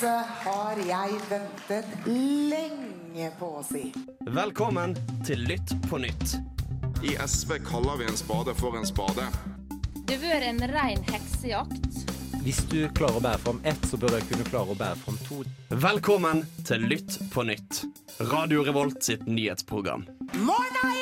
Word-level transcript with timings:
Dette 0.00 0.24
har 0.46 0.78
jeg 0.80 1.16
ventet 1.28 1.88
lenge 2.08 3.26
på 3.36 3.48
å 3.58 3.62
si. 3.68 3.82
Velkommen 4.32 4.94
til 5.28 5.42
Lytt 5.44 5.74
på 5.90 5.98
nytt. 6.00 6.38
I 7.04 7.18
SV 7.20 7.58
kaller 7.66 7.98
vi 8.00 8.06
en 8.08 8.16
spade 8.16 8.54
for 8.56 8.78
en 8.78 8.86
spade. 8.88 9.26
Det 10.08 10.16
har 10.16 10.22
vært 10.22 10.46
en 10.46 10.62
rein 10.72 11.04
heksejakt. 11.04 11.98
Hvis 12.46 12.62
du 12.70 12.78
klarer 12.96 13.18
å 13.18 13.22
bære 13.26 13.42
fram 13.42 13.60
ett, 13.68 13.84
så 13.90 14.00
bør 14.00 14.16
jeg 14.16 14.24
kunne 14.30 14.46
klare 14.48 14.72
å 14.72 14.78
bære 14.78 14.96
fram 15.02 15.18
to. 15.26 15.42
Velkommen 15.84 16.40
til 16.64 16.86
Lytt 16.88 17.18
på 17.34 17.44
nytt. 17.50 17.82
Radio 18.30 18.64
Revolt 18.64 19.04
sitt 19.04 19.26
nyhetsprogram. 19.28 20.06
Morna! 20.46 20.94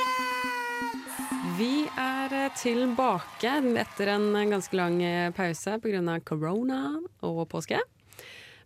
Vi 1.61 1.87
er 1.87 2.35
eh, 2.35 2.51
tilbake 2.59 3.55
etter 3.79 4.11
en 4.17 4.27
ganske 4.51 4.75
lang 4.83 4.99
eh, 5.07 5.31
pause 5.39 5.79
pga. 5.87 6.19
korona 6.27 6.81
og 7.23 7.47
påske. 7.55 7.79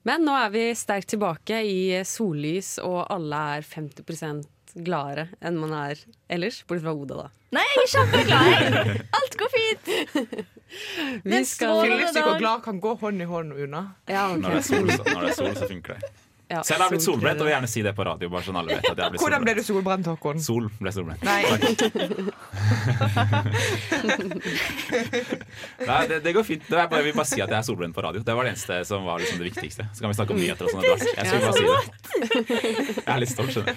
Men 0.08 0.24
nå 0.26 0.34
er 0.34 0.50
vi 0.50 0.64
sterkt 0.74 1.12
tilbake 1.12 1.60
i 1.62 2.00
sollys, 2.06 2.74
og 2.82 3.04
alle 3.12 3.42
er 3.58 3.66
50% 3.66 4.48
gladere 4.82 5.28
enn 5.44 5.60
man 5.60 5.74
er 5.76 6.00
ellers. 6.32 6.62
Bortsett 6.66 6.86
fra 6.86 6.94
Oda, 6.96 7.20
da. 7.24 7.28
Nei, 7.52 7.62
jeg 7.68 7.82
er 7.82 7.90
kjempeglad. 7.92 8.90
Alt 9.18 9.38
går 9.40 9.52
fint. 9.52 9.90
Vi 11.28 11.42
skal 11.44 11.82
Fyllesyk 11.84 12.24
og 12.24 12.38
glad 12.40 12.62
kan 12.64 12.78
gå 12.80 12.94
hånd 13.02 13.20
i 13.20 13.28
hånd 13.28 13.52
unna. 13.52 13.82
ja, 14.08 14.30
okay. 14.30 14.40
Når 14.40 14.54
det, 14.54 14.60
er 14.62 14.68
sol, 14.70 14.88
så, 14.88 15.02
når 15.04 15.26
det 15.26 15.32
er 15.34 15.36
sol, 15.36 15.50
så 15.58 15.68
funker 15.68 15.98
det. 16.00 16.12
Ja, 16.52 16.60
Selv 16.66 16.82
har 16.82 16.90
jeg 16.90 16.98
blitt 16.98 17.06
solbrent, 17.06 17.40
og 17.40 17.46
vil 17.48 17.54
gjerne 17.54 17.68
si 17.70 17.80
det 17.84 17.92
på 17.96 18.04
radio. 18.04 18.28
Bare 18.32 18.44
sånn 18.44 18.56
alle 18.60 18.70
vet 18.76 18.84
at 18.84 18.88
jeg 18.92 19.04
har 19.06 19.10
blitt 19.14 19.22
Hvordan 19.22 19.42
ble 19.46 19.52
du 19.56 19.62
solbrent. 19.64 20.06
Håkon? 20.12 20.38
Sol 20.44 20.64
ble 20.76 20.90
solbrent. 20.92 21.22
Nei. 21.24 21.42
Nei, 25.88 26.02
det, 26.10 26.16
det 26.26 26.32
går 26.36 26.44
fint. 26.46 26.62
Det 26.68 26.76
er 26.76 26.86
bare, 26.90 27.00
jeg 27.00 27.06
vil 27.08 27.16
bare 27.16 27.30
si 27.30 27.40
at 27.40 27.48
jeg 27.48 27.58
er 27.58 27.62
solbrent 27.66 27.94
på 27.96 28.02
radio. 28.04 28.20
Det 28.26 28.34
var 28.36 28.42
det 28.46 28.52
eneste 28.54 28.74
som 28.88 29.00
var 29.08 29.16
liksom 29.22 29.38
det 29.40 29.46
viktigste. 29.48 29.82
Så 29.94 29.98
kan 30.04 30.08
vi 30.12 30.16
snakke 30.18 30.32
om 30.36 30.40
nyheter 30.42 30.64
og 30.68 30.72
sånn 30.74 30.82
etter 30.84 30.96
hvert. 31.00 31.16
Jeg 31.16 31.24
skulle 31.30 31.46
bare 31.46 31.56
si 31.56 31.64
det. 31.68 31.80
Jeg 33.02 33.12
er 33.14 33.18
litt 33.24 33.32
stolt, 33.32 33.50
skjønner 33.56 33.72
du. 33.72 33.76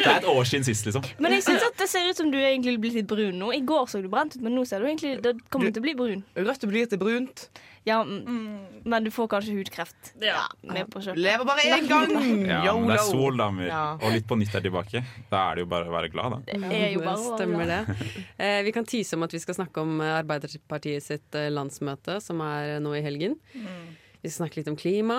er 0.00 0.16
et 0.16 0.30
år 0.32 0.44
siden 0.48 0.64
sist, 0.70 0.82
liksom. 0.88 1.02
men 1.20 1.30
jeg 1.36 1.42
synes 1.46 1.62
at 1.68 1.74
det 1.80 1.88
ser 1.92 2.02
ut 2.08 2.16
som 2.22 2.28
du 2.32 2.38
er 2.40 2.48
egentlig 2.52 2.74
blitt 2.82 2.96
litt 2.96 3.10
brun 3.10 3.36
nå. 3.40 3.48
I 3.56 3.60
går 3.66 3.84
så 3.90 3.96
du 4.00 4.08
brent 4.12 4.32
ut, 4.36 4.42
men 4.44 4.52
nå 4.56 4.62
ser 4.68 4.78
du 4.80 4.84
egentlig 4.88 5.12
det 5.24 5.32
kommer 5.52 5.70
til 5.74 5.82
å 5.82 5.84
bli 5.88 5.94
brun. 5.98 6.20
Rødt 6.38 6.62
blir 6.70 6.84
til 6.90 7.00
brunt. 7.00 7.36
Ja, 7.84 8.02
mm, 8.04 8.82
Men 8.84 9.04
du 9.04 9.10
får 9.10 9.28
kanskje 9.32 9.54
hudkreft. 9.56 10.12
Ja, 10.20 10.42
med 10.62 10.90
på 10.92 11.00
kjøpet. 11.00 11.20
Lever 11.20 11.46
bare 11.48 11.64
én 11.64 11.86
gang! 11.88 12.12
Ja, 12.44 12.74
men 12.76 12.90
det 12.90 12.98
er 12.98 13.06
sol, 13.08 13.36
da 13.40 13.48
Ja. 13.64 13.82
Og 13.96 14.12
Litt 14.12 14.26
på 14.28 14.36
nytt 14.36 14.54
er 14.54 14.64
tilbake. 14.64 15.02
Da 15.30 15.46
er 15.48 15.56
det 15.58 15.64
jo 15.64 15.70
bare 15.72 15.88
å 15.88 15.94
være 15.94 16.10
glad, 16.12 16.36
da. 16.36 16.40
Det 16.50 16.72
er 16.76 16.92
jo 16.94 17.04
bare 17.04 17.16
å 17.16 17.36
Stemmer 17.36 17.70
det. 17.70 17.80
Eh, 18.40 18.62
vi 18.64 18.72
kan 18.72 18.86
tyse 18.88 19.16
om 19.16 19.24
at 19.24 19.32
vi 19.34 19.40
skal 19.42 19.56
snakke 19.56 19.82
om 19.82 20.00
eh, 20.00 20.14
Arbeiderpartiet 20.20 21.04
sitt 21.04 21.36
eh, 21.36 21.50
landsmøte, 21.52 22.18
som 22.24 22.40
er 22.44 22.78
nå 22.80 22.94
i 22.96 23.02
helgen. 23.04 23.36
Vi 23.52 24.28
skal 24.28 24.44
snakke 24.44 24.60
litt 24.60 24.70
om 24.72 24.78
klima. 24.80 25.18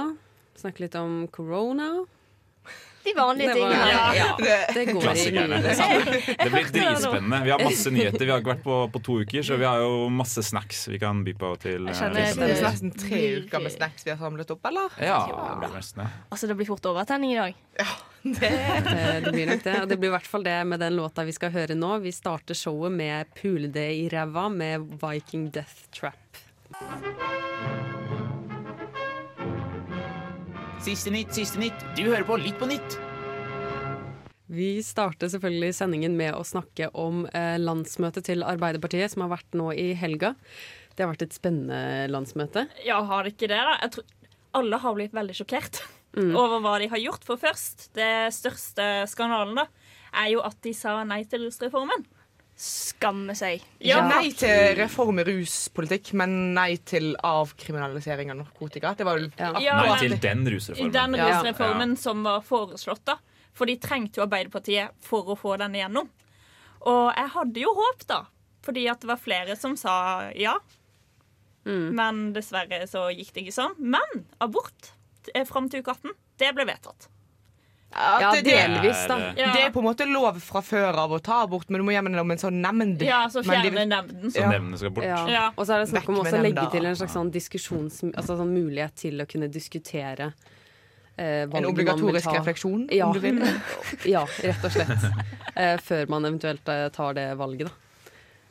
Snakke 0.58 0.86
litt 0.86 0.98
om 0.98 1.28
corona. 1.34 1.92
De 3.04 3.14
vanlige 3.18 3.54
tingene. 3.54 3.78
ja, 4.16 4.26
det 4.74 4.86
går 4.92 5.02
i 5.02 5.06
Klassikerne. 5.06 5.58
det. 5.62 5.76
Det 6.42 6.50
blir 6.54 6.68
dritspennende. 6.76 7.40
Vi 7.48 7.52
har 7.56 7.64
masse 7.64 7.92
nyheter. 7.94 8.26
Vi 8.26 8.32
har 8.32 8.42
ikke 8.44 8.52
vært 8.54 8.64
på, 8.66 8.76
på 8.94 9.02
to 9.08 9.16
uker, 9.24 9.42
så 9.48 9.58
vi 9.58 9.66
har 9.66 9.82
jo 9.82 10.10
masse 10.14 10.44
snacks 10.46 10.84
vi 10.92 11.00
kan 11.02 11.24
by 11.26 11.34
på 11.42 11.52
til 11.64 11.90
Jeg 11.90 11.98
kjenner 11.98 12.28
skjønner. 12.28 12.46
Det 12.46 12.52
er 12.52 12.62
det. 12.62 12.68
nesten 12.68 12.94
tre 13.02 13.22
uker 13.42 13.66
med 13.66 13.72
snacks 13.74 14.06
vi 14.06 14.14
har 14.14 14.22
samlet 14.22 14.54
opp, 14.54 14.66
eller? 14.70 14.96
Ja, 15.02 15.20
det 15.32 15.58
blir 15.64 15.76
nesten 15.80 16.04
det. 16.04 16.08
Altså, 16.30 16.48
det 16.52 16.58
blir 16.62 16.70
fort 16.70 16.86
overtenning 16.94 17.34
i 17.34 17.40
dag. 17.42 17.60
Eh, 17.82 17.98
Det 19.26 19.32
blir 19.34 19.48
nok 19.50 19.64
det. 19.66 19.76
Og 19.82 19.88
det 19.90 19.98
blir 19.98 20.12
i 20.12 20.16
hvert 20.16 20.28
fall 20.30 20.44
det 20.46 20.60
med 20.70 20.80
den 20.84 20.94
låta 21.00 21.24
vi 21.26 21.34
skal 21.34 21.50
høre 21.56 21.74
nå. 21.78 21.96
Vi 22.04 22.12
starter 22.14 22.54
showet 22.54 22.92
med 22.94 23.26
'Pule 23.34 23.72
det 23.74 23.90
i 23.98 24.10
ræva' 24.14 24.50
med 24.54 24.86
Viking 25.02 25.50
Death 25.52 25.90
Trap. 25.92 26.18
Siste 30.82 31.12
nytt, 31.14 31.30
siste 31.38 31.60
nytt. 31.62 31.84
Du 31.94 32.08
hører 32.08 32.24
på 32.26 32.40
Litt 32.42 32.58
på 32.58 32.66
nytt. 32.66 32.96
Vi 34.50 34.82
starter 34.82 35.30
selvfølgelig 35.30 35.76
sendingen 35.78 36.16
med 36.18 36.34
å 36.34 36.42
snakke 36.42 36.88
om 36.98 37.28
eh, 37.38 37.60
landsmøtet 37.62 38.26
til 38.26 38.42
Arbeiderpartiet, 38.42 39.14
som 39.14 39.22
har 39.22 39.30
vært 39.36 39.54
nå 39.54 39.68
i 39.78 39.92
helga. 39.94 40.34
Det 40.96 41.06
har 41.06 41.12
vært 41.12 41.28
et 41.28 41.38
spennende 41.38 42.10
landsmøte. 42.10 42.66
Ja, 42.82 42.98
har 43.06 43.30
det 43.30 43.36
ikke 43.36 43.52
det, 43.52 43.62
da? 43.62 43.78
Jeg 43.84 43.94
tror 43.94 44.10
alle 44.58 44.82
har 44.82 44.98
blitt 44.98 45.14
veldig 45.16 45.38
sjokkert 45.38 45.84
over 46.18 46.58
hva 46.66 46.74
de 46.82 46.90
har 46.96 47.04
gjort. 47.04 47.30
For 47.30 47.40
først, 47.40 47.92
det 47.94 48.32
største 48.34 48.90
skandalen, 49.14 49.62
da, 49.62 49.68
er 50.18 50.34
jo 50.34 50.42
at 50.50 50.58
de 50.66 50.74
sa 50.76 50.98
nei 51.06 51.22
til 51.30 51.46
rusreformen. 51.46 52.10
Skamme 52.62 53.34
seg. 53.34 53.64
Ja, 53.82 54.04
Nei 54.06 54.30
til 54.38 54.76
reform 54.78 55.18
i 55.20 55.24
ruspolitikk, 55.26 56.12
men 56.20 56.54
nei 56.54 56.76
til 56.86 57.16
avkriminalisering 57.26 58.30
av 58.30 58.38
narkotika. 58.44 58.92
Det 58.98 59.06
var 59.08 59.18
vel 59.18 59.32
Ja. 59.40 59.54
Ja, 59.60 59.78
Nei 59.82 59.98
til 60.00 60.18
den 60.22 60.46
rusreformen. 60.46 60.92
den 60.94 61.14
Ja. 61.18 61.30
rusreformen 61.42 61.98
som 61.98 62.22
var 62.24 62.42
foreslått, 62.42 63.04
da. 63.06 63.18
For 63.54 63.66
de 63.66 63.78
trengte 63.78 64.18
jo 64.22 64.28
Arbeiderpartiet 64.28 64.92
for 65.02 65.24
å 65.26 65.36
få 65.38 65.58
den 65.58 65.74
igjennom. 65.74 66.08
Og 66.86 67.16
jeg 67.16 67.30
hadde 67.30 67.60
jo 67.62 67.74
håp, 67.74 68.06
da. 68.08 68.26
Fordi 68.62 68.88
at 68.90 69.00
det 69.02 69.08
var 69.08 69.18
flere 69.18 69.58
som 69.58 69.76
sa 69.76 70.30
ja. 70.36 70.60
Men 71.66 72.34
dessverre 72.34 72.88
så 72.90 73.10
gikk 73.16 73.34
det 73.34 73.44
ikke 73.46 73.54
sånn. 73.58 73.76
Men 73.80 74.26
abort 74.40 74.92
eh, 75.36 75.44
fram 75.46 75.68
til 75.70 75.82
uke 75.82 75.94
18, 75.96 76.12
det 76.38 76.56
ble 76.56 76.66
vedtatt. 76.66 77.08
Ja, 77.94 78.32
det, 78.34 78.42
det, 78.46 78.54
delvis, 78.56 79.02
da. 79.10 79.18
Ja. 79.36 79.50
det 79.54 79.64
er 79.66 79.72
på 79.76 79.82
en 79.82 79.88
måte 79.90 80.06
lov 80.08 80.38
fra 80.40 80.62
før 80.64 80.96
av 81.04 81.12
å 81.12 81.20
ta 81.22 81.42
abort, 81.44 81.68
men 81.70 81.82
du 81.82 81.86
må 81.88 81.92
gjemme 81.92 82.14
det 82.14 82.22
om 82.24 82.32
en 82.32 82.40
sånn 82.40 82.62
nemnd. 82.64 83.02
Ja, 83.04 83.26
så 83.30 83.44
Men 83.44 83.62
de- 83.66 83.72
fjerne 83.72 83.86
nevnden. 83.92 84.32
Så 84.32 84.46
nemnden 84.48 84.78
skal 84.80 84.94
bort. 84.96 85.06
Ja. 85.10 85.20
Ja. 85.30 85.44
Og 85.58 85.68
så 85.68 85.76
er 85.76 85.84
det 85.84 85.90
snakk 85.92 86.08
om 86.10 86.22
å 86.22 86.24
legge 86.32 86.70
til 86.72 86.86
en 86.88 86.96
slags 86.96 87.14
sånn 87.18 87.32
diskusjons... 87.36 88.00
Altså 88.16 88.38
sånn 88.40 88.54
mulighet 88.56 88.96
til 88.96 89.20
å 89.20 89.28
kunne 89.28 89.50
diskutere 89.52 90.32
eh, 91.18 91.44
En 91.44 91.50
man 91.52 91.62
vil 91.64 91.70
obligatorisk 91.74 92.30
ta. 92.32 92.38
refleksjon, 92.40 92.88
Ja. 92.96 93.08
om 93.10 93.14
du 93.14 93.20
vil. 93.20 93.44
ja, 94.16 94.24
rett 94.40 94.64
og 94.64 94.72
slett. 94.72 95.08
Eh, 95.56 95.76
før 95.84 96.08
man 96.16 96.26
eventuelt 96.32 96.68
eh, 96.72 96.88
tar 96.96 97.14
det 97.20 97.28
valget, 97.38 97.68
da. 97.68 97.74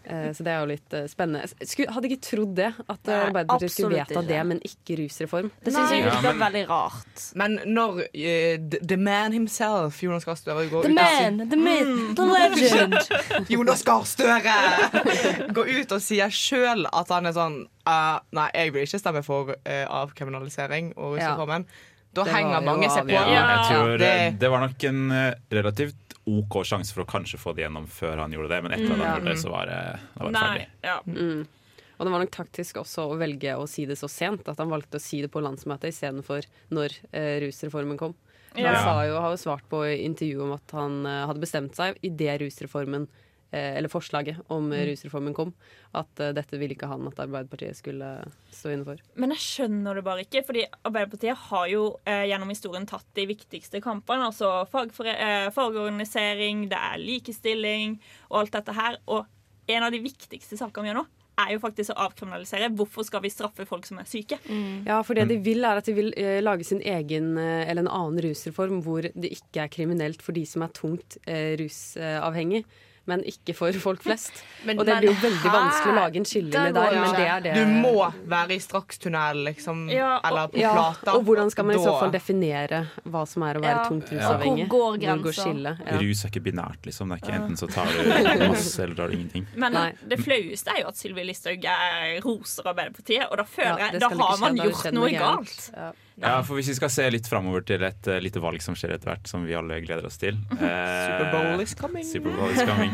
Eh, 0.04 0.32
så 0.32 0.42
det 0.42 0.52
er 0.52 0.60
jo 0.62 0.68
litt 0.70 0.94
eh, 0.96 1.04
spennende. 1.10 1.48
Skulle, 1.68 1.92
hadde 1.92 2.08
ikke 2.08 2.22
trodd 2.24 2.54
det, 2.56 2.70
at 2.80 3.08
eh, 3.10 3.10
Nei, 3.12 3.18
Arbeiderpartiet 3.28 3.74
skulle 3.74 3.98
vedta 4.00 4.22
det, 4.26 4.38
men 4.48 4.62
ikke 4.66 4.96
rusreform. 5.02 5.50
Det 5.64 5.74
syns 5.74 5.92
jeg 5.94 6.06
virker 6.06 6.28
ja, 6.30 6.32
veldig 6.40 6.62
rart. 6.70 7.24
Men 7.40 7.58
når 7.68 8.00
uh, 8.06 8.78
the, 8.80 8.98
man 9.00 9.36
himself, 9.36 10.00
Jonas 10.02 10.26
Gahr 10.28 10.38
Støre, 10.40 10.64
går 10.72 10.88
The 10.88 10.92
ut 10.92 10.96
man, 10.96 11.36
man, 11.42 11.52
the 11.52 11.60
myth, 11.60 12.16
the 12.16 12.26
legend. 12.30 12.96
Jonas 13.54 13.84
Gahr 13.86 14.08
Støre 14.08 14.56
går 15.56 15.72
ut 15.76 15.94
og 15.98 16.02
sier 16.04 16.32
sjøl 16.34 16.86
at 16.90 17.12
han 17.14 17.28
er 17.30 17.36
sånn 17.36 17.60
uh, 17.86 18.18
Nei, 18.36 18.48
jeg 18.56 18.74
vil 18.74 18.88
ikke 18.88 19.02
stemme 19.02 19.22
for 19.26 19.52
uh, 19.54 19.86
avkriminalisering 20.02 20.94
og 20.96 21.18
Ja. 21.20 21.36
Da 22.10 22.24
Det 22.26 22.32
henger 22.34 22.62
mange 22.66 22.88
seg 22.90 23.04
på. 23.06 23.14
Ja, 23.14 23.22
jeg 23.30 23.66
tror 23.68 23.92
Det- 24.00 24.38
det 24.40 24.48
var 24.50 24.64
nok 24.64 24.84
en 24.88 25.12
relativt 25.52 26.09
OK 26.28 26.60
sjanse 26.68 26.92
for 26.94 27.04
å 27.04 27.08
kanskje 27.08 27.40
få 27.40 27.54
det 27.56 27.64
gjennom 27.64 27.86
før 27.90 28.20
han 28.24 28.34
gjorde 28.34 28.50
det, 28.52 28.60
men 28.64 28.74
etter 28.76 28.92
at 28.92 29.00
han 29.00 29.06
gjorde 29.06 29.30
det, 29.30 29.38
så 29.40 29.52
var 29.52 29.70
det, 29.70 29.80
da 30.14 30.26
var 30.26 30.34
det 30.34 30.42
ferdig. 30.44 30.66
Ja. 30.84 30.98
Mm. 31.06 31.46
Og 32.00 32.06
det 32.06 32.12
var 32.14 32.22
nok 32.22 32.32
taktisk 32.32 32.80
også 32.80 33.06
å 33.10 33.16
velge 33.20 33.54
å 33.60 33.66
si 33.68 33.84
det 33.88 33.98
så 34.00 34.08
sent, 34.08 34.46
at 34.48 34.60
han 34.60 34.72
valgte 34.72 34.96
å 34.96 35.02
si 35.04 35.20
det 35.20 35.28
på 35.32 35.42
landsmøtet 35.44 35.92
istedenfor 35.92 36.46
når 36.72 36.96
eh, 37.12 37.36
rusreformen 37.44 38.00
kom. 38.00 38.14
Han 38.56 38.78
sa 38.82 38.94
jo, 39.06 39.18
har 39.20 39.34
jo 39.34 39.40
svart 39.40 39.66
på 39.70 39.82
intervjuet 39.92 40.46
om 40.46 40.54
at 40.56 40.72
han 40.74 40.96
eh, 41.06 41.26
hadde 41.28 41.42
bestemt 41.44 41.76
seg 41.76 42.00
idet 42.06 42.40
rusreformen 42.42 43.04
eh, 43.06 43.26
eller 43.76 43.90
forslaget 43.92 44.38
om 44.54 44.70
eh, 44.72 44.84
rusreformen 44.90 45.34
kom, 45.36 45.52
at 45.98 46.22
eh, 46.22 46.32
dette 46.36 46.58
ville 46.60 46.76
ikke 46.76 46.90
han 46.90 47.08
at 47.10 47.22
Arbeiderpartiet 47.24 47.78
skulle 47.78 48.10
stå 48.54 48.74
inne 48.74 48.86
for. 48.86 49.02
Men 49.20 49.34
jeg 49.34 49.44
skjønner 49.46 49.98
det 49.98 50.04
bare 50.06 50.24
ikke, 50.26 50.44
fordi 50.46 50.66
Arbeiderpartiet 50.78 51.46
har 51.50 51.66
jo 51.72 51.84
eh, 52.04 52.26
gjennom 52.30 52.52
historien 52.52 52.88
tatt 52.90 53.08
de 53.18 53.26
viktigste 53.30 53.82
kampene. 53.84 54.30
Altså 54.30 54.52
fagfore 54.70 55.16
eh, 55.16 55.48
fagorganisering, 55.54 56.68
det 56.70 56.78
er 56.78 57.02
likestilling 57.02 57.98
og 58.30 58.44
alt 58.44 58.60
dette 58.60 58.76
her. 58.76 59.00
Og 59.10 59.26
en 59.70 59.86
av 59.86 59.94
de 59.94 60.02
viktigste 60.02 60.58
sakene 60.58 60.86
vi 60.86 60.92
gjør 60.92 61.02
nå, 61.02 61.08
er 61.40 61.54
jo 61.54 61.62
faktisk 61.62 61.94
å 61.94 61.98
avkriminalisere. 62.06 62.70
Hvorfor 62.76 63.06
skal 63.06 63.22
vi 63.24 63.32
straffe 63.32 63.66
folk 63.68 63.86
som 63.88 64.00
er 64.02 64.08
syke? 64.08 64.38
Ja, 64.86 65.00
for 65.06 65.16
det 65.16 65.28
de 65.30 65.38
vil 65.44 65.64
er 65.66 65.80
at 65.80 65.88
de 65.88 65.96
vil 65.96 66.12
eh, 66.20 66.40
lage 66.42 66.66
sin 66.68 66.82
egen 66.84 67.32
eh, 67.40 67.64
eller 67.64 67.86
en 67.86 67.92
annen 67.92 68.22
rusreform 68.26 68.82
hvor 68.84 69.06
det 69.08 69.32
ikke 69.38 69.64
er 69.64 69.72
kriminelt 69.72 70.24
for 70.24 70.36
de 70.36 70.44
som 70.48 70.66
er 70.66 70.74
tungt 70.76 71.18
eh, 71.26 71.54
rusavhengig. 71.60 72.64
Men 73.10 73.24
ikke 73.28 73.54
for 73.58 73.76
folk 73.82 74.04
flest. 74.06 74.40
Men- 74.66 74.78
og 74.80 74.86
det 74.86 74.96
blir 75.00 75.08
jo 75.10 75.16
veldig 75.22 75.50
vanskelig 75.54 75.92
å 75.92 75.96
lage 75.96 76.20
en 76.20 76.26
skillelinje 76.28 76.72
Der 76.76 76.96
men 77.00 77.14
det 77.16 77.26
er 77.32 77.44
det 77.46 77.52
Du 77.56 77.70
må 77.80 77.94
være 78.28 78.56
i 78.56 78.60
strakstunnel, 78.60 79.40
liksom. 79.46 79.86
Ja, 79.92 80.18
eller 80.28 80.50
på 80.52 80.60
ja, 80.60 80.72
plata. 80.76 81.14
Og 81.16 81.24
hvordan 81.28 81.50
skal 81.52 81.68
man 81.70 81.78
i 81.78 81.82
så 81.82 81.94
fall 81.96 82.12
definere 82.12 82.82
hva 83.08 83.22
som 83.28 83.46
er 83.48 83.60
å 83.60 83.62
være 83.64 83.76
Ja. 83.78 83.86
tungt 83.88 84.12
rusavhengig? 84.12 84.66
Ja. 84.66 84.68
Hvor 84.70 84.96
går 84.96 85.00
grensa? 85.04 85.76
Ja. 85.80 85.96
Rus 86.02 86.24
er 86.24 86.32
ikke 86.32 86.44
binært, 86.50 86.84
liksom. 86.88 87.08
Det 87.08 87.18
er 87.18 87.24
ikke 87.24 87.38
enten 87.40 87.60
så 87.60 87.70
tar 87.72 87.88
du 87.88 88.48
masse, 88.52 88.76
eller 88.84 88.94
tar 89.00 89.08
du 89.08 89.16
ingenting. 89.16 89.46
Men 89.54 89.72
Nei. 89.78 89.88
det 90.12 90.20
flaueste 90.20 90.76
er 90.76 90.82
jo 90.84 90.92
at 90.92 91.00
Sylvi 91.00 91.24
Listhaug 91.24 91.64
er 91.64 92.20
roser 92.24 92.68
Arbeiderpartiet, 92.70 93.26
og 93.30 93.40
da 93.40 93.48
føler 93.48 93.86
jeg 93.86 94.00
Da 94.04 94.12
har 94.12 94.38
man 94.44 94.60
gjort 94.60 94.92
noe 94.92 95.00
noe 95.00 95.18
galt. 95.18 95.70
Ja. 96.20 96.42
For 96.44 96.58
Hvis 96.58 96.68
vi 96.68 96.74
skal 96.76 96.90
se 96.92 97.06
litt 97.10 97.28
framover 97.30 97.64
til 97.64 97.82
et 97.86 98.08
uh, 98.10 98.18
lite 98.20 98.42
valg 98.44 98.60
som 98.64 98.74
skjer 98.76 98.92
etter 98.96 99.08
hvert, 99.12 99.26
som 99.30 99.46
vi 99.48 99.54
alle 99.56 99.78
gleder 99.84 100.04
oss 100.04 100.18
til 100.20 100.36
uh, 100.52 100.60
Superbowl 100.60 101.62
is 101.64 101.74
coming. 101.78 102.04
Superbowl 102.04 102.52
is 102.52 102.60
coming. 102.68 102.92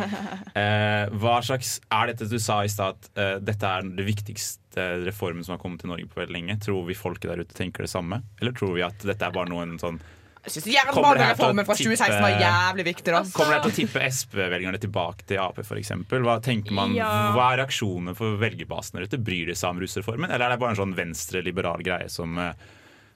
Uh, 0.54 1.10
hva 1.18 1.38
slags 1.44 1.76
Er 1.90 2.12
dette 2.12 2.28
du 2.30 2.38
sa 2.42 2.60
i 2.64 2.70
stad, 2.70 2.96
at 3.16 3.42
dette 3.42 3.66
er 3.66 3.88
det 3.98 4.06
viktigste 4.06 4.86
reformen 5.06 5.42
som 5.44 5.56
har 5.56 5.62
kommet 5.62 5.80
til 5.82 5.90
Norge 5.90 6.06
på 6.10 6.20
veldig 6.22 6.36
lenge? 6.36 6.58
Tror 6.62 6.84
vi 6.86 6.94
folket 6.98 7.30
der 7.32 7.42
ute 7.42 7.56
tenker 7.56 7.82
det 7.86 7.90
samme? 7.90 8.22
Eller 8.40 8.54
tror 8.56 8.74
vi 8.76 8.84
at 8.86 9.02
dette 9.02 9.26
er 9.26 9.34
bare 9.34 9.50
noen 9.50 9.74
sånn 9.80 9.98
Jeg 10.46 10.52
syns 10.54 10.68
jernbanereformen 10.70 11.66
fra 11.66 11.74
tippe- 11.74 11.96
2016 11.98 12.22
var 12.22 12.36
jævlig 12.38 12.84
viktig. 12.92 13.10
da 13.16 13.22
Kommer 13.34 13.56
det 13.56 13.62
til 13.64 13.72
å 13.72 13.76
tippe 13.80 14.04
SP-velgerne 14.06 14.78
tilbake 14.78 15.26
til 15.26 15.40
Ap, 15.42 15.58
f.eks.? 15.64 15.90
Hva 16.12 16.36
tenker 16.44 16.76
man, 16.76 16.94
Ja. 16.94 17.10
hva 17.34 17.48
er 17.56 17.64
reaksjonene 17.64 18.14
for 18.14 18.38
velgerbasen 18.38 19.00
der 19.00 19.08
ute? 19.10 19.18
Bryr 19.18 19.50
de 19.50 19.56
seg 19.58 19.74
om 19.74 19.80
rusreformen, 19.82 20.30
eller 20.30 20.46
er 20.46 20.54
det 20.54 20.60
bare 20.62 20.76
en 20.76 20.82
sånn 20.84 20.94
venstre-liberal 20.94 21.82
greie 21.82 22.06
som, 22.12 22.38
eh, 22.38 22.52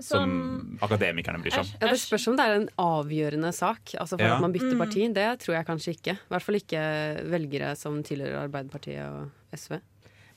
som 0.02 0.30
som 0.30 0.78
akademikerne 0.82 1.40
bryr 1.42 1.50
seg 1.54 1.60
om? 1.64 1.70
Ja, 1.80 1.88
det 1.92 2.00
spørs 2.00 2.26
om 2.28 2.36
det 2.36 2.46
er 2.46 2.54
en 2.60 2.68
avgjørende 2.78 3.52
sak 3.54 3.94
altså 4.00 4.16
for 4.18 4.24
Ja. 4.26 4.34
at 4.36 4.40
man 4.40 4.52
bytter 4.52 4.74
Mm. 4.74 4.78
parti. 4.78 5.12
Det 5.14 5.38
tror 5.40 5.54
jeg 5.56 5.66
kanskje 5.66 5.94
ikke. 5.96 6.12
I 6.16 6.28
hvert 6.30 6.42
fall 6.42 6.54
ikke 6.60 7.30
velgere 7.30 7.76
som 7.76 8.02
tilhører 8.02 8.48
Arbeiderpartiet 8.48 9.04
og 9.06 9.30
SV. 9.54 9.80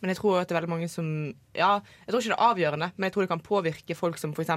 Men 0.02 0.10
jeg 0.10 0.18
tror 0.18 0.42
at 0.42 0.48
det 0.50 0.56
er 0.56 0.60
veldig 0.62 0.70
mange 0.70 0.90
som 0.90 1.34
Ja, 1.56 1.80
jeg 2.06 2.12
tror 2.12 2.20
ikke 2.20 2.34
det 2.36 2.40
er 2.40 2.50
avgjørende, 2.54 2.92
men 2.98 3.04
jeg 3.08 3.14
tror 3.14 3.22
det 3.24 3.30
kan 3.30 3.40
påvirke 3.40 3.96
folk 3.96 4.18
som 4.18 4.34
f.eks. 4.34 4.50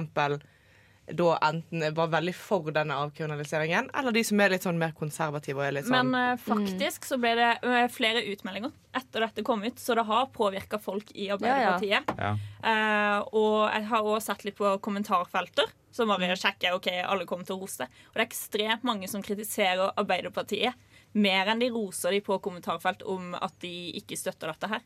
da 1.07 1.37
enten 1.41 1.93
var 1.95 2.09
veldig 2.11 2.33
for 2.35 2.67
denne 2.75 2.95
avkriminaliseringen, 2.99 3.89
eller 3.95 4.15
de 4.15 4.23
som 4.27 4.41
er 4.43 4.51
litt 4.51 4.65
sånn 4.67 4.79
mer 4.79 4.91
konservative 4.97 5.61
og 5.61 5.67
er 5.67 5.75
litt 5.77 5.87
sånn 5.87 6.09
Men 6.11 6.33
eh, 6.33 6.39
faktisk 6.41 7.07
så 7.07 7.19
ble 7.21 7.31
det 7.37 7.51
eh, 7.63 7.85
flere 7.91 8.23
utmeldinger 8.27 8.73
etter 8.97 9.23
dette 9.23 9.45
kom 9.47 9.63
ut, 9.63 9.79
så 9.79 9.95
det 9.95 10.03
har 10.09 10.27
påvirka 10.35 10.79
folk 10.81 11.13
i 11.15 11.29
Arbeiderpartiet. 11.31 12.11
Ja. 12.17 12.33
Eh, 12.59 13.19
og 13.39 13.69
jeg 13.71 13.85
har 13.91 14.09
også 14.09 14.33
sett 14.33 14.43
litt 14.47 14.57
på 14.57 14.73
kommentarfelter, 14.83 15.69
som 15.95 16.11
bare 16.11 16.35
sjekker 16.35 16.75
ok, 16.75 16.89
alle 17.05 17.27
kommer 17.29 17.47
til 17.47 17.55
å 17.55 17.61
rose. 17.61 17.87
Og 17.87 18.17
det 18.17 18.23
er 18.23 18.27
ekstremt 18.27 18.83
mange 18.87 19.07
som 19.11 19.23
kritiserer 19.23 19.93
Arbeiderpartiet 19.95 20.75
mer 21.17 21.53
enn 21.53 21.61
de 21.63 21.69
roser 21.73 22.17
de 22.17 22.19
på 22.25 22.35
kommentarfelt 22.43 23.05
om 23.07 23.31
at 23.37 23.55
de 23.63 23.93
ikke 24.01 24.17
støtter 24.19 24.51
dette 24.51 24.71
her. 24.75 24.83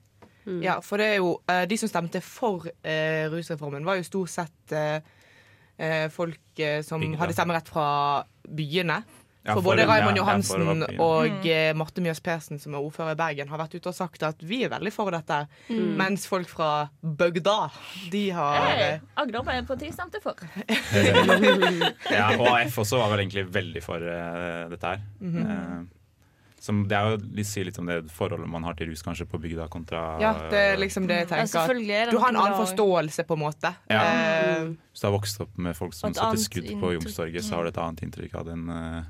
Ja, 0.62 0.80
for 0.82 0.98
det 0.98 1.06
er 1.06 1.18
jo 1.20 1.36
De 1.70 1.76
som 1.78 1.90
stemte 1.90 2.18
for 2.26 2.66
eh, 2.82 3.28
rusreformen, 3.30 3.86
var 3.86 4.00
jo 4.00 4.08
stort 4.08 4.32
sett 4.34 4.74
eh, 4.74 5.04
folk 6.12 6.60
eh, 6.60 6.82
som 6.84 7.02
Bygda. 7.02 7.18
hadde 7.22 7.34
stemmerett 7.34 7.68
fra 7.72 8.24
byene. 8.48 9.04
Ja, 9.44 9.56
for 9.56 9.64
for- 9.64 9.72
både 9.72 9.88
Raymond 9.90 10.18
Johansen 10.20 10.84
ja, 10.86 10.88
og 11.02 11.42
mm. 11.42 11.78
Marte 11.80 12.02
Mjøs 12.06 12.20
Persen, 12.22 12.60
som 12.62 12.76
er 12.76 12.84
ordfører 12.86 13.16
i 13.16 13.18
Bergen, 13.18 13.48
har 13.50 13.58
vært 13.58 13.74
ute 13.74 13.90
og 13.90 13.96
sagt 13.98 14.22
at 14.22 14.38
vi 14.46 14.60
er 14.68 14.70
veldig 14.70 14.92
for 14.94 15.10
dette. 15.10 15.40
Mens 15.98 16.28
folk 16.30 16.46
fra 16.52 16.90
bygda, 17.02 17.56
de 18.14 18.22
har 18.38 18.60
Hey, 18.68 18.84
eh, 18.92 19.00
Agder 19.18 19.40
Arbeiderparti 19.42 19.90
stemte 19.96 20.22
for. 20.22 20.38
Ja, 22.12 22.28
og 22.38 22.48
AF 22.54 22.78
også 22.84 23.00
var 23.02 23.10
vel 23.16 23.24
egentlig 23.26 23.48
veldig 23.54 23.82
for 23.84 23.98
uh, 24.06 24.70
dette 24.70 24.94
her. 24.94 25.02
Mhm. 25.20 25.42
Eh, 25.42 25.82
som 26.62 26.84
det 26.86 26.94
er 26.94 27.08
jo 27.10 27.18
litt, 27.34 27.48
sier 27.50 27.66
litt 27.66 27.78
om 27.82 27.88
det 27.90 27.96
forholdet 28.14 28.50
man 28.54 28.66
har 28.68 28.76
til 28.78 28.92
rus 28.92 29.02
kanskje 29.02 29.26
på 29.30 29.40
bygda 29.42 29.66
kontra 29.74 30.02
Ja, 30.22 30.34
det 30.52 30.60
er 30.74 30.76
liksom 30.78 31.08
det 31.10 31.24
jeg 31.24 31.30
tenker. 31.32 31.50
selvfølgelig 31.56 31.96
er 31.98 32.12
det 32.12 32.14
du 32.14 32.20
har 32.22 32.30
en 32.30 32.38
annen 32.38 32.58
forståelse, 32.60 33.26
på 33.26 33.38
en 33.38 33.42
måte. 33.42 33.72
Ja. 33.90 34.02
Uh, 34.06 34.68
Hvis 34.94 35.02
du 35.02 35.08
har 35.08 35.16
vokst 35.16 35.42
opp 35.42 35.58
med 35.58 35.74
folk 35.78 35.96
som 35.98 36.14
Et 36.14 36.20
setter 36.20 36.44
skudd 36.44 36.70
på. 36.70 36.92
Youngstorget, 36.94 37.48
så 37.48 37.58
har 37.58 37.66
du 37.66 37.72
et 37.72 37.80
annet 37.82 38.04
inntrykk 38.06 38.36
av 38.38 38.46
den 38.52 38.70
uh, 38.70 39.02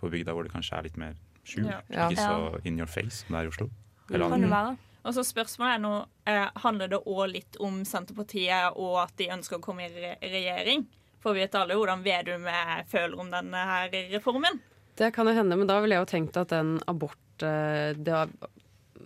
på 0.00 0.10
bygda 0.10 0.34
hvor 0.34 0.46
det 0.48 0.50
kanskje 0.56 0.74
er 0.74 0.88
litt 0.88 0.98
mer 0.98 1.14
skjult. 1.46 1.70
Ja. 1.70 1.78
Ja. 1.86 2.08
Ikke 2.10 2.24
så 2.26 2.66
in 2.66 2.80
your 2.82 2.90
face 2.90 3.22
som 3.22 3.36
det 3.36 3.44
er 3.44 3.46
i 3.46 3.52
Oslo. 3.52 3.68
Eller 4.10 4.32
Kan 4.34 4.42
det 4.42 4.50
være. 4.50 4.76
Og 5.06 5.14
så 5.14 5.22
spørsmålet 5.24 5.76
er 5.76 5.82
nå 5.84 5.92
eh, 6.28 6.48
Handler 6.64 6.90
det 6.90 6.98
òg 7.06 7.28
litt 7.30 7.56
om 7.64 7.78
Senterpartiet 7.86 8.74
og 8.74 8.96
at 9.04 9.14
de 9.20 9.30
ønsker 9.32 9.60
å 9.60 9.62
komme 9.62 9.86
i 9.86 9.92
re 9.94 10.16
regjering? 10.18 10.82
For 11.22 11.34
vi 11.34 11.46
vet 11.46 11.54
alle 11.58 11.78
hvordan 11.78 12.02
Vedum 12.02 12.50
føler 12.90 13.14
om 13.18 13.30
denne 13.30 13.62
her 13.70 13.94
reformen. 14.10 14.60
Det 14.98 15.12
kan 15.14 15.28
jo 15.30 15.34
hende, 15.36 15.56
men 15.60 15.68
da 15.70 15.78
ville 15.82 15.94
jeg 15.98 16.02
jo 16.04 16.10
tenkt 16.10 16.36
at 16.40 16.50
den 16.54 16.76
abort 16.90 17.44
eh, 17.46 17.92
det 17.94 18.14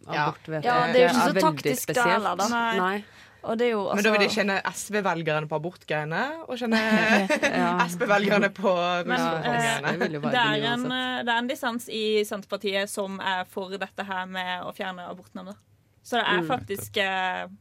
Ja. 0.03 0.31
Abortvedtaket 0.33 0.65
Ja, 0.65 0.87
det 0.93 1.03
er 1.03 1.05
jo 1.05 1.11
ikke 1.12 1.27
så 1.29 1.41
taktisk 1.44 1.83
spesielt. 1.85 2.06
Det 2.06 2.12
heller, 2.17 2.37
da. 2.41 2.47
Nei. 2.49 2.79
Nei. 2.81 3.05
Og 3.43 3.59
det 3.59 3.67
er 3.67 3.71
jo 3.73 3.83
Men 3.94 4.05
da 4.06 4.11
vil 4.15 4.21
de 4.23 4.27
altså 4.29 4.39
kjenne 4.41 4.56
SV-velgerne 4.71 5.49
på 5.50 5.56
abortgreiene, 5.59 6.21
og 6.47 6.59
kjenne 6.61 6.81
Ja. 7.62 7.71
SP-velgerne 7.91 8.50
på 8.55 8.73
Men, 9.06 9.19
rusreformgreiene. 9.19 9.93
Det 9.99 10.21
Det 10.23 10.43
er, 10.43 10.67
en, 10.73 10.85
eh, 10.94 11.23
det 11.27 11.35
er 11.35 11.39
en 11.43 11.50
dissens 11.50 11.89
i 11.91 12.05
Senterpartiet 12.29 12.91
som 12.91 13.19
er 13.21 13.44
for 13.50 13.75
dette 13.83 14.06
her 14.06 14.27
med 14.31 14.62
å 14.62 14.71
fjerne 14.77 15.09
abortnavnet. 15.11 15.59
Så 16.03 16.19
det 16.19 16.25
er 16.27 16.41
Mm. 16.43 16.49
faktisk 16.49 16.99
mm. 17.03 17.59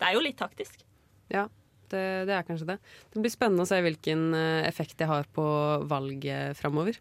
Det 0.00 0.08
er 0.08 0.12
jo 0.14 0.20
litt 0.24 0.38
taktisk. 0.38 0.82
Ja, 1.30 1.46
det, 1.92 2.04
det 2.30 2.36
er 2.36 2.46
kanskje 2.46 2.72
det. 2.72 2.78
Det 3.12 3.22
blir 3.22 3.32
spennende 3.32 3.66
å 3.66 3.70
se 3.70 3.80
hvilken 3.84 4.30
eh, 4.36 4.68
effekt 4.68 4.98
det 5.00 5.08
har 5.10 5.28
på 5.34 5.46
valget 5.90 6.58
framover. 6.58 6.98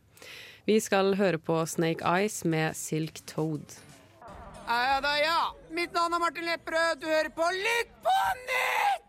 Vi 0.70 0.78
skal 0.84 1.16
høre 1.18 1.40
på 1.42 1.62
Snake 1.66 2.06
Eyes 2.06 2.44
med 2.46 2.78
Silk 2.78 3.24
Toad. 3.30 3.78
Ja 4.70 5.00
da, 5.02 5.16
ja. 5.18 5.40
Mitt 5.74 5.96
navn 5.98 6.14
er 6.14 6.22
Martin 6.22 6.46
Lepperød. 6.46 7.02
Du 7.02 7.08
hører 7.10 7.32
på 7.34 7.48
Lytt 7.56 7.96
på 8.06 8.18
nytt! 8.44 9.06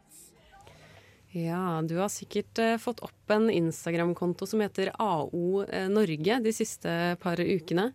Ja, 1.36 1.78
du 1.86 1.94
har 2.00 2.08
sikkert 2.10 2.58
eh, 2.58 2.78
fått 2.82 3.04
opp 3.06 3.34
en 3.34 3.46
Instagram-konto 3.52 4.48
som 4.50 4.64
heter 4.64 4.90
AO 4.98 5.62
eh, 5.66 5.86
Norge 5.92 6.40
de 6.42 6.54
siste 6.54 6.96
par 7.22 7.38
ukene. 7.38 7.90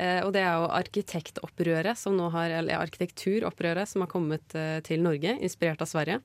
Eh, 0.00 0.20
og 0.24 0.32
det 0.32 0.40
er 0.44 0.54
jo 0.56 0.70
arkitektopprøret 0.78 1.98
som 1.98 2.16
nå 2.16 2.30
har, 2.32 2.54
eller 2.60 2.80
arkitekturopprøret 2.80 3.90
som 3.90 4.04
har 4.04 4.10
kommet 4.12 4.54
eh, 4.56 4.78
til 4.86 5.02
Norge, 5.04 5.34
inspirert 5.44 5.82
av 5.84 5.90
Sverige. 5.90 6.20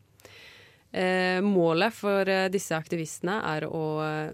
Eh, 0.95 1.41
målet 1.43 1.91
for 1.97 2.29
eh, 2.31 2.47
disse 2.53 2.71
aktivistene 2.77 3.41
er 3.51 3.65
å 3.67 3.83
eh, 4.05 4.33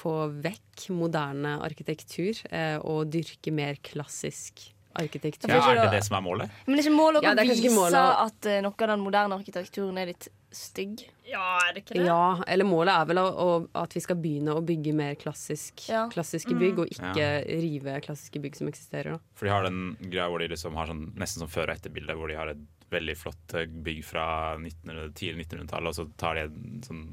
få 0.00 0.14
vekk 0.40 0.86
moderne 0.96 1.58
arkitektur 1.60 2.38
eh, 2.48 2.78
og 2.80 3.10
dyrke 3.12 3.52
mer 3.52 3.76
klassisk 3.84 4.70
arkitektur. 5.00 5.52
Ja, 5.52 5.60
er 5.70 5.76
det 5.84 5.90
det 5.98 6.04
som 6.06 6.16
er 6.18 6.24
målet? 6.24 6.50
Men 6.66 6.78
det 6.78 6.82
er 6.82 6.88
ikke 6.88 6.96
målet 6.96 7.20
å 7.20 7.28
Ja, 7.28 7.34
vise 7.46 7.72
målet 7.76 8.22
at 8.24 8.48
noe 8.64 8.72
av 8.74 8.88
den 8.94 9.04
moderne 9.04 9.36
arkitekturen 9.38 10.00
er 10.00 10.08
litt 10.10 10.26
stygg? 10.50 11.04
Ja, 11.30 11.44
er 11.68 11.76
det 11.76 11.84
ikke 11.84 11.94
det? 12.00 12.06
Ja, 12.08 12.22
eller 12.50 12.66
målet 12.66 12.96
er 12.96 13.04
vel 13.12 13.20
å, 13.22 13.26
å, 13.30 13.52
at 13.84 13.92
vi 13.94 14.02
skal 14.02 14.18
begynne 14.18 14.56
å 14.58 14.64
bygge 14.66 14.96
mer 14.98 15.14
klassisk, 15.20 15.84
Ja. 15.92 16.08
klassiske 16.10 16.56
bygg, 16.58 16.80
og 16.82 16.90
ikke 16.96 17.12
Ja. 17.22 17.36
rive 17.60 18.00
klassiske 18.02 18.40
bygg 18.42 18.56
som 18.58 18.72
eksisterer. 18.72 19.12
Da. 19.14 19.18
For 19.38 19.46
de 19.46 19.52
har 19.54 19.68
den 19.68 19.94
greia 20.00 20.26
hvor 20.32 20.42
de 20.42 20.48
liksom 20.50 20.74
har 20.74 20.90
sånn, 20.90 21.12
nesten 21.14 21.44
som 21.44 21.48
før- 21.52 21.70
og 21.70 21.76
etterbilde, 21.76 22.16
hvor 22.18 22.26
de 22.32 22.40
har 22.40 22.48
et 22.56 22.66
veldig 22.90 23.14
flott 23.18 23.54
eh, 23.54 23.66
bygg 23.70 24.02
fra 24.04 24.24
1900, 24.58 25.12
tidlig 25.18 25.46
1900-tallet, 25.46 25.88
og 25.88 25.94
så 25.94 26.04
tar 26.20 26.34
de 26.38 26.44
et 26.48 26.88
sånn 26.88 27.06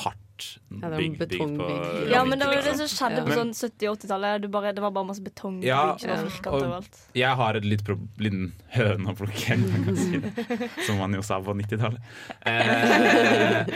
hardt 0.00 0.26
Ja, 0.70 0.88
det 0.88 0.96
bygg, 0.96 1.16
bygd 1.20 1.56
på. 1.58 1.66
Ja, 2.08 2.22
men 2.24 2.40
det 2.40 2.46
var 2.48 2.62
det 2.64 2.72
som 2.78 2.88
skjedde 2.88 3.18
Ja. 3.20 3.24
på 3.28 3.34
sånn 3.36 3.50
70-80-tallet. 3.52 4.46
Det 4.48 4.80
var 4.80 4.90
bare 4.96 5.04
masse 5.10 5.20
betongbygg 5.24 5.68
Ja, 5.68 5.96
ja. 6.00 6.16
Og- 6.48 6.88
Jeg 7.14 7.36
har 7.36 7.54
et 7.56 7.64
litt 7.68 7.84
liten 8.18 8.52
høne 8.72 9.12
å 9.12 9.16
plukke, 9.18 9.54
om 9.58 9.66
man 9.70 9.84
kan 9.84 9.96
si 9.96 10.18
det. 10.18 10.70
Som 10.86 10.96
man 11.02 11.12
jo 11.12 11.20
sa 11.26 11.40
på 11.44 11.52
90-tallet. 11.52 12.00
Eh, 12.48 13.66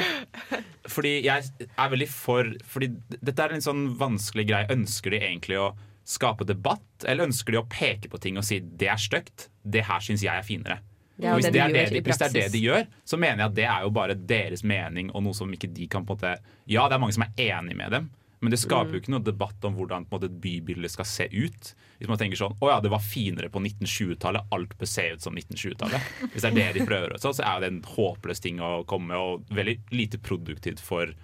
fordi 0.89 1.13
jeg 1.25 1.51
er 1.79 1.91
veldig 1.93 2.09
for 2.13 2.49
Fordi 2.69 2.89
dette 3.21 3.39
er 3.45 3.53
en 3.53 3.61
litt 3.61 3.67
sånn 3.69 3.85
vanskelig 4.01 4.47
greie. 4.49 4.71
Ønsker 4.73 5.11
de 5.15 5.21
egentlig 5.21 5.61
å 5.61 5.75
skape 6.05 6.45
debatt, 6.45 7.05
eller 7.09 7.25
ønsker 7.29 7.53
de 7.53 7.61
å 7.63 7.69
peke 7.69 8.11
på 8.13 8.19
ting 8.21 8.37
og 8.37 8.45
si 8.45 8.59
'det 8.61 8.89
er 8.89 8.97
stygt', 9.01 9.49
'det 9.65 9.85
her 9.85 10.01
syns 10.01 10.21
jeg 10.23 10.33
er 10.37 10.43
finere'? 10.45 10.81
Det 11.15 11.31
Og 11.31 11.39
hvis, 11.39 11.47
det 11.47 11.53
det 11.55 11.63
de 11.63 11.79
det 11.79 11.87
de, 11.93 12.03
hvis 12.03 12.19
det 12.19 12.27
er 12.27 12.35
det 12.35 12.49
de 12.53 12.61
gjør, 12.65 12.87
så 13.07 13.19
mener 13.21 13.45
jeg 13.45 13.53
at 13.53 13.57
det 13.57 13.67
er 13.71 13.87
jo 13.87 13.95
bare 13.95 14.19
deres 14.19 14.65
mening, 14.67 15.13
og 15.15 15.23
noe 15.23 15.37
som 15.37 15.53
ikke 15.55 15.71
de 15.71 15.87
kan 15.91 16.07
på 16.07 16.17
en 16.17 16.19
måte 16.19 16.37
Ja, 16.67 16.89
det 16.89 16.97
er 16.97 17.03
mange 17.03 17.15
som 17.15 17.27
er 17.27 17.43
enig 17.45 17.77
med 17.79 17.95
dem, 17.95 18.09
men 18.45 18.53
det 18.53 18.59
skaper 18.61 18.93
jo 18.93 19.01
ikke 19.01 19.13
noe 19.15 19.25
debatt 19.25 19.65
om 19.65 19.77
hvordan 19.79 20.05
på 20.05 20.13
en 20.13 20.19
måte, 20.19 20.29
et 20.29 20.41
bybilde 20.43 20.91
skal 20.93 21.07
se 21.09 21.25
ut. 21.33 21.71
Hvis 21.97 22.11
man 22.11 22.19
tenker 22.21 22.37
sånn 22.37 22.59
Å 22.61 22.73
ja, 22.75 22.81
det 22.85 22.91
var 22.93 23.01
finere 23.01 23.49
på 23.49 23.63
1920-tallet. 23.63 24.51
Alt 24.53 24.75
bør 24.81 24.91
se 24.91 25.07
ut 25.15 25.25
som 25.25 25.39
1920-tallet. 25.39 26.11
Hvis 26.35 26.45
det 26.45 26.51
er 26.51 26.59
det 26.59 26.67
de 26.77 26.85
prøver, 26.85 27.15
så, 27.23 27.33
så 27.33 27.47
er 27.49 27.63
det 27.63 27.71
en 27.73 27.81
håpløs 27.95 28.45
ting 28.45 28.61
å 28.61 28.75
komme 28.91 29.15
med, 29.15 29.23
og 29.23 29.57
veldig 29.57 29.79
lite 29.97 30.21
produktivt 30.21 30.83
for 30.85 31.15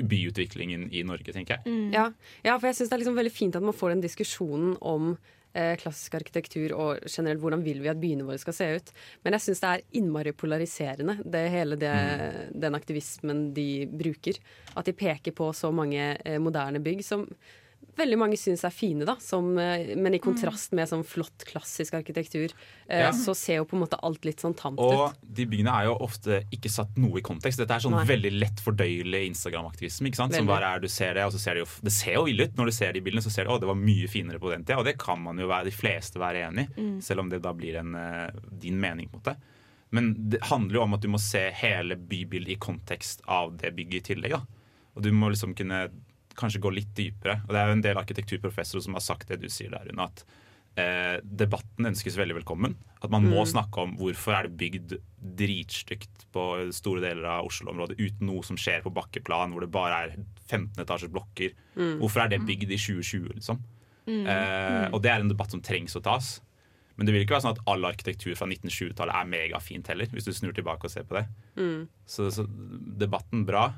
byutviklingen 0.00 0.88
i 0.96 1.04
Norge, 1.04 1.34
tenker 1.34 1.58
jeg. 1.58 1.76
Ja. 1.92 2.06
ja, 2.40 2.56
for 2.56 2.70
jeg 2.70 2.78
syns 2.78 2.88
det 2.88 2.96
er 2.96 3.04
liksom 3.04 3.20
veldig 3.20 3.34
fint 3.34 3.58
at 3.58 3.68
man 3.68 3.76
får 3.76 3.92
den 3.92 4.06
diskusjonen 4.06 4.78
om 4.80 5.12
klassisk 5.52 6.14
arkitektur 6.16 6.72
og 6.72 7.02
generelt 7.06 7.42
hvordan 7.42 7.64
vil 7.64 7.82
vi 7.84 7.90
at 7.92 8.00
byene 8.00 8.24
våre 8.26 8.40
skal 8.40 8.56
se 8.56 8.68
ut. 8.78 8.92
Men 9.24 9.36
jeg 9.36 9.46
syns 9.46 9.62
det 9.62 9.72
er 9.72 9.86
innmari 10.00 10.32
polariserende, 10.36 11.18
det 11.24 11.42
hele 11.52 11.76
det, 11.80 11.94
den 12.64 12.78
aktivismen 12.78 13.50
de 13.56 13.86
bruker. 13.90 14.38
At 14.76 14.88
de 14.88 14.96
peker 14.96 15.36
på 15.36 15.50
så 15.56 15.72
mange 15.74 16.14
eh, 16.24 16.40
moderne 16.42 16.80
bygg 16.82 17.04
som 17.06 17.26
veldig 17.96 18.16
mange 18.18 18.36
syns 18.40 18.62
er 18.64 18.70
fine, 18.72 19.04
da. 19.04 19.16
Som, 19.20 19.58
eh, 19.58 19.94
men 19.96 20.14
i 20.14 20.18
kontrast 20.18 20.72
med 20.72 20.88
sånn 20.88 21.04
flott, 21.04 21.44
klassisk 21.44 21.92
arkitektur, 21.98 22.52
eh, 22.88 23.00
Ja. 23.02 23.10
så 23.12 23.34
ser 23.36 23.56
jo 23.56 23.64
på 23.64 23.74
en 23.76 23.82
måte 23.86 23.98
alt 24.02 24.24
litt 24.24 24.40
sånn 24.40 24.54
tamt 24.56 24.78
Og 24.78 25.10
ut. 25.12 25.18
de 25.34 25.44
byggene 25.46 25.68
er 25.68 25.84
jo 25.86 25.98
ofte 25.98 26.44
ikke 26.50 26.70
satt 26.70 26.96
noe 26.96 27.18
i 27.18 27.20
kontekst. 27.20 27.58
Dette 27.58 27.70
er 27.74 27.80
sånn 27.80 27.92
Nei. 27.92 28.04
veldig 28.04 28.32
lett 28.40 28.60
fordøyelig 28.64 29.26
Instagram-aktivisme. 29.30 30.08
ikke 30.08 30.16
sant? 30.16 30.34
Som 30.34 30.46
bare 30.46 30.64
er, 30.76 30.80
du 30.80 30.88
ser 30.88 31.14
Det 31.14 31.24
og 31.24 31.32
så 31.32 31.38
ser 31.38 31.54
det 31.54 31.66
jo 31.66 31.70
Det 31.82 31.92
ser 31.92 32.14
jo 32.14 32.24
ille 32.26 32.44
ut 32.44 32.54
når 32.56 32.64
du 32.66 32.72
ser 32.72 32.92
de 32.92 33.00
bildene. 33.00 33.22
Så 33.22 33.30
ser 33.30 33.44
du 33.44 33.50
å, 33.50 33.60
det 33.60 33.66
var 33.68 33.74
mye 33.76 34.08
finere 34.08 34.38
på 34.40 34.50
den 34.50 34.64
tida. 34.64 34.78
Og 34.78 34.84
det 34.84 34.96
kan 34.98 35.20
man 35.22 35.36
jo 35.36 35.46
være 35.48 35.64
de 35.64 35.70
fleste 35.70 36.14
være 36.14 36.48
enig 36.50 36.68
i, 36.78 37.00
selv 37.00 37.20
om 37.20 37.28
det 37.28 37.42
da 37.42 37.52
blir 37.52 37.76
en, 37.78 37.94
eh, 37.94 38.30
din 38.58 38.80
mening. 38.80 39.08
på 39.10 39.14
en 39.16 39.20
måte. 39.20 39.36
Men 39.90 40.14
det 40.30 40.40
handler 40.44 40.72
jo 40.72 40.82
om 40.82 40.94
at 40.94 41.00
du 41.02 41.08
må 41.08 41.20
se 41.20 41.50
hele 41.50 41.96
bybildet 41.96 42.48
i 42.48 42.56
kontekst 42.56 43.20
av 43.28 43.56
det 43.58 43.76
bygget 43.76 43.94
i 44.10 44.14
tillegg. 44.14 44.30
da. 44.30 44.40
Og 44.96 45.02
du 45.02 45.10
må 45.12 45.28
liksom 45.30 45.54
kunne 45.54 45.90
kanskje 46.34 46.60
gå 46.60 46.72
litt 46.74 46.94
dypere. 46.94 47.40
Og 47.44 47.48
det 47.54 47.58
er 47.60 47.66
jo 47.68 47.72
en 47.78 47.82
del 47.84 47.96
arkitekturprofessorer 48.00 48.82
som 48.82 48.94
har 48.94 49.04
sagt 49.04 49.28
det 49.28 49.40
du 49.40 49.48
sier 49.48 49.70
der, 49.70 49.84
Rune, 49.90 50.02
at 50.08 50.24
eh, 50.76 51.18
debatten 51.22 51.84
ønskes 51.90 52.16
veldig 52.16 52.38
velkommen. 52.40 52.76
At 53.02 53.10
man 53.10 53.24
må 53.28 53.42
Mm. 53.44 53.50
snakke 53.52 53.76
om 53.82 53.96
hvorfor 53.98 54.32
er 54.38 54.48
det 54.48 54.56
bygd 54.56 54.94
dritstygt 55.36 56.24
på 56.32 56.44
store 56.72 57.02
deler 57.04 57.26
av 57.28 57.46
Oslo-området 57.50 57.98
uten 58.00 58.26
noe 58.28 58.42
som 58.46 58.56
skjer 58.56 58.82
på 58.84 58.92
bakkeplan, 58.94 59.52
hvor 59.52 59.60
det 59.60 59.70
bare 59.74 59.98
er 60.06 60.14
15 60.48 60.80
etasjes 60.84 61.10
blokker. 61.12 61.52
Mm. 61.76 61.98
Hvorfor 62.00 62.24
er 62.24 62.28
det 62.32 62.40
bygd 62.46 62.70
i 62.72 62.78
2020, 62.80 63.34
liksom? 63.36 63.60
Mm. 64.06 64.26
Eh, 64.26 64.88
Mm. 64.88 64.94
og 64.94 65.02
det 65.02 65.10
er 65.12 65.20
en 65.20 65.28
debatt 65.28 65.50
som 65.50 65.60
trengs 65.60 65.94
å 65.96 66.02
tas. 66.02 66.40
Men 66.96 67.06
det 67.06 67.14
vil 67.14 67.24
ikke 67.24 67.36
være 67.36 67.42
sånn 67.42 67.56
at 67.58 67.64
all 67.66 67.84
arkitektur 67.84 68.34
fra 68.36 68.46
1920-tallet 68.46 69.14
er 69.14 69.24
megafint 69.26 69.86
heller, 69.88 70.06
hvis 70.06 70.24
du 70.24 70.32
snur 70.32 70.52
tilbake 70.52 70.84
og 70.84 70.90
ser 70.90 71.04
på 71.04 71.16
det. 71.20 71.26
Mm. 71.56 71.88
Så, 72.06 72.30
så 72.30 72.46
debatten 72.98 73.44
bra. 73.46 73.74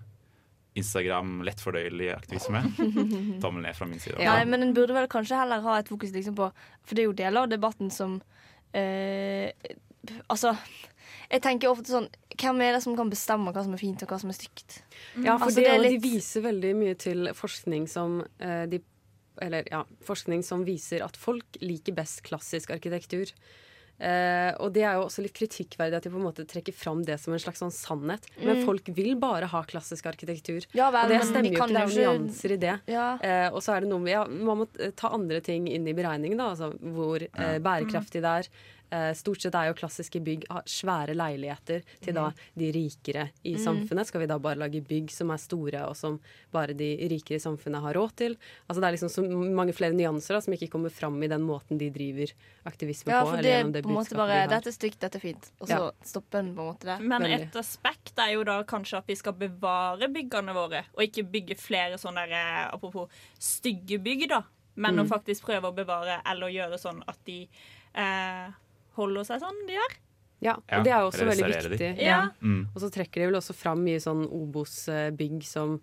Instagram 0.75 1.37
lettfordøyelig 1.47 2.09
aktivisme. 2.17 2.61
Tommel 3.43 3.63
ned 3.63 3.77
fra 3.79 3.87
min 3.87 4.01
side. 4.03 4.19
Nei, 4.19 4.41
men 4.51 4.63
en 4.67 4.73
burde 4.75 4.97
vel 4.97 5.07
kanskje 5.13 5.39
heller 5.39 5.63
ha 5.63 5.77
et 5.79 5.91
fokus 5.93 6.11
liksom 6.15 6.35
på 6.39 6.49
For 6.85 6.95
det 6.99 7.05
er 7.05 7.09
jo 7.11 7.17
deler 7.21 7.45
av 7.47 7.53
debatten 7.53 7.93
som 7.95 8.17
eh, 8.75 9.51
Altså, 10.29 10.51
jeg 11.31 11.41
tenker 11.47 11.71
ofte 11.73 11.89
sånn 11.95 12.09
Hvem 12.35 12.59
er 12.67 12.75
det 12.77 12.83
som 12.85 12.97
kan 12.99 13.09
bestemme 13.13 13.53
hva 13.55 13.63
som 13.65 13.73
er 13.77 13.81
fint, 13.81 14.03
og 14.05 14.11
hva 14.11 14.19
som 14.21 14.33
er 14.33 14.37
stygt? 14.37 14.81
Ja, 15.23 15.37
for 15.39 15.47
Altså, 15.47 15.61
det, 15.63 15.69
er 15.71 15.79
litt- 15.81 15.95
de 15.97 16.03
viser 16.11 16.45
veldig 16.45 16.73
mye 16.77 16.97
til 17.01 17.31
forskning 17.39 17.87
som 17.89 18.19
eh, 18.43 18.65
de 18.73 18.83
Eller 19.43 19.67
ja, 19.71 19.85
forskning 20.07 20.43
som 20.47 20.67
viser 20.67 21.03
at 21.07 21.17
folk 21.19 21.57
liker 21.63 21.95
best 21.97 22.21
klassisk 22.27 22.71
arkitektur. 22.75 23.31
Eh, 24.01 24.51
og 24.59 24.73
det 24.75 24.83
er 24.83 24.97
jo 24.99 25.05
også 25.07 25.23
litt 25.23 25.35
kritikkverdig 25.37 25.95
at 26.01 26.03
de 26.03 26.11
på 26.11 26.19
en 26.19 26.27
måte 26.27 26.45
trekker 26.51 26.75
fram 26.75 27.05
det 27.07 27.19
som 27.23 27.33
en 27.33 27.39
slags 27.39 27.61
sånn 27.63 27.71
sannhet. 27.73 28.27
Men 28.43 28.57
Mm. 28.59 28.65
folk 28.67 28.89
vil 28.97 29.15
bare 29.17 29.47
ha 29.47 29.63
klassisk 29.63 30.07
arkitektur. 30.11 30.67
Ja 30.75 30.91
vel, 30.91 31.05
og 31.05 31.09
det 31.15 31.21
stemmer 31.23 31.53
jo 31.53 31.59
ikke. 31.63 31.69
Det 31.69 31.77
er 31.77 32.05
jo 32.05 32.19
nyanser 32.19 32.53
i 32.53 32.57
det. 32.57 32.81
Ja. 32.91 33.19
Eh, 33.23 33.49
og 33.55 33.63
så 33.63 33.77
er 33.77 33.81
det 33.81 33.89
noe 33.91 34.01
med 34.01 34.13
ja, 34.13 34.25
Man 34.27 34.59
må 34.59 34.67
ta 34.97 35.09
andre 35.15 35.41
ting 35.41 35.69
inn 35.69 35.87
i 35.87 35.93
beregningen, 35.95 36.37
da. 36.39 36.51
Altså 36.51 36.73
hvor 36.81 37.23
eh, 37.23 37.59
bærekraftig 37.59 38.21
det 38.23 38.25
er. 38.25 38.49
Eh, 38.95 39.11
stort 39.19 39.41
sett 39.43 39.55
er 39.59 39.67
jo 39.73 39.75
klassiske 39.75 40.21
bygg 40.23 40.45
svære 40.71 41.17
leiligheter 41.19 41.81
til 42.05 42.15
da 42.15 42.29
de 42.57 42.69
rikere 42.77 43.25
i 43.45 43.55
Mm. 43.57 43.63
samfunnet. 43.65 44.07
Skal 44.07 44.21
vi 44.21 44.27
da 44.31 44.39
bare 44.39 44.55
lage 44.61 44.81
bygg 44.87 45.11
som 45.11 45.31
er 45.35 45.37
store, 45.43 45.81
og 45.89 45.97
som 45.97 46.21
bare 46.53 46.75
de 46.77 46.91
rikere 47.11 47.37
i 47.37 47.43
samfunnet 47.43 47.81
har 47.83 47.95
råd 47.95 48.15
til? 48.15 48.37
Altså 48.71 48.81
Det 48.81 48.85
er 48.85 48.93
liksom 48.97 49.11
så 49.11 49.23
mange 49.55 49.73
flere 49.75 49.93
nyanser 49.97 50.35
da, 50.37 50.41
som 50.41 50.55
ikke 50.55 50.71
kommer 50.71 50.91
fram 50.93 51.21
i 51.25 51.27
den 51.27 51.43
måten 51.43 51.77
de 51.79 51.91
driver 51.91 52.31
aktivisme 52.67 53.11
Ja, 53.11 53.25
på. 53.25 53.31
for 53.31 53.43
det 53.43 53.73
det 53.73 53.83
på 53.83 53.89
en 53.89 53.97
måte 53.97 54.15
bare. 54.15 54.47
Dette 54.49 54.69
er 54.69 54.79
stygt, 54.79 55.01
dette 55.01 55.17
er 55.17 55.21
fint. 55.21 55.51
Og 55.61 55.67
så 55.69 55.71
Ja. 55.81 55.91
stopper 56.05 56.39
en 56.39 56.55
på 56.55 56.61
en 56.61 56.75
måte 56.75 56.81
det. 56.85 57.01
Men 57.01 57.23
et 57.25 57.53
aspekt 57.57 58.13
er 58.19 58.35
jo 58.35 58.45
da 58.45 58.63
kanskje 58.63 58.99
at 58.99 59.07
vi 59.09 59.15
skal 59.17 59.33
bevare 59.33 60.07
byggene 60.13 60.55
våre, 60.55 60.85
og 60.97 61.03
ikke 61.03 61.25
bygge 61.31 61.57
flere 61.59 61.95
sånne 61.99 62.29
der, 62.29 62.33
eh, 62.33 62.71
apropos 62.73 63.09
stygge 63.41 63.99
bygg, 64.01 64.29
da. 64.29 64.45
Men 64.77 64.95
Mm. 64.97 65.05
å 65.07 65.09
faktisk 65.09 65.43
prøve 65.43 65.63
å 65.73 65.75
bevare 65.75 66.21
eller 66.27 66.47
gjøre 66.49 66.79
sånn 66.79 67.03
at 67.09 67.19
de 67.25 67.49
eh, 67.97 68.51
holder 68.97 69.25
seg 69.29 69.41
sånn 69.45 69.61
de 69.69 69.77
gjør. 69.79 69.95
Ja, 70.45 70.57
Ja, 70.69 70.79
og 70.79 70.85
det 70.85 70.93
er 70.93 70.99
jo 71.01 71.11
også 71.11 71.25
veldig 71.29 71.47
viktig. 71.49 71.93
Ja. 72.05 72.19
Mm. 72.43 72.67
Og 72.75 72.81
så 72.83 72.91
trekker 72.93 73.23
de 73.23 73.29
vel 73.31 73.39
også 73.39 73.55
fram 73.57 73.81
mye 73.87 74.01
sånn 74.03 74.27
Obos-bygg 74.29 75.45
som 75.49 75.79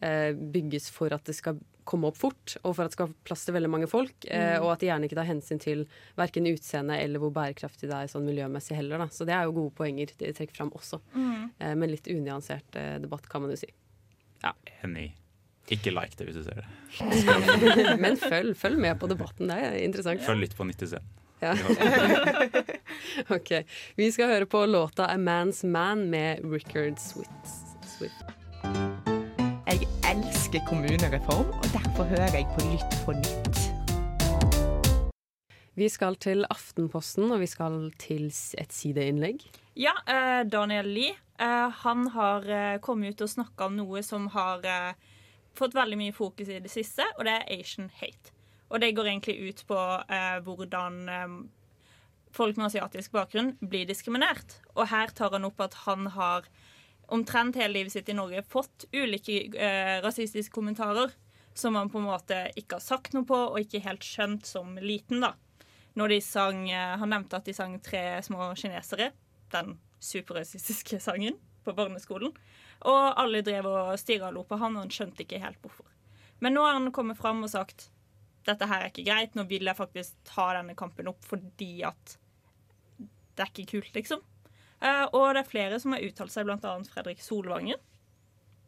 eh, 0.00 0.30
bygges 0.32 0.88
for 0.94 1.12
at 1.12 1.24
det 1.28 1.34
skal 1.36 1.58
komme 1.88 2.08
opp 2.10 2.18
fort, 2.20 2.54
og 2.62 2.74
for 2.76 2.84
at 2.84 2.90
det 2.92 2.96
skal 2.98 3.08
ha 3.08 3.14
plass 3.24 3.44
til 3.48 3.54
veldig 3.56 3.70
mange 3.72 3.88
folk. 3.88 4.12
Eh, 4.28 4.56
Mm. 4.58 4.62
og 4.64 4.72
at 4.72 4.80
de 4.80 4.86
gjerne 4.90 5.04
ikke 5.08 5.16
tar 5.18 5.24
hensyn 5.28 5.58
til 5.60 5.86
verken 6.16 6.46
utseende 6.46 6.96
eller 7.00 7.18
hvor 7.18 7.32
bærekraftig 7.32 7.88
det 7.88 7.96
er 7.96 8.06
sånn 8.12 8.24
miljømessig 8.28 8.76
heller. 8.76 8.98
Da. 8.98 9.06
Så 9.08 9.24
det 9.26 9.34
er 9.34 9.44
jo 9.48 9.52
gode 9.56 9.74
poenger 9.74 10.06
de 10.18 10.32
trekker 10.32 10.54
fram 10.56 10.70
også. 10.70 11.00
Mm. 11.14 11.50
Eh, 11.58 11.74
men 11.74 11.90
litt 11.90 12.06
unyansert 12.08 12.76
eh, 12.76 12.98
debatt, 13.02 13.28
kan 13.28 13.42
man 13.42 13.50
jo 13.50 13.56
si. 13.56 13.68
Ja. 14.44 14.52
Enig. 14.84 15.12
Ikke 15.68 15.92
like 15.92 16.16
det 16.16 16.28
hvis 16.30 16.36
du 16.40 16.44
ser 16.44 16.62
det. 16.62 17.98
men 18.04 18.16
følg, 18.16 18.54
følg 18.56 18.78
med 18.80 18.96
på 19.00 19.08
debatten, 19.10 19.48
det 19.50 19.56
er 19.58 19.78
interessant. 19.84 20.22
Følg 20.24 20.46
litt 20.46 20.56
på 20.56 20.64
90 20.64 20.96
Ja. 21.40 21.54
ok. 23.36 23.50
Vi 23.96 24.10
skal 24.12 24.28
høre 24.32 24.46
på 24.46 24.66
låta 24.66 25.06
'A 25.06 25.16
Man's 25.16 25.64
Man' 25.66 26.10
med 26.10 26.40
Rickard 26.52 26.98
Swift. 26.98 27.46
Swift. 27.98 28.24
Jeg 29.66 29.86
elsker 30.10 30.60
kommunereform, 30.68 31.46
og 31.46 31.64
derfor 31.72 32.04
hører 32.04 32.32
jeg 32.34 32.46
på 32.56 32.64
Lytt 32.72 32.98
på 33.04 33.12
nytt. 33.12 33.58
Vi 35.74 35.88
skal 35.88 36.16
til 36.16 36.44
Aftenposten, 36.50 37.30
og 37.32 37.40
vi 37.40 37.46
skal 37.46 37.92
til 37.98 38.26
et 38.58 38.72
sideinnlegg. 38.72 39.44
Ja, 39.76 39.94
eh, 40.10 40.42
Daniel 40.50 40.88
Lie 40.90 41.14
eh, 41.38 41.70
han 41.70 42.08
har 42.08 42.48
eh, 42.50 42.80
kommet 42.80 43.14
ut 43.14 43.20
og 43.20 43.30
snakka 43.30 43.68
om 43.68 43.76
noe 43.78 44.02
som 44.02 44.26
har 44.34 44.64
eh, 44.66 44.96
fått 45.54 45.76
veldig 45.78 46.00
mye 46.00 46.16
fokus 46.16 46.50
i 46.50 46.58
det 46.64 46.72
siste, 46.72 47.06
og 47.18 47.28
det 47.28 47.36
er 47.36 47.60
Asian 47.60 47.92
hate. 48.00 48.34
Og 48.68 48.80
det 48.82 48.92
går 48.96 49.10
egentlig 49.10 49.36
ut 49.48 49.62
på 49.68 49.78
eh, 50.08 50.38
hvordan 50.44 50.98
eh, 51.08 51.36
folk 52.36 52.58
med 52.58 52.68
asiatisk 52.68 53.14
bakgrunn 53.16 53.54
blir 53.60 53.88
diskriminert. 53.88 54.58
Og 54.76 54.90
her 54.92 55.14
tar 55.16 55.32
han 55.36 55.48
opp 55.48 55.60
at 55.64 55.78
han 55.86 56.10
har 56.14 56.48
omtrent 57.08 57.56
hele 57.56 57.78
livet 57.78 57.94
sitt 57.94 58.10
i 58.12 58.16
Norge 58.16 58.44
fått 58.48 58.84
ulike 58.92 59.40
eh, 59.56 59.96
rasistiske 60.04 60.52
kommentarer 60.52 61.14
som 61.58 61.74
han 61.74 61.90
på 61.90 61.98
en 61.98 62.06
måte 62.06 62.44
ikke 62.58 62.78
har 62.78 62.84
sagt 62.84 63.14
noe 63.16 63.26
på, 63.26 63.36
og 63.50 63.58
ikke 63.58 63.82
helt 63.82 64.04
skjønt 64.06 64.46
som 64.46 64.76
liten, 64.78 65.24
da. 65.24 65.32
Når 65.98 66.12
de 66.12 66.18
sang 66.22 66.68
eh, 66.70 66.94
Han 67.00 67.10
nevnte 67.10 67.40
at 67.40 67.48
de 67.48 67.54
sang 67.56 67.78
'Tre 67.82 68.22
små 68.22 68.52
kinesere', 68.54 69.10
den 69.50 69.78
superrasistiske 69.98 71.00
sangen, 71.06 71.38
på 71.64 71.74
barneskolen. 71.74 72.32
Og 72.86 73.20
alle 73.20 73.42
drev 73.42 73.66
og 73.66 73.98
stirra 73.98 74.28
og 74.28 74.34
lo 74.34 74.44
på 74.46 74.56
han, 74.60 74.76
og 74.76 74.86
han 74.86 74.94
skjønte 74.94 75.24
ikke 75.24 75.42
helt 75.42 75.58
hvorfor. 75.64 75.88
Men 76.40 76.54
nå 76.54 76.62
har 76.62 76.76
han 76.78 76.92
kommet 76.94 77.18
fram 77.18 77.42
og 77.42 77.50
sagt 77.50 77.90
dette 78.48 78.68
her 78.68 78.84
er 78.84 78.90
ikke 78.92 79.06
greit, 79.06 79.36
nå 79.36 79.44
vil 79.50 79.68
jeg 79.68 79.78
faktisk 79.78 80.18
ta 80.28 80.50
denne 80.56 80.76
kampen 80.78 81.10
opp 81.10 81.22
fordi 81.26 81.82
at 81.86 82.16
det 82.98 83.44
er 83.44 83.52
ikke 83.52 83.70
kult, 83.76 83.92
liksom. 83.94 84.24
Eh, 84.82 85.04
og 85.12 85.34
det 85.34 85.44
er 85.44 85.50
flere 85.50 85.78
som 85.82 85.94
har 85.94 86.04
uttalt 86.06 86.34
seg, 86.34 86.50
annet 86.50 86.90
Fredrik 86.90 87.22
Solvangen, 87.22 87.80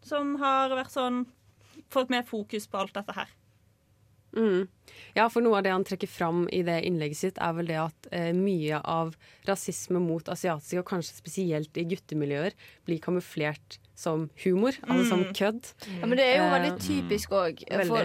som 0.06 0.36
har 0.42 0.72
vært 0.74 0.94
sånn 0.96 1.26
Fått 1.90 2.10
mer 2.12 2.22
fokus 2.22 2.68
på 2.70 2.78
alt 2.78 2.92
dette 2.94 3.14
her. 3.16 3.30
Mm. 4.36 4.68
Ja, 5.16 5.28
for 5.28 5.42
noe 5.42 5.58
av 5.58 5.64
det 5.66 5.72
han 5.72 5.84
trekker 5.86 6.08
fram 6.10 6.44
i 6.52 6.62
det 6.62 6.80
innlegget 6.86 7.16
sitt, 7.18 7.38
er 7.42 7.52
vel 7.56 7.66
det 7.66 7.78
at 7.82 8.08
eh, 8.12 8.32
mye 8.36 8.80
av 8.84 9.16
rasisme 9.48 9.98
mot 10.02 10.28
asiatiske, 10.30 10.78
og 10.78 10.86
kanskje 10.86 11.16
spesielt 11.18 11.76
i 11.80 11.84
guttemiljøer, 11.84 12.52
blir 12.86 13.00
kamuflert 13.02 13.78
som 14.00 14.28
humor, 14.44 14.72
altså 14.88 15.08
som 15.10 15.24
Mm. 15.24 15.32
kødd. 15.36 15.72
Ja, 16.00 16.06
men 16.06 16.16
det 16.16 16.24
er 16.26 16.36
jo 16.38 16.44
Eh, 16.46 16.54
veldig 16.56 16.78
typisk 16.80 17.30
òg. 17.36 17.58
For 17.68 17.96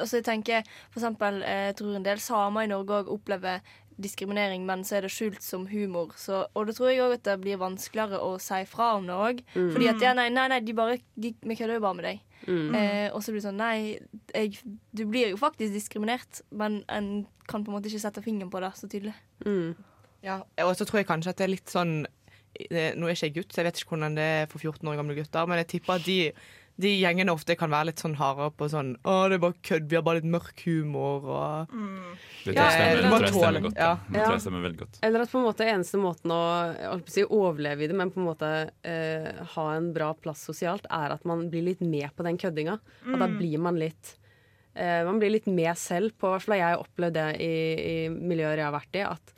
Altså, 0.00 0.16
jeg 0.16 0.24
tenker 0.24 0.62
for 0.90 1.00
eksempel, 1.00 1.42
eh, 1.42 1.66
jeg 1.72 1.76
tror 1.76 1.96
en 1.96 2.02
del 2.02 2.18
samer 2.18 2.62
i 2.62 2.66
Norge 2.66 2.88
òg 3.04 3.08
opplever 3.12 3.60
diskriminering, 4.00 4.64
men 4.66 4.84
så 4.84 4.96
er 4.98 5.06
det 5.06 5.10
skjult 5.12 5.42
som 5.44 5.66
humor. 5.70 6.12
Så, 6.16 6.44
og 6.54 6.66
da 6.68 6.74
tror 6.76 6.90
jeg 6.90 7.02
òg 7.04 7.16
at 7.18 7.24
det 7.28 7.36
blir 7.42 7.60
vanskeligere 7.60 8.20
å 8.22 8.36
si 8.42 8.62
fra 8.70 8.94
om 8.98 9.06
det 9.10 9.16
òg. 9.16 9.42
Mm. 9.54 9.70
Fordi 9.74 9.88
at 9.92 10.04
ja, 10.06 10.12
nei, 10.18 10.28
nei, 10.32 10.46
nei, 10.52 10.60
de 10.64 10.74
bare, 10.78 10.98
de, 11.14 11.34
vi 11.42 11.56
kødder 11.58 11.78
jo 11.78 11.84
bare 11.84 11.98
med 11.98 12.08
deg. 12.08 12.22
Mm. 12.46 12.74
Eh, 12.74 13.08
og 13.14 13.22
så 13.22 13.30
blir 13.30 13.38
det 13.38 13.46
sånn 13.46 13.60
Nei, 13.60 13.76
jeg, 14.34 14.56
du 14.90 15.04
blir 15.06 15.30
jo 15.30 15.38
faktisk 15.38 15.76
diskriminert, 15.76 16.40
men 16.50 16.80
en 16.90 17.12
kan 17.46 17.62
på 17.62 17.70
en 17.70 17.76
måte 17.76 17.90
ikke 17.90 18.02
sette 18.02 18.22
fingeren 18.24 18.50
på 18.50 18.62
det 18.64 18.72
så 18.78 18.88
tydelig. 18.90 19.14
Mm. 19.46 19.76
Ja, 20.26 20.40
og 20.64 20.74
så 20.78 20.86
tror 20.86 21.02
jeg 21.02 21.08
kanskje 21.10 21.34
at 21.34 21.38
det 21.38 21.46
er 21.46 21.54
litt 21.56 21.70
sånn 21.70 22.02
det- 22.70 22.92
Nå 22.98 23.06
er 23.08 23.14
jeg 23.14 23.16
ikke 23.16 23.28
jeg 23.30 23.34
gutt, 23.38 23.52
så 23.52 23.62
jeg 23.62 23.66
vet 23.70 23.78
ikke 23.80 23.94
hvordan 23.94 24.16
det 24.18 24.26
er 24.42 24.46
for 24.50 24.58
14 24.58 24.88
år 24.90 24.98
gamle 24.98 25.14
gutter, 25.16 25.46
men 25.48 25.58
jeg 25.62 25.68
tipper 25.72 25.94
at 25.94 26.04
de, 26.04 26.18
de 26.80 26.88
gjengene 27.02 27.28
ofte 27.30 27.54
kan 27.58 27.70
være 27.70 27.90
litt 27.90 28.00
sånn 28.00 28.14
hardere 28.16 28.50
på 28.56 28.66
sånn 28.72 28.94
Å, 29.04 29.28
det 29.28 29.36
er 29.36 29.42
bare 29.42 29.58
kødd, 29.62 29.88
vi 29.90 29.96
har 29.98 30.02
bare 30.02 30.20
litt 30.22 30.30
mørk 30.32 30.62
humor 30.64 31.26
og 31.28 31.74
Det 32.46 32.54
tror 32.54 32.56
Ja, 32.56 32.64
jeg 32.64 32.72
stemmer, 32.72 32.90
eller- 32.90 33.02
det 33.02 33.10
tror 33.12 33.22
jeg 33.22 33.34
stemmer 33.42 33.62
godt. 33.66 33.76
ja. 33.76 33.90
Ja. 33.92 33.98
Det 34.08 34.22
tror 34.24 34.32
jeg 34.32 34.40
stemmer 34.46 34.62
veldig 34.66 34.78
godt. 34.80 34.98
Eller 35.02 35.20
at 35.20 35.30
på 35.30 35.38
en 35.38 35.44
måte 35.46 35.66
eneste 35.68 35.98
måten 36.00 36.30
å 36.32 37.08
si, 37.08 37.22
overleve 37.24 37.82
i 37.84 37.86
det, 37.86 37.94
men 37.94 38.10
på 38.10 38.18
en 38.18 38.26
måte 38.26 38.70
eh, 38.84 39.44
ha 39.54 39.66
en 39.76 39.92
bra 39.92 40.12
plass 40.14 40.46
sosialt, 40.48 40.86
er 40.90 41.12
at 41.12 41.24
man 41.24 41.48
blir 41.50 41.62
litt 41.62 41.80
med 41.80 42.08
på 42.16 42.24
den 42.24 42.38
køddinga. 42.38 42.78
Og 43.06 43.18
da 43.18 43.26
Mm. 43.28 43.38
blir 43.38 43.58
man 43.58 43.76
litt 43.78 44.16
eh, 44.74 45.04
Man 45.04 45.18
blir 45.20 45.30
litt 45.30 45.46
med 45.46 45.76
selv 45.76 46.12
på 46.18 46.32
hvert 46.32 46.42
fall 46.42 46.58
har 46.58 46.72
jeg 46.72 46.86
opplevd 46.86 47.12
det 47.12 47.40
i, 47.40 48.06
i 48.06 48.08
miljøer 48.08 48.56
jeg 48.56 48.64
har 48.64 48.72
vært 48.80 48.96
i. 48.96 49.02
At 49.04 49.32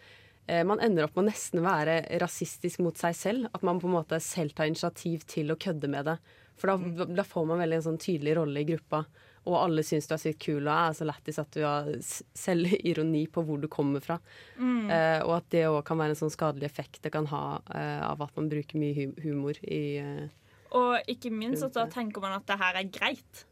eh, 0.48 0.62
man 0.62 0.78
ender 0.78 1.04
opp 1.04 1.16
med 1.16 1.24
å 1.26 1.30
nesten 1.32 1.60
være 1.60 2.18
rasistisk 2.20 2.78
mot 2.78 2.94
seg 2.96 3.12
selv. 3.18 3.48
At 3.52 3.62
man 3.64 3.80
på 3.80 3.86
en 3.90 3.96
måte 3.98 4.20
selv 4.22 4.54
tar 4.54 4.66
initiativ 4.70 5.26
til 5.26 5.48
å 5.50 5.56
kødde 5.58 5.88
med 5.90 6.04
det. 6.06 6.18
For 6.60 6.70
da, 6.70 7.06
da 7.10 7.24
får 7.26 7.46
man 7.50 7.62
veldig 7.64 7.80
en 7.80 7.86
sånn 7.88 8.02
tydelig 8.02 8.36
rolle 8.38 8.62
i 8.62 8.68
gruppa. 8.68 9.04
Og 9.44 9.56
alle 9.58 9.82
syns 9.84 10.06
du 10.08 10.14
er 10.16 10.22
sykt 10.22 10.40
kul 10.46 10.62
og 10.62 10.72
er 10.72 10.94
så 10.96 11.04
lættis 11.04 11.38
at 11.40 11.50
du 11.52 11.64
har 11.66 11.90
selv 12.00 12.70
selvironi 12.70 13.26
på 13.32 13.42
hvor 13.44 13.60
du 13.60 13.68
kommer 13.68 14.00
fra. 14.04 14.16
Mm. 14.56 14.86
Eh, 14.88 15.18
og 15.26 15.34
at 15.40 15.50
det 15.52 15.66
òg 15.68 15.82
kan 15.88 16.00
være 16.00 16.14
en 16.14 16.20
sånn 16.22 16.32
skadelig 16.32 16.70
effekt 16.70 17.02
det 17.04 17.12
kan 17.12 17.28
ha 17.28 17.58
eh, 17.74 18.00
av 18.06 18.22
at 18.24 18.38
man 18.38 18.48
bruker 18.52 18.80
mye 18.80 19.10
humor 19.24 19.58
i 19.60 19.82
eh, 20.00 20.30
Og 20.72 21.10
ikke 21.10 21.32
minst 21.34 21.66
at 21.66 21.76
da 21.76 21.84
tenker 21.92 22.24
man 22.24 22.38
at 22.38 22.46
det 22.48 22.56
her 22.60 22.80
er 22.80 22.88
greit. 22.88 23.44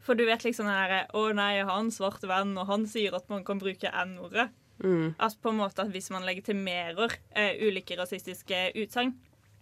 For 0.00 0.16
du 0.16 0.24
vet 0.28 0.46
liksom 0.46 0.68
den 0.68 0.78
derre 0.78 1.02
Å 1.12 1.26
nei, 1.36 1.50
jeg 1.58 1.66
har 1.68 1.80
en 1.82 1.92
svart 1.92 2.22
venn, 2.24 2.54
og 2.56 2.70
han 2.70 2.86
sier 2.88 3.16
at 3.18 3.26
man 3.32 3.42
kan 3.46 3.60
bruke 3.60 3.90
N-ordet. 4.04 4.48
mm, 4.84 5.16
Altså 5.18 5.42
på 5.42 5.50
en 5.50 5.60
måte 5.64 5.82
at 5.82 5.90
hvis 5.92 6.12
man 6.14 6.28
legitimerer 6.28 7.18
eh, 7.34 7.58
ulike 7.66 7.98
rasistiske 7.98 8.70
utsagn 8.80 9.16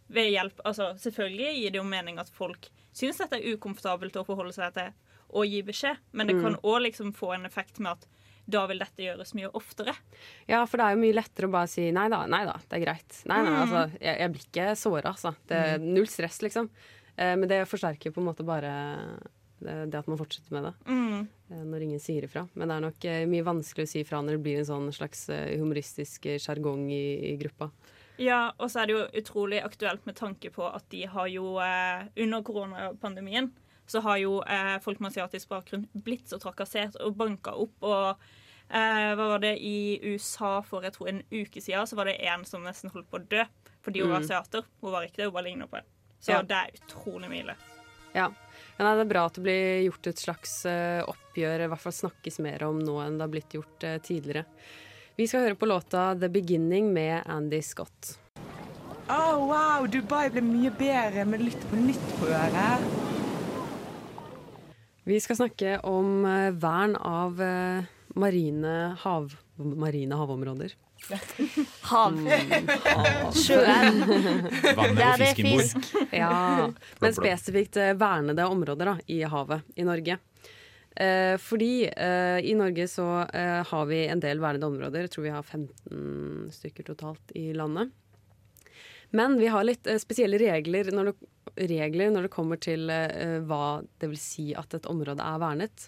ved 0.09 0.31
hjelp 0.33 0.61
Altså 0.69 0.93
selvfølgelig 1.01 1.55
gir 1.57 1.73
det 1.73 1.81
jo 1.81 1.89
mening 1.89 2.21
at 2.21 2.31
folk 2.33 2.71
syns 2.99 3.21
dette 3.23 3.39
er 3.39 3.55
ukomfortabelt 3.57 4.17
å 4.21 4.27
forholde 4.27 4.55
seg 4.57 4.75
til 4.75 4.91
og 5.29 5.45
gi 5.47 5.63
beskjed, 5.63 5.99
men 6.17 6.27
det 6.31 6.37
Mm. 6.39 6.43
kan 6.43 6.55
òg 6.65 6.83
liksom 6.87 7.13
få 7.15 7.35
en 7.35 7.45
effekt 7.47 7.79
med 7.85 7.93
at 7.99 8.07
da 8.49 8.63
vil 8.67 8.79
dette 8.81 9.03
gjøres 9.05 9.35
mye 9.37 9.51
oftere. 9.53 9.93
Ja, 10.49 10.63
for 10.65 10.79
det 10.81 10.87
er 10.87 10.95
jo 10.97 11.03
mye 11.03 11.13
lettere 11.19 11.49
å 11.51 11.53
bare 11.53 11.69
si 11.69 11.91
nei 11.93 12.07
da, 12.09 12.23
nei 12.27 12.47
da, 12.49 12.55
det 12.69 12.79
er 12.79 12.85
greit. 12.87 13.19
Nei, 13.29 13.43
nei, 13.45 13.51
Mm. 13.53 13.61
altså, 13.61 13.83
jeg, 14.01 14.19
jeg 14.23 14.33
blir 14.33 14.47
ikke 14.49 14.69
såra, 14.81 15.13
altså. 15.13 15.35
Det 15.47 15.57
er 15.59 15.79
null 15.85 16.07
stress, 16.09 16.39
liksom. 16.41 16.71
Eh, 17.19 17.35
men 17.37 17.47
det 17.49 17.69
forsterker 17.69 18.11
på 18.11 18.23
en 18.23 18.29
måte 18.33 18.47
bare 18.47 18.73
det, 19.61 19.91
det 19.91 19.99
at 19.99 20.07
man 20.09 20.17
fortsetter 20.17 20.53
med 20.55 20.65
det. 20.65 20.75
Mm. 20.87 21.29
eh, 21.51 21.65
Når 21.67 21.83
ingen 21.83 22.01
sier 22.01 22.23
ifra. 22.25 22.49
Men 22.55 22.69
det 22.69 22.77
er 22.79 22.81
nok 22.89 23.05
eh, 23.05 23.27
mye 23.27 23.45
vanskelig 23.45 23.85
å 23.85 23.89
si 23.93 24.01
ifra 24.05 24.23
når 24.25 24.39
det 24.39 24.43
blir 24.45 24.59
en 24.63 24.65
sånn 24.71 24.89
slags 24.97 25.29
eh, 25.29 25.59
humoristisk 25.59 26.25
eh, 26.31 26.39
sjargong 26.39 26.89
i, 26.91 27.35
i 27.35 27.37
gruppa. 27.37 27.69
Ja, 28.19 28.53
og 28.59 28.71
så 28.71 28.83
er 28.83 28.87
det 28.91 28.95
jo 28.97 29.05
utrolig 29.21 29.61
aktuelt 29.63 30.05
med 30.09 30.17
tanke 30.19 30.51
på 30.51 30.67
at 30.67 30.85
de 30.91 31.05
har 31.07 31.29
jo 31.31 31.57
eh, 31.63 32.09
under 32.25 32.43
koronapandemien 32.43 33.53
så 33.89 34.03
har 34.05 34.19
jo 34.21 34.43
eh, 34.45 34.75
folk 34.85 34.99
med 35.01 35.15
asiatisk 35.15 35.49
bakgrunn 35.49 35.87
blitt 36.05 36.29
så 36.29 36.37
trakassert 36.43 36.99
og 37.01 37.15
banka 37.17 37.55
opp. 37.57 37.73
Og 37.81 38.19
eh, 38.69 39.15
hva 39.17 39.29
var 39.31 39.39
det 39.41 39.55
i 39.65 39.97
USA 40.03 40.59
for 40.67 40.85
jeg 40.85 40.93
tror 40.93 41.09
en 41.09 41.23
uke 41.33 41.63
siden, 41.65 41.87
så 41.89 41.97
var 41.97 42.11
det 42.11 42.19
en 42.29 42.45
som 42.45 42.67
nesten 42.67 42.93
holdt 42.93 43.09
på 43.09 43.17
å 43.23 43.25
dø 43.31 43.47
fordi 43.87 44.03
hun 44.03 44.11
var 44.13 44.21
Mm. 44.21 44.27
asiater. 44.27 44.67
Hun 44.83 44.93
var 44.93 45.07
ikke 45.07 45.17
det, 45.23 45.25
hun 45.31 45.33
bare 45.39 45.45
ligner 45.49 45.71
på 45.71 45.79
en. 45.79 45.89
Så 46.21 46.33
Ja. 46.35 46.43
det 46.43 46.57
er 46.59 46.77
utrolig 46.83 47.31
mye 47.31 47.47
Ja. 47.47 47.57
Ja. 48.15 48.29
Nei, 48.79 48.95
det 48.97 49.07
er 49.07 49.13
bra 49.15 49.25
at 49.27 49.35
det 49.35 49.43
blir 49.45 49.85
gjort 49.89 50.07
et 50.07 50.17
slags 50.21 50.67
oppgjør, 50.67 51.65
i 51.65 51.69
hvert 51.69 51.81
fall 51.81 51.93
snakkes 51.93 52.39
mer 52.41 52.63
om 52.65 52.79
nå 52.79 52.99
enn 53.07 53.17
det 53.19 53.25
har 53.25 53.33
blitt 53.33 53.55
gjort 53.57 53.79
tidligere. 54.03 54.45
Vi 55.19 55.27
skal 55.27 55.49
høre 55.49 55.57
på 55.59 55.67
låta 55.67 56.15
'The 56.15 56.29
Beginning' 56.29 56.93
med 56.93 57.23
Andy 57.27 57.59
Scott. 57.63 58.19
Oh, 59.09 59.49
wow, 59.51 59.87
Dubai 59.91 60.29
ble 60.31 60.45
mye 60.47 60.71
bedre 60.71 61.25
med 61.27 61.43
litt 61.43 61.65
på 61.71 61.79
nytt 61.81 62.13
på 62.21 62.29
øret. 62.31 62.85
Vi 65.09 65.19
skal 65.21 65.41
snakke 65.41 65.81
om 65.83 66.23
eh, 66.23 66.53
vern 66.55 66.95
av 66.95 67.43
eh, 67.43 67.89
marine, 68.15 68.77
hav, 69.03 69.35
marine 69.57 70.15
havområder. 70.15 70.77
Hav. 71.91 72.13
Mm, 72.13 72.71
hav. 72.85 73.35
Sjøen. 73.35 74.01
Vannet 74.77 74.97
Der 74.99 75.19
det 75.19 75.29
er 75.33 75.35
fisk. 75.35 75.93
Ja, 76.13 76.71
men 77.03 77.19
spesifikt 77.19 77.79
eh, 77.81 77.95
vernede 77.99 78.47
områder 78.47 78.93
da, 78.95 78.97
i 79.07 79.23
havet 79.27 79.67
i 79.75 79.87
Norge. 79.89 80.19
Eh, 80.99 81.37
fordi 81.39 81.87
eh, 81.87 82.41
i 82.43 82.57
Norge 82.59 82.89
så 82.91 83.07
eh, 83.31 83.63
har 83.71 83.87
vi 83.87 84.01
en 84.11 84.23
del 84.23 84.41
vernede 84.43 84.67
områder. 84.67 85.07
Jeg 85.07 85.15
tror 85.15 85.27
vi 85.29 85.35
har 85.37 85.47
15 85.47 86.51
stykker 86.57 86.89
totalt 86.91 87.35
i 87.39 87.53
landet. 87.55 87.93
Men 89.15 89.39
vi 89.39 89.47
har 89.53 89.65
litt 89.65 89.87
eh, 89.87 90.01
spesielle 90.03 90.41
regler 90.43 90.91
når, 90.93 91.13
det, 91.13 91.69
regler 91.71 92.11
når 92.13 92.27
det 92.27 92.33
kommer 92.35 92.59
til 92.61 92.91
eh, 92.91 93.39
hva 93.47 93.79
det 94.03 94.11
vil 94.11 94.21
si 94.21 94.51
at 94.59 94.75
et 94.75 94.91
område 94.91 95.23
er 95.23 95.39
vernet. 95.43 95.87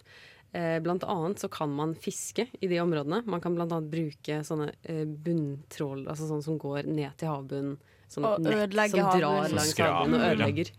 Eh, 0.55 0.79
blant 0.83 1.05
annet 1.07 1.43
så 1.43 1.51
kan 1.53 1.75
man 1.75 1.97
fiske 1.99 2.47
i 2.61 2.71
de 2.71 2.81
områdene. 2.83 3.25
Man 3.27 3.43
kan 3.43 3.59
blant 3.59 3.75
annet 3.75 3.91
bruke 3.93 4.41
sånne 4.47 4.71
eh, 4.87 5.05
bunntrål, 5.07 6.07
altså 6.07 6.31
sånne 6.31 6.47
som 6.47 6.59
går 6.63 6.87
ned 6.91 7.19
til 7.21 7.31
havbunnen. 7.35 7.77
Sånne 8.11 8.33
Og 8.39 8.47
nett 8.47 8.63
ødelegge 8.65 8.97
som 8.97 9.11
drar 9.11 9.29
havbunnen. 9.43 9.59
langs 9.59 9.77
havbunnen 9.79 10.19
og 10.23 10.27
ødelegger. 10.33 10.73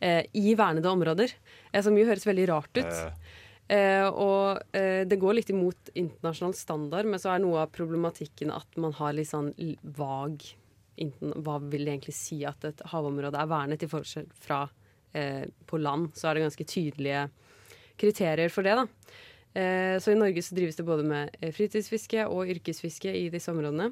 Eh, 0.00 0.22
I 0.40 0.54
vernede 0.56 0.88
områder. 0.88 1.34
Eh, 1.72 1.82
som 1.84 1.98
jo 1.98 2.06
høres 2.08 2.24
veldig 2.28 2.46
rart 2.48 2.80
ut. 2.80 3.28
Eh, 3.70 4.06
og 4.08 4.74
eh, 4.74 5.06
det 5.06 5.18
går 5.22 5.36
litt 5.36 5.52
imot 5.54 5.92
internasjonal 5.94 6.56
standard, 6.58 7.06
men 7.06 7.22
så 7.22 7.34
er 7.34 7.42
noe 7.44 7.62
av 7.62 7.74
problematikken 7.74 8.50
at 8.54 8.80
man 8.82 8.96
har 8.98 9.14
litt 9.14 9.30
sånn 9.30 9.52
vag 9.94 10.42
Hva 10.98 11.54
vil 11.62 11.86
det 11.86 11.92
egentlig 11.94 12.16
si 12.18 12.40
at 12.44 12.66
et 12.66 12.82
havområde 12.90 13.38
er 13.38 13.48
vernet, 13.48 13.84
i 13.86 13.88
forskjell 13.88 14.26
fra 14.34 14.64
eh, 15.14 15.46
på 15.66 15.78
land? 15.78 16.10
Så 16.18 16.28
er 16.28 16.36
det 16.36 16.48
ganske 16.48 16.66
tydelige 16.66 17.28
kriterier 18.00 18.50
for 18.52 18.66
det, 18.66 18.74
da. 18.80 18.86
Eh, 19.54 19.98
så 19.98 20.12
i 20.12 20.18
Norge 20.18 20.42
så 20.42 20.54
drives 20.54 20.78
det 20.78 20.86
både 20.86 21.06
med 21.06 21.34
eh, 21.40 21.50
fritidsfiske 21.54 22.26
og 22.30 22.50
yrkesfiske 22.52 23.10
i 23.18 23.26
disse 23.32 23.50
områdene. 23.50 23.90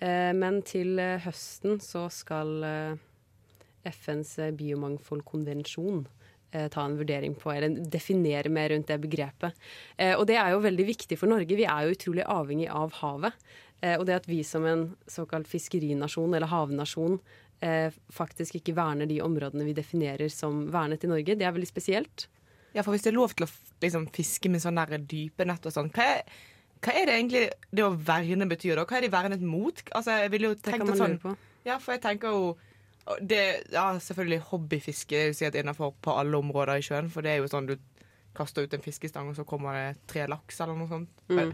Eh, 0.00 0.32
men 0.36 0.62
til 0.64 1.00
høsten 1.24 1.80
så 1.84 2.06
skal 2.12 2.64
FNs 3.88 4.36
biomangfoldkonvensjon 4.58 6.06
ta 6.72 6.84
en 6.84 6.96
vurdering 6.98 7.34
på, 7.36 7.52
eller 7.52 7.76
definere 7.92 8.48
mer 8.52 8.72
rundt 8.72 8.88
det 8.88 8.98
begrepet. 9.02 9.56
Eh, 9.96 10.14
og 10.16 10.26
det 10.30 10.38
er 10.40 10.54
jo 10.54 10.62
veldig 10.64 10.86
viktig 10.88 11.18
for 11.20 11.30
Norge. 11.30 11.58
Vi 11.58 11.66
er 11.68 11.86
jo 11.86 11.96
utrolig 11.96 12.24
avhengig 12.24 12.70
av 12.72 12.94
havet. 13.02 13.36
Eh, 13.80 13.98
og 13.98 14.06
det 14.08 14.16
at 14.22 14.28
vi 14.30 14.40
som 14.46 14.66
en 14.66 14.88
såkalt 15.10 15.48
fiskerinasjon 15.50 16.34
eller 16.34 16.50
havnasjon 16.50 17.18
eh, 17.60 17.94
faktisk 18.14 18.58
ikke 18.58 18.74
verner 18.78 19.08
de 19.10 19.20
områdene 19.22 19.66
vi 19.68 19.76
definerer 19.76 20.30
som 20.32 20.66
vernet 20.74 21.04
i 21.04 21.10
Norge, 21.10 21.36
det 21.38 21.46
er 21.46 21.54
veldig 21.54 21.70
spesielt. 21.70 22.28
Ja, 22.74 22.82
for 22.82 22.94
hvis 22.94 23.06
det 23.06 23.12
er 23.12 23.18
lov 23.18 23.34
til 23.36 23.46
å 23.46 23.50
liksom, 23.82 24.08
fiske 24.14 24.50
med 24.52 24.62
sånne 24.62 24.86
der 24.90 25.04
dype 25.10 25.46
nett 25.48 25.66
og 25.66 25.74
sånn, 25.74 25.92
hva 25.94 26.08
er, 26.16 26.40
hva 26.84 26.94
er 26.94 27.08
det 27.08 27.14
egentlig 27.16 27.44
det 27.74 27.84
å 27.86 27.92
verne 27.92 28.48
betyr 28.50 28.78
da? 28.78 28.86
Hva 28.88 28.98
er 28.98 29.06
de 29.06 29.12
vernet 29.14 29.44
mot? 29.44 29.82
Altså, 29.92 30.18
jeg 30.24 30.34
ville 30.34 30.52
jo 30.52 30.58
Det 30.58 30.66
tenkt 30.68 30.84
kan 30.84 30.90
man 30.90 31.00
sånn, 31.00 31.16
lure 31.16 31.24
på. 31.24 31.36
Ja, 31.68 31.78
for 31.82 31.96
jeg 31.96 32.04
tenker 32.04 32.34
jo 32.34 32.50
det, 33.20 33.42
Ja, 33.72 33.90
selvfølgelig 34.02 34.40
hobbyfiske 34.50 35.16
er 35.16 35.30
jo 35.30 35.38
sikkert 35.38 35.60
innenfor 35.62 35.94
på 36.02 36.16
alle 36.18 36.40
områder 36.40 36.80
i 36.80 36.84
sjøen, 36.84 37.10
for 37.12 37.24
det 37.24 37.34
er 37.34 37.42
jo 37.42 37.50
sånn 37.50 37.70
du 37.70 37.76
kaster 38.38 38.62
ut 38.62 38.74
en 38.76 38.82
fiskestang, 38.84 39.30
og 39.30 39.36
så 39.36 39.44
kommer 39.48 39.74
det 39.74 40.00
tre 40.10 40.26
laks 40.30 40.60
eller 40.62 40.76
noe 40.78 40.88
sånt. 40.90 41.22
Mm. 41.28 41.50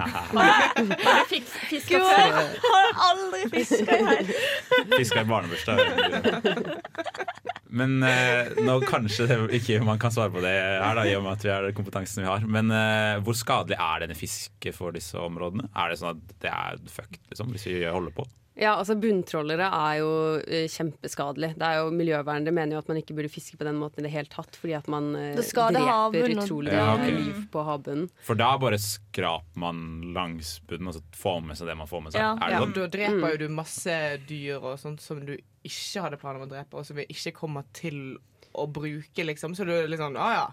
Har 0.00 0.76
du 0.78 1.24
fisk, 1.32 1.56
fiska 1.70 1.98
før? 1.98 2.20
jeg 2.20 2.60
har 2.66 3.00
aldri 3.08 3.40
fiska 3.56 3.98
her. 4.10 4.30
Fiska 4.94 5.24
i 5.24 5.28
barnebursdag. 5.30 5.76
Men 7.80 8.02
eh, 8.02 8.50
nå 8.66 8.80
kanskje 8.86 9.28
det 9.30 9.38
ikke 9.60 9.80
man 9.86 10.00
kan 10.02 10.14
svare 10.14 10.32
på 10.34 10.42
det 10.42 10.54
her, 10.54 10.94
da, 10.98 11.06
i 11.06 11.14
og 11.18 11.24
med 11.26 11.36
at 11.36 11.46
vi 11.46 11.52
har 11.52 11.66
den 11.66 11.76
kompetansen 11.76 12.24
vi 12.24 12.30
har. 12.30 12.46
Men 12.58 12.72
eh, 12.74 13.20
hvor 13.26 13.36
skadelig 13.38 13.78
er 13.78 14.04
denne 14.04 14.18
fiske 14.18 14.74
for 14.76 14.94
disse 14.94 15.18
områdene? 15.18 15.70
Er 15.74 15.92
det 15.92 16.00
sånn 16.02 16.18
at 16.18 16.36
det 16.42 16.50
er 16.50 16.82
fucked, 16.90 17.22
liksom, 17.30 17.54
hvis 17.54 17.68
vi 17.70 17.80
holder 17.86 18.14
på? 18.16 18.26
Ja, 18.60 18.74
altså 18.76 18.92
Bunntrålere 19.00 19.66
er 19.72 19.94
jo 20.02 20.08
uh, 20.40 20.66
kjempeskadelig. 20.68 21.54
Det 21.56 21.64
er 21.64 21.78
jo 21.80 21.90
Miljøvernere 21.96 22.52
mener 22.52 22.76
jo 22.76 22.82
at 22.82 22.88
man 22.92 22.98
ikke 23.00 23.14
burde 23.16 23.30
fiske 23.32 23.56
på 23.56 23.64
den 23.64 23.78
måten 23.80 24.02
i 24.02 24.06
det 24.08 24.12
hele 24.12 24.28
tatt, 24.28 24.58
fordi 24.60 24.74
at 24.76 24.88
man 24.92 25.10
uh, 25.16 25.30
Det 25.38 25.46
dreper 25.48 25.80
havbunnen 25.88 26.36
utrolig 26.42 26.44
utrolig 26.44 26.72
Ja, 26.76 26.86
okay. 26.94 27.14
ok. 27.14 27.20
liv 27.24 27.38
på 27.54 27.64
havbunnen. 27.64 28.10
For 28.28 28.34
da 28.40 28.50
bare 28.60 28.78
skraper 28.84 29.56
man 29.64 29.80
langs 30.16 30.58
bunnen 30.68 30.92
og 30.92 30.98
så 30.98 31.02
får 31.16 31.40
med 31.48 31.56
seg 31.60 31.70
det 31.72 31.78
man 31.80 31.88
får 31.90 32.04
med 32.04 32.12
seg. 32.12 32.20
Ja. 32.20 32.32
Er 32.36 32.44
det 32.46 32.52
Ja, 32.58 32.60
sånn? 32.66 32.74
da 32.76 32.86
dreper 32.98 33.20
Mm. 33.20 33.30
jo 33.32 33.36
du 33.46 33.48
masse 33.48 33.96
dyr 34.28 34.58
og 34.60 34.78
sånt 34.78 35.00
som 35.00 35.24
du 35.24 35.34
ikke 35.64 36.02
hadde 36.04 36.16
planer 36.20 36.40
om 36.42 36.48
å 36.48 36.52
drepe, 36.52 36.76
og 36.76 36.84
som 36.86 36.96
vi 36.96 37.06
ikke 37.12 37.32
kommer 37.36 37.64
til 37.76 38.18
å 38.54 38.66
bruke, 38.66 39.24
liksom. 39.24 39.54
Så 39.56 39.64
du 39.64 39.72
er 39.72 39.88
litt 39.88 40.00
sånn 40.00 40.16
Å 40.20 40.28
ja. 40.34 40.46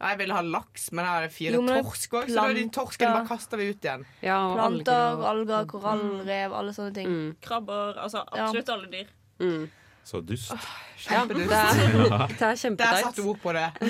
Ja 0.00 0.08
jeg 0.10 0.18
ville 0.18 0.34
ha 0.34 0.42
laks, 0.42 0.90
men 0.92 1.04
her 1.06 1.22
er 1.22 1.28
det 1.28 1.32
fire 1.32 1.52
Jo, 1.54 1.62
men 1.62 1.84
torsk 1.84 2.10
òg, 2.18 2.26
så 2.28 2.34
da 2.34 2.44
er 2.50 2.54
de 2.54 2.64
planter- 2.64 2.74
torskene 2.80 3.12
bare 3.14 3.28
kaster 3.28 3.56
vi 3.60 3.68
ut 3.70 3.80
igjen. 3.86 4.04
Ja, 4.22 4.38
og 4.48 4.56
Planter, 4.58 4.92
alger 4.92 5.16
og- 5.16 5.24
alger, 5.30 5.66
korallrev, 5.70 6.52
alle 6.58 6.72
sånne 6.76 6.94
ting. 6.94 7.06
Mm, 7.08 7.36
Krabber, 7.40 7.94
altså 8.02 8.24
absolutt 8.26 8.68
alle 8.68 8.86
dyr. 8.90 9.06
mm. 9.40 9.64
Så 10.04 10.20
dust. 10.20 10.50
Ja, 11.04 11.24
det 11.26 11.36
Kjempedust. 11.36 11.52
er, 11.52 11.74
det 11.94 12.12
er 12.12 12.38
Der 12.38 12.56
kjempeteit. 12.56 13.04
satte 13.04 13.22
du 13.22 13.28
ord 13.28 13.38
på 13.42 13.52
det. 13.52 13.64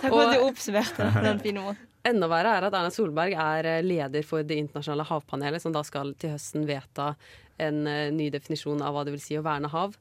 Takk 0.00 0.10
for 0.10 0.20
at 0.24 0.34
du 0.34 0.44
oppsummerte 0.48 1.08
på 1.14 1.22
den 1.24 1.40
fine 1.42 1.60
måten. 1.62 1.88
Enda 2.04 2.26
verre 2.28 2.52
er 2.58 2.66
at 2.68 2.74
Erna 2.74 2.90
Solberg 2.90 3.32
er 3.38 3.64
eh, 3.66 3.82
leder 3.82 4.22
for 4.26 4.42
Det 4.42 4.56
internasjonale 4.60 5.06
havpanelet, 5.08 5.62
som 5.62 5.72
da 5.72 5.82
skal 5.86 6.12
til 6.20 6.30
høsten 6.34 6.66
vedta 6.68 7.14
en 7.58 7.86
eh, 7.86 8.10
ny 8.12 8.30
definisjon 8.34 8.82
av 8.82 8.94
hva 8.94 9.04
det 9.06 9.14
vil 9.14 9.22
si 9.24 9.38
å 9.38 9.42
verne 9.46 9.70
hav. 9.72 9.94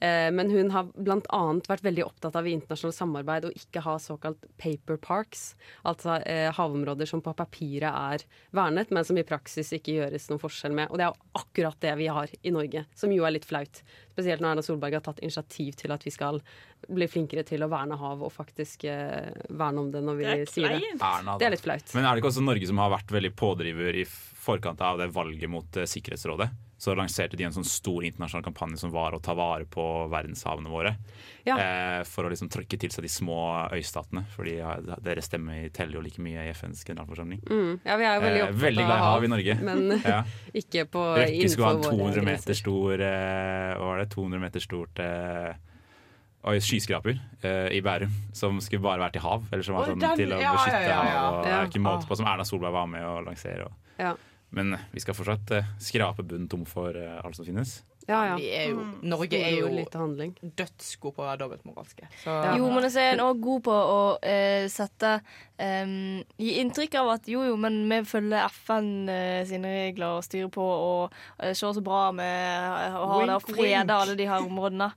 Eh, 0.00 0.30
Men 0.30 0.50
hun 0.50 0.70
har 0.70 0.86
bl.a. 0.94 1.40
vært 1.66 1.82
veldig 1.82 2.04
opptatt 2.06 2.36
av 2.38 2.46
i 2.46 2.52
internasjonalt 2.54 2.94
samarbeid 2.96 3.48
å 3.48 3.52
ikke 3.54 3.82
ha 3.82 3.96
såkalt 3.98 4.44
paper 4.60 4.96
parks. 5.02 5.56
Altså 5.88 6.20
eh, 6.22 6.52
havområder 6.54 7.08
som 7.10 7.22
på 7.24 7.34
papiret 7.34 7.90
er 7.90 8.22
vernet, 8.54 8.92
men 8.94 9.04
som 9.04 9.18
i 9.18 9.26
praksis 9.26 9.72
ikke 9.74 9.96
gjøres 9.96 10.28
noen 10.30 10.42
forskjell 10.42 10.76
med. 10.76 10.92
Og 10.92 11.00
det 11.00 11.08
er 11.08 11.10
jo 11.10 11.40
akkurat 11.42 11.80
det 11.82 11.96
vi 11.98 12.06
har 12.14 12.30
i 12.42 12.54
Norge, 12.54 12.84
som 12.94 13.10
jo 13.14 13.26
er 13.26 13.34
litt 13.34 13.48
flaut. 13.48 13.82
Spesielt 14.14 14.42
når 14.42 14.54
Erna 14.54 14.66
Solberg 14.66 14.98
har 14.98 15.04
tatt 15.08 15.22
initiativ 15.22 15.74
til 15.82 15.94
at 15.94 16.06
vi 16.06 16.14
skal 16.14 16.40
bli 16.86 17.10
flinkere 17.10 17.42
til 17.46 17.66
å 17.66 17.70
verne 17.70 17.98
hav, 17.98 18.22
og 18.22 18.30
faktisk 18.34 18.86
eh, 18.86 19.32
verne 19.50 19.82
om 19.82 19.90
det 19.94 20.04
når 20.06 20.20
vi 20.22 20.28
Det 20.28 20.38
er 20.46 20.54
sier 20.54 20.76
det. 20.78 20.94
Erna. 21.02 21.34
Det 21.38 21.50
er 21.50 21.56
litt 21.56 21.66
flaut. 21.66 21.90
Men 21.98 22.06
er 22.06 22.14
det 22.14 22.22
ikke 22.22 22.32
også 22.32 22.46
Norge 22.46 22.70
som 22.70 22.78
har 22.84 22.94
vært 22.94 23.10
veldig 23.18 23.34
pådriver 23.38 23.98
i 23.98 24.06
forkant 24.08 24.80
av 24.80 25.02
det 25.02 25.10
valget 25.10 25.50
mot 25.50 25.82
Sikkerhetsrådet? 25.90 26.48
Så 26.78 26.94
lanserte 26.94 27.34
de 27.34 27.42
en 27.42 27.50
sånn 27.56 27.66
stor 27.66 28.04
internasjonal 28.06 28.44
kampanje 28.46 28.78
som 28.78 28.92
var 28.94 29.10
å 29.10 29.18
ta 29.18 29.34
vare 29.34 29.64
på 29.66 29.82
verdenshavene 30.12 30.70
våre. 30.70 30.92
Ja. 31.42 31.56
Eh, 31.58 32.02
for 32.06 32.22
å 32.22 32.30
liksom 32.30 32.46
trykke 32.54 32.78
til 32.78 32.92
seg 32.94 33.02
de 33.02 33.10
små 33.10 33.38
øystatene. 33.74 34.22
Fordi 34.36 34.52
ja, 34.60 34.76
deres 35.02 35.26
stemme 35.26 35.56
teller 35.74 35.98
jo 35.98 36.04
like 36.04 36.22
mye 36.22 36.44
i 36.46 36.52
FNs 36.54 36.84
generalforsamling. 36.86 37.40
Mm. 37.50 37.72
Ja, 37.82 37.96
vi 37.98 38.06
er 38.06 38.14
jo 38.14 38.22
veldig 38.28 38.42
Eh, 38.46 38.52
veldig 38.62 38.84
glad 38.86 38.94
i 39.00 39.08
hav 39.08 39.24
i 39.26 39.32
Norge. 39.34 39.56
Men 39.66 39.82
Ja. 40.14 40.20
ikke 40.62 40.84
på 40.86 41.02
Røkke 41.18 41.50
skulle 41.50 41.66
ha 41.66 41.74
en 41.80 41.98
200 41.98 42.28
meter 42.30 42.54
stor 42.54 43.02
eh, 43.08 43.72
Hva 43.74 43.90
var 43.90 43.98
det? 44.04 44.08
200 44.14 44.44
meter 44.46 44.62
stort 44.62 45.02
eh, 45.02 45.50
Oi, 46.48 46.60
skyskraper 46.62 47.16
uh, 47.42 47.66
i 47.74 47.80
Bærum 47.82 48.12
som 48.32 48.60
skulle 48.62 48.80
bare 48.84 49.02
vært 49.02 49.16
i 49.18 49.20
hav. 49.24 49.42
Eller 49.50 49.66
som 49.66 49.74
var 49.74 49.90
sånn 49.90 49.98
den- 50.00 50.14
til 50.16 50.30
å 50.32 50.38
beskytte 50.38 50.78
ja, 50.86 50.94
ja, 50.94 51.02
ja. 51.10 51.18
hav. 51.18 51.34
Og 51.34 51.44
det 51.44 51.50
er 51.56 51.66
ikke 51.66 51.82
måte 51.82 52.06
på 52.08 52.16
Som 52.16 52.28
Erna 52.30 52.46
Solberg 52.46 52.72
var 52.72 52.86
med 52.86 53.02
å 53.04 53.16
lansere. 53.26 53.66
Og. 53.66 53.74
Men 54.50 54.76
vi 54.94 55.00
skal 55.00 55.14
fortsatt 55.14 55.50
eh, 55.58 55.64
skrape 55.78 56.22
bunnen 56.24 56.48
tom 56.48 56.64
for 56.64 56.96
eh, 56.96 57.20
alt 57.24 57.36
som 57.36 57.44
finnes. 57.44 57.82
Ja, 58.08 58.22
ja. 58.24 58.36
Vi 58.40 58.46
er 58.56 58.70
jo, 58.70 58.78
Mm. 58.80 58.92
Norge 59.04 59.36
er 59.36 59.50
jo 59.58 59.66
lite 59.68 60.00
dødsgod 60.56 61.12
på 61.14 61.20
å 61.20 61.26
være 61.26 61.40
dobbeltmoralske. 61.42 62.06
Ja. 62.24 62.54
Jo, 62.56 62.70
men 62.72 62.86
jeg 62.88 62.96
er 63.12 63.20
en 63.20 63.40
god 63.44 63.62
på 63.66 63.74
å 63.74 63.98
eh, 64.24 64.64
sette 64.72 65.10
em, 65.60 66.24
Gi 66.40 66.54
inntrykk 66.62 66.94
av 67.02 67.10
at 67.18 67.28
jo, 67.28 67.42
jo, 67.44 67.56
men 67.60 67.76
vi 67.90 67.98
følger 68.08 68.48
FN 68.48 68.88
eh, 69.12 69.44
sine 69.44 69.68
regler 69.68 70.16
og 70.16 70.24
styrer 70.24 70.48
på 70.48 70.64
og 70.64 71.12
uh, 71.42 71.52
ser 71.52 71.74
så 71.76 71.84
bra 71.84 72.06
vi 72.16 72.24
har 72.24 73.26
det 73.28 73.36
og 73.36 73.44
freder 73.52 73.92
alle 73.98 74.16
de 74.16 74.24
her 74.30 74.40
områdene. 74.48 74.88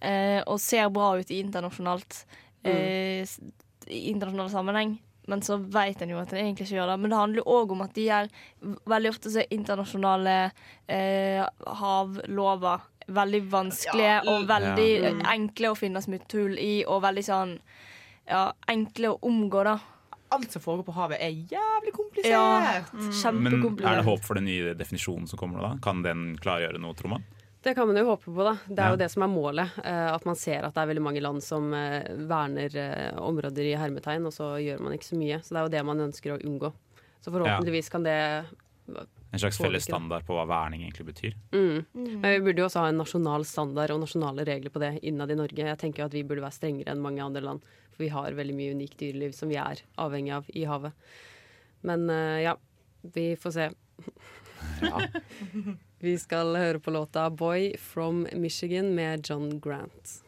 eh, 0.00 0.38
og 0.46 0.60
ser 0.62 0.88
bra 0.94 1.16
ut 1.18 1.30
i 1.34 1.40
internasjonalt 1.42 2.22
eh, 2.64 3.22
s- 3.26 3.40
i 3.90 4.06
internasjonal 4.12 4.48
sammenheng. 4.52 4.94
Men 5.30 5.42
så 5.46 5.56
vet 5.62 6.02
en 6.02 6.10
jo 6.14 6.18
at 6.20 6.32
en 6.34 6.40
egentlig 6.42 6.66
ikke 6.68 6.78
gjør 6.80 6.92
det. 6.92 6.96
Men 7.02 7.12
det 7.14 7.18
handler 7.20 7.42
jo 7.42 7.58
òg 7.58 7.74
om 7.76 7.84
at 7.86 7.94
de 7.96 8.06
gjør 8.08 8.30
veldig 8.92 9.12
ofte 9.12 9.30
så 9.32 9.42
er 9.44 9.54
internasjonale 9.54 10.34
eh, 10.90 11.44
havlover 11.80 12.88
veldig 13.10 13.40
vanskelige 13.50 14.10
Ja, 14.18 14.20
og 14.30 14.44
veldig 14.48 14.88
Ja. 15.02 15.12
mm. 15.16 15.22
enkle 15.32 15.70
å 15.72 15.78
finne 15.78 16.02
smutthull 16.02 16.58
i, 16.62 16.84
og 16.86 17.02
veldig 17.02 17.24
sånn 17.26 17.56
ja, 18.30 18.44
enkle 18.70 19.10
å 19.10 19.18
omgå, 19.26 19.64
da. 19.66 19.78
alt 20.30 20.52
som 20.54 20.62
foregår 20.62 20.86
på 20.86 20.94
havet, 20.94 21.18
er 21.18 21.32
jævlig 21.50 21.92
komplisert. 21.96 22.30
Ja, 22.30 23.30
Men 23.32 23.56
er 23.82 23.96
det 23.98 24.04
håp 24.06 24.22
for 24.22 24.38
den 24.38 24.46
nye 24.46 24.74
definisjonen 24.78 25.26
som 25.26 25.40
kommer 25.40 25.58
nå? 25.58 25.64
da? 25.66 25.72
Kan 25.82 26.04
den 26.06 26.36
klargjøre 26.38 26.78
noe, 26.78 26.94
tror 26.94 27.16
man? 27.16 27.24
Det 27.62 27.74
kan 27.76 27.86
man 27.90 27.96
jo 28.00 28.06
håpe 28.08 28.24
på, 28.32 28.44
da. 28.46 28.54
Det 28.68 28.78
er 28.78 28.86
Ja. 28.88 28.90
jo 28.94 28.96
det 28.96 29.10
som 29.12 29.22
er 29.22 29.28
målet. 29.28 29.70
eh, 29.84 30.12
At 30.14 30.24
man 30.24 30.34
ser 30.36 30.64
at 30.64 30.72
det 30.74 30.80
er 30.80 30.86
veldig 30.94 31.02
mange 31.04 31.20
land 31.20 31.42
som 31.44 31.72
eh, 31.74 32.08
verner 32.26 32.72
eh, 32.74 33.18
områder 33.20 33.66
i 33.68 33.76
hermetegn, 33.76 34.24
og 34.26 34.32
så 34.32 34.54
gjør 34.56 34.80
man 34.80 34.92
ikke 34.96 35.10
så 35.10 35.18
mye. 35.20 35.40
Så 35.44 35.52
det 35.52 35.58
er 35.60 35.66
jo 35.68 35.74
det 35.76 35.84
man 35.84 35.98
ønsker 36.08 36.32
å 36.32 36.40
unngå. 36.40 36.72
Så 37.20 37.30
forhåpentligvis 37.30 37.90
kan 37.92 38.02
det 38.02 38.16
En 39.32 39.38
slags 39.38 39.58
felles 39.60 39.84
standard 39.84 40.24
på 40.26 40.34
hva 40.34 40.46
verning 40.48 40.80
egentlig 40.88 41.06
betyr? 41.12 41.34
mm. 41.52 41.84
Men 41.94 42.32
vi 42.32 42.40
burde 42.40 42.58
jo 42.62 42.64
også 42.66 42.80
ha 42.80 42.88
en 42.88 42.96
nasjonal 42.98 43.44
standard 43.44 43.90
og 43.90 44.00
nasjonale 44.00 44.44
regler 44.48 44.70
på 44.70 44.80
det 44.80 44.98
innad 45.04 45.30
i 45.30 45.34
Norge. 45.36 45.54
Jeg 45.68 45.78
tenker 45.78 46.02
jo 46.02 46.06
at 46.06 46.12
vi 46.16 46.24
burde 46.24 46.40
være 46.42 46.56
strengere 46.56 46.90
enn 46.90 46.98
mange 47.04 47.20
andre 47.22 47.42
land, 47.44 47.60
for 47.92 48.02
vi 48.02 48.08
har 48.08 48.32
veldig 48.32 48.54
mye 48.56 48.72
unikt 48.74 48.96
dyreliv 48.98 49.32
som 49.36 49.48
vi 49.52 49.56
er 49.56 49.82
avhengig 49.98 50.32
av 50.32 50.44
i 50.56 50.64
havet. 50.64 50.92
Men 51.84 52.08
ja, 52.40 52.56
vi 53.04 53.36
får 53.36 53.52
se. 53.52 53.68
vi 56.00 56.16
skal 56.18 56.54
høre 56.56 56.80
på 56.80 56.90
låta 56.94 57.28
'Boy 57.30 57.76
from 57.78 58.26
Michigan' 58.32 58.94
med 58.94 59.26
John 59.28 59.60
Grant. 59.60 60.22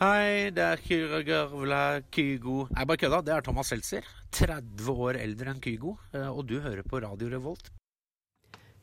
Hei, 0.00 0.48
det 0.50 0.62
er 0.64 0.76
Kyra 0.80 1.18
Gørvla 1.22 2.00
Kygo 2.10 2.66
Nei, 2.72 2.84
bare 2.88 2.96
kødda. 2.96 3.20
Det 3.24 3.34
er 3.34 3.40
Thomas 3.44 3.68
Seltzer. 3.68 4.04
30 4.32 4.88
år 4.94 5.18
eldre 5.20 5.50
enn 5.52 5.60
Kygo. 5.60 5.96
eh, 6.14 6.28
Og 6.30 6.46
du 6.46 6.58
hører 6.60 6.82
på 6.82 7.02
Radio 7.02 7.28
Revolt. 7.28 7.70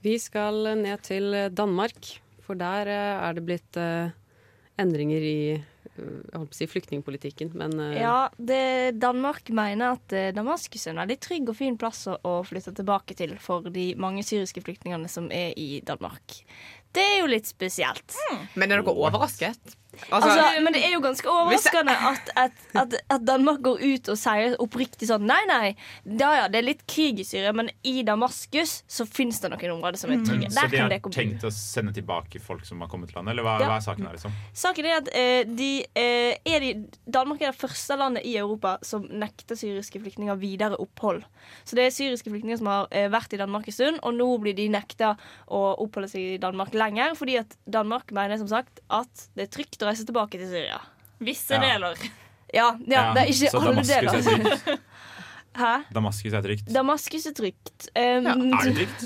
Vi 0.03 0.17
skal 0.19 0.77
ned 0.77 1.01
til 1.01 1.49
Danmark, 1.49 2.21
for 2.41 2.53
der 2.53 2.85
eh, 2.87 3.27
er 3.29 3.33
det 3.33 3.45
blitt 3.45 3.77
eh, 3.77 4.11
endringer 4.77 5.21
i 5.21 5.63
jeg 5.97 6.37
holdt 6.37 6.51
på 6.51 6.55
å 6.55 6.59
si 6.59 6.67
flyktningpolitikken, 6.69 7.51
men 7.57 7.75
eh, 7.83 7.99
Ja, 8.01 8.29
det, 8.37 8.97
Danmark 9.01 9.49
mener 9.55 9.97
at 9.97 10.15
eh, 10.15 10.29
Damaskus 10.35 10.87
er 10.87 10.95
en 10.95 11.01
veldig 11.03 11.19
trygg 11.23 11.51
og 11.51 11.57
fin 11.59 11.77
plass 11.79 12.05
å, 12.11 12.35
flytte 12.47 12.75
tilbake 12.77 13.17
til 13.17 13.35
for 13.41 13.67
de 13.73 13.89
mange 13.99 14.23
syriske 14.27 14.63
flyktningene 14.65 15.09
som 15.11 15.31
er 15.33 15.57
i 15.59 15.81
Danmark. 15.85 16.39
Det 16.95 17.03
er 17.03 17.19
jo 17.21 17.29
litt 17.29 17.49
spesielt. 17.49 18.15
Men 18.55 18.71
er 18.71 18.79
dere 18.79 18.95
overrasket? 18.95 19.75
Altså, 20.11 20.61
men 20.61 20.75
det 20.75 20.81
er 20.85 20.93
jo 20.93 20.99
ganske 21.01 21.29
overraskende 21.31 21.93
at, 22.09 22.29
at, 22.37 22.57
at, 22.77 22.95
at 23.09 23.23
Danmark 23.25 23.61
går 23.65 23.79
ut 23.81 24.09
og 24.11 24.19
sier 24.19 24.55
oppriktig 24.61 25.07
sånn 25.09 25.25
Nei, 25.27 25.39
nei, 25.49 25.71
da, 26.03 26.29
ja, 26.37 26.45
det 26.51 26.59
er 26.59 26.67
litt 26.67 26.83
krig 26.89 27.21
i 27.23 27.25
Syria, 27.27 27.53
men 27.55 27.71
i 27.87 28.03
Damaskus 28.07 28.81
så 28.87 29.07
fins 29.09 29.41
det 29.43 29.51
noen 29.51 29.73
områder 29.77 29.99
som 29.99 30.13
er 30.13 30.21
trygge. 30.27 30.51
Så 30.53 30.63
Der 30.67 30.71
de 30.71 30.81
har 30.83 31.11
tenkt 31.15 31.45
å 31.47 31.51
sende 31.53 31.95
tilbake 31.95 32.39
folk 32.43 32.65
som 32.67 32.83
har 32.83 32.91
kommet 32.91 33.11
til 33.11 33.19
landet? 33.19 33.33
Eller 33.33 33.47
hva, 33.47 33.57
Ja. 33.61 33.71
hva 33.71 33.79
er 33.79 33.85
saken 33.87 34.07
her, 34.07 34.17
liksom? 34.17 34.35
Saken 34.53 34.89
er 34.89 34.97
at 34.99 35.09
eh, 35.17 35.41
de, 35.49 35.71
eh, 35.97 36.37
er 36.45 36.63
de, 36.63 36.71
Danmark 37.17 37.41
er 37.41 37.51
det 37.51 37.59
første 37.59 37.97
landet 37.99 38.27
i 38.27 38.37
Europa 38.37 38.77
som 38.85 39.07
nekter 39.07 39.59
syriske 39.59 40.01
flyktninger 40.03 40.39
videre 40.39 40.79
opphold. 40.83 41.23
Så 41.65 41.79
det 41.79 41.87
er 41.87 41.95
syriske 41.95 42.31
flyktninger 42.31 42.61
som 42.61 42.71
har 42.71 42.91
eh, 42.91 43.09
vært 43.11 43.33
i 43.33 43.41
Danmark 43.41 43.67
en 43.67 43.75
stund, 43.75 43.99
og 44.03 44.15
nå 44.15 44.29
blir 44.43 44.55
de 44.57 44.69
nekta 44.71 45.15
å 45.47 45.63
oppholde 45.83 46.11
seg 46.11 46.35
i 46.35 46.39
Danmark 46.43 46.75
lenger, 46.77 47.17
fordi 47.17 47.39
at 47.41 47.57
Danmark 47.65 48.13
mener 48.15 48.39
som 48.39 48.51
sagt 48.51 48.83
at 48.93 49.27
det 49.35 49.47
er 49.47 49.53
trygt 49.57 49.76
å 49.85 49.89
reise 49.89 50.05
tilbake 50.07 50.39
til 50.39 50.47
Syria. 50.49 50.79
Visse 51.19 51.57
Ja. 51.57 51.61
deler. 51.61 51.97
Ja, 52.53 52.67
ja, 52.87 53.13
det 53.13 53.23
er 53.25 53.27
ikke 53.33 53.49
så 53.51 53.59
alle 53.59 53.73
Damaskus 53.75 53.97
er 53.97 54.01
deler. 54.01 54.57
trygt. 54.57 54.83
Hæ? 55.57 55.71
Damaskus 55.91 56.33
er 56.37 56.43
trygt. 56.45 56.67
Damaskus 56.69 57.23
er 57.25 57.33
trygt. 57.33 57.87
Um, 57.97 58.27
Er 58.27 58.61
det 58.61 58.73
trygt? 58.77 59.05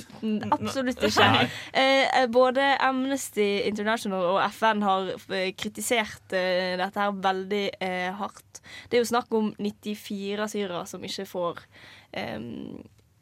Absolutt 0.52 1.04
ikke. 1.08 1.28
Nei. 1.32 1.46
Eh, 1.74 2.26
både 2.28 2.66
Amnesty 2.84 3.62
International 3.70 4.26
og 4.34 4.42
FN 4.52 4.82
har 4.84 5.14
eh, 5.32 5.54
kritisert 5.56 6.36
eh, 6.36 6.76
dette 6.82 7.00
her 7.00 7.16
veldig 7.24 7.64
eh, 7.80 8.12
hardt. 8.20 8.60
Det 8.92 9.00
er 9.00 9.04
jo 9.06 9.10
snakk 9.14 9.32
om 9.34 9.54
94 9.64 10.50
syrere 10.52 10.84
som 10.92 11.02
ikke 11.08 11.26
får 11.32 11.64
eh, 12.20 12.38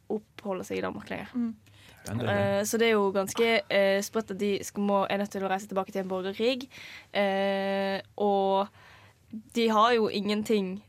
oppholde 0.10 0.66
seg 0.66 0.80
i 0.82 0.86
Danmark 0.88 1.10
lenger. 1.14 1.54
Eh, 2.08 2.64
så 2.66 2.78
det 2.80 2.88
er 2.88 2.96
jo 2.96 3.12
ganske 3.14 3.48
uh, 3.70 4.02
sprøtt 4.02 4.32
at 4.32 4.40
de 4.40 4.52
skal, 4.64 4.82
må, 4.88 5.02
er 5.10 5.18
nødt 5.22 5.30
til 5.34 5.44
å 5.46 5.50
reise 5.52 5.68
tilbake 5.70 5.92
til 5.94 6.02
en 6.02 6.10
borgerkrig. 6.10 6.70
Uh, 7.14 8.00
og 8.18 8.68
de 9.56 9.68
har 9.70 9.94
jo 9.94 10.08
ingenting 10.10 10.80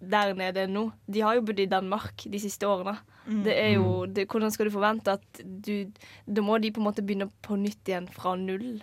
der 0.00 0.32
nede 0.34 0.66
nå. 0.70 0.86
De 1.06 1.20
har 1.22 1.36
jo 1.36 1.44
bodd 1.46 1.60
i 1.60 1.66
Danmark 1.70 2.24
de 2.24 2.40
siste 2.40 2.66
årene. 2.66 2.96
Mm. 3.26 3.42
Det 3.44 3.52
er 3.58 3.68
jo, 3.76 4.06
det, 4.06 4.24
hvordan 4.30 4.50
skal 4.50 4.66
du 4.66 4.72
forvente 4.74 5.12
at 5.14 5.42
du 5.44 5.86
Da 6.26 6.42
må 6.42 6.56
de 6.58 6.72
på 6.74 6.80
en 6.82 6.88
måte 6.88 7.04
begynne 7.06 7.28
på 7.44 7.54
nytt 7.60 7.86
igjen 7.86 8.08
fra 8.10 8.32
null. 8.34 8.80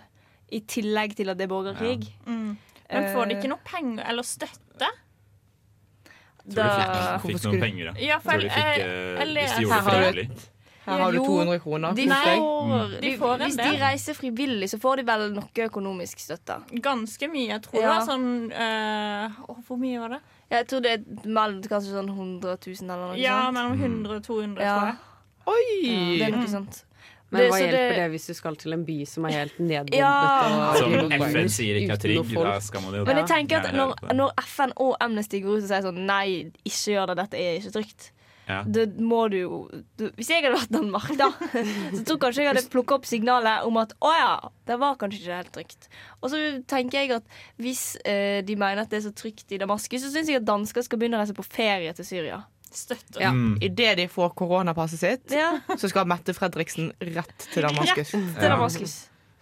I 0.50 0.60
tillegg 0.66 1.12
til 1.18 1.28
at 1.28 1.36
det 1.38 1.44
er 1.44 1.52
borgerkrig. 1.52 2.06
Mm. 2.26 2.54
Men 2.90 3.10
får 3.14 3.28
de 3.28 3.36
ikke 3.36 3.50
noe 3.52 3.62
penger 3.68 4.08
eller 4.10 4.26
støtte? 4.26 4.88
Tror 6.50 6.56
de 6.56 6.70
fikk, 6.80 7.26
fikk 7.26 7.44
noen 7.44 7.60
penger, 7.60 7.92
Ja, 8.00 8.16
for 8.18 8.32
jeg- 8.40 8.50
eh, 8.50 8.78
jeg 8.80 9.26
hvis 9.26 9.34
leser- 9.36 9.60
de 9.60 9.66
gjorde 9.66 10.14
det 10.16 10.48
Her 10.86 10.98
har 10.98 11.12
du- 11.12 11.18
frivillig. 11.18 11.20
Her 11.20 11.20
har 11.20 11.20
du 11.20 11.20
Jo, 11.20 11.24
200 11.24 11.58
kroner. 11.60 11.94
De 11.94 12.06
får, 12.08 12.90
De 12.90 13.00
de, 13.00 13.16
får 13.18 13.34
en 13.34 13.40
hvis 13.40 13.56
de 13.56 13.78
reiser 13.84 14.14
frivillig, 14.14 14.68
så 14.70 14.78
får 14.80 14.96
de 14.96 15.02
vel 15.04 15.32
noe 15.34 15.64
økonomisk 15.68 16.18
støtte. 16.18 16.56
Ganske 16.80 17.28
mye. 17.30 17.48
Jeg 17.48 17.62
tror 17.62 17.72
det 17.72 17.82
Ja. 17.82 17.98
var 17.98 18.06
sånn 18.06 18.52
øh, 18.52 19.30
Hvor 19.68 19.76
mye 19.78 20.00
var 20.00 20.08
det? 20.08 20.20
Jeg 20.50 20.66
tror 20.68 20.80
det 20.82 20.92
er 20.92 21.28
mellom 21.28 21.62
kanskje 21.62 21.92
sånn 21.94 22.08
100 22.10 22.56
000 22.66 22.90
eller 22.90 23.06
noe 23.12 23.16
Ja, 23.18 23.50
mellom 23.50 23.76
100 23.78 24.16
og 24.16 24.22
200, 24.22 24.60
Ja. 24.62 24.78
tror 24.78 24.86
jeg. 24.86 24.96
Oi! 25.46 26.18
Det 26.18 26.28
er 26.32 26.36
noe 26.36 26.46
sånt. 26.48 26.84
Men 27.32 27.42
hva 27.52 27.58
hjelper 27.60 27.70
det- 27.70 27.96
det 27.96 28.10
hvis 28.10 28.26
du 28.26 28.34
skal 28.34 28.56
til 28.56 28.72
en 28.72 28.84
by 28.84 29.04
som 29.06 29.24
er 29.26 29.30
helt 29.30 29.58
nedbombet? 29.60 29.94
Ja. 29.94 30.74
Som 30.74 30.92
FN 31.12 31.48
sier 31.48 31.76
ikke 31.78 31.92
er 31.92 31.96
trygg, 31.96 32.34
da 32.34 32.58
skal 32.58 32.80
man 32.82 32.92
jo 32.94 33.04
Men 33.04 33.16
jeg 33.18 33.26
tenker 33.28 33.64
at 33.64 33.72
når, 33.72 33.94
når 34.14 34.32
FN 34.42 34.72
og 34.76 34.96
Amnesty 35.00 35.40
går 35.40 35.58
ut 35.58 35.62
og 35.62 35.68
sier 35.68 35.82
sånn 35.82 36.06
Nei, 36.06 36.50
ikke 36.66 36.90
gjør 36.96 37.06
det, 37.06 37.16
dette 37.18 37.34
er 37.38 37.60
ikke 37.60 37.72
trygt. 37.72 38.10
Ja. 38.50 38.60
Det 38.66 38.86
må 38.98 39.22
du 39.30 39.36
jo 39.38 39.58
Hvis 40.18 40.30
jeg 40.32 40.42
hadde 40.42 40.56
vært 40.56 40.72
Danmark, 40.74 41.10
da, 41.20 41.30
så 41.96 42.04
tror 42.08 42.20
kanskje 42.26 42.44
jeg 42.44 42.52
hadde 42.52 42.66
plukka 42.72 42.98
opp 42.98 43.08
signalet 43.08 43.66
om 43.68 43.78
at 43.82 43.94
å 44.02 44.12
ja, 44.16 44.32
det 44.68 44.78
var 44.80 44.98
kanskje 45.00 45.22
ikke 45.22 45.40
helt 45.40 45.52
trygt. 45.56 45.90
Og 46.20 46.32
så 46.32 46.40
tenker 46.70 47.04
jeg 47.04 47.14
at 47.20 47.36
hvis 47.60 47.84
eh, 48.04 48.40
de 48.46 48.56
mener 48.58 48.84
at 48.84 48.92
det 48.92 49.00
er 49.00 49.06
så 49.08 49.14
trygt 49.16 49.52
i 49.54 49.60
Damaskus, 49.60 50.02
så 50.04 50.12
syns 50.12 50.32
jeg 50.32 50.42
at 50.42 50.48
dansker 50.48 50.86
skal 50.86 51.00
begynne 51.00 51.20
å 51.20 51.22
reise 51.22 51.36
på 51.36 51.46
ferie 51.46 51.94
til 51.96 52.08
Syria. 52.08 52.42
Støtter. 52.70 53.20
Ja. 53.22 53.30
Mm. 53.34 53.56
Idet 53.66 53.96
de 53.98 54.08
får 54.10 54.34
koronapasset 54.38 55.00
sitt, 55.02 55.32
Ja, 55.34 55.56
så 55.74 55.90
skal 55.90 56.06
Mette 56.10 56.34
Fredriksen 56.36 56.92
rett 57.02 57.48
til 57.50 57.66
Damaskus. 57.66 58.12
Rett 58.14 58.36
til 58.36 58.46
Ja. 58.46 58.52
Damaskus. 58.54 58.98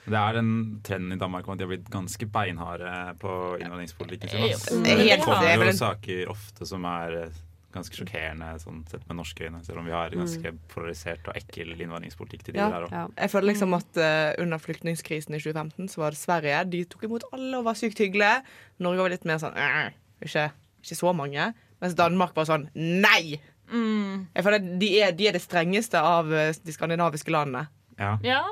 Det 0.08 0.16
er 0.16 0.38
den 0.38 0.80
trenden 0.84 1.12
i 1.12 1.18
Danmark 1.20 1.48
om 1.48 1.52
at 1.52 1.60
de 1.60 1.66
har 1.66 1.72
blitt 1.74 1.90
ganske 1.92 2.28
beinharde 2.32 2.92
på 3.20 3.32
innvandringspolitikken 3.60 4.30
sin. 4.56 4.78
Mm. 4.80 4.86
Det 4.86 5.12
er 5.12 5.20
kommer 5.24 5.44
er 5.50 5.64
jo 5.66 5.76
saker 5.76 6.32
ofte 6.32 6.68
som 6.68 6.86
er 6.88 7.16
eh, 7.26 7.42
ganske 7.78 7.96
sjokkerende 7.98 8.48
sånn 8.62 8.82
sett 8.90 9.04
med 9.08 9.16
norske 9.20 9.46
øyne, 9.48 9.62
selv 9.66 9.78
om 9.80 9.86
vi 9.88 9.94
har 9.94 10.10
ganske 10.14 10.52
polarisert 10.74 11.28
og 11.30 11.38
ekkel 11.40 11.72
innvandringspolitikk 11.76 12.42
til 12.48 12.54
de 12.54 12.60
Ja. 12.60 12.68
der 12.74 12.86
òg. 12.86 12.92
Ja. 12.92 13.06
Jeg 13.24 13.30
føler 13.32 13.48
liksom 13.52 13.74
at 13.78 14.00
uh, 14.02 14.42
Under 14.42 14.58
flyktningkrisen 14.58 15.34
i 15.34 15.40
2015 15.40 15.88
så 15.88 16.02
var 16.04 16.10
det 16.16 16.18
Sverige. 16.20 16.64
De 16.70 16.84
tok 16.84 17.04
imot 17.08 17.24
alle 17.32 17.58
og 17.58 17.64
var 17.70 17.74
sykt 17.78 17.98
hyggelige. 18.02 18.42
Norge 18.84 19.02
var 19.06 19.14
litt 19.14 19.24
mer 19.24 19.38
sånn 19.42 19.56
«Øh, 19.56 19.90
ikke, 20.26 20.50
ikke 20.84 20.98
så 21.00 21.14
mange. 21.16 21.52
Mens 21.80 21.94
Danmark 21.94 22.34
var 22.36 22.44
sånn 22.50 22.68
nei! 22.74 23.38
Mm. 23.70 24.26
Jeg 24.34 24.44
føler 24.46 24.58
de 24.80 24.88
er, 25.02 25.10
de 25.12 25.26
er 25.28 25.34
det 25.36 25.42
strengeste 25.44 26.00
av 26.00 26.30
eh, 26.32 26.54
de 26.64 26.72
skandinaviske 26.72 27.30
landene. 27.30 27.66
Ja, 27.98 28.18
Ja. 28.24 28.42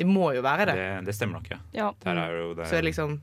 De 0.00 0.06
må 0.08 0.30
jo 0.32 0.40
være 0.40 0.64
det. 0.70 0.74
det, 0.78 1.04
det 1.10 1.14
stemmer 1.14 1.36
nok, 1.38 1.50
ja. 1.52 1.58
Ja. 1.76 1.90
Der 2.02 2.16
er 2.16 2.30
jo 2.38 2.54
det 2.56 2.66
Så 2.70 2.76
er 2.78 2.80
det 2.80 2.88
liksom 2.94 3.18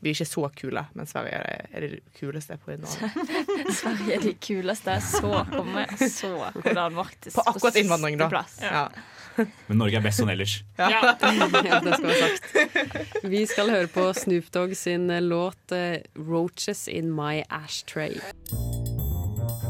Vi 0.00 0.10
er 0.10 0.14
ikke 0.14 0.28
så 0.28 0.48
kule, 0.60 0.82
men 0.94 1.08
Sverige 1.08 1.38
er, 1.40 1.68
er 1.72 1.80
det 1.86 2.00
kuleste 2.18 2.58
på 2.60 2.74
innvandring. 2.74 3.70
Sverige 3.80 4.16
er 4.18 4.24
de 4.26 4.34
kuleste. 4.46 4.96
Så 5.00 5.44
kommer 5.50 6.08
så 6.08 6.32
hvordan 6.52 6.74
Danmark 6.74 7.16
På 7.34 7.44
akkurat 7.46 7.76
innvandring, 7.80 8.18
da. 8.20 8.44
Ja. 8.60 8.72
Ja. 8.72 8.88
Men 9.68 9.80
Norge 9.80 9.98
er 9.98 10.04
best 10.04 10.20
sånn 10.20 10.32
ellers. 10.32 10.58
ja. 10.80 10.88
ja, 10.92 11.80
det 11.84 11.96
skal 11.98 12.06
være 12.08 12.28
sagt. 12.28 13.24
Vi 13.24 13.42
skal 13.48 13.72
høre 13.72 13.90
på 13.92 14.06
Snoop 14.16 14.48
Dogg 14.54 14.76
sin 14.76 15.10
eh, 15.12 15.20
låt 15.24 15.72
eh, 15.76 16.00
'Roaches 16.16 16.86
In 16.88 17.12
My 17.12 17.42
Ashtray'. 17.52 18.20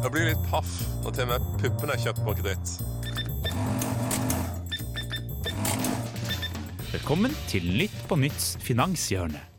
Jeg 0.03 0.12
blir 0.15 0.29
litt 0.29 0.47
paff 0.51 0.71
når 1.03 1.17
til 1.17 1.27
og 1.27 1.33
med 1.33 1.51
puppene 1.62 1.97
er 1.97 2.05
kjøpt 2.05 2.23
på 2.27 2.37
kreditt. 2.39 2.77
Velkommen 6.93 7.35
til 7.51 7.67
Nytt 7.75 7.99
på 8.09 8.19
Nytts 8.23 8.55
finanshjørne. 8.62 9.56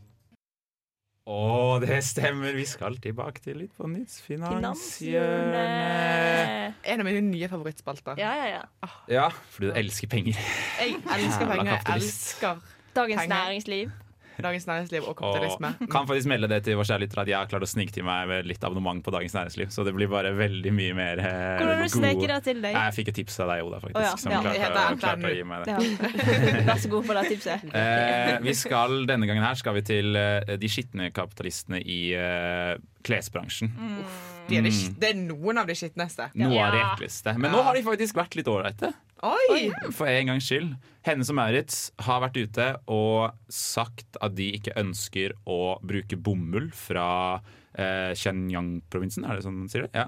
Å, 1.28 1.76
det 1.84 1.98
stemmer. 2.08 2.54
Vi 2.56 2.64
skal 2.64 2.96
tilbake 3.04 3.42
til 3.44 3.58
Litt 3.60 3.74
på 3.76 3.88
Nytts 3.92 4.22
finanshjørne. 4.24 5.64
En 6.88 7.04
av 7.04 7.08
mine 7.10 7.20
nye 7.26 7.50
favorittspalter. 7.52 8.16
Ja, 8.22 8.32
ja, 8.40 8.62
ja. 8.62 8.92
Ja, 9.12 9.26
fordi 9.52 9.74
du 9.74 9.80
elsker 9.82 10.08
penger. 10.14 10.40
Jeg 10.80 10.96
elsker 11.04 11.50
penger. 11.52 11.74
Jeg 11.74 11.98
elsker 11.98 12.62
Dagens 12.96 13.20
penger. 13.26 13.34
næringsliv. 13.36 13.92
Dagens 14.46 14.68
Næringsliv 14.70 15.08
og 15.08 15.16
kapitalisme. 15.18 15.72
Og 15.82 15.92
kan 15.92 16.08
faktisk 16.10 16.30
melde 16.32 16.50
det 16.52 16.62
til 16.68 16.78
vår 16.80 16.90
kjære 16.90 17.04
lytter 17.06 17.22
at 17.24 17.32
jeg 17.32 17.38
har 17.38 17.50
klart 17.52 17.66
å 17.66 17.70
snike 17.70 17.96
til 17.96 18.06
meg 18.08 18.28
med 18.32 18.50
litt 18.50 18.64
abonnement 18.68 19.04
på 19.06 19.14
Dagens 19.16 19.36
Næringsliv. 19.38 19.72
Så 19.74 19.86
det 19.88 19.94
blir 19.98 20.12
bare 20.12 20.34
veldig 20.38 20.74
mye 20.76 20.98
mer 20.98 21.22
eh, 21.24 21.62
Hvordan 21.62 21.84
du 21.84 21.94
sneker 21.96 22.34
det 22.34 22.40
til 22.50 22.62
deg? 22.66 22.78
Jeg 22.78 22.98
fikk 23.00 23.14
et 23.14 23.20
tips 23.22 23.40
av 23.46 23.54
deg, 23.54 23.64
Oda, 23.68 23.82
faktisk. 23.84 24.00
Oh, 24.02 24.08
ja, 24.08 24.14
Som 24.22 24.36
ja. 24.36 24.42
klarte, 24.46 24.66
heter 24.66 25.02
klarte 25.02 25.32
å 25.32 25.34
gi 25.38 25.48
meg 25.48 25.66
det. 25.66 25.78
Ja. 25.78 26.66
Vær 26.70 26.84
så 26.84 26.92
god 26.94 27.10
for 27.10 27.22
det 27.22 27.26
tipset. 27.34 27.66
Eh, 27.72 28.36
vi 28.46 28.58
skal, 28.58 29.00
Denne 29.10 29.30
gangen 29.30 29.46
her 29.46 29.58
skal 29.60 29.78
vi 29.80 29.86
til 29.88 30.20
eh, 30.20 30.56
de 30.60 30.72
skitne 30.72 31.10
kapitalistene 31.16 31.82
i 31.82 32.02
eh, 32.18 32.76
klesbransjen. 33.08 33.72
De 34.48 34.56
er 34.60 34.64
de, 34.64 34.72
sk- 34.72 34.94
det 35.02 35.10
er 35.14 35.18
noen 35.20 35.58
av 35.60 35.68
de 35.68 35.76
skitneste. 35.76 36.30
Noe 36.40 36.60
av 36.64 36.76
det 36.76 36.84
ekleste. 36.86 37.34
Men 37.40 37.52
nå 37.56 37.64
har 37.66 37.76
de 37.76 37.82
faktisk 37.88 38.16
vært 38.20 38.38
litt 38.40 38.48
ålreite. 38.52 38.94
For 39.98 40.06
en 40.12 40.30
gangs 40.30 40.46
skyld. 40.48 40.76
Hennes 41.08 41.32
og 41.34 41.38
Maurits 41.40 41.78
har 42.06 42.22
vært 42.22 42.38
ute 42.38 42.68
og 42.94 43.32
sagt 43.52 44.20
at 44.22 44.36
de 44.38 44.52
ikke 44.60 44.76
ønsker 44.78 45.34
å 45.50 45.78
bruke 45.82 46.20
bomull 46.20 46.68
fra 46.76 47.08
eh, 47.74 48.12
Shenyang-provinsen, 48.20 49.26
er 49.26 49.40
det 49.40 49.46
sånn 49.48 49.58
man 49.64 49.72
sier 49.72 49.88
det? 49.88 50.04
Ja. 50.04 50.08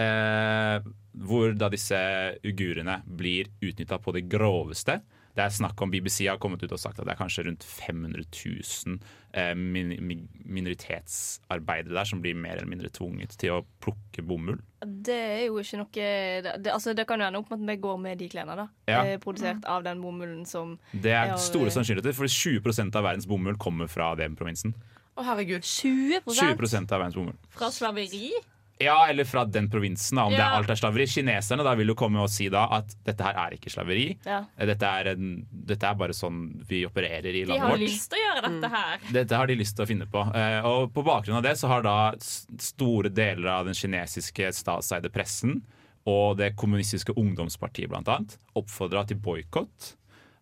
Eh, 0.00 0.90
hvor 1.26 1.54
da 1.58 1.68
disse 1.72 1.98
ugurene 2.46 3.00
blir 3.06 3.48
utnytta 3.64 3.98
på 4.02 4.12
det 4.14 4.26
groveste. 4.30 5.00
Det 5.40 5.46
er 5.46 5.54
snakk 5.56 5.80
om 5.80 5.88
BBC 5.92 6.26
har 6.28 6.36
kommet 6.42 6.60
ut 6.66 6.72
og 6.76 6.80
sagt 6.82 6.98
at 7.00 7.06
det 7.08 7.14
er 7.14 7.18
kanskje 7.22 7.46
rundt 7.46 7.64
500 7.64 8.26
000 8.28 8.98
eh, 9.32 9.54
min 9.56 10.26
minoritetsarbeidere 10.44 11.94
der 11.96 12.08
som 12.08 12.20
blir 12.22 12.36
mer 12.36 12.58
eller 12.58 12.68
mindre 12.68 12.90
tvunget 12.92 13.36
til 13.40 13.54
å 13.56 13.60
plukke 13.82 14.24
bomull. 14.26 14.58
Det 14.84 15.16
er 15.16 15.42
jo 15.46 15.58
ikke 15.62 15.80
noe 15.80 15.88
Det, 15.94 16.54
det, 16.64 16.72
altså, 16.74 16.92
det 16.96 17.06
kan 17.08 17.20
jo 17.20 17.28
ende 17.30 17.40
opp 17.40 17.50
med 17.52 17.62
at 17.62 17.66
vi 17.72 17.78
går 17.86 17.98
med 18.04 18.18
de 18.20 18.28
klærne. 18.32 18.56
da 18.56 18.68
Ja. 18.88 19.00
eh, 19.04 19.18
Produsert 19.22 19.64
av 19.64 19.84
den 19.84 20.00
bomullen 20.02 20.44
som 20.46 20.78
Det 20.92 21.12
er 21.12 21.32
Ja, 21.32 21.36
store 21.36 21.70
sannsynligheter, 21.70 22.12
for 22.14 22.26
20% 22.26 22.96
av 22.96 23.04
verdens 23.04 23.26
bomull 23.26 23.56
kommer 23.56 23.88
fra 23.88 24.14
den 24.16 24.36
provinsen. 24.36 24.74
Å, 25.16 25.24
herregud. 25.24 25.62
20% 25.62 26.24
20% 26.56 26.92
av 26.92 27.00
verdens 27.00 27.14
bomull. 27.18 27.36
Fra 27.50 27.68
slaveri? 27.70 28.30
Ja, 28.80 28.96
eller 29.10 29.26
fra 29.28 29.44
den 29.44 29.66
provinsen, 29.70 30.16
da, 30.16 30.24
om 30.24 30.32
det 30.32 30.40
er 30.40 30.54
alt 30.56 30.70
er 30.72 30.78
slaveri. 30.80 31.04
Kineserne 31.10 31.64
da 31.66 31.74
vil 31.76 31.92
jo 31.92 31.96
komme 31.98 32.22
og 32.22 32.30
si 32.32 32.46
da 32.52 32.62
at 32.78 32.94
dette 33.04 33.26
her 33.26 33.36
er 33.42 33.56
ikke 33.58 33.72
slaveri. 33.72 34.06
Ja. 34.24 34.38
Dette, 34.56 34.88
er 34.88 35.12
en, 35.12 35.34
dette 35.50 35.88
er 35.88 35.98
bare 36.00 36.16
sånn 36.16 36.40
vi 36.68 36.82
opererer 36.88 37.28
i 37.28 37.42
De 37.42 37.50
landet 37.50 37.66
har 37.66 37.74
vårt. 37.74 37.84
lyst 37.84 38.08
til 38.12 38.20
å 38.20 38.24
gjøre 38.24 38.44
dette 38.46 38.72
her. 38.76 39.04
Dette 39.18 39.42
har 39.42 39.50
de 39.52 39.58
lyst 39.60 39.76
til 39.76 39.84
å 39.84 39.90
finne 39.90 40.08
på. 40.10 40.24
Eh, 40.40 40.70
og 40.70 40.94
på 40.96 41.04
bakgrunn 41.04 41.38
av 41.42 41.44
det 41.44 41.54
så 41.60 41.68
har 41.72 41.84
da 41.84 41.98
store 42.20 43.12
deler 43.12 43.52
av 43.58 43.68
den 43.68 43.76
kinesiske 43.76 44.48
statseide 44.56 45.12
pressen 45.12 45.60
og 46.08 46.38
det 46.40 46.54
kommunistiske 46.56 47.12
ungdomspartiet 47.20 47.92
annet 47.92 48.38
oppfordra 48.56 49.04
til 49.04 49.20
boikott 49.20 49.94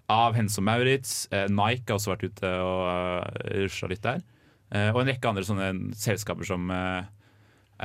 av 0.09 0.38
hensom 0.38 0.64
og 0.64 0.70
Maurits. 0.70 1.27
Eh, 1.35 1.51
Nike 1.51 1.90
har 1.90 1.98
også 1.98 2.14
vært 2.14 2.29
ute 2.31 2.53
og 2.62 2.83
uh, 2.87 3.48
rusla 3.66 3.90
litt 3.90 4.07
der. 4.07 4.22
Eh, 4.70 4.90
og 4.92 5.03
en 5.03 5.11
rekke 5.11 5.31
andre 5.31 5.44
sånne 5.48 5.68
selskaper 5.96 6.48
som 6.48 6.68
eh, 6.72 7.07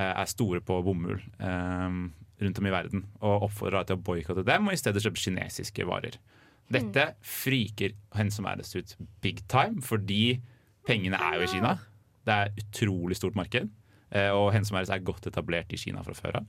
er 0.02 0.26
store 0.30 0.62
på 0.66 0.80
bomull 0.86 1.20
eh, 1.40 1.98
rundt 2.44 2.60
om 2.60 2.68
i 2.68 2.74
verden. 2.74 3.06
Og 3.22 3.48
oppfordrer 3.50 3.86
til 3.88 4.00
å 4.00 4.04
boikotte 4.04 4.46
dem 4.48 4.68
og 4.68 4.74
i 4.74 4.80
stedet 4.82 5.04
kjøpe 5.04 5.22
kinesiske 5.22 5.86
varer. 5.88 6.18
Dette 6.74 7.10
friker 7.22 7.92
Hennes 8.16 8.40
og 8.40 8.46
Maurits 8.48 8.74
ut 8.76 8.96
big 9.22 9.44
time, 9.52 9.82
fordi 9.84 10.40
pengene 10.88 11.20
er 11.20 11.38
jo 11.38 11.44
i 11.48 11.52
Kina. 11.52 11.76
Det 12.26 12.34
er 12.34 12.50
et 12.50 12.62
utrolig 12.64 13.18
stort 13.20 13.36
marked, 13.36 13.70
eh, 14.12 14.32
og 14.32 14.52
Hennes 14.56 14.68
som 14.72 14.78
Maurits 14.80 14.90
er 14.96 15.04
godt 15.04 15.28
etablert 15.30 15.74
i 15.76 15.78
Kina 15.78 16.02
fra 16.04 16.16
før 16.18 16.40
av. 16.42 16.48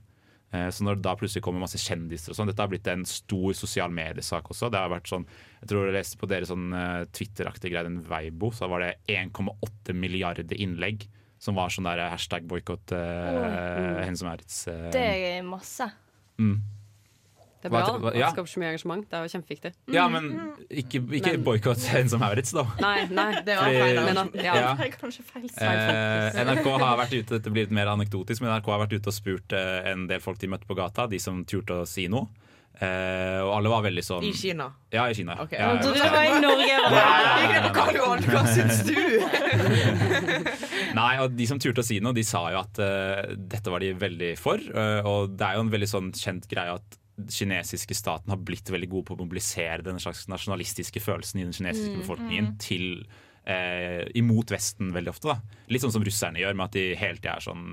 Eh, 0.53 0.69
Så 0.71 0.83
når 0.87 0.95
det 0.95 1.03
da 1.03 1.15
plutselig 1.19 1.43
kommer 1.43 1.59
masse 1.65 1.77
kjendiser 1.81 2.31
og 2.31 2.37
sånn 2.37 2.47
Dette 2.47 2.61
har 2.61 2.69
blitt 2.71 2.87
en 2.87 3.03
stor 3.05 3.53
sosial 3.53 3.89
mediesak 3.91 4.45
også. 4.49 4.69
Det 4.71 4.77
har 4.79 4.89
vært 4.93 5.09
sånn 5.09 5.25
Jeg 5.61 5.67
tror 5.69 5.85
jeg 5.87 5.95
leste 5.97 6.17
på 6.21 6.27
deres 6.29 6.49
sånn 6.49 6.71
eh, 6.73 7.05
Twitter-aktige 7.11 7.71
greie, 7.73 7.83
den 7.83 8.01
Veibo, 8.05 8.51
så 8.51 8.69
var 8.69 8.79
det 8.85 8.91
1,8 9.07 9.93
milliarder 9.93 10.55
innlegg 10.57 11.07
som 11.45 11.57
var 11.57 11.69
sånn 11.73 11.85
der 11.87 12.01
hashtag 12.11 12.47
boikott 12.49 12.91
uh, 12.95 14.01
Maurits. 14.25 14.63
eh, 14.71 14.87
Det 14.95 15.03
er 15.35 15.43
masse. 15.45 15.91
mm. 16.41 16.55
Det 17.65 17.71
er 17.71 17.73
bra 17.73 17.97
Hva- 17.97 18.11
ja. 18.13 18.27
skaper 18.29 18.45
så 18.51 18.59
mye 18.61 18.67
engasjement. 18.75 19.05
Det 19.09 19.15
er 19.17 19.23
jo 19.25 19.29
kjempeviktig. 19.33 19.69
Ja, 19.89 20.03
men 20.13 20.27
ikke, 20.69 20.99
ikke 21.17 21.31
Men- 21.33 21.43
boikott 21.47 21.81
Hennes 21.89 22.13
og 22.13 22.19
Maurits, 22.21 22.51
da. 22.53 22.61
Nei, 22.83 23.07
nei. 23.09 23.41
Det 23.41 23.55
var 23.57 23.71
feil. 23.73 24.01
Men 24.05 24.19
ja. 24.37 24.53
Ja. 24.53 24.75
Er 24.75 24.77
feil 24.77 25.49
Eh, 25.57 26.43
NRK 26.45 26.67
har 26.77 26.97
vært 27.01 27.15
ute 27.17 27.39
Dette 27.39 27.49
blir 27.49 27.65
litt 27.65 27.73
mer 27.73 27.87
anekdotisk, 27.89 28.41
men 28.45 28.51
NRK 28.53 28.69
har 28.69 28.83
vært 28.85 28.93
ute 28.99 29.09
og 29.09 29.15
spurt 29.17 29.53
eh, 29.57 29.89
en 29.95 30.05
del 30.11 30.21
folk 30.21 30.37
de 30.37 30.47
møtte 30.53 30.69
på 30.69 30.77
gata, 30.77 31.07
de 31.09 31.17
som 31.17 31.41
turte 31.43 31.73
å 31.81 31.87
si 31.89 32.05
noe. 32.07 32.27
Eh, 32.75 33.39
og 33.41 33.53
alle 33.55 33.69
var 33.71 33.81
veldig 33.87 34.03
sånn 34.03 34.23
I 34.27 34.33
Kina. 34.35 34.65
Ja, 34.91 35.07
i 35.09 35.13
Kina. 35.15 35.37
Okay. 35.41 35.57
Ja, 35.57 35.73
ja, 35.73 35.79
ja. 35.79 35.81
Du 35.81 35.89
var 35.95 36.25
i 36.27 36.39
Norge. 36.43 36.75
Hva 38.29 38.45
syns 38.51 38.83
du? 38.83 38.93
Nei, 40.95 41.13
og 41.23 41.33
De 41.35 41.47
som 41.49 41.59
turte 41.61 41.83
å 41.83 41.87
si 41.87 41.99
noe, 42.03 42.15
de 42.15 42.23
sa 42.25 42.45
jo 42.53 42.61
at 42.61 42.79
uh, 42.81 43.33
dette 43.35 43.71
var 43.71 43.83
de 43.83 43.93
veldig 43.99 44.35
for. 44.39 44.61
Uh, 44.71 45.01
og 45.05 45.35
det 45.35 45.47
er 45.47 45.57
jo 45.59 45.65
en 45.65 45.73
veldig 45.73 45.91
sånn 45.91 46.13
kjent 46.15 46.47
greie 46.51 46.77
at 46.77 46.99
kinesiske 47.31 47.95
staten 47.95 48.31
har 48.33 48.41
blitt 48.43 48.69
veldig 48.71 48.89
god 48.91 49.05
på 49.07 49.15
å 49.15 49.21
mobilisere 49.21 49.85
den 49.85 50.01
slags 50.03 50.25
nasjonalistiske 50.31 50.99
følelsen 50.99 51.39
i 51.39 51.45
den 51.47 51.55
kinesiske 51.55 52.01
befolkningen 52.01 52.55
til 52.59 53.05
eh, 53.47 54.03
imot 54.19 54.51
Vesten 54.51 54.91
veldig 54.95 55.13
ofte. 55.13 55.31
da. 55.31 55.61
Litt 55.71 55.85
sånn 55.85 55.93
som 55.95 56.05
russerne 56.05 56.41
gjør, 56.41 56.57
med 56.57 56.67
at 56.67 56.77
de 56.77 56.85
hele 56.99 57.21
tida 57.21 57.37
er 57.37 57.45
sånn 57.45 57.65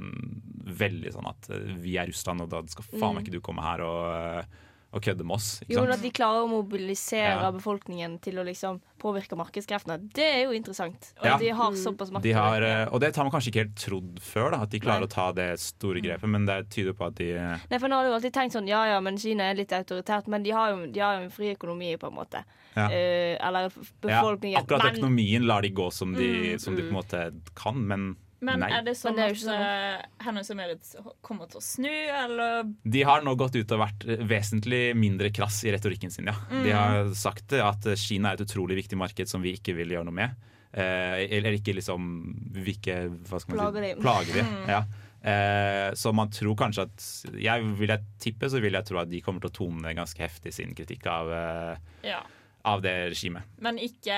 veldig 0.82 1.14
sånn 1.16 1.30
at 1.30 1.50
eh, 1.52 1.72
vi 1.82 1.96
er 2.00 2.10
Russland, 2.10 2.44
og 2.44 2.52
da 2.52 2.62
skal 2.70 2.86
faen 2.92 3.16
meg 3.16 3.26
ikke 3.26 3.38
du 3.38 3.44
komme 3.44 3.66
her 3.66 3.84
og, 3.86 4.60
og 4.92 5.00
kødde 5.02 5.24
med 5.24 5.36
oss. 5.36 5.62
Jo? 5.68 5.84
At 5.88 6.02
de 6.02 6.10
klarer 6.12 6.44
å 6.44 6.48
mobilisere 6.50 7.40
Ja. 7.40 7.50
befolkningen 7.50 8.18
til 8.20 8.34
å 8.36 8.44
liksom 8.44 8.80
påvirke 9.00 9.34
markedskreftene, 9.36 9.96
det 10.14 10.22
er 10.22 10.42
jo 10.44 10.50
interessant. 10.52 11.12
Og 11.20 11.24
Ja. 11.26 11.38
de 11.38 11.48
har 11.48 11.72
såpass 11.72 12.10
makt. 12.12 12.22
De 12.22 12.32
har, 12.32 12.62
eh, 12.62 12.86
og 12.92 13.00
det 13.00 13.16
har 13.16 13.24
man 13.24 13.32
kanskje 13.32 13.50
ikke 13.50 13.64
helt 13.64 13.74
trodd 13.74 14.20
før, 14.20 14.50
da, 14.52 14.62
at 14.62 14.70
de 14.70 14.78
klarer 14.78 15.00
Nei. 15.00 15.06
å 15.06 15.10
ta 15.10 15.32
det 15.32 15.58
store 15.58 16.00
grepet, 16.00 16.28
men 16.28 16.44
det 16.46 16.68
tyder 16.70 16.92
på 16.92 17.06
at 17.06 17.14
de 17.16 17.32
eh, 17.32 17.58
Nei, 17.70 17.78
for 17.78 17.88
nå 17.88 17.94
har 17.94 18.04
du 18.04 18.12
alltid 18.12 18.32
tenkt 18.32 18.52
sånn 18.52 18.68
Ja, 18.68 18.84
ja, 18.84 19.00
men 19.00 19.16
Kina 19.16 19.50
er 19.50 19.54
litt 19.54 19.70
autoritært, 19.72 20.28
men 20.28 20.42
de 20.42 20.50
har 20.50 20.70
jo, 20.70 20.86
de 20.86 21.00
har 21.00 21.18
jo 21.18 21.24
en 21.24 21.30
fri 21.30 21.54
økonomi, 21.56 21.96
på 21.98 22.08
en 22.08 22.14
måte. 22.14 22.44
Ja. 22.76 22.86
Uh, 22.88 23.36
eller 23.46 23.68
befolkningen. 24.00 24.52
Ja, 24.52 24.60
akkurat 24.62 24.84
men, 24.84 24.94
økonomien 25.02 25.44
lar 25.46 25.62
de 25.62 25.70
gå 25.70 25.90
som 25.92 26.12
de, 26.14 26.52
Mm, 26.54 26.60
som 26.60 26.74
de 26.76 26.82
på 26.82 26.88
en 26.88 26.94
måte 27.02 27.32
kan, 27.54 27.74
men, 27.86 28.16
Men 28.42 28.58
nei. 28.64 28.68
er 28.74 28.82
det 28.82 28.96
sånn 28.98 29.14
det 29.14 29.22
er 29.28 29.36
at 29.36 29.38
sånn. 29.38 29.60
eh, 29.62 30.24
Hennes 30.26 30.48
og 30.50 30.56
Merits 30.58 30.96
kommer 31.22 31.46
til 31.50 31.60
å 31.60 31.62
snu, 31.62 31.88
eller 31.88 32.64
De 32.82 33.02
har 33.06 33.22
nå 33.22 33.36
gått 33.38 33.54
ut 33.54 33.74
og 33.76 33.82
vært 33.84 34.06
vesentlig 34.26 34.80
mindre 34.98 35.30
krass 35.30 35.60
i 35.64 35.70
retorikken 35.74 36.10
sin, 36.10 36.26
ja. 36.26 36.34
Mm. 36.50 36.64
De 36.66 36.72
har 36.74 37.12
sagt 37.14 37.54
at 37.54 37.86
Kina 38.02 38.32
er 38.32 38.40
et 38.40 38.46
utrolig 38.48 38.80
viktig 38.82 38.98
marked 38.98 39.30
som 39.30 39.42
vi 39.46 39.54
ikke 39.58 39.76
vil 39.78 39.94
gjøre 39.94 40.08
noe 40.10 40.18
med. 40.18 40.34
Eh, 40.72 41.28
eller 41.38 41.52
ikke 41.58 41.74
liksom 41.76 42.10
vi 42.56 42.74
ikke, 42.78 42.98
hva 43.28 43.38
skal 43.42 43.54
man 43.54 43.60
Plager 43.62 43.82
si, 43.84 43.94
de. 43.94 44.02
plager 44.02 44.38
de. 44.40 44.44
Mm. 44.48 44.68
Ja. 44.72 44.82
Eh, 45.22 45.88
så 45.94 46.10
man 46.16 46.30
tror 46.34 46.56
kanskje 46.58 46.82
at 46.88 47.04
jeg 47.38 47.62
Vil 47.78 47.92
jeg 47.92 48.02
tippe, 48.18 48.48
så 48.50 48.58
vil 48.58 48.74
jeg 48.74 48.88
tro 48.88 48.98
at 48.98 49.10
de 49.12 49.20
kommer 49.22 49.44
til 49.44 49.52
å 49.52 49.54
tone 49.54 49.92
ganske 49.94 50.18
heftig 50.18 50.50
sin 50.56 50.72
kritikk 50.74 51.06
av, 51.06 51.30
eh, 51.30 51.76
Ja. 52.08 52.22
av 52.64 52.82
det 52.82 52.96
regimet. 53.12 53.42
Men 53.60 53.78
ikke 53.78 54.16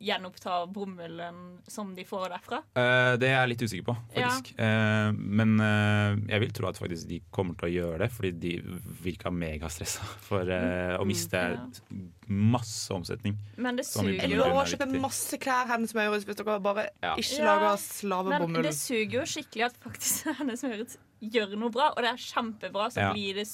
gjenoppta 0.00 0.66
bomullen 0.66 1.58
som 1.66 1.94
de 1.96 2.04
får 2.04 2.28
derfra? 2.34 2.58
Uh, 2.76 3.14
det 3.20 3.28
er 3.30 3.36
jeg 3.40 3.50
litt 3.52 3.64
usikker 3.66 3.86
på, 3.88 3.94
faktisk. 4.14 4.52
Eh, 4.60 5.10
men 5.16 5.54
uh, 5.60 6.16
jeg 6.28 6.42
vil 6.42 6.52
tro 6.56 6.68
at 6.68 6.80
faktisk 6.80 7.08
de 7.10 7.20
kommer 7.34 7.56
til 7.60 7.68
å 7.68 7.72
gjøre 7.72 7.98
det, 8.04 8.10
fordi 8.12 8.32
de 8.42 8.52
virka 9.04 9.32
megastressa 9.32 10.04
for 10.26 10.48
eh, 10.52 10.96
å 11.00 11.06
miste 11.08 11.40
masse 12.26 12.92
omsetning. 12.94 13.36
Men 13.56 13.76
det 13.78 13.86
suger 13.86 14.16
Jeg 14.18 14.32
jo. 14.34 14.44
må 14.50 14.60
er 14.62 14.70
kjøpe 14.72 14.88
masse 15.00 15.38
klær 15.42 15.68
Hennes 15.70 15.94
Maurits 15.96 16.26
hvis 16.26 16.38
dere 16.40 16.58
bare 16.62 16.88
Ja. 17.02 17.14
ikke 17.16 17.42
Ja. 17.42 17.76
slavebomull. 17.76 18.50
Men 18.58 18.62
det 18.62 18.74
suger 18.74 19.20
jo 19.20 19.26
skikkelig 19.26 19.66
at 19.70 19.76
faktisk 19.82 20.26
Hennes 20.40 20.62
Maurits 20.66 20.98
gjør 21.22 21.56
noe 21.56 21.70
bra, 21.70 21.92
og 21.96 22.02
det 22.02 22.12
er 22.12 22.16
kjempebra, 22.16 22.90
så, 22.90 23.00
Ja. 23.00 23.12
blir 23.12 23.34
det, 23.40 23.46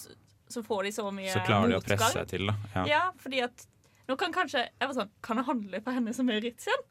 så 0.49 0.63
får 0.65 0.83
de 0.85 0.91
så 0.93 1.07
mye 1.13 1.33
Så 1.33 1.45
klarer 1.47 1.69
de 1.69 1.77
å 1.79 1.85
presse 1.85 2.13
seg 2.13 2.29
til, 2.29 2.47
da. 2.47 2.55
Ja. 2.75 2.85
Ja, 2.87 3.03
fordi 3.23 3.43
at 3.45 3.67
nå 4.09 4.17
kan 4.19 4.33
kanskje 4.33 4.65
Jeg 4.67 4.89
var 4.89 4.95
sånn 4.97 5.11
Kan 5.23 5.37
jeg 5.41 5.47
handle 5.47 5.81
på 5.81 5.93
Hennes 5.95 6.19
og 6.19 6.27
Maurits 6.27 6.67
igjen? 6.67 6.83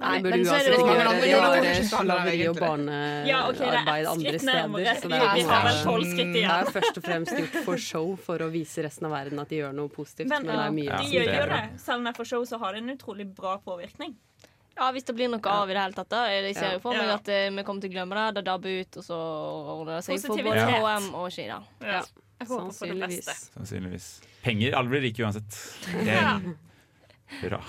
Nei, 0.00 0.20
Men- 0.20 0.22
du 0.22 0.28
er 0.28 0.58
det 0.58 0.64
det. 0.64 1.28
ja, 1.28 1.40
har 1.40 1.60
det 1.60 1.68
er 1.68 1.82
sånn, 1.84 2.06
slaveri 2.06 2.48
og. 2.48 2.56
Ja, 3.28 3.40
er 3.48 3.52
barnearbeid 3.52 4.06
andre 4.06 4.38
steder. 4.38 4.68
Så 5.00 5.08
det 5.08 5.18
er, 5.20 5.34
vi 5.34 5.42
det 6.32 6.44
er 6.44 6.70
først 6.72 6.96
og 6.96 7.04
fremst 7.04 7.32
gjort 7.38 7.64
for 7.64 7.76
show 7.76 8.16
for 8.16 8.38
å 8.38 8.50
vise 8.50 8.82
resten 8.82 9.06
av 9.06 9.12
verden 9.12 9.38
at 9.38 9.48
de 9.48 9.56
gjør 9.60 9.74
noe 9.74 9.88
positivt. 9.88 10.28
Men, 10.28 10.46
Men, 10.46 10.56
det 10.56 10.64
er 10.64 10.70
mye 10.78 10.90
Ja, 10.90 10.96
de 10.96 11.10
gjør 11.12 11.24
jo 11.24 11.42
er 11.42 11.46
det. 11.54 11.80
Selv 11.80 11.98
om 11.98 12.04
det 12.04 12.14
er 12.14 12.16
for 12.16 12.24
show, 12.24 12.42
så 12.44 12.58
har 12.58 12.72
det 12.72 12.82
en 12.82 12.96
utrolig 12.96 13.28
bra 13.34 13.58
påvirkning. 13.58 14.16
Ja, 14.76 14.90
Hvis 14.90 15.04
det 15.04 15.14
blir 15.14 15.28
noe 15.30 15.40
av 15.46 15.70
i 15.70 15.74
det 15.74 15.82
hele 15.82 15.92
tatt. 15.94 16.08
da 16.08 16.26
Jeg 16.26 16.56
ser 16.56 16.64
Ja. 16.64 16.72
jo 16.72 16.78
for 16.80 16.92
meg 16.94 17.08
at 17.08 17.28
eh, 17.28 17.50
vi 17.50 17.62
kommer 17.62 17.80
til 17.80 17.90
å 17.90 17.94
glemme 17.94 18.14
det. 18.14 18.34
Det 18.34 18.44
dabber 18.44 18.80
ut, 18.80 18.96
og 18.96 19.04
så 19.04 19.18
ordner 19.78 19.96
det 20.00 20.04
seg 20.04 20.20
for 20.26 20.36
både 20.36 20.66
HM 20.66 21.14
og 21.14 21.30
Kina. 21.30 21.62
Ja. 21.80 22.02
Jeg 22.44 22.52
håper 22.52 22.78
på 22.78 22.88
det 23.00 23.08
beste. 23.08 23.34
Sannsynligvis. 23.56 24.08
Penger. 24.44 24.74
Alle 24.78 24.92
blir 24.92 25.00
rike 25.08 25.24
uansett. 25.24 25.60
Det 26.04 26.04
Ja. 26.14 26.34
er 27.42 27.48
bra. 27.48 27.62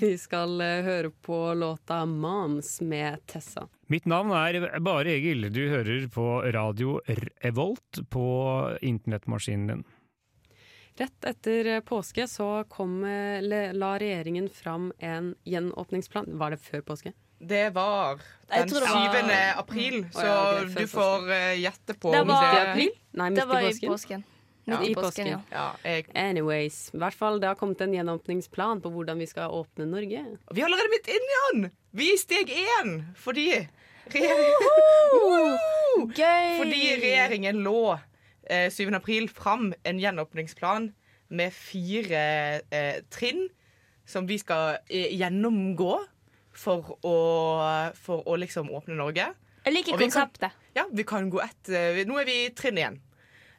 Vi 0.00 0.10
skal 0.18 0.60
eh, 0.60 0.82
høre 0.82 1.10
på 1.22 1.54
låta 1.54 2.00
'Moms' 2.06 2.80
med 2.82 3.20
Tessa. 3.26 3.68
Mitt 3.86 4.06
navn 4.06 4.32
er 4.34 4.80
Bare 4.80 5.12
Egil. 5.14 5.52
Du 5.52 5.68
hører 5.70 6.08
på 6.10 6.42
radio 6.52 7.00
Revolt 7.44 8.00
på 8.10 8.24
internettmaskinen 8.82 9.66
din. 9.68 9.84
Rett 10.98 11.24
etter 11.30 11.66
eh, 11.76 11.80
påske 11.86 12.26
så 12.26 12.64
kom, 12.68 13.04
eh, 13.04 13.38
la 13.72 13.92
regjeringen 13.98 14.48
fram 14.50 14.92
en 14.98 15.34
gjenåpningsplan. 15.46 16.34
Var 16.38 16.50
det 16.50 16.60
før 16.60 16.82
påske? 16.82 17.12
Det 17.40 17.70
var 17.74 18.18
den 18.48 18.68
7. 18.68 18.74
var- 18.80 19.28
7. 19.28 19.58
april, 19.58 20.06
så 20.12 20.24
ja, 20.26 20.62
okay, 20.62 20.74
du 20.74 20.86
får 20.86 21.30
eh, 21.30 21.54
gjette 21.62 21.94
på 22.00 22.12
Det 22.12 22.20
om 22.20 22.28
var- 22.28 22.54
det 22.54 22.58
I 22.58 22.70
april? 22.70 22.90
Nei, 23.12 23.30
midt 23.30 23.40
Det 23.40 23.46
var 23.48 23.60
i 23.60 23.66
i 23.66 23.70
påsken. 23.72 23.88
påsken. 23.92 24.24
Ja, 24.68 24.82
i 24.84 24.94
påsken, 24.94 25.26
ja. 25.26 25.38
Ja, 25.50 25.70
jeg, 25.84 26.06
Anyways, 26.14 26.90
i 26.94 26.98
hvert 26.98 27.14
fall 27.14 27.38
det 27.40 27.46
har 27.48 27.54
kommet 27.54 27.80
en 27.80 27.92
gjenåpningsplan 27.94 28.82
på 28.82 28.90
hvordan 28.92 29.18
vi 29.18 29.26
skal 29.26 29.50
åpne 29.50 29.86
Norge. 29.88 30.24
vi 30.52 30.60
er 30.60 30.64
allerede 30.66 30.90
midt 30.92 31.08
inni 31.08 31.16
i 31.16 31.52
den! 31.62 31.70
Vi 31.92 32.08
er 32.10 32.14
i 32.14 32.18
steg 32.18 32.50
én 32.50 33.14
fordi 33.16 33.68
regjeringen, 34.12 35.58
fordi 36.58 36.82
regjeringen 37.02 37.62
lå 37.64 37.98
eh, 38.50 38.68
7. 38.70 38.90
april 38.96 39.28
fram 39.28 39.72
en 39.84 39.98
gjenåpningsplan 40.00 40.92
med 41.30 41.52
fire 41.52 42.60
eh, 42.70 43.00
trinn 43.12 43.48
som 44.08 44.26
vi 44.26 44.38
skal 44.40 44.78
eh, 44.88 45.10
gjennomgå 45.18 45.98
for 46.58 46.96
å, 47.06 47.16
for 47.98 48.24
å 48.26 48.38
liksom 48.40 48.70
åpne 48.74 48.96
Norge. 48.98 49.28
Jeg 49.64 49.74
liker 49.74 49.94
Og 49.94 50.00
vi 50.00 50.08
kan- 50.10 50.24
Ja, 50.74 50.84
vi 50.90 51.04
kan 51.06 51.30
gå 51.30 51.40
ett 51.42 51.68
eh, 51.74 52.04
Nå 52.08 52.18
er 52.20 52.24
vi 52.28 52.36
i 52.46 52.50
trinn 52.56 52.78
igjen. 52.78 52.98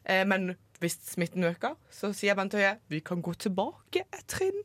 Eh, 0.05 0.23
men 0.25 0.55
hvis 0.81 0.97
smitten 1.11 1.43
øker, 1.43 1.75
så 1.91 2.11
sier 2.15 2.35
Bent 2.39 2.53
Høie 2.55 2.77
vi 2.89 2.99
kan 3.03 3.21
gå 3.21 3.33
tilbake 3.37 4.03
et 4.11 4.27
trinn. 4.31 4.61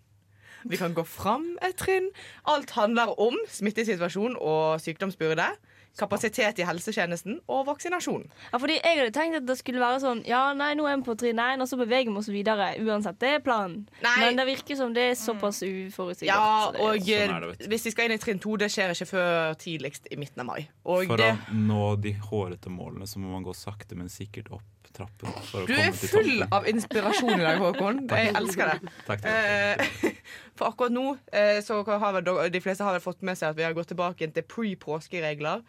Vi 0.64 0.78
kan 0.80 0.94
gå 0.96 1.02
fram 1.04 1.58
et 1.62 1.76
trinn. 1.76 2.06
Alt 2.48 2.70
handler 2.78 3.12
om 3.20 3.34
smittesituasjon 3.52 4.36
og 4.40 4.80
sykdomsbyrde. 4.80 5.50
Kapasitet 5.98 6.58
i 6.58 6.66
helsetjenesten 6.66 7.36
og 7.46 7.66
vaksinasjon. 7.68 8.24
Ja, 8.50 8.58
fordi 8.58 8.80
Jeg 8.80 8.98
hadde 8.98 9.14
tenkt 9.14 9.38
at 9.38 9.46
det 9.46 9.56
skulle 9.60 9.82
være 9.82 10.00
sånn 10.02 10.24
Ja, 10.26 10.48
nei, 10.56 10.72
nå 10.74 10.88
er 10.90 10.98
vi 10.98 11.06
på 11.06 11.14
trinn 11.18 11.38
1, 11.38 11.62
og 11.62 11.70
så 11.70 11.78
beveger 11.78 12.10
vi 12.10 12.18
oss 12.18 12.30
videre. 12.32 12.72
Uansett, 12.82 13.20
det 13.22 13.30
er 13.36 13.44
planen. 13.44 13.84
Men 14.02 14.40
det 14.40 14.46
virker 14.48 14.78
som 14.78 14.94
det 14.94 15.06
er 15.12 15.14
såpass 15.18 15.62
uforutsigbart. 15.62 16.26
Ja, 16.26 16.72
så 16.74 16.82
og 16.82 16.98
Sånn 17.04 17.46
det, 17.46 17.64
eh, 17.64 17.70
hvis 17.70 17.86
vi 17.86 17.94
skal 17.94 18.08
inn 18.08 18.16
i 18.16 18.20
trinn 18.22 18.42
to, 18.42 18.56
det 18.58 18.72
skjer 18.74 18.94
ikke 18.94 19.10
før 19.12 19.54
tidligst 19.60 20.10
i 20.10 20.18
midten 20.18 20.42
av 20.42 20.50
mai. 20.50 20.68
Og 20.84 21.06
For 21.06 21.20
det, 21.20 21.32
å 21.38 21.58
nå 21.70 21.82
de 22.02 22.14
hårete 22.18 22.72
målene 22.72 23.06
så 23.06 23.22
må 23.22 23.30
man 23.34 23.46
gå 23.46 23.54
sakte, 23.54 23.94
men 23.98 24.10
sikkert 24.10 24.50
opp 24.50 24.66
trappen. 24.94 25.30
For 25.50 25.64
å 25.64 25.68
du 25.68 25.74
er 25.74 25.94
full 25.94 26.44
av 26.54 26.66
inspirasjon 26.70 27.34
i 27.36 27.42
dag, 27.42 27.60
Håkon. 27.62 28.04
Jeg 28.10 28.34
elsker 28.38 28.72
det. 28.72 28.92
Takk, 29.08 29.24
takk. 29.24 29.30
Eh, 29.30 30.20
For 30.58 30.70
akkurat 30.70 30.94
nå 30.94 31.06
eh, 31.34 31.58
så 31.66 31.80
har 31.86 32.18
vel 32.18 32.52
de 32.54 32.62
fleste 32.62 32.86
har 32.86 32.94
vel 32.96 33.02
fått 33.02 33.24
med 33.26 33.38
seg 33.38 33.52
at 33.52 33.58
vi 33.58 33.66
har 33.66 33.74
gått 33.76 33.90
tilbake 33.90 34.30
til 34.34 34.46
pre-påskeregler. 34.46 35.64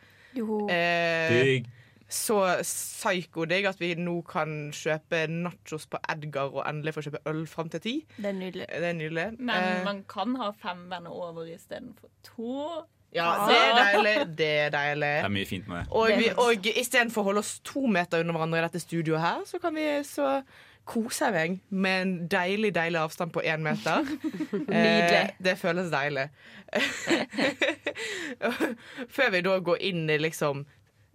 Eh, 0.70 1.32
Digg. 1.46 1.66
så 2.10 2.38
psyko-digg 2.62 3.66
at 3.70 3.80
vi 3.82 3.94
nå 3.98 4.18
kan 4.30 4.72
kjøpe 4.76 5.24
nachos 5.32 5.88
på 5.90 5.98
Edgar 6.12 6.52
og 6.54 6.64
endelig 6.70 6.94
få 6.96 7.02
kjøpe 7.08 7.22
øl 7.32 7.46
fram 7.50 7.70
til 7.74 7.82
ti. 7.82 7.94
Det 8.18 8.26
er 8.32 8.38
nydelig. 8.38 8.68
Det 8.70 8.90
er 8.92 8.94
nydelig. 9.00 9.26
Men 9.40 9.56
Eh, 9.56 9.84
man 9.86 10.04
kan 10.10 10.36
ha 10.42 10.52
fem 10.52 10.86
venner 10.92 11.10
over 11.12 11.46
istedenfor 11.50 12.10
to. 12.24 12.86
ja, 13.16 13.48
det 13.48 13.58
er 13.58 13.76
deilig. 13.80 14.38
Det 14.38 14.52
er 14.60 14.70
deilig. 14.70 15.02
Det 15.02 15.26
er 15.26 15.36
mye 15.40 15.46
fint 15.46 15.68
med 15.68 15.78
det. 15.78 15.88
Og, 15.92 16.08
vi, 16.20 16.30
og 16.38 16.66
istedenfor 16.76 17.22
å 17.22 17.26
holde 17.32 17.40
oss 17.46 17.60
to 17.64 17.86
meter 17.88 18.20
under 18.20 18.34
hverandre 18.36 18.60
i 18.60 18.66
dette 18.68 18.80
studioet 18.84 19.22
her, 19.22 19.44
så 19.46 19.60
kan 19.64 19.76
vi 19.76 19.86
så 20.04 20.42
kose 20.86 21.32
meg 21.34 21.60
med 21.70 22.02
en 22.02 22.14
deilig, 22.30 22.74
deilig 22.76 23.00
avstand 23.02 23.34
på 23.34 23.44
én 23.46 23.64
meter. 23.66 24.06
Nydelig. 24.54 25.22
Eh, 25.22 25.36
det 25.44 25.58
føles 25.60 25.92
deilig. 25.94 26.28
Før 29.16 29.32
vi 29.34 29.46
da 29.46 29.60
går 29.70 29.86
inn 29.90 30.10
i 30.10 30.18
liksom 30.22 30.66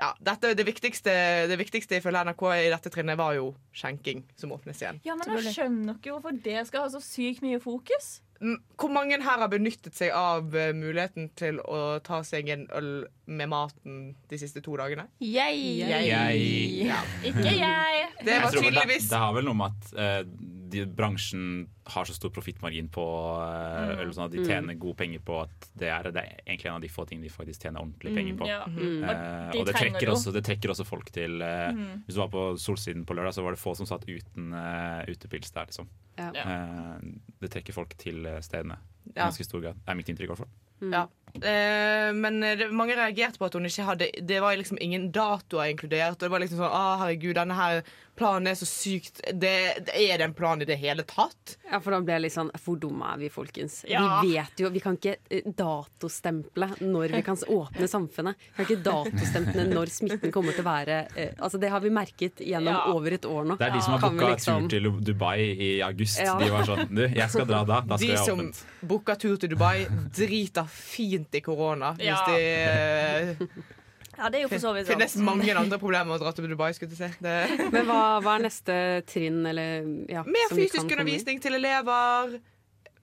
ja, 0.00 0.14
dette, 0.24 0.54
det, 0.56 0.64
viktigste, 0.64 1.12
det 1.50 1.58
viktigste 1.60 1.98
ifølge 2.00 2.22
NRK 2.30 2.44
i 2.56 2.70
dette 2.72 2.92
trinnet 2.92 3.18
var 3.20 3.34
jo 3.36 3.50
skjenking, 3.76 4.22
som 4.40 4.54
åpnes 4.56 4.80
igjen. 4.80 5.00
Ja, 5.04 5.16
men 5.18 5.34
jeg 5.36 5.52
skjønner 5.52 5.98
ikke 5.98 6.14
hvorfor 6.14 6.38
det 6.46 6.62
skal 6.70 6.86
ha 6.86 6.92
så 6.94 7.02
sykt 7.04 7.44
mye 7.44 7.60
fokus. 7.60 8.14
Hvor 8.40 8.88
mange 8.88 9.18
her 9.20 9.42
har 9.42 9.50
benyttet 9.52 9.92
seg 9.96 10.14
av 10.16 10.54
eh, 10.56 10.70
muligheten 10.72 11.28
til 11.36 11.58
å 11.60 11.98
ta 12.04 12.22
seg 12.24 12.48
en 12.54 12.62
øl 12.72 12.88
med 13.28 13.50
maten 13.52 13.98
de 14.30 14.38
siste 14.40 14.62
to 14.64 14.78
dagene? 14.80 15.04
Jeg. 15.20 15.58
Jeg. 15.84 16.86
Ja. 16.88 17.02
Ikke 17.20 17.52
jeg. 17.52 18.06
Det 18.24 18.38
var 18.40 18.56
tydeligvis 18.56 19.10
det, 19.10 19.12
det 19.12 19.20
har 19.20 19.36
vel 19.36 19.44
noe 19.50 19.58
med 19.60 19.76
at 19.76 19.92
eh, 19.92 20.22
de, 20.70 20.84
bransjen 20.86 21.66
har 21.90 22.04
så 22.08 22.14
stor 22.14 22.30
profittmargin 22.34 22.88
på 22.94 23.02
eh, 23.42 24.00
øl, 24.04 24.12
sånn 24.14 24.26
at 24.28 24.34
de 24.34 24.40
Mm. 24.40 24.46
tjener 24.48 24.78
gode 24.80 24.96
penger 25.00 25.20
på 25.26 25.40
at 25.42 25.66
det 25.76 25.88
er, 25.90 26.08
det 26.14 26.22
er 26.22 26.40
egentlig 26.46 26.70
en 26.70 26.76
av 26.78 26.84
de 26.84 26.88
få 26.92 27.04
tingene 27.08 27.26
de 27.28 27.32
faktisk 27.34 27.62
tjener 27.66 27.80
ordentlig 27.82 28.14
penger 28.14 28.36
på. 28.40 28.46
Ja. 28.48 28.60
Mm. 28.66 29.02
Og 29.04 29.52
de 29.52 29.58
og 29.60 29.66
det 29.66 29.74
trekker, 29.76 30.12
også, 30.14 30.32
det 30.32 30.44
trekker 30.46 30.70
også 30.74 30.86
folk 30.86 31.10
til 31.14 31.42
uh, 31.42 31.70
Mm. 31.74 32.02
Hvis 32.06 32.14
du 32.16 32.20
var 32.22 32.30
på 32.32 32.44
Solsiden 32.58 33.04
på 33.06 33.14
lørdag, 33.14 33.34
så 33.34 33.42
var 33.44 33.52
det 33.56 33.60
få 33.62 33.74
som 33.76 33.86
satt 33.86 34.06
uten 34.08 34.52
uh, 34.54 35.02
utepils 35.10 35.50
der. 35.52 35.66
Liksom. 35.70 35.88
Ja. 36.18 36.30
Eh, 36.34 36.98
det 37.40 37.50
trekker 37.52 37.72
folk 37.72 37.94
til 37.98 38.26
stedene 38.44 38.76
i 39.06 39.12
Ja. 39.16 39.24
ganske 39.28 39.44
stor 39.46 39.60
grad. 39.62 39.74
Det 39.84 39.88
er 39.88 39.94
mitt 39.96 40.08
inntrykk. 40.08 40.28
i 40.28 40.34
hvert 40.34 40.38
fall 40.44 40.92
Ja. 40.92 41.06
Eh, 41.34 42.12
men 42.12 42.40
det, 42.40 42.70
mange 42.72 42.96
reagerte 42.96 43.38
på 43.38 43.46
at 43.46 43.54
hun 43.54 43.64
ikke 43.64 43.84
hadde 43.86 44.08
Det 44.26 44.40
var 44.42 44.56
liksom 44.56 44.78
ingen 44.80 45.10
datoer 45.12 45.70
inkludert. 45.72 46.12
Og 46.16 46.18
det 46.18 46.30
var 46.30 46.40
liksom 46.40 46.58
sånn 46.58 46.72
Å, 46.74 46.98
herregud, 47.00 47.34
denne 47.38 47.54
her 47.54 47.82
planen 48.20 48.50
er 48.52 48.56
så 48.60 48.66
sykt 48.68 49.22
det, 49.32 49.54
det 49.86 49.94
Er 49.96 50.20
det 50.20 50.26
en 50.28 50.34
plan 50.36 50.60
i 50.60 50.66
det 50.68 50.76
hele 50.82 51.02
tatt? 51.08 51.56
Ja, 51.70 51.80
for 51.80 51.94
da 51.96 52.00
blir 52.04 52.18
jeg 52.18 52.26
litt 52.26 52.34
sånn 52.36 52.50
Hvor 52.60 52.76
dumme 52.82 53.08
er 53.14 53.20
vi, 53.22 53.30
folkens? 53.32 53.80
Ja. 53.88 54.20
Vi 54.22 54.34
vet 54.36 54.60
jo 54.60 54.70
Vi 54.74 54.82
kan 54.84 54.98
ikke 55.00 55.16
eh, 55.32 55.46
datostemple 55.56 56.68
når 56.84 57.14
vi 57.16 57.22
kan 57.26 57.38
åpne 57.50 57.88
samfunnet. 57.90 58.36
Vi 58.50 58.58
kan 58.58 58.68
ikke 58.68 58.84
datostemple 58.86 59.64
når 59.70 59.92
smitten 59.94 60.32
kommer 60.34 60.52
til 60.56 60.64
å 60.64 60.68
være 60.68 60.98
eh, 61.16 61.32
Altså, 61.40 61.60
det 61.62 61.72
har 61.72 61.80
vi 61.84 61.90
merket 61.94 62.42
gjennom 62.44 62.70
Ja. 62.74 62.84
over 62.92 63.16
et 63.16 63.24
år 63.26 63.48
nå. 63.48 63.56
Det 63.60 63.66
er 63.70 63.74
de 63.78 63.82
som 63.82 63.96
har 63.96 64.00
Kan 64.04 64.16
booka 64.20 64.30
liksom- 64.34 64.68
tur 64.68 64.76
til 64.76 64.90
Dubai 65.10 65.38
i 65.40 65.70
august. 65.82 66.20
Ja. 66.20 66.36
De 66.38 66.50
var 66.52 66.68
sånn 66.68 66.86
Du, 66.94 67.02
jeg 67.08 67.30
skal 67.32 67.46
dra 67.48 67.64
da. 67.64 67.80
Da 67.80 67.96
skal 67.96 68.06
De 68.06 68.14
jeg 68.14 68.24
som 68.26 68.88
booka 68.90 69.16
tur 69.18 69.36
til 69.40 69.48
Dubai, 69.54 69.86
driter 70.14 70.66
fint 70.70 71.34
i 71.34 71.40
korona. 71.40 71.94
Ja. 71.98 72.16
Hvis 72.16 72.26
de 72.28 72.40
eh, 72.44 73.79
Ja, 74.20 74.28
det 74.28 74.38
er 74.38 74.44
jo 74.44 74.52
for 74.52 74.60
så 74.60 74.74
vidt 74.76 74.90
finnes 74.90 75.16
mange 75.24 75.48
andre 75.56 75.80
problemer 75.80 76.12
med 76.12 76.20
å 76.20 76.24
dra 76.26 76.34
til 76.36 76.50
Dubai. 76.52 76.70
skulle 76.76 76.92
jeg 76.92 77.14
si. 77.14 77.24
Det, 77.24 77.36
Men 77.74 77.88
hva, 77.88 78.02
hva 78.20 78.36
er 78.36 78.46
neste 78.50 78.76
trinn, 79.08 79.40
eller 79.48 79.88
ja, 80.12 80.26
mer 80.28 80.50
som 80.52 80.60
vi 80.60 80.68
kan 80.68 80.76
fysisk 80.76 80.96
undervisning 80.98 81.40
til 81.40 81.56
elever. 81.56 82.38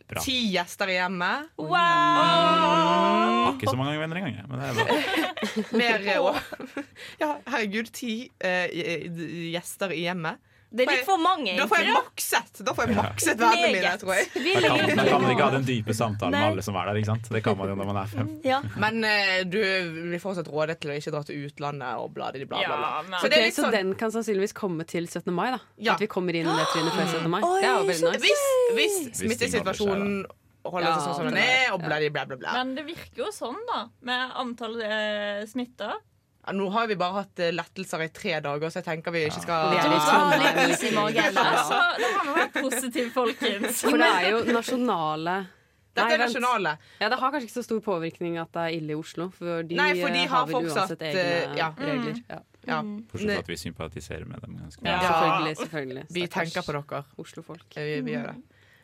Bra. 0.08 0.22
Ti 0.24 0.38
gjester 0.54 0.94
i 0.94 1.02
hjemmet. 1.02 1.50
Wow 1.60 3.18
ikke 3.58 3.72
så 3.72 3.80
mange 3.80 4.00
venner 4.00 4.20
engang. 4.22 4.38
Men 4.50 4.62
det 4.62 4.68
er 4.68 4.74
bra. 4.78 4.86
Mer 5.82 6.08
eh, 6.14 6.42
Ja, 7.24 7.32
herregud, 7.54 7.92
ti 7.96 8.14
uh, 8.44 8.68
gjester 9.54 9.94
i 9.96 10.04
hjemmet. 10.06 10.44
Det 10.70 10.84
er 10.84 10.90
litt 10.98 11.06
for 11.08 11.18
mange, 11.22 11.54
Da 11.56 11.64
får 11.72 11.80
jeg 11.80 11.94
makset 11.96 12.58
Da 12.68 12.74
får 12.76 12.90
jeg 12.90 12.96
makset 12.98 13.38
vennene 13.40 13.70
mine, 13.72 13.92
tror 14.02 14.14
jeg. 14.18 14.26
Da 14.36 14.72
kan, 14.76 14.90
da 14.98 15.04
kan 15.08 15.22
man 15.24 15.32
ikke 15.32 15.46
ha 15.46 15.52
den 15.54 15.68
dype 15.70 15.94
samtalen 15.96 16.36
med 16.36 16.48
alle 16.52 16.66
som 16.66 16.76
er 16.76 16.90
der. 16.90 17.00
ikke 17.00 17.10
sant? 17.14 17.30
Det 17.32 17.42
kan 17.46 17.56
man 17.58 17.70
jo 17.72 17.76
når 17.80 17.88
man 17.88 18.00
er 18.02 18.10
fem. 18.12 18.32
Ja. 18.44 18.58
Men 18.84 18.98
uh, 19.08 19.38
du 19.48 19.58
blir 20.10 20.20
fortsatt 20.20 20.50
rådet 20.52 20.76
til 20.84 20.92
å 20.92 20.98
ikke 21.00 21.14
dra 21.16 21.22
til 21.30 21.46
utlandet 21.48 22.02
og 22.04 22.12
bla, 22.18 22.32
bla, 22.36 22.44
bla. 22.46 22.58
bla. 22.58 22.66
Ja, 22.68 23.02
men- 23.08 23.20
Så 23.22 23.30
det 23.32 23.40
Ok, 23.40 23.46
litt 23.48 23.56
så 23.56 23.64
sånn 23.68 23.78
den 23.78 23.94
kan 23.96 24.12
sannsynligvis 24.12 24.54
komme 24.54 24.84
til 24.86 25.08
17. 25.08 25.32
mai, 25.34 25.52
da? 25.56 25.62
Ja. 25.78 25.94
At 25.96 26.04
vi 26.04 26.08
kommer 26.12 26.36
inn 26.36 26.48
i 26.52 26.58
det 26.60 26.68
trinnet 26.74 26.94
før 27.00 27.08
17. 27.16 27.30
mai? 27.32 27.40
Oi, 27.48 27.62
det 27.62 27.70
er 27.70 27.78
jo 27.80 27.88
veldig 27.88 28.12
nice. 28.12 28.20
Hvis, 28.28 28.44
hvis 28.76 29.00
Hvis 29.08 29.24
smittesituasjonen 29.24 30.26
holder 30.68 30.92
seg 30.94 31.04
sånn 31.08 31.16
som 31.16 31.28
den 31.32 31.38
er, 31.40 31.72
og 31.72 31.80
bla, 31.80 31.98
bla, 32.12 32.26
bla, 32.28 32.36
bla. 32.44 32.54
Men 32.60 32.76
det 32.76 32.84
virker 32.90 33.24
jo 33.24 33.32
sånn, 33.32 33.56
da, 33.72 33.86
med 34.04 34.36
antall 34.36 34.76
eh, 34.84 35.46
smitta. 35.48 35.94
Ja, 36.48 36.54
nå 36.56 36.70
har 36.72 36.88
vi 36.88 36.96
bare 36.96 37.22
hatt 37.26 37.40
eh, 37.44 37.52
lettelser 37.52 38.06
i 38.06 38.08
tre 38.16 38.38
dager, 38.40 38.70
så 38.72 38.80
jeg 38.80 38.86
tenker 38.88 39.12
vi 39.12 39.26
ikke 39.28 39.42
skal 39.44 39.74
Det 39.74 39.82
er 39.82 39.90
Du 39.90 39.94
litt 39.94 40.06
skal 40.06 40.22
sånn, 40.24 40.44
litt 40.46 40.60
eh, 40.64 40.72
is 40.72 40.84
i 40.88 40.92
magen. 40.96 41.24
Altså, 41.28 41.44
Altså. 41.52 41.80
det 42.00 42.12
må 42.16 42.24
vi 42.24 42.36
være 42.40 42.64
positivt, 42.70 43.14
folkens. 43.14 43.82
For 43.84 43.98
det 44.00 44.10
er 44.16 44.28
jo 44.32 44.40
nasjonale 44.56 45.36
Dette 45.98 46.14
er 46.14 46.22
nasjonale. 46.22 46.76
Ja, 47.02 47.10
Det 47.10 47.18
har 47.20 47.32
kanskje 47.34 47.48
ikke 47.50 47.56
så 47.58 47.64
stor 47.66 47.80
påvirkning 47.82 48.38
at 48.40 48.52
det 48.54 48.64
er 48.64 48.76
ille 48.78 48.94
i 48.94 49.00
Oslo, 49.00 49.28
for 49.34 49.64
de, 49.66 49.76
Nei, 49.76 49.90
for 50.00 50.14
de 50.14 50.22
har, 50.24 50.28
har 50.36 50.46
vel 50.48 50.56
fortsatt, 50.56 50.84
uansett 50.84 51.02
egne 51.10 51.24
eh, 51.26 51.58
ja. 51.58 51.70
regler. 51.80 52.22
Ja. 52.30 52.40
Ja. 52.68 52.82
Bortsett 52.84 53.32
fra 53.32 53.40
at 53.44 53.50
vi 53.50 53.58
sympatiserer 53.58 54.26
med 54.30 54.42
dem. 54.44 54.58
ganske 54.62 54.86
Ja. 54.86 54.92
Ja. 54.92 55.02
selvfølgelig. 55.10 55.58
selvfølgelig 55.58 56.06
Vi 56.14 56.28
tenker 56.28 56.62
på 56.68 56.76
dere. 56.78 57.04
Oslofolk. 57.18 57.66
Eh, 57.76 57.84
Vi, 57.84 58.02
vi 58.02 58.12
gjør 58.16 58.32
det. 58.32 58.38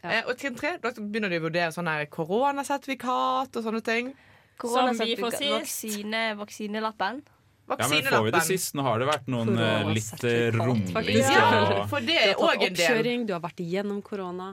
Ja. 0.04 0.10
Eh, 0.18 0.24
og 0.28 0.38
trinn 0.38 0.56
tre, 0.60 0.74
da 0.84 0.92
begynner 1.00 1.30
de 1.32 1.40
å 1.40 1.46
vurdere 1.48 1.72
sånne 1.72 1.96
koronasertifikat 2.12 3.56
og 3.56 3.64
sånne 3.64 3.84
ting. 3.84 4.14
Som 4.60 4.92
vi 5.00 5.16
får 5.20 5.32
sist. 5.38 5.52
Vaksine, 5.54 6.24
vaksinelappen. 6.40 7.22
Ja, 7.70 7.88
men 7.90 8.04
får 8.04 8.24
vi 8.26 8.32
det 8.36 8.42
sist? 8.46 8.74
Nå 8.76 8.84
har 8.86 9.00
det 9.00 9.06
vært 9.08 9.28
noen 9.32 9.54
Korona, 9.56 9.94
litt 9.96 10.24
rommelige 10.54 10.58
rumling. 10.60 11.20
Ja, 11.24 11.86
for 11.90 12.04
det 12.04 12.08
Du 12.08 12.14
er 12.14 12.26
har 12.28 12.34
tatt 12.36 12.44
òg 12.44 12.54
en 12.54 12.60
del. 12.60 12.72
oppkjøring, 12.74 13.26
du 13.30 13.34
har 13.34 13.44
vært 13.46 13.62
igjennom 13.64 14.02
korona. 14.04 14.50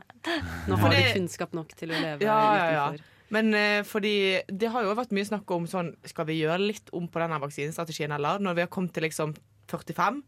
Nå 0.70 0.78
har 0.78 0.94
du 0.94 1.00
kunnskap 1.16 1.56
nok 1.58 1.74
til 1.76 1.90
å 1.90 1.98
leve 1.98 2.24
Ja, 2.24 2.36
ja, 2.54 2.68
ja. 2.70 2.84
utenfor. 2.94 3.06
Men 3.30 3.54
uh, 3.54 3.82
fordi 3.86 4.14
det 4.50 4.70
har 4.74 4.86
jo 4.86 4.94
vært 4.98 5.12
mye 5.14 5.26
snakk 5.28 5.50
om 5.54 5.66
sånn 5.70 5.92
Skal 6.10 6.26
vi 6.26 6.40
gjøre 6.40 6.58
litt 6.64 6.88
om 6.98 7.04
på 7.06 7.20
denne 7.22 7.36
vaksinestrategien, 7.42 8.10
eller? 8.16 8.40
Når 8.42 8.56
vi 8.58 8.64
har 8.64 8.70
kommet 8.74 8.94
til 8.96 9.06
liksom 9.06 9.34
45. 9.70 10.22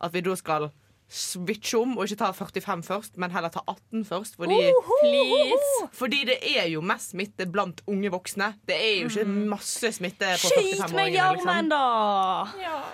At 0.00 0.14
vi 0.14 0.22
da 0.24 0.36
skal 0.38 0.70
switche 1.08 1.78
om 1.80 1.94
og 1.96 2.04
ikke 2.04 2.18
ta 2.20 2.26
45 2.36 2.82
først, 2.84 3.14
men 3.16 3.30
heller 3.32 3.48
ta 3.48 3.62
18 3.66 4.04
først. 4.04 4.36
Fordi, 4.36 4.58
Please. 5.00 5.88
fordi 5.96 6.18
det 6.28 6.36
er 6.58 6.66
jo 6.68 6.82
mest 6.84 7.14
smitte 7.14 7.46
blant 7.48 7.80
unge 7.88 8.10
voksne. 8.12 8.50
Det 8.68 8.76
er 8.76 9.02
jo 9.02 9.08
ikke 9.08 9.24
masse 9.48 9.92
smitte 9.96 10.28
på 10.36 10.50
Skyt 10.52 10.92
meg 10.92 11.14
i 11.14 11.16
45-åringene. 11.16 11.48
armen, 11.48 11.68
da! 11.72 12.88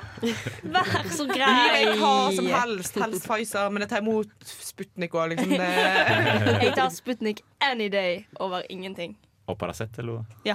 Vær 0.79 1.11
så 1.11 1.27
Gi 1.27 1.35
grei. 1.35 1.85
meg 1.85 1.99
hva 2.01 2.15
som 2.37 2.47
helst. 2.55 2.95
Helst 3.03 3.27
Pfizer, 3.29 3.69
men 3.75 3.83
jeg 3.85 3.91
tar 3.91 4.05
imot 4.05 4.31
Sputnik 4.47 5.15
òg, 5.19 5.35
liksom. 5.35 5.51
Det. 5.65 6.63
Jeg 6.63 6.75
tar 6.79 6.91
Sputnik 6.95 7.43
any 7.61 7.89
day 7.93 8.25
over 8.41 8.63
ingenting. 8.71 9.17
Og 9.47 9.59
Paracet, 9.61 9.99
eller? 10.01 10.13
hva? 10.13 10.25
Ja. 10.49 10.55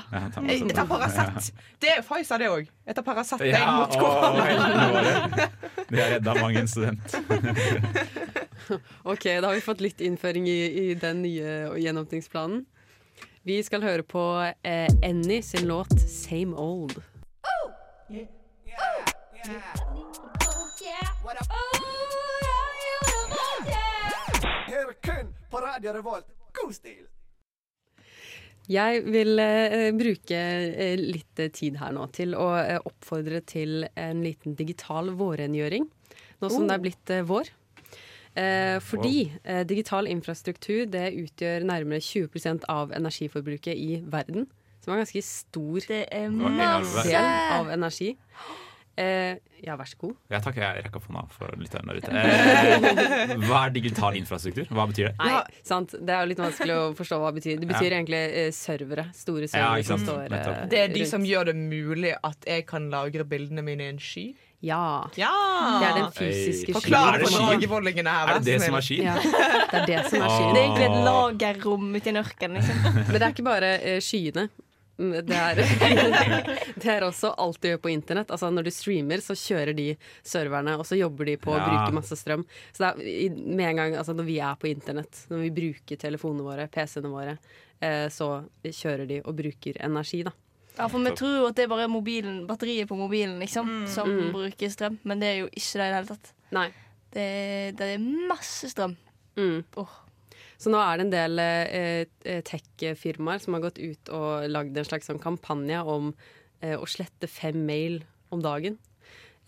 Jeg 0.49 0.71
tar 0.73 0.85
Paracet. 0.89 1.51
Det 1.81 1.89
er 1.97 2.01
Pfizer, 2.01 2.37
det 2.41 2.47
òg. 2.49 2.69
Jeg 2.89 2.95
tar 2.97 3.03
Paracet 3.05 3.43
Ja, 3.45 3.65
mot 3.77 3.93
å, 3.93 3.99
korona. 4.01 4.45
heltene 4.47 4.87
våre. 4.95 5.49
De 5.89 5.99
har 6.01 6.09
redda 6.15 6.33
mange 6.39 6.63
en 6.63 6.67
student. 6.67 7.15
Ok, 9.03 9.23
da 9.41 9.47
har 9.47 9.53
vi 9.55 9.61
fått 9.65 9.81
litt 9.81 10.01
innføring 10.01 10.47
i, 10.49 10.57
i 10.89 10.93
den 10.99 11.21
nye 11.21 11.53
gjenåpningsplanen. 11.79 12.65
Vi 13.47 13.59
skal 13.63 13.81
høre 13.85 14.03
på 14.03 14.23
eh, 14.67 14.89
Annie 15.05 15.41
sin 15.45 15.67
låt 15.69 15.93
'Same 16.01 16.53
Old'. 16.57 16.97
Oh! 17.45 17.69
Yeah. 18.09 18.27
Yeah. 18.67 19.05
Yeah. 19.49 20.79
Her 24.67 24.93
kun 25.01 25.33
på 25.51 25.57
Radio 25.57 25.93
Revolt. 25.93 26.25
God 26.53 26.73
stil! 26.75 27.05
Jeg 28.69 29.01
vil 29.09 29.39
eh, 29.41 29.89
bruke 29.97 30.37
eh, 30.37 30.99
litt 30.99 31.41
eh, 31.41 31.49
tid 31.49 31.79
her 31.81 31.93
nå 31.95 32.05
til 32.13 32.35
å 32.37 32.51
eh, 32.59 32.77
oppfordre 32.85 33.41
til 33.49 33.87
en 33.97 34.21
liten 34.21 34.53
digital 34.59 35.09
vårrengjøring, 35.17 35.87
nå 36.39 36.51
som 36.51 36.63
Oh. 36.63 36.67
det 36.69 36.75
er 36.75 36.83
blitt 36.83 37.13
eh, 37.15 37.25
vår. 37.25 37.49
Eh, 38.37 38.77
fordi 38.85 39.31
eh, 39.41 39.63
digital 39.65 40.05
infrastruktur 40.07 40.85
det 40.85 41.09
utgjør 41.17 41.65
nærmere 41.65 41.99
20% 42.03 42.69
av 42.69 42.93
energiforbruket 42.93 43.73
i 43.73 44.03
verden. 44.05 44.45
Som 44.79 44.93
er 44.93 44.99
en 44.99 45.03
ganske 45.03 45.23
stor 45.25 45.89
er 45.89 46.29
del 46.29 46.85
av 47.57 47.73
energi. 47.73 48.13
Eh, 48.99 49.37
ja, 49.63 49.75
vær 49.79 49.87
så 49.87 49.95
god. 50.01 50.15
Ja, 50.33 50.39
takk. 50.43 50.57
jeg 50.59 50.83
rekker 50.83 50.99
opp 50.99 51.05
hånda 51.07 51.21
for 51.31 51.53
lytterne 51.59 51.93
der 51.93 51.99
ute. 52.01 52.11
Eh, 53.29 53.35
hva 53.47 53.61
er 53.67 53.73
digital 53.75 54.15
infrastruktur? 54.19 54.65
Hva 54.75 54.85
betyr 54.89 55.09
det? 55.09 55.13
Nei, 55.19 55.39
sant. 55.67 55.93
Det 55.95 56.13
er 56.15 56.25
jo 56.25 56.29
litt 56.33 56.41
vanskelig 56.43 56.75
å 56.75 56.83
forstå 56.97 57.19
hva 57.21 57.29
det 57.31 57.39
betyr. 57.41 57.61
Det 57.61 57.69
betyr 57.69 57.87
Ja. 57.93 57.97
egentlig 57.99 58.21
eh, 58.43 58.51
servere. 58.55 59.05
Store 59.15 59.45
Ja, 59.47 59.51
servere 59.53 59.79
ikke 59.83 59.89
som 59.93 60.03
står 60.05 60.21
eh, 60.25 60.29
Nettopp. 60.35 60.59
Det 60.73 60.79
er 60.83 60.93
de 60.93 60.99
rundt. 61.03 61.11
som 61.13 61.25
gjør 61.27 61.49
det 61.51 61.55
mulig 61.59 62.13
at 62.31 62.47
jeg 62.51 62.65
kan 62.69 62.89
lagre 62.91 63.25
bildene 63.31 63.63
mine 63.65 63.87
i 63.87 63.91
en 63.93 63.99
sky. 64.03 64.25
Ja. 64.61 64.81
Ja! 65.15 65.31
Det 65.79 65.87
er 65.87 65.97
den 66.01 66.09
fysiske 66.17 66.73
Forklar 66.75 67.13
Er 67.15 67.21
det 67.21 67.29
for 67.29 67.37
sky? 67.37 67.43
dragevollingene 67.47 68.11
her. 68.17 68.31
Er 68.33 68.39
det 68.43 68.49
det 68.49 68.61
som 68.65 68.75
er 68.75 68.83
skyen? 68.83 69.05
Ja, 69.07 69.13
det 69.23 69.79
er 69.79 69.85
det 69.87 69.99
som 70.11 70.25
er 70.25 70.33
skyen. 70.33 70.49
Det 70.55 70.59
er 70.59 70.65
egentlig 70.65 70.87
et 70.89 71.03
lagerrom 71.07 71.85
ute 71.95 72.09
i 72.09 72.11
en 72.11 72.19
ørken, 72.25 72.57
liksom. 72.59 72.81
Men 72.99 73.13
det 73.15 73.21
er 73.23 73.31
ikke 73.37 73.47
bare 73.47 73.69
eh, 73.79 74.01
skyene. 74.03 74.49
Mm, 74.99 75.13
Det 75.25 75.35
er, 75.39 75.55
det 76.83 76.89
er 76.91 77.05
også 77.07 77.31
alt 77.39 77.59
du 77.63 77.69
gjør 77.69 77.77
på 77.85 77.91
internett. 77.93 78.31
Altså 78.35 78.49
Når 78.51 78.65
du 78.67 78.71
streamer, 78.75 79.21
så 79.23 79.35
kjører 79.39 79.71
de 79.77 79.85
serverne, 80.27 80.73
og 80.79 80.83
så 80.87 80.97
jobber 80.99 81.25
de 81.29 81.37
på 81.39 81.53
å 81.53 81.57
Ja. 81.57 81.67
bruke 81.69 81.95
masse 82.01 82.17
strøm. 82.19 82.43
Så 82.75 82.83
det 82.83 83.07
er 83.07 83.37
med 83.39 83.69
en 83.69 83.79
gang, 83.79 83.95
altså 83.95 84.13
Når 84.17 84.27
vi 84.27 84.39
er 84.43 84.55
på 84.59 84.67
internett, 84.69 85.21
når 85.31 85.45
vi 85.45 85.49
bruker 85.61 85.95
telefonene 86.01 86.43
våre, 86.43 86.67
PC-ene 86.67 87.09
våre, 87.13 87.37
eh, 87.81 88.07
så 88.11 88.43
kjører 88.65 89.07
de 89.07 89.21
og 89.23 89.35
bruker 89.39 89.79
energi, 89.79 90.23
da. 90.27 90.31
Ja, 90.77 90.87
for 90.87 90.99
vi 91.03 91.11
tror 91.11 91.33
jo 91.39 91.47
at 91.49 91.55
det 91.55 91.63
er 91.65 91.71
bare 91.71 91.87
mobilen, 91.91 92.45
batteriet 92.47 92.87
på 92.87 92.95
mobilen 92.95 93.39
liksom, 93.39 93.87
som 93.87 94.07
Mm. 94.07 94.31
bruker 94.31 94.69
strøm, 94.71 94.97
men 95.03 95.19
det 95.19 95.27
er 95.27 95.39
jo 95.41 95.47
ikke 95.47 95.79
det 95.79 95.87
i 95.87 95.89
det 95.89 95.95
hele 95.95 96.07
tatt. 96.07 96.33
Nei. 96.51 96.67
Det, 97.11 97.75
det 97.75 97.87
er 97.95 97.97
masse 98.29 98.69
strøm. 98.69 98.95
Mm. 99.35 99.63
Åh. 99.77 99.89
Så 100.59 100.71
nå 100.73 100.79
er 100.83 100.99
det 100.99 101.05
en 101.07 101.13
del 101.13 101.39
eh, 101.39 102.05
eh, 102.27 102.41
tech-firmaer 102.43 103.39
som 103.39 103.55
har 103.55 103.63
gått 103.63 103.79
ut 103.79 104.11
og 104.15 104.49
lagd 104.51 104.75
en 104.77 104.87
slags 104.87 105.07
sånn 105.07 105.21
kampanje 105.23 105.79
om 105.87 106.09
eh, 106.61 106.75
å 106.75 106.83
slette 106.89 107.29
fem 107.31 107.61
mail 107.65 108.01
om 108.35 108.43
dagen. 108.43 108.75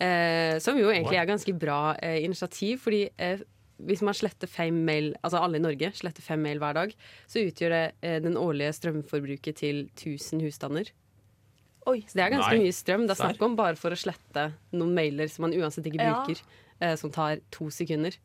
Eh, 0.01 0.55
som 0.63 0.79
jo 0.79 0.87
egentlig 0.89 1.19
er 1.19 1.27
ganske 1.29 1.53
bra 1.59 1.97
eh, 2.01 2.21
initiativ, 2.23 2.79
fordi 2.85 3.03
eh, 3.21 3.43
hvis 3.81 4.01
man 4.05 4.15
sletter 4.15 4.47
fem 4.49 4.77
mail, 4.87 5.11
altså 5.21 5.41
alle 5.43 5.59
i 5.59 5.63
Norge 5.65 5.91
sletter 5.97 6.23
fem 6.23 6.41
mail 6.41 6.61
hver 6.63 6.79
dag, 6.79 6.95
så 7.29 7.43
utgjør 7.43 7.75
det 7.75 7.83
eh, 8.07 8.17
den 8.23 8.39
årlige 8.39 8.71
strømforbruket 8.79 9.59
til 9.61 9.83
1000 9.97 10.41
husstander. 10.47 10.89
Oi. 11.89 11.99
Så 12.07 12.13
det 12.17 12.23
er 12.23 12.33
ganske 12.37 12.55
Nei. 12.55 12.63
mye 12.69 12.77
strøm. 12.77 13.07
Det 13.09 13.15
er 13.17 13.23
snakk 13.23 13.41
om 13.45 13.55
bare 13.57 13.75
for 13.79 13.91
å 13.93 13.97
slette 13.99 14.51
noen 14.71 14.93
mailer 14.95 15.29
som 15.33 15.47
man 15.47 15.55
uansett 15.57 15.87
ikke 15.89 15.99
Ja. 16.05 16.19
bruker, 16.23 16.39
eh, 16.79 16.95
som 16.95 17.11
tar 17.11 17.41
to 17.51 17.69
sekunder. 17.73 18.15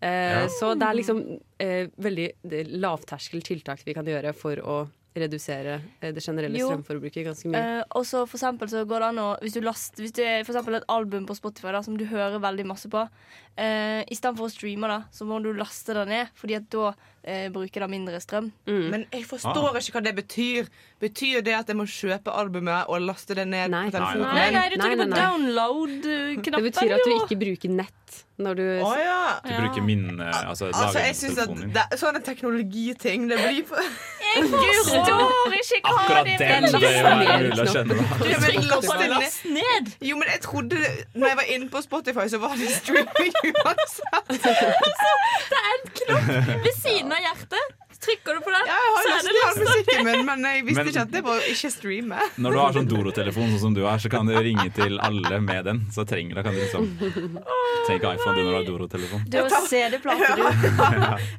Eh, 0.00 0.08
Ja. 0.42 0.48
Så 0.48 0.74
det 0.78 0.86
er 0.86 0.94
liksom 0.94 1.22
eh, 1.58 1.88
veldig 1.96 2.28
er 2.44 2.64
lavterskel 2.78 3.42
tiltak 3.42 3.82
vi 3.84 3.94
kan 3.94 4.06
gjøre 4.06 4.32
for 4.36 4.60
å 4.62 4.76
redusere 5.22 5.78
eh, 6.00 6.12
det 6.14 6.22
generelle 6.24 6.58
Jo. 6.60 6.70
strømforbruket 6.70 7.26
ganske 7.26 7.50
mye. 7.50 7.60
Uh, 7.60 7.82
og 7.98 8.06
så 8.08 8.24
for 8.26 8.38
eksempel 8.38 8.70
så 8.70 8.84
går 8.88 9.04
det 9.04 9.10
an 9.12 9.20
å 9.22 9.28
Hvis 9.42 9.56
du 9.56 9.60
last, 9.64 9.98
Hvis 9.98 10.14
det 10.16 10.26
er 10.26 10.46
for 10.46 10.54
eksempel 10.54 10.78
et 10.78 10.88
album 10.92 11.26
på 11.28 11.36
Spotify 11.38 11.74
da, 11.74 11.82
som 11.84 11.98
du 11.98 12.06
hører 12.08 12.38
veldig 12.42 12.66
masse 12.68 12.90
på, 12.92 13.04
uh, 13.04 14.00
istedenfor 14.08 14.48
å 14.48 14.52
streame 14.52 14.90
det, 14.90 15.00
så 15.14 15.28
må 15.28 15.40
du 15.44 15.52
laste 15.56 15.96
det 15.96 16.06
ned, 16.10 16.32
Fordi 16.38 16.58
at 16.58 16.68
da 16.74 16.92
uh, 16.92 17.48
bruker 17.54 17.84
det 17.84 17.90
mindre 17.92 18.22
strøm. 18.22 18.52
Mm. 18.68 18.86
Men 18.94 19.06
jeg 19.12 19.26
forstår 19.28 19.80
ikke 19.80 19.98
hva 19.98 20.04
det 20.08 20.14
betyr. 20.18 20.70
Betyr 21.02 21.42
det 21.46 21.58
at 21.58 21.68
jeg 21.70 21.78
må 21.78 21.86
kjøpe 21.88 22.32
albumet 22.34 22.88
og 22.88 23.04
laste 23.04 23.36
det 23.38 23.46
ned 23.48 23.74
Nei. 23.74 23.86
på 23.88 23.98
telefonen? 23.98 24.34
Nei, 24.34 24.48
nei, 24.54 24.64
du 24.72 24.78
Nei, 24.78 24.86
trykker 24.86 24.96
nei, 24.96 25.04
på 25.04 25.12
nei. 25.12 25.20
download-knappen. 25.22 26.58
Det 26.58 26.66
betyr 26.70 26.96
at 26.96 27.06
du 27.06 27.14
ikke 27.18 27.40
bruker 27.44 27.76
nett 27.78 28.24
når 28.38 28.54
du 28.54 28.66
oh, 28.86 28.94
ja. 28.98 29.38
Du 29.42 29.50
bruker 29.50 29.82
min 29.82 30.20
altså, 30.20 30.70
Altså, 30.70 30.98
jeg 31.02 31.16
synes 31.18 31.38
at 31.42 31.50
det 31.74 31.98
sånne 31.98 32.22
teknologiting 32.22 33.26
Det 33.30 33.38
blir 33.42 33.64
for 33.66 33.82
Jeg 34.38 34.74
forstår 34.84 35.52
ikke 35.58 35.88
hva 35.88 36.02
Akkurat 36.02 36.26
det 36.26 36.38
den 36.38 36.62
betyr. 36.62 36.78
bør 36.78 37.02
være 37.08 37.38
mulig 37.42 37.62
å 37.64 37.66
skjønne. 37.72 37.94
Du 37.94 38.28
men 38.28 38.44
trykker 38.44 38.80
på 38.88 38.94
ned. 39.00 39.08
last 39.14 39.44
ned. 39.56 39.90
Jo, 40.10 40.16
men 40.20 40.28
jeg 40.32 40.40
trodde 40.46 40.76
Når 41.14 41.26
jeg 41.32 41.36
var 41.40 41.46
inne 41.56 41.68
på 41.74 41.82
Spotify, 41.88 42.26
så 42.34 42.38
var 42.42 42.54
det 42.60 42.70
streaming 42.76 43.34
uansett. 43.52 44.26
Det 45.50 45.58
er 45.58 45.70
en 45.74 45.84
knopp 46.00 46.30
ved 46.64 46.74
siden 46.82 47.12
av 47.12 47.20
hjertet. 47.26 47.77
Trykker 47.98 48.36
du 48.36 48.40
på 48.46 48.50
den, 48.54 48.68
Ja, 48.68 48.76
jeg 48.78 48.90
har 48.94 48.98
så 48.98 49.08
er 49.08 49.14
lastet 49.16 49.34
det 49.34 49.40
all 49.44 49.56
musikken 49.58 50.04
min, 50.06 50.20
men 50.28 50.44
jeg 50.46 50.64
visste 50.68 50.78
Men- 50.78 50.90
ikke 50.92 51.02
at 51.02 51.10
det 51.16 51.22
var 51.26 51.40
ikke 51.50 51.70
streame. 51.74 52.18
Når 52.38 52.52
du 52.54 52.58
har 52.58 52.76
sånn 52.76 52.88
Doro-telefon 52.92 53.48
sånn 53.50 53.62
som 53.64 53.74
du 53.74 53.82
har, 53.82 53.98
så 53.98 54.10
kan 54.12 54.26
du 54.30 54.34
ringe 54.38 54.68
til 54.76 55.00
alle 55.02 55.40
med 55.42 55.64
den. 55.66 55.80
Så 55.90 56.04
trenger 56.06 56.38
da 56.38 56.44
kan 56.46 56.54
du 56.54 56.60
liksom 56.62 56.86
Trenger 56.94 57.98
ikke 57.98 58.12
iPhone 58.14 58.36
du 58.36 58.42
når 58.44 58.50
du 58.52 58.58
har 58.58 58.68
Doro-telefon. 58.68 59.24
Du 59.28 59.38
har 59.42 59.66
CD-plate, 59.66 60.30
du. 60.38 60.46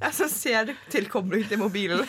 Altså, 0.04 0.28
CD-tilkobling 0.42 1.48
til 1.48 1.64
mobilen. 1.64 2.04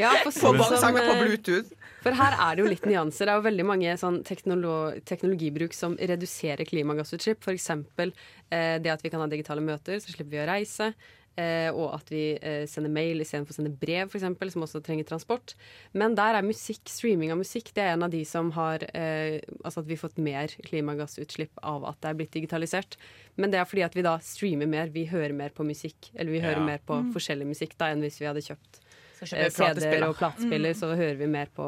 Ja, 0.00 0.16
for 0.24 0.34
sånn 0.34 0.58
bare 0.58 0.82
som, 0.82 0.98
på 0.98 1.06
eh, 1.06 1.22
Bluetooth. 1.22 1.70
For 2.02 2.18
her 2.18 2.34
er 2.34 2.56
det 2.58 2.64
jo 2.64 2.70
litt 2.72 2.86
nyanser. 2.90 3.28
Det 3.28 3.32
er 3.36 3.38
jo 3.38 3.46
veldig 3.46 3.66
mange 3.70 3.94
sånn 4.00 4.22
teknolo 4.26 4.76
teknologibruk 5.06 5.74
som 5.78 5.94
reduserer 5.94 6.66
klimagassutslipp. 6.66 7.38
F.eks. 7.46 7.70
Eh, 7.70 8.78
det 8.82 8.90
at 8.90 9.02
vi 9.06 9.12
kan 9.14 9.22
ha 9.22 9.30
digitale 9.30 9.62
møter, 9.62 10.02
så 10.02 10.10
slipper 10.10 10.32
vi 10.34 10.42
å 10.42 10.48
reise. 10.50 10.90
Eh, 11.36 11.70
og 11.72 11.94
at 11.96 12.10
vi 12.12 12.34
eh, 12.36 12.66
sender 12.68 12.90
mail 12.92 13.22
istedenfor 13.24 13.54
å 13.54 13.56
sende 13.56 13.70
brev, 13.80 14.10
for 14.12 14.18
eksempel, 14.18 14.50
som 14.52 14.62
også 14.66 14.82
trenger 14.84 15.06
transport. 15.08 15.54
Men 15.96 16.14
der 16.14 16.34
er 16.36 16.42
musikk, 16.44 16.82
streaming 16.92 17.32
av 17.32 17.38
musikk, 17.40 17.72
det 17.72 17.82
er 17.86 17.94
en 17.94 18.02
av 18.04 18.10
de 18.12 18.20
som 18.28 18.50
har 18.52 18.84
eh, 18.92 19.40
Altså 19.64 19.80
at 19.80 19.86
vi 19.88 19.94
har 19.96 20.02
fått 20.02 20.18
mer 20.18 20.48
klimagassutslipp 20.68 21.56
av 21.62 21.84
at 21.88 22.00
det 22.02 22.10
er 22.10 22.18
blitt 22.20 22.32
digitalisert. 22.36 22.96
Men 23.40 23.50
det 23.50 23.58
er 23.60 23.64
fordi 23.64 23.84
at 23.86 23.94
vi 23.96 24.02
da 24.04 24.18
streamer 24.20 24.68
mer, 24.68 24.88
vi 24.92 25.06
hører 25.08 25.32
mer 25.32 25.50
på 25.56 25.64
musikk. 25.64 26.10
Eller 26.14 26.32
vi 26.32 26.40
hører 26.44 26.60
Ja. 26.60 26.66
mer 26.66 26.78
på 26.84 27.00
Mm. 27.00 27.12
forskjellig 27.14 27.46
musikk 27.46 27.78
da 27.78 27.86
enn 27.92 28.02
hvis 28.02 28.20
vi 28.20 28.26
hadde 28.26 28.42
kjøpt 28.44 28.80
CD-er 29.22 30.02
og 30.08 30.16
platespiller, 30.18 30.72
Mm. 30.74 30.78
så 30.80 30.96
hører 30.96 31.16
vi 31.16 31.26
mer 31.26 31.46
på 31.46 31.64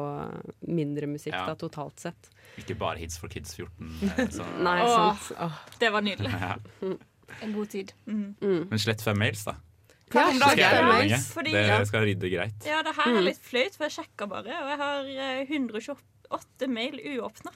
mindre 0.67 1.07
musikk 1.07 1.33
Ja. 1.33 1.45
da, 1.47 1.55
totalt 1.55 1.99
sett. 1.99 2.29
Ikke 2.57 2.77
bare 2.77 2.97
Hits 2.99 3.17
for 3.17 3.27
Kids 3.29 3.55
14. 3.55 3.89
eh, 4.19 4.27
Så. 4.27 4.43
Nei, 4.61 4.81
Åh. 4.83 5.17
sant. 5.17 5.79
Det 5.79 5.89
var 5.91 6.01
nydelig. 6.01 6.31
En 7.41 7.53
god 7.53 7.69
tid. 7.69 7.93
Mm. 8.07 8.35
Men 8.69 8.79
slett 8.79 9.01
fem 9.01 9.17
mails, 9.19 9.43
da. 9.45 9.55
Ja, 10.13 10.27
om 10.29 10.37
Skal 10.39 10.57
jeg 10.57 10.71
gjøre 10.71 10.93
lenge? 10.99 11.17
Fordi- 11.33 11.51
Det 11.51 11.87
skal 11.87 12.01
rydde 12.05 12.29
greit. 12.31 12.65
Ja, 12.65 12.81
det 12.83 12.95
her 12.95 13.11
Mm. 13.11 13.17
er 13.17 13.21
litt 13.21 13.41
flaut, 13.41 13.75
for 13.75 13.83
jeg 13.85 13.91
sjekka 13.91 14.27
bare, 14.29 14.47
og 14.47 14.69
jeg 14.69 14.77
har 14.77 15.05
eh, 15.05 15.45
128 15.49 16.67
mail 16.69 16.99
uåpna. 17.03 17.51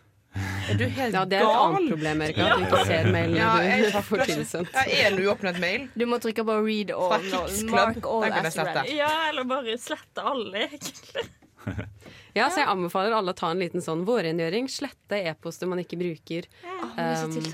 Er 0.70 0.78
du 0.78 0.84
helt 0.86 1.14
Ja, 1.14 1.26
det 1.26 1.40
er 1.40 1.42
et 1.42 1.48
gal? 1.48 1.76
annet 1.76 1.90
problem, 1.90 2.22
Erika. 2.22 2.42
At 2.46 2.58
du 2.60 2.66
ikke 2.66 2.86
ser 2.86 3.04
mailene 3.12 3.36
Ja, 3.38 3.58
jeg- 3.62 3.92
du 3.94 4.02
får 4.02 4.26
tilsendt. 4.26 4.74
Ja, 4.74 5.10
det 5.10 5.26
uåpnet 5.26 5.60
mail? 5.60 5.90
Du 5.98 6.06
må 6.06 6.20
trykke 6.22 6.44
på 6.46 6.58
read 6.66 6.92
all. 6.92 7.20
Fra 7.20 7.72
Mark 7.72 8.06
all 8.06 8.24
as 8.24 8.56
read. 8.58 8.90
Ja, 8.94 9.30
eller 9.30 9.44
bare 9.46 9.78
slette 9.78 10.18
alle, 10.22 10.68
egentlig. 10.70 11.30
Ja, 12.36 12.48
så 12.50 12.58
jeg 12.62 12.68
anbefaler 12.68 13.12
alle 13.18 13.34
å 13.34 13.36
ta 13.36 13.50
en 13.52 13.58
liten 13.60 13.82
sånn 13.82 14.06
vårrengjøring. 14.06 14.68
Slette 14.70 15.18
e-poster 15.26 15.68
man 15.68 15.80
ikke 15.80 15.98
bruker. 15.98 16.46
Ja, 16.64 17.24
Um. 17.26 17.54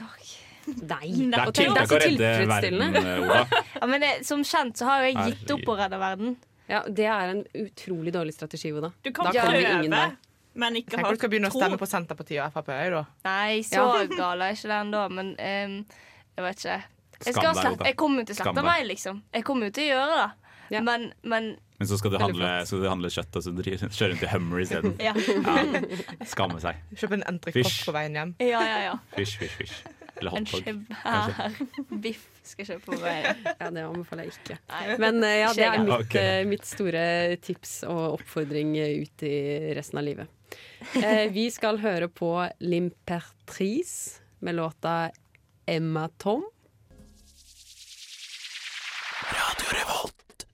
Nei. 0.66 1.12
Det 1.32 1.38
er 1.40 1.48
Og 1.48 1.54
tiltak 1.54 1.92
å 1.94 2.00
redde 2.02 2.30
verden, 2.50 2.96
eh, 2.96 3.56
Ja, 3.82 3.86
men 3.88 4.02
det, 4.02 4.12
som 4.26 4.44
kjent 4.44 4.78
så 4.80 4.86
har 4.90 5.04
jeg 5.06 5.16
gitt 5.16 5.52
opp 5.56 5.68
å 5.74 5.78
redde 5.80 6.00
verden. 6.02 6.36
Ja, 6.68 6.80
det 6.90 7.06
er 7.06 7.34
en 7.36 7.44
utrolig 7.62 8.14
dårlig 8.16 8.34
strategi, 8.34 8.72
Oda. 8.74 8.90
Du 9.06 9.12
kan 9.14 9.30
Da 9.30 9.44
kommer 9.46 9.60
ingen 9.62 9.92
der. 9.92 10.16
men 10.56 10.76
ikke 10.80 10.96
Tenk 10.98 11.06
om 11.06 11.14
du 11.14 11.20
skal 11.20 11.30
begynne 11.30 11.52
å 11.52 11.54
stemme 11.54 11.78
på 11.78 11.86
Senterpartiet 11.90 12.42
og 12.46 12.54
Frp. 12.56 12.72
da. 12.96 13.04
Nei, 13.28 13.60
så 13.62 13.84
Ja. 13.84 14.06
gal 14.16 14.42
er 14.42 14.56
ikke 14.58 14.72
den 14.72 14.92
da, 14.92 15.08
men 15.10 15.28
um, 15.38 15.86
jeg 16.38 16.44
vet 16.48 16.58
ikke. 16.66 16.84
Jeg, 17.26 17.34
skal 17.34 17.54
deg, 17.54 17.62
slette, 17.64 17.86
jeg 17.86 17.96
kommer 17.96 18.20
jo 18.20 18.26
til 18.26 18.36
å 18.36 18.40
slette 18.44 18.64
meg, 18.66 18.86
liksom. 18.90 19.22
Jeg 19.34 19.44
kommer 19.48 19.70
jo 19.70 19.72
til 19.78 19.84
å 19.84 19.94
gjøre 19.94 20.18
det. 20.24 20.82
Men, 20.84 21.14
men 21.24 21.58
Men 21.78 21.88
så 21.88 21.98
skal 22.00 22.12
du 22.12 22.18
handle, 22.18 22.66
skal 22.66 22.82
du 22.82 22.88
handle 22.90 23.10
kjøtt 23.14 23.36
og 23.36 23.44
så 23.44 23.52
kjøre 23.54 24.10
rundt 24.16 24.24
i 24.24 24.32
Hummer 24.34 24.60
isteden. 24.64 24.96
Ja. 25.08 25.14
Skamme 26.26 26.60
seg. 26.64 26.80
Kjøp 26.98 27.14
en 27.20 27.24
entrecôte 27.30 27.86
på 27.86 27.94
veien 27.96 28.16
hjem. 28.18 28.34
Ja, 28.42 28.62
ja, 28.66 28.80
ja. 28.90 28.96
Fish, 29.16 29.38
fish, 29.38 29.56
fysj. 29.60 29.76
Eller 30.16 30.38
En 30.38 30.46
svær 30.48 31.58
biff 32.04 32.24
skal 32.46 32.64
jeg 32.64 32.70
kjøpe 32.76 32.94
på 32.94 33.00
veien. 33.02 33.42
Ja, 33.50 33.70
det 33.74 33.84
anbefaler 33.84 34.28
jeg 34.28 34.36
ikke. 34.38 34.58
Nei. 34.72 34.98
Men 35.02 35.20
eh, 35.28 35.38
ja, 35.42 35.52
det 35.58 35.68
er 35.68 35.78
mitt, 35.84 35.94
okay. 35.98 36.26
eh, 36.40 36.48
mitt 36.48 36.68
store 36.70 37.06
tips 37.44 37.78
og 37.90 38.20
oppfordring 38.20 38.76
eh, 38.80 39.04
ut 39.04 39.26
i 39.28 39.36
resten 39.76 40.00
av 40.00 40.08
livet. 40.08 40.32
Eh, 41.02 41.26
vi 41.36 41.50
skal 41.52 41.82
høre 41.84 42.08
på 42.12 42.32
L'Impertrice 42.64 44.22
med 44.46 44.60
låta 44.60 45.12
Emma 45.68 46.08
Tom. 46.22 46.46
Radio 49.36 49.74
Revolt. 49.74 50.46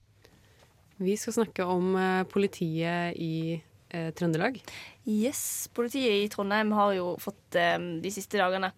Vi 1.02 1.18
skal 1.20 1.38
snakke 1.42 1.68
om 1.68 1.94
politiet 2.32 3.20
i 3.20 3.60
eh, 3.92 4.10
Trøndelag. 4.16 4.62
Yes, 5.06 5.70
Politiet 5.74 6.26
i 6.26 6.30
Trondheim 6.30 6.72
har 6.78 6.94
jo 6.94 7.16
fått 7.22 7.58
eh, 7.58 7.78
de 8.04 8.12
siste 8.14 8.38
dagene 8.38 8.72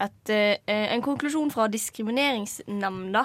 et, 0.00 0.32
eh, 0.32 0.88
en 0.94 1.02
konklusjon 1.04 1.52
fra 1.52 1.68
Diskrimineringsnemnda 1.70 3.24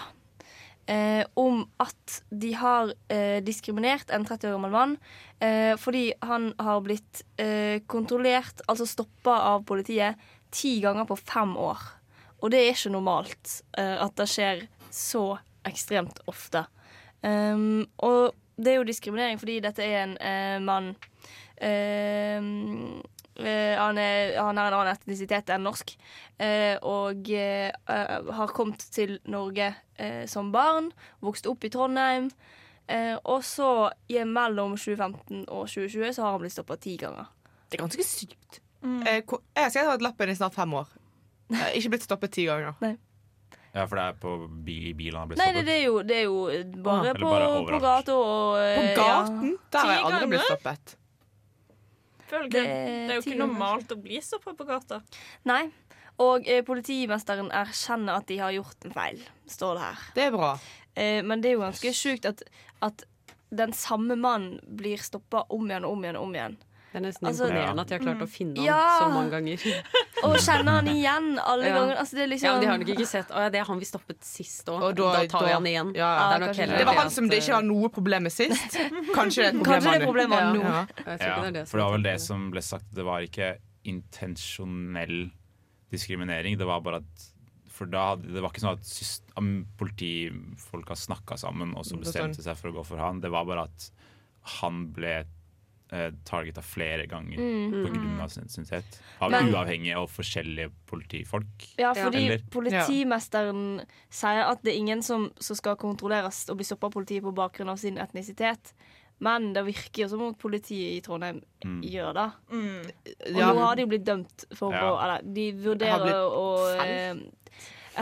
eh, 0.92 1.24
om 1.34 1.64
at 1.82 2.20
de 2.30 2.52
har 2.60 2.94
eh, 3.10 3.42
diskriminert 3.44 4.12
en 4.14 4.26
30 4.28 4.50
år 4.50 4.56
gammel 4.58 4.76
mann 4.76 4.96
eh, 5.40 5.74
fordi 5.80 6.08
han 6.26 6.52
har 6.60 6.84
blitt 6.86 7.24
eh, 7.42 7.82
kontrollert, 7.88 8.64
altså 8.68 8.88
stoppa 8.90 9.40
av 9.56 9.66
politiet, 9.68 10.20
ti 10.52 10.78
ganger 10.84 11.08
på 11.10 11.18
fem 11.20 11.56
år. 11.58 11.82
Og 12.44 12.52
det 12.54 12.62
er 12.62 12.76
ikke 12.76 12.94
normalt 12.94 13.60
eh, 13.80 13.98
at 14.00 14.16
det 14.20 14.30
skjer 14.32 14.66
så 14.94 15.28
ekstremt 15.66 16.22
ofte. 16.30 16.62
Og 17.26 18.36
det 18.62 18.72
er 18.72 18.76
jo 18.78 18.88
diskriminering 18.88 19.40
fordi 19.42 19.58
dette 19.64 19.84
er 19.84 20.04
en 20.04 20.14
eh, 20.22 20.58
mann 20.64 20.92
eh, 21.58 22.38
han, 23.38 23.98
er, 24.00 24.36
han 24.40 24.58
har 24.58 24.70
en 24.72 24.78
annen 24.80 24.94
etnisitet 24.94 25.50
enn 25.52 25.66
norsk. 25.68 25.96
eh, 26.40 26.76
og 26.82 27.30
eh, 27.36 27.72
eh, 27.72 28.30
har 28.38 28.54
kommet 28.56 28.80
til 28.96 29.18
Norge 29.28 29.74
eh, 29.98 30.26
som 30.32 30.52
barn. 30.56 30.92
Vokst 31.22 31.48
opp 31.52 31.64
i 31.64 31.70
Trondheim. 31.74 32.30
eh, 32.88 33.16
og 33.24 33.44
så 33.44 33.90
i 34.08 34.22
mellom 34.24 34.78
2015 34.78 35.46
og 35.48 35.66
2020 35.68 36.14
så 36.14 36.24
har 36.24 36.32
han 36.38 36.44
blitt 36.46 36.54
stoppa 36.56 36.78
ti 36.78 36.96
ganger. 37.02 37.26
Det 37.70 37.80
er 37.80 37.84
ganske 37.84 38.04
sykt. 38.08 38.62
Mm. 38.86 39.02
Jeg 39.04 39.24
skal 39.72 39.86
ha 39.88 39.96
hatt 39.96 40.04
lappen 40.06 40.30
i 40.30 40.36
snart 40.38 40.54
fem 40.54 40.74
år. 40.78 40.88
Jeg 41.50 41.58
har 41.60 41.76
ikke 41.78 41.90
blitt 41.96 42.04
stoppet 42.06 42.32
ti 42.32 42.46
ganger. 42.46 42.76
Nei. 42.82 42.96
Ja, 43.76 43.84
for 43.90 43.98
det 44.00 44.04
er 44.06 44.14
på 44.22 44.34
bil, 44.64 44.94
bilen 44.96 45.18
han 45.20 45.28
har 45.28 45.36
stoppet? 45.36 45.42
Nei, 45.42 45.54
det, 45.58 45.66
det, 45.68 45.74
er 45.76 45.84
jo, 45.84 45.96
det 46.08 46.16
er 46.16 46.24
jo 46.30 46.38
bare 46.86 47.10
ah. 47.12 47.18
på, 47.18 47.26
bare 47.28 47.50
på 47.68 47.80
gata 47.84 48.14
og 48.16 48.60
eh, 48.62 48.78
På 48.78 49.02
gaten? 49.02 49.50
ja. 49.52 49.66
Der 49.76 49.80
har 49.90 49.92
jeg 49.98 50.06
aldri 50.08 50.30
blitt 50.32 50.46
stoppet. 50.48 50.96
Føler 52.30 52.52
Det 52.52 52.62
er 52.62 52.86
det 53.08 53.16
er 53.16 53.20
jo 53.20 53.26
ikke 53.26 53.42
normalt 53.42 53.92
å 53.94 53.98
bli 54.02 54.22
så 54.24 54.40
på 54.42 54.56
gata. 54.66 55.02
Nei. 55.50 55.64
Og 56.24 56.48
eh, 56.48 56.62
politimesteren 56.64 57.50
erkjenner 57.52 58.22
at 58.22 58.30
de 58.30 58.38
har 58.40 58.54
gjort 58.56 58.88
en 58.88 58.94
feil, 58.96 59.20
står 59.52 59.76
det 59.76 59.84
her. 59.84 60.06
Det 60.16 60.24
er 60.30 60.32
bra. 60.36 60.52
Eh, 60.96 61.20
men 61.28 61.44
det 61.44 61.52
er 61.52 61.58
jo 61.58 61.66
ganske 61.66 61.92
sjukt 61.96 62.28
at, 62.30 62.46
at 62.86 63.04
den 63.56 63.76
samme 63.76 64.16
mannen 64.16 64.62
blir 64.80 65.02
stoppa 65.04 65.44
om 65.54 65.68
igjen 65.68 65.86
og 65.88 65.98
om 65.98 66.06
igjen 66.06 66.20
og 66.22 66.30
om 66.30 66.38
igjen. 66.38 66.58
Det 66.96 67.02
er 67.02 67.04
nesten 67.10 67.28
Altså- 67.28 67.48
imponerende 67.50 67.82
at 67.84 67.88
de 67.91 67.93
har 67.98 68.04
klart 68.06 68.22
å 68.24 68.28
finne 68.32 68.56
han 68.56 68.66
Ja. 68.66 69.00
så 69.02 69.08
mange 69.12 69.32
ganger. 69.36 69.60
Og 70.24 70.36
kjenner 70.39 70.72
han 70.80 70.88
igjen 70.88 71.26
alle 71.43 71.66
Ja. 71.68 71.74
ganger. 71.76 71.96
Altså, 72.00 72.16
det 72.16 72.24
er 72.24 72.30
liksom 72.32 72.46
Ja, 72.48 72.54
men 72.56 72.62
de 72.62 72.68
har 72.72 72.78
nok 72.80 72.91
ikke 72.96 73.08
sett 73.10 73.28
Å 73.36 73.41
ja, 73.43 73.50
det 73.52 73.60
er 73.60 73.66
han 73.68 73.80
vi 73.80 73.86
stoppet 73.89 74.24
sist 74.24 74.66
òg. 74.72 74.82
Og 74.82 74.96
Da, 74.96 75.10
da- 75.12 75.28
tar 75.28 75.43
vi 75.46 75.52
han 75.52 75.66
igjen. 75.68 75.91
Ja, 75.93 76.08
det 76.16 76.36
er 76.39 76.46
nok 76.48 76.56
heller 76.56 76.78
Det 76.78 76.86
var 76.88 76.96
han 77.02 77.10
som 77.12 77.28
det 77.28 77.41
ikke 77.43 77.52
var 77.58 77.64
noe 77.68 77.89
problem 77.89 78.24
med 78.24 78.32
sist. 78.32 78.78
Kanskje 79.20 79.36
det 79.36 79.46
er 79.46 79.52
et 79.52 79.60
problem 79.60 79.76
Kanskje 79.76 79.91
det 79.91 79.96
er 79.96 80.00
nå. 80.00 80.08
problemet 80.08 80.39
Ja. 80.39 80.54
nå. 80.56 80.64
Ja. 80.64 80.86
Jeg 80.96 81.20
tror 81.20 81.28
Ja, 81.28 81.41
det 81.43 81.54
det 81.60 81.68
for 81.68 81.78
det 81.78 81.84
var 81.84 81.91
vel 81.98 82.04
det 82.08 82.22
som 82.22 82.50
ble 82.56 82.62
sagt. 82.62 82.86
Det 82.96 83.04
var 83.04 83.20
ikke 83.28 83.58
intensjonell 83.84 85.32
diskriminering. 85.91 86.58
Det 86.58 86.66
var 86.66 86.80
bare 86.82 86.96
at 87.04 87.32
For 87.76 87.86
da 87.91 88.16
det 88.16 88.39
var 88.39 88.52
ikke 88.54 88.62
sånn 88.64 88.78
at 88.80 88.86
syst, 88.88 89.24
am- 89.36 89.66
politifolka 89.78 90.96
snakka 90.96 91.36
sammen 91.38 91.74
og 91.76 91.84
så 91.84 91.98
bestemte 92.00 92.39
seg 92.41 92.56
for 92.56 92.72
å 92.72 92.76
gå 92.78 92.86
for 92.88 92.98
han. 93.04 93.20
Det 93.20 93.30
var 93.30 93.43
bare 93.43 93.66
at 93.68 93.89
han 94.62 94.93
ble 94.96 95.26
eh, 95.92 96.12
targeta 96.26 96.62
flere 96.62 97.08
ganger 97.08 97.38
Mm. 97.38 98.20
av 98.22 98.28
sin 98.30 98.48
synlighet. 98.50 99.00
Av 99.22 99.32
Men- 99.32 99.52
uavhengige 99.54 99.98
og 99.98 100.10
forskjellige 100.10 100.72
politifolk. 100.88 101.68
Ja, 101.78 101.94
fordi 101.94 102.26
Eller? 102.26 102.40
politimesteren 102.52 103.82
sier 104.10 104.44
at 104.50 104.64
det 104.64 104.74
er 104.74 104.78
ingen 104.80 105.02
som, 105.04 105.32
som 105.40 105.56
skal 105.56 105.76
kontrolleres 105.76 106.50
og 106.50 106.58
bli 106.58 106.66
stoppa 106.66 106.88
av 106.88 106.92
politiet 106.94 107.24
på 107.24 107.34
bakgrunn 107.36 107.70
av 107.70 107.78
sin 107.78 107.98
etnisitet. 107.98 108.74
Men 109.20 109.54
det 109.54 109.64
virker 109.66 110.02
jo 110.04 110.08
som 110.10 110.22
om 110.22 110.34
politiet 110.36 110.98
i 110.98 111.02
Trondheim 111.02 111.42
Mm. 111.64 111.82
gjør 111.84 112.14
det. 112.14 112.32
Mm. 112.52 112.86
Og 113.36 113.40
Ja. 113.40 113.54
nå 113.54 113.60
har 113.60 113.76
de 113.76 113.82
jo 113.84 113.88
blitt 113.88 114.04
dømt 114.06 114.46
for 114.56 114.72
Ja. 114.74 114.82
å 114.92 115.04
Eller 115.04 115.22
de 115.34 115.52
vurderer 115.54 116.30
å 116.30 116.84
eh, 116.84 117.16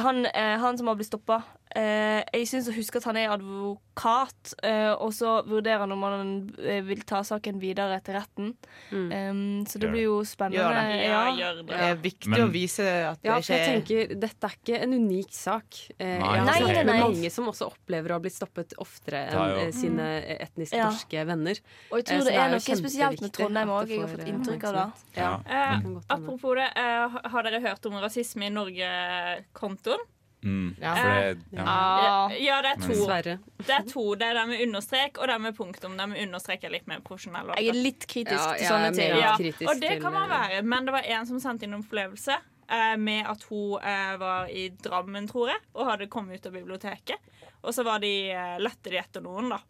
han, 0.02 0.26
eh, 0.26 0.58
han 0.58 0.78
som 0.78 0.88
har 0.88 0.96
blitt 0.96 1.12
stoppa 1.12 1.44
Jeg 1.76 2.48
syns 2.48 2.68
å 2.70 2.74
huske 2.76 2.98
at 3.00 3.06
han 3.10 3.18
er 3.18 3.30
advokat, 3.34 4.54
eh, 4.64 4.92
og 4.94 5.10
så 5.16 5.40
vurderer 5.48 5.80
han 5.80 5.92
om 5.96 6.04
han 6.06 6.32
eh, 6.62 6.82
vil 6.86 7.02
ta 7.08 7.22
saken 7.26 7.60
videre 7.62 8.00
til 8.06 8.14
retten. 8.18 8.52
Um, 8.92 9.64
så 9.66 9.80
det 9.80 9.88
Gjør 9.88 9.94
blir 9.96 10.04
jo 10.06 10.18
spennende. 10.28 10.60
Gjør 10.62 10.76
det. 10.78 11.00
Ja, 11.08 11.24
gjør 11.38 11.56
Det 11.62 11.66
det. 11.72 11.80
er 11.88 11.96
viktig 12.04 12.30
Men- 12.34 12.42
å 12.46 12.52
vise 12.54 12.86
at 13.10 13.22
det 13.22 13.30
Ja, 13.30 13.38
ikke 13.40 13.58
er 13.58 13.66
tenker 13.74 14.20
Dette 14.20 14.44
er 14.50 14.56
ikke 14.60 14.82
en 14.84 14.94
unik 14.94 15.32
sak. 15.34 15.66
Eh, 16.00 16.20
Nei. 16.20 16.34
jeg 16.36 16.44
har 16.44 16.54
snakket 16.54 16.68
nei, 16.68 16.84
med 16.84 16.86
nei. 16.94 17.00
mange 17.02 17.32
som 17.32 17.46
også 17.48 17.72
opplever 17.74 18.10
å 18.10 18.14
ha 18.14 18.20
blitt 18.20 18.38
stoppet 18.38 18.74
oftere 18.78 19.24
er 19.28 19.34
enn 19.34 19.68
eh, 19.68 19.72
sine 19.72 20.08
etnisk 20.46 20.74
Ja. 20.78 21.24
venner. 21.26 21.58
Og 21.92 21.98
jeg 21.98 22.04
Eh, 22.04 22.12
tror 22.14 22.24
det 22.24 22.34
det 22.34 22.40
er 22.40 22.50
noe 22.50 22.60
spesielt 22.60 23.22
med 23.22 23.32
Trondheim 23.34 23.70
òg. 23.70 23.88
Jeg 23.90 24.00
har 24.02 24.08
fått 24.08 24.28
eh, 24.28 24.32
inntrykk 24.34 24.64
av 24.70 24.74
det. 24.74 24.88
Ja. 25.18 25.34
Eh, 25.48 25.80
apropos 26.10 26.56
det, 26.56 26.70
eh, 26.76 27.08
har 27.30 27.44
dere 27.44 27.60
hørt 27.62 27.86
om 27.86 27.94
rasisme 27.94 28.46
i 28.46 28.50
Norge-kontoen? 28.50 30.00
Mm. 30.44 30.76
Ja. 30.82 30.94
Det, 30.96 31.41
ja. 31.56 31.64
Ah. 31.66 32.34
Ja, 32.36 32.62
det 32.62 32.74
er 32.74 32.82
to. 32.82 32.91
Dessverre. 32.91 33.36
Det 33.58 33.76
er 33.78 33.86
to. 33.88 34.06
Det 34.20 34.28
er 34.28 34.39
det 34.39 34.46
med 34.50 34.64
understrek 34.68 35.20
og 35.22 35.30
det 35.32 35.38
med 35.41 35.58
punktum. 35.58 35.98
Det 35.98 36.08
med 36.12 36.24
understrek 36.26 36.66
er 36.68 36.74
litt 36.76 36.88
mer 36.91 37.04
profesjonell. 37.06 37.54
Jeg 37.58 37.72
er 37.72 37.80
litt 37.80 38.08
kritisk 38.12 38.39
Ja, 38.39 38.56
til 38.60 38.68
sånne 38.68 38.89
ting. 38.98 39.14
Ja, 39.22 39.36
og 39.72 39.84
det 39.84 39.94
kan 40.04 40.16
man 40.16 40.28
eh, 40.28 40.34
være. 40.36 40.64
Men 40.68 40.89
det 40.89 40.96
var 40.96 41.08
en 41.16 41.30
som 41.30 41.39
sendte 41.44 41.68
inn 41.68 41.76
en 41.78 41.86
opplevelse 41.86 42.36
eh, 42.36 42.96
med 43.00 43.30
at 43.32 43.46
hun 43.50 43.78
eh, 43.80 44.16
var 44.22 44.52
i 44.52 44.68
Drammen, 44.84 45.30
tror 45.32 45.54
jeg, 45.54 45.64
og 45.78 45.91
hadde 45.94 46.10
kommet 46.12 46.41
ut 46.41 46.50
av 46.52 46.58
biblioteket. 46.58 47.32
Og 47.64 47.72
så 47.76 47.86
var 47.88 48.04
de, 48.04 48.14
eh, 48.36 48.58
lette 48.60 48.91
de 48.91 49.00
etter 49.00 49.24
noen, 49.24 49.54
da. 49.56 49.62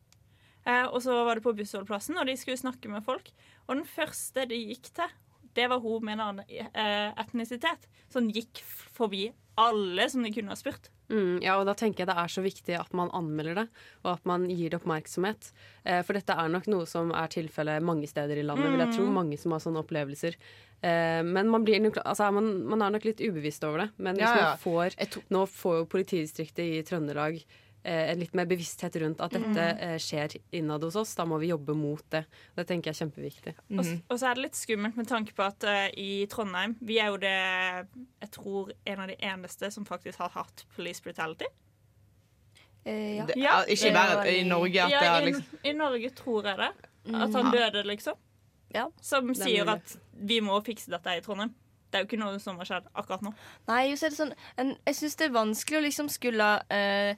Eh, 0.66 0.88
og 0.88 1.02
så 1.04 1.20
var 1.28 1.38
det 1.38 1.46
på 1.46 1.54
bussholdeplassen, 1.54 2.18
og 2.18 2.26
de 2.30 2.38
skulle 2.40 2.58
snakke 2.58 2.90
med 2.90 3.06
folk. 3.06 3.30
Og 3.68 3.78
den 3.78 3.86
første 3.86 4.48
de 4.50 4.58
gikk 4.72 4.90
til, 4.96 5.14
det 5.54 5.68
var 5.70 5.84
hun 5.84 6.02
med 6.02 6.18
en 6.18 6.24
annen 6.32 6.70
etnisitet. 7.22 7.84
Som 8.10 8.26
gikk 8.34 8.64
forbi 8.96 9.28
alle 9.60 10.10
som 10.10 10.24
de 10.26 10.32
kunne 10.34 10.54
ha 10.54 10.58
spurt. 10.58 10.90
Mm, 11.12 11.42
ja, 11.44 11.58
og 11.60 11.68
da 11.68 11.76
tenker 11.78 12.04
jeg 12.04 12.10
det 12.10 12.16
er 12.18 12.32
så 12.32 12.42
viktig 12.42 12.76
at 12.80 12.94
man 12.98 13.12
anmelder 13.14 13.58
det, 13.62 13.66
og 14.02 14.14
at 14.16 14.28
man 14.30 14.48
gir 14.50 14.72
det 14.72 14.80
oppmerksomhet. 14.80 15.52
Eh, 15.86 16.00
for 16.06 16.18
dette 16.18 16.34
er 16.34 16.50
nok 16.50 16.70
noe 16.72 16.88
som 16.90 17.12
er 17.14 17.30
tilfellet 17.34 17.84
mange 17.86 18.10
steder 18.10 18.40
i 18.40 18.46
landet, 18.46 18.72
vil 18.72 18.86
jeg 18.86 18.96
tro. 18.96 19.08
Mm. 19.10 19.18
Mange 19.20 19.40
som 19.42 19.54
har 19.54 19.62
sånne 19.62 19.84
opplevelser. 19.84 20.40
Eh, 20.82 21.20
men 21.28 21.52
man, 21.52 21.68
blir 21.68 21.84
nok, 21.84 22.00
altså, 22.02 22.32
man, 22.34 22.50
man 22.72 22.82
er 22.82 22.96
nok 22.96 23.06
litt 23.10 23.22
ubevisst 23.22 23.68
over 23.68 23.86
det. 23.86 23.90
Men 23.98 24.18
hvis 24.18 24.26
Ja, 24.26 24.34
ja. 24.40 24.50
man 24.56 24.64
får, 24.64 24.98
nå 25.36 25.44
får 25.52 25.78
jo 25.82 25.92
politidistriktet 25.98 26.66
i 26.66 26.82
Trøndelag 26.88 27.44
en 27.86 28.20
litt 28.20 28.34
mer 28.34 28.46
bevissthet 28.46 28.96
rundt 29.02 29.20
at 29.22 29.32
dette 29.32 29.48
Mm. 29.50 29.80
eh, 29.80 29.98
skjer 30.00 30.38
innad 30.54 30.84
hos 30.84 30.96
oss. 30.96 31.16
Da 31.16 31.26
må 31.26 31.40
vi 31.40 31.48
jobbe 31.52 31.76
mot 31.76 32.04
det. 32.10 32.26
Det 32.56 32.66
tenker 32.68 32.92
jeg 32.92 32.96
er 32.96 33.06
kjempeviktig. 33.06 33.54
Og, 33.78 33.84
s- 33.86 34.02
og 34.10 34.20
så 34.20 34.30
er 34.32 34.36
det 34.36 34.44
litt 34.44 34.56
skummelt 34.56 34.96
med 34.96 35.08
tanke 35.08 35.34
på 35.36 35.44
at 35.44 35.64
uh, 35.64 35.90
i 35.98 36.26
Trondheim 36.28 36.76
Vi 36.82 37.00
er 37.00 37.08
jo 37.12 37.18
det 37.18 37.34
Jeg 38.22 38.32
tror 38.32 38.72
en 38.86 39.00
av 39.00 39.08
de 39.08 39.16
eneste 39.20 39.72
som 39.72 39.86
faktisk 39.86 40.18
har 40.20 40.30
hatt 40.30 40.66
police 40.76 41.02
brutality. 41.04 41.46
Eh, 42.86 43.16
ja. 43.18 43.26
Det, 43.26 43.34
Ja. 43.38 43.64
Ikke 43.68 43.94
bare 43.94 44.28
i 44.40 44.44
Norge 44.44 44.82
at 44.84 44.90
det 44.92 45.02
ja, 45.06 45.14
har 45.14 45.22
i, 45.22 45.26
liksom 45.32 45.60
I 45.64 45.74
Norge 45.74 46.10
tror 46.16 46.44
jeg 46.46 46.58
det. 46.58 46.72
At 47.14 47.30
Mm. 47.30 47.34
han 47.36 47.52
døde, 47.52 47.84
liksom. 47.86 48.16
Ja. 48.74 48.88
Som 49.02 49.30
er 49.30 49.34
sier 49.34 49.68
at 49.70 49.98
vi 50.14 50.40
må 50.40 50.62
fikse 50.64 50.90
dette 50.90 51.18
i 51.18 51.22
Trondheim. 51.22 51.54
Det 51.92 52.00
er 52.00 52.06
jo 52.06 52.08
ikke 52.08 52.20
noe 52.26 52.40
som 52.40 52.58
har 52.58 52.66
skjedd 52.66 52.88
akkurat 52.96 53.22
nå. 53.22 53.34
Nei, 53.68 53.90
jo, 53.92 53.96
så 53.96 54.06
er 54.08 54.10
det 54.10 54.18
sånn 54.18 54.34
en, 54.58 54.78
Jeg 54.88 54.96
syns 54.96 55.16
det 55.16 55.26
er 55.28 55.34
vanskelig 55.36 55.78
å 55.78 55.84
liksom 55.84 56.10
skulle 56.10 56.64
eh, 56.72 57.16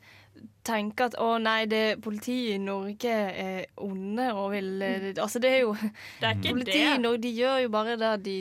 tenke 0.65 1.05
at 1.05 1.15
å 1.21 1.35
nei, 1.37 1.65
det 1.69 1.99
politiet 2.01 2.55
i 2.55 2.61
Norge 2.61 3.11
er 3.13 3.65
onde 3.77 4.25
og 4.33 4.51
vil 4.55 4.81
eh, 4.81 5.07
Altså, 5.21 5.39
det 5.43 5.51
er 5.51 5.59
jo 5.61 5.75
Det 5.77 6.25
er 6.25 6.39
ikke 6.39 6.53
Politiet 6.55 6.95
i. 6.95 7.01
Norge, 7.03 7.21
de 7.21 7.31
gjør 7.37 7.59
jo 7.65 7.69
bare 7.75 7.95
det 8.01 8.13
de 8.25 8.35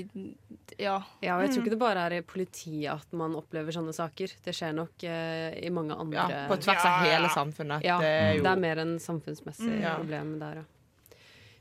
Ja. 0.80 0.96
Ja, 1.22 1.36
og 1.36 1.44
jeg 1.44 1.52
tror 1.52 1.62
ikke 1.62 1.74
det 1.76 1.80
bare 1.84 2.04
er 2.08 2.16
i 2.16 2.22
politiet 2.26 2.88
at 2.94 3.12
man 3.14 3.36
opplever 3.38 3.70
sånne 3.76 3.92
saker. 3.94 4.32
Det 4.42 4.54
skjer 4.56 4.72
nok 4.74 5.04
eh, 5.06 5.58
i 5.62 5.70
mange 5.70 5.94
andre 5.94 6.24
ja, 6.24 6.44
På 6.50 6.56
tvers 6.58 6.82
av 6.88 7.04
hele 7.04 7.28
samfunnet. 7.30 7.84
Ja, 7.86 7.98
Det 8.02 8.08
er 8.10 8.32
jo 8.38 8.46
det 8.46 8.54
er 8.56 8.62
mer 8.68 8.82
en 8.86 8.96
samfunnsmessig 8.98 9.70
Mm. 9.74 9.84
Problem 10.00 10.38
der, 10.40 10.62
ja. 10.62 10.70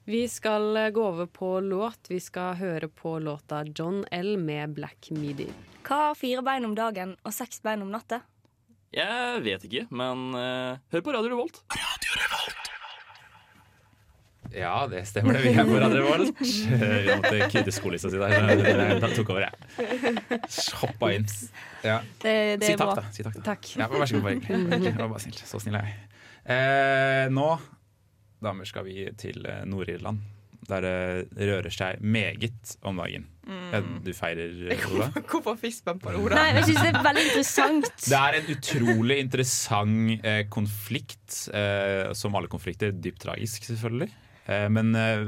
Vi 0.06 0.26
skal 0.28 0.76
eh, 0.76 0.90
gå 0.92 1.04
over 1.12 1.28
på 1.32 1.60
låt. 1.64 2.10
Vi 2.12 2.20
skal 2.20 2.56
høre 2.60 2.88
på 2.90 3.20
låta 3.24 3.62
John 3.70 4.02
L. 4.12 4.38
med 4.38 4.74
Black 4.76 5.12
Midi. 5.12 5.48
Hva 5.84 6.10
har 6.10 6.16
fire 6.16 6.42
bein 6.44 6.66
om 6.66 6.74
dagen 6.76 7.16
og 7.24 7.36
seks 7.36 7.62
bein 7.64 7.82
om 7.86 7.92
natta? 7.92 8.22
Jeg 8.94 9.42
vet 9.42 9.64
ikke, 9.66 9.88
men 9.90 10.28
uh, 10.38 10.78
hør 10.94 11.02
på 11.02 11.14
Radio 11.16 11.34
Revolt. 11.34 11.64
Radio 11.74 12.18
Revolt. 12.20 12.70
Ja, 14.54 14.74
det 14.86 15.02
stemmer 15.10 15.34
det. 15.34 15.48
Vi 15.48 15.54
er 15.58 15.66
på 15.66 15.80
Radio 15.82 16.04
Revolt. 16.04 16.38
Vi 16.44 17.16
måtte 17.18 17.48
kutte 17.50 17.74
skolelista 17.74 18.12
si 18.14 18.20
der. 18.22 19.00
Da 19.02 19.10
tok 19.16 19.32
over, 19.34 19.48
jeg. 19.48 20.52
Hoppa 20.84 21.10
inn. 21.16 21.26
Ja. 21.82 21.98
Det, 22.22 22.36
det 22.62 22.70
si 22.70 22.78
takk, 22.78 22.94
da. 23.00 23.06
Si 23.16 23.26
takk, 23.26 23.40
da. 23.40 23.46
Takk. 23.50 23.72
Ja, 23.82 23.90
vær 23.90 24.06
så 24.06 24.20
god. 24.20 24.28
Bare 24.28 24.38
hyggelig. 24.38 24.94
Bare 25.02 25.24
snill. 25.26 25.42
Så 25.42 25.64
snill 25.64 25.80
er 25.80 25.90
jeg. 25.90 25.98
Eh, 26.54 27.26
nå, 27.34 27.50
damer, 28.46 28.70
skal 28.70 28.86
vi 28.86 29.08
til 29.18 29.42
eh, 29.50 29.64
Nord-Irland. 29.74 30.22
Der 30.70 30.86
det 30.86 31.50
rører 31.50 31.74
seg 31.74 32.06
meget 32.06 32.78
om 32.86 33.02
dagen. 33.02 33.26
Mm. 33.44 33.74
Eh, 33.76 33.88
Du 34.06 34.12
feirer, 34.16 34.54
Ola 34.88 35.10
Oda? 35.10 35.22
Hvorfor 35.28 35.58
fiskbumper, 35.60 36.16
Ola? 36.20 36.38
Nei, 36.40 36.54
jeg 36.60 36.70
synes 36.70 36.86
det 36.86 36.92
er 36.94 37.04
veldig 37.08 37.24
interessant. 37.30 37.90
Det 38.06 38.20
er 38.20 38.38
en 38.40 38.52
utrolig 38.56 39.18
interessant 39.24 40.26
eh, 40.32 40.44
konflikt, 40.54 41.40
eh, 41.54 42.14
som 42.16 42.36
alle 42.40 42.48
konflikter. 42.52 42.94
Dypt 42.96 43.22
tragisk, 43.26 43.68
selvfølgelig. 43.68 44.10
Eh, 44.48 44.68
men 44.72 44.94
eh, 44.96 45.26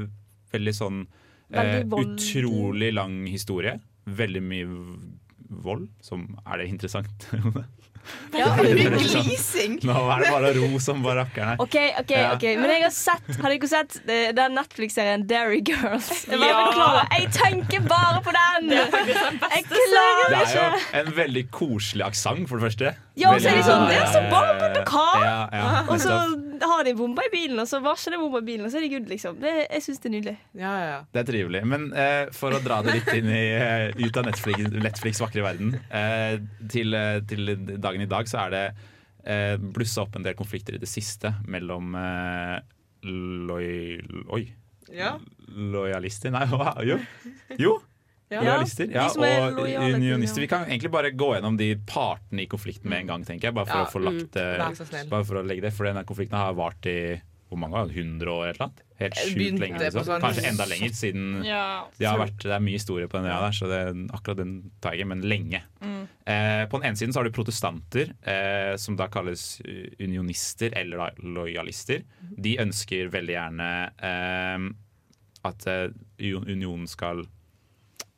veldig 0.54 0.74
sånn 0.76 1.02
eh, 1.52 1.60
Veldig 1.84 2.02
Utrolig 2.06 2.90
lang 2.96 3.20
historie. 3.28 3.76
Veldig 4.06 4.42
mye 4.42 4.66
vold. 5.66 5.88
Som 6.02 6.28
Er 6.46 6.62
det 6.62 6.70
interessant? 6.72 7.28
Ja, 8.36 8.50
glising. 8.60 9.78
Nå 9.86 9.94
er 10.12 10.22
det 10.24 10.30
bare 10.32 10.50
å 10.50 10.56
ro 10.58 10.80
som 10.82 11.02
bare 11.04 11.22
rakkeren 11.24 11.52
her. 11.52 11.60
OK, 11.62 11.76
ok, 12.02 12.10
Ja. 12.16 12.32
ok 12.34 12.44
Men 12.60 12.70
jeg 12.74 12.82
har 12.86 12.94
sett 12.94 13.40
Har 13.42 13.50
dere 13.54 13.68
sett 13.70 13.96
eh, 14.06 14.32
den 14.36 14.56
Netflix-serien 14.58 15.26
Dairy 15.28 15.62
Girls? 15.66 16.10
Jeg, 16.30 16.40
Ja. 16.40 17.04
jeg 17.16 17.30
tenker 17.34 17.80
bare 17.88 18.20
på 18.24 18.34
den! 18.36 18.68
Det 18.70 18.78
er 18.82 18.90
faktisk 18.92 19.22
den 19.22 19.38
beste 19.42 19.56
Jeg 19.56 19.64
klarer 19.70 20.30
Det 20.36 20.56
er 20.56 21.02
jo 21.02 21.06
en 21.06 21.16
veldig 21.16 21.44
koselig 21.50 22.06
aksent, 22.06 22.48
for 22.48 22.58
det 22.60 22.68
første. 22.70 22.94
Ja, 23.16 23.32
og 23.32 23.40
så 23.40 23.48
er 23.50 23.56
det 23.60 23.64
sånn 23.66 23.86
Det 23.88 23.96
er 23.96 24.10
så 24.12 24.20
eh, 24.20 24.30
på 24.90 25.06
Ja, 25.24 25.38
ja, 25.52 25.82
Og 25.88 26.00
så. 26.00 26.18
Har 26.62 26.84
de 26.86 26.94
bomba 26.96 27.24
i 27.26 27.30
bilen, 27.32 27.58
og 27.62 27.68
så 27.68 27.80
varsler 27.84 28.16
de 28.16 28.20
bomba 28.22 28.40
i 28.42 28.46
bilen, 28.46 28.66
og 28.66 28.72
så 28.72 28.80
er 28.80 28.86
de 28.86 28.90
good, 28.94 29.08
liksom. 29.10 29.38
Det, 29.42 29.52
jeg 29.64 29.84
syns 29.84 30.02
det 30.02 30.08
er 30.08 30.14
nydelig. 30.14 30.36
Ja, 30.58 30.74
ja. 30.82 30.98
Det 31.12 31.22
er 31.22 31.28
trivelig. 31.30 31.62
Men 31.68 31.88
eh, 31.92 32.32
for 32.36 32.56
å 32.56 32.60
dra 32.64 32.80
det 32.86 32.98
litt 32.98 33.10
inn 33.14 33.30
i, 33.30 33.44
eh, 33.56 33.88
ut 34.00 34.20
av 34.20 34.28
Netflix, 34.28 34.70
Netflix 34.74 35.22
vakre 35.22 35.44
verden 35.46 35.74
eh, 35.88 36.36
til, 36.72 36.96
eh, 36.96 37.18
til 37.28 37.54
dagen 37.76 38.04
i 38.04 38.10
dag 38.10 38.30
så 38.30 38.46
er 38.46 38.54
det 38.54 38.64
eh, 39.26 39.56
blussa 39.58 40.04
opp 40.06 40.16
en 40.16 40.26
del 40.26 40.38
konflikter 40.38 40.76
i 40.76 40.82
det 40.82 40.90
siste 40.90 41.34
mellom 41.50 41.96
eh, 42.00 42.56
loj... 43.06 43.66
Oi. 44.36 44.46
Ja. 44.94 45.16
Lojalister? 45.50 46.32
Nei, 46.34 46.46
hva? 46.52 46.76
Jo. 46.86 47.00
jo. 47.58 47.76
Ja. 48.28 48.40
Lojalister. 48.42 48.88
Ja, 48.90 49.06
som 49.12 49.22
er 49.22 49.52
og 49.52 49.68
unionister. 49.94 50.42
Vi 50.42 50.48
kan 50.50 50.64
egentlig 50.66 50.90
bare 50.90 51.12
gå 51.14 51.28
gjennom 51.36 51.56
de 51.60 51.76
partene 51.86 52.42
i 52.42 52.48
konflikten 52.50 52.90
med 52.90 53.04
en 53.04 53.12
gang, 53.12 53.24
tenker 53.28 53.48
jeg. 53.50 53.54
Bare 53.54 53.68
for 53.70 53.78
Ja, 53.78 53.86
å 53.86 53.92
få 53.92 54.02
lagt 54.02 54.34
mm. 54.34 54.34
Det 54.34 54.86
snill. 54.88 55.08
Bare 55.12 55.24
for 55.28 55.38
å 55.38 55.46
legge 55.46 55.62
det 55.68 55.72
For 55.76 55.86
denne 55.86 56.02
konflikten 56.08 56.38
har 56.40 56.56
vart 56.58 56.86
i 56.90 56.98
hvor 57.46 57.60
mange 57.62 57.78
år? 57.78 57.92
100 57.94 58.26
år 58.26 58.48
eller 58.50 58.58
noe? 58.64 58.84
Helt 58.98 59.14
sjukt 59.20 59.60
lenge. 59.60 59.78
Liksom. 59.78 60.02
sånn- 60.08 60.24
Kanskje 60.24 60.48
enda 60.48 60.64
lenger, 60.66 60.90
siden 60.98 61.44
Ja. 61.46 61.84
det, 61.96 62.06
har 62.08 62.18
vært, 62.18 62.38
det 62.42 62.50
er 62.56 62.58
mye 62.64 62.74
historie 62.74 63.06
på 63.06 63.20
den 63.22 63.30
øya 63.30 63.38
der, 63.44 63.54
så 63.54 63.68
det, 63.70 64.10
akkurat 64.10 64.36
den 64.40 64.70
tar 64.80 64.92
jeg 64.96 65.00
ikke, 65.04 65.08
men 65.12 65.22
lenge. 65.22 65.60
Mm. 65.80 66.08
Eh, 66.26 66.66
på 66.66 66.80
den 66.80 66.88
ene 66.90 66.96
siden 66.98 67.12
så 67.14 67.20
har 67.22 67.24
du 67.24 67.30
protestanter, 67.30 68.10
eh, 68.26 68.74
som 68.76 68.96
da 68.96 69.06
kalles 69.06 69.60
eh, 69.64 69.94
unionister 70.02 70.74
eller 70.74 70.96
da 70.96 71.10
lojalister. 71.22 72.02
De 72.36 72.56
ønsker 72.58 73.08
veldig 73.14 73.36
gjerne 73.38 73.70
eh, 74.02 74.66
at 75.44 75.66
eh, 75.70 75.88
unionen 76.18 76.88
skal 76.90 77.28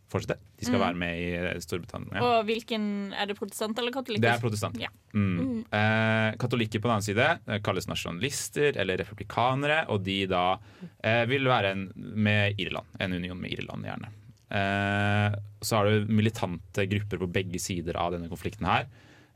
fortsette. 0.09 0.39
De 0.59 0.65
skal 0.65 0.79
Mm. 0.79 0.85
være 0.87 0.97
med 0.97 1.19
i 1.21 1.27
eh, 1.37 1.59
Storbritannia. 1.61 2.23
Og 2.25 2.45
hvilken 2.49 3.13
Er 3.13 3.27
det 3.27 3.37
protestant 3.39 3.79
eller 3.79 3.93
katolikk? 3.93 4.21
Det 4.25 4.31
er 4.31 4.41
protestant. 4.41 4.79
Ja. 4.81 4.89
Mm. 5.15 5.65
Eh, 5.71 6.37
katolikker 6.41 6.81
på 6.81 6.89
den 6.89 6.97
annen 6.97 7.07
side 7.09 7.27
eh, 7.47 7.59
kalles 7.61 7.87
nasjonalister 7.91 8.77
eller 8.81 8.97
republikanere, 9.03 9.85
og 9.89 10.03
de 10.05 10.27
da 10.27 10.59
eh, 11.05 11.25
vil 11.27 11.45
være 11.45 11.73
en, 11.77 11.93
med 11.97 12.59
Irland. 12.59 12.87
En 13.01 13.13
union 13.13 13.39
med 13.41 13.53
Irland, 13.53 13.85
gjerne. 13.85 14.09
Eh, 14.51 15.35
så 15.61 15.77
har 15.77 15.85
du 15.91 16.07
militante 16.09 16.87
grupper 16.89 17.19
på 17.21 17.29
begge 17.33 17.61
sider 17.61 17.97
av 18.01 18.15
denne 18.17 18.31
konflikten 18.31 18.65
her, 18.67 18.87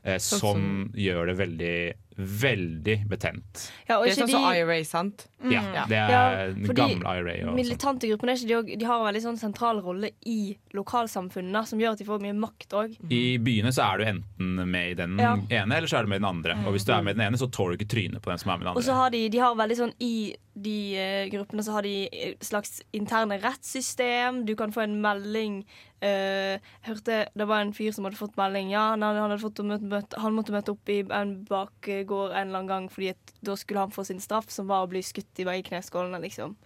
eh, 0.03 0.17
Sånn 0.17 0.39
som 0.41 0.91
gjør 0.97 1.27
det 1.29 1.37
veldig, 1.37 1.75
veldig 2.17 3.07
betent. 3.09 3.71
Ja, 3.89 3.97
og 3.99 4.05
det 4.05 4.13
er 4.17 4.21
sånn 4.23 4.29
som 4.31 4.41
de- 4.43 4.57
IRA, 4.59 4.83
sant? 4.85 5.27
Ja, 5.43 5.61
Mm. 5.61 5.87
det 5.89 5.97
er 5.97 6.09
Ja, 6.09 6.47
den 6.53 6.75
gamle 6.75 7.03
IRA. 7.03 7.33
Sånn. 7.45 7.55
Militante 7.55 8.07
gruppene 8.07 8.35
de, 8.47 8.75
de 8.77 8.85
har 8.85 8.99
en 9.07 9.13
veldig 9.13 9.23
sånn 9.23 9.37
sentral 9.39 9.81
rolle 9.83 10.11
i 10.25 10.55
lokalsamfunnene, 10.73 11.65
som 11.67 11.79
gjør 11.79 11.91
at 11.93 11.97
de 11.97 12.05
får 12.05 12.21
mye 12.21 12.33
makt 12.37 12.69
òg. 12.69 12.95
I 13.11 13.37
byene 13.37 13.73
så 13.73 13.83
er 13.93 13.97
du 13.97 14.03
enten 14.05 14.67
med 14.69 14.91
i 14.91 14.93
den 14.93 15.17
Ja. 15.19 15.35
ene, 15.35 15.75
eller 15.75 15.87
så 15.87 15.99
er 15.99 16.03
du 16.03 16.09
med 16.09 16.15
i 16.21 16.23
den 16.23 16.29
andre. 16.35 16.53
Og 16.65 16.73
hvis 16.73 16.85
du 16.85 16.93
er 16.93 17.01
med 17.01 17.15
i 17.15 17.19
den 17.19 17.27
ene, 17.33 17.37
så 17.37 17.49
tåler 17.51 17.77
du 17.77 17.83
ikke 17.83 17.89
trynet 17.95 18.21
på 18.21 18.29
den 18.31 18.37
som 18.37 18.51
er 18.51 18.57
med 18.57 18.61
i 18.67 18.69
den 18.69 18.77
Og 18.77 18.83
så 18.83 18.91
andre. 18.91 19.01
har 19.01 19.09
de, 19.09 19.29
de 19.29 19.37
har 19.39 19.55
veldig 19.55 19.77
sånn 19.77 19.93
I 19.99 20.35
de 20.55 20.95
uh, 20.95 21.29
gruppene 21.35 21.63
så 21.65 21.71
har 21.73 21.81
de 21.81 22.07
et 22.13 22.39
slags 22.41 22.81
interne 22.93 23.41
rettssystem. 23.41 24.45
Du 24.45 24.55
kan 24.55 24.71
få 24.71 24.83
en 24.83 25.01
melding 25.01 25.65
eh, 26.03 26.59
hørte 26.87 27.21
det 27.33 27.47
var 27.47 27.61
en 27.63 27.71
fyr 27.73 27.93
som 27.95 28.05
hadde 28.05 28.19
fått 28.19 28.35
melding. 28.39 28.69
Ja, 28.73 28.89
han, 28.93 29.01
hadde, 29.05 29.21
han, 29.23 29.31
hadde 29.31 29.41
fått 29.43 29.63
møte, 29.65 29.87
møte, 29.87 30.19
han 30.19 30.35
måtte 30.35 30.51
møte 30.55 30.75
opp 30.75 30.89
i 30.91 30.99
en 31.07 31.33
bakgård 31.49 32.33
en 32.35 32.47
eller 32.49 32.59
annen 32.59 32.67
gang, 32.71 32.89
Fordi 32.91 33.09
at 33.15 33.33
da 33.41 33.55
skulle 33.59 33.79
han 33.85 33.91
få 33.95 34.05
sin 34.05 34.19
straff, 34.23 34.49
som 34.51 34.67
var 34.67 34.83
å 34.85 34.89
bli 34.91 35.01
skutt 35.05 35.39
i 35.39 35.45
begge 35.47 35.69
kneskålene, 35.71 36.19
liksom. 36.23 36.57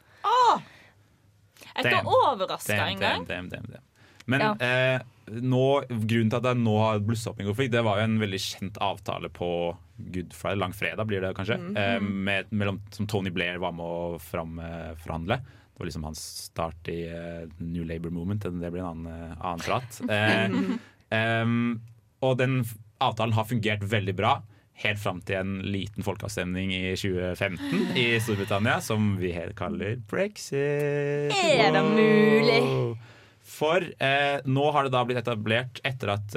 Jeg 1.75 1.85
er 1.85 1.91
ikke 1.91 2.15
overraska 2.21 2.77
engang. 2.87 3.25
damn, 3.27 3.49
damn, 3.49 3.49
damn, 3.49 3.69
damn. 3.71 3.83
Men 4.27 4.41
Ja. 4.41 4.53
eh, 4.59 4.99
nå, 5.31 5.83
grunnen 5.87 6.29
til 6.29 6.37
at 6.37 6.43
jeg 6.43 6.57
nå 6.59 6.77
har 6.81 6.99
blussa 6.99 7.29
opp 7.31 7.39
en 7.39 7.47
konflikt, 7.47 7.71
det 7.71 7.83
var 7.83 7.97
jo 7.97 8.03
en 8.03 8.19
veldig 8.19 8.39
kjent 8.43 8.77
avtale 8.83 9.29
på 9.29 9.77
Good 10.11 10.33
Friday, 10.33 10.59
langfredag 10.59 11.07
blir 11.07 11.21
det 11.21 11.33
kanskje, 11.35 11.57
Mhm. 11.57 11.77
eh, 11.77 11.99
med, 11.99 12.51
mellom, 12.51 12.81
som 12.91 13.07
Tony 13.07 13.29
Blair 13.29 13.57
var 13.57 13.71
med 13.71 13.85
å 13.85 14.19
framforhandle. 14.19 15.39
Det 15.77 15.81
var 15.83 15.85
liksom 15.85 16.03
hans 16.03 16.21
start 16.47 16.87
i 16.89 17.03
uh, 17.05 17.49
New 17.57 17.85
Labour 17.85 18.09
Movement. 18.09 18.41
Det 18.41 18.71
blir 18.71 18.81
en 18.81 18.87
annen, 18.87 19.31
uh, 19.31 19.45
annen 19.45 19.59
prat. 19.61 19.99
Uh, 21.07 21.43
um, 21.43 21.75
og 22.25 22.39
den 22.39 22.55
avtalen 22.97 23.35
har 23.37 23.45
fungert 23.45 23.85
veldig 23.85 24.15
bra. 24.17 24.31
Helt 24.81 24.99
fram 24.99 25.21
til 25.21 25.37
en 25.37 25.53
liten 25.69 26.03
folkeavstemning 26.03 26.73
i 26.73 26.81
2015 26.97 27.93
i 27.93 28.07
Storbritannia, 28.25 28.81
som 28.81 29.13
vi 29.21 29.29
her 29.35 29.53
kaller 29.55 30.01
brexit. 30.09 31.31
Er 31.37 31.71
det 31.77 31.85
mulig? 31.85 32.59
For 33.47 33.85
eh, 33.85 34.41
nå 34.49 34.65
har 34.73 34.83
det 34.83 34.95
da 34.97 35.05
blitt 35.07 35.21
etablert, 35.21 35.79
etter 35.87 36.17
at 36.17 36.35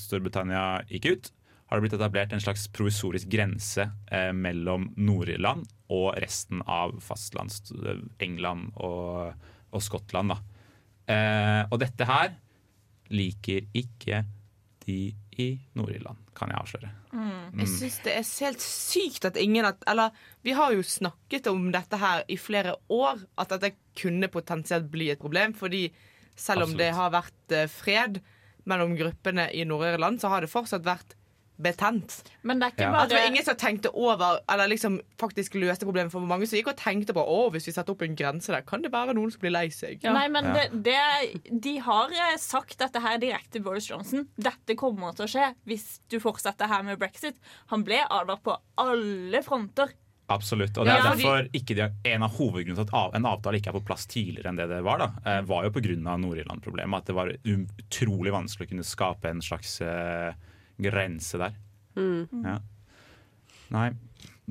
Storbritannia 0.00 0.64
gikk 0.88 1.10
ut, 1.10 1.30
har 1.66 1.76
det 1.76 1.86
blitt 1.86 1.96
etablert 1.98 2.32
en 2.32 2.42
slags 2.42 2.68
provisorisk 2.74 3.30
grense 3.32 3.88
eh, 4.10 4.30
mellom 4.32 4.90
Nord-Irland 4.96 5.66
og 5.94 6.12
resten 6.22 6.62
av 6.62 6.94
fastlands 7.02 7.60
England 8.22 8.70
og, 8.76 9.34
og 9.74 9.82
Skottland. 9.82 10.34
Da. 10.34 10.38
Eh, 11.10 11.62
og 11.70 11.80
dette 11.82 12.06
her 12.06 12.36
liker 13.14 13.66
ikke 13.76 14.22
de 14.86 15.00
i 15.36 15.48
Nord-Irland, 15.76 16.22
kan 16.38 16.52
jeg 16.52 16.62
avsløre. 16.62 16.92
Jeg 17.56 17.68
syns 17.70 17.96
det 18.04 18.12
er 18.14 18.24
helt 18.46 18.62
sykt 18.62 19.26
at 19.28 19.38
ingen 19.40 19.66
at, 19.68 19.80
Eller 19.88 20.14
vi 20.44 20.54
har 20.56 20.74
jo 20.74 20.84
snakket 20.84 21.48
om 21.50 21.70
dette 21.74 21.98
her 22.00 22.24
i 22.28 22.38
flere 22.40 22.76
år, 22.92 23.22
at 23.40 23.54
dette 23.54 23.74
kunne 23.98 24.30
potensielt 24.32 24.88
bli 24.92 25.10
et 25.12 25.20
problem. 25.20 25.54
Fordi 25.56 25.88
selv 26.36 26.66
om 26.66 26.74
det 26.78 26.92
har 26.94 27.14
vært 27.14 27.54
eh, 27.56 27.68
fred 27.70 28.20
mellom 28.68 28.96
gruppene 28.98 29.48
i 29.54 29.64
Nord-Irland, 29.66 30.20
så 30.20 30.30
har 30.32 30.44
det 30.44 30.52
fortsatt 30.52 30.86
vært 30.86 31.16
betent. 31.60 32.22
Men 32.42 32.58
det 32.60 32.66
er 32.66 32.72
ikke 32.74 32.84
Ja. 32.86 32.90
bare 32.92 33.02
At 33.02 33.08
det 33.08 33.16
var 33.18 33.26
ingen 33.30 33.44
som 33.44 33.56
tenkte 33.56 33.90
over 33.94 34.40
Eller 34.48 34.68
liksom 34.68 35.00
faktisk 35.18 35.54
løste 35.54 35.86
problemet 35.88 36.12
for 36.12 36.20
mange 36.20 36.46
som 36.46 36.58
gikk 36.58 36.68
og 36.68 36.76
tenkte 36.76 37.14
på 37.16 37.24
Å, 37.24 37.50
hvis 37.52 37.66
vi 37.66 37.72
setter 37.72 37.92
opp 37.94 38.02
en 38.02 38.14
grense 38.16 38.52
der, 38.52 38.60
kan 38.62 38.82
det 38.82 38.92
være 38.92 39.14
noen 39.14 39.30
som 39.32 39.40
blir 39.40 39.52
lei 39.52 39.68
seg. 39.68 40.02
Nei, 40.04 40.28
men 40.28 40.44
Ja. 40.44 40.52
det, 40.68 40.82
det, 40.82 41.60
de 41.60 41.78
har 41.78 42.08
eh, 42.12 42.36
sagt 42.36 42.78
dette 42.78 43.00
her 43.00 43.18
direkte 43.18 43.52
til 43.56 43.62
Boris 43.62 43.88
Johnson. 43.88 44.28
Dette 44.36 44.76
kommer 44.76 45.14
til 45.16 45.24
å 45.24 45.28
skje 45.32 45.54
hvis 45.66 46.00
du 46.08 46.18
fortsetter 46.20 46.66
her 46.68 46.82
med 46.82 46.98
brexit. 46.98 47.36
Han 47.68 47.82
ble 47.84 48.02
advart 48.10 48.42
på 48.42 48.56
alle 48.78 49.42
fronter. 49.42 49.92
Absolutt. 50.28 50.76
Og 50.76 50.84
det 50.84 50.92
er 50.92 50.98
Ja, 51.04 51.14
derfor 51.14 51.48
ikke 51.54 51.74
de, 51.76 51.84
en 52.10 52.22
av 52.26 52.32
hovedgrunnene 52.34 52.84
til 52.88 52.96
at 52.98 53.14
en 53.14 53.24
avtale 53.30 53.60
ikke 53.60 53.68
er 53.70 53.78
på 53.78 53.84
plass 53.86 54.06
tidligere 54.10 54.48
enn 54.50 54.56
det 54.58 54.68
det 54.68 54.82
var, 54.82 54.98
da, 54.98 55.08
eh, 55.24 55.40
var 55.42 55.62
jo 55.64 55.70
pga. 55.70 56.18
Nord-Irland-problemet. 56.18 56.96
At 56.98 57.04
det 57.06 57.14
var 57.14 57.30
utrolig 57.46 58.32
vanskelig 58.34 58.66
å 58.66 58.70
kunne 58.72 58.82
skape 58.84 59.30
en 59.30 59.40
slags 59.40 59.80
eh, 59.86 60.32
grense 60.78 61.38
der. 61.40 61.54
Mm. 61.96 62.28
Ja. 62.44 62.58
Nei, 63.72 63.88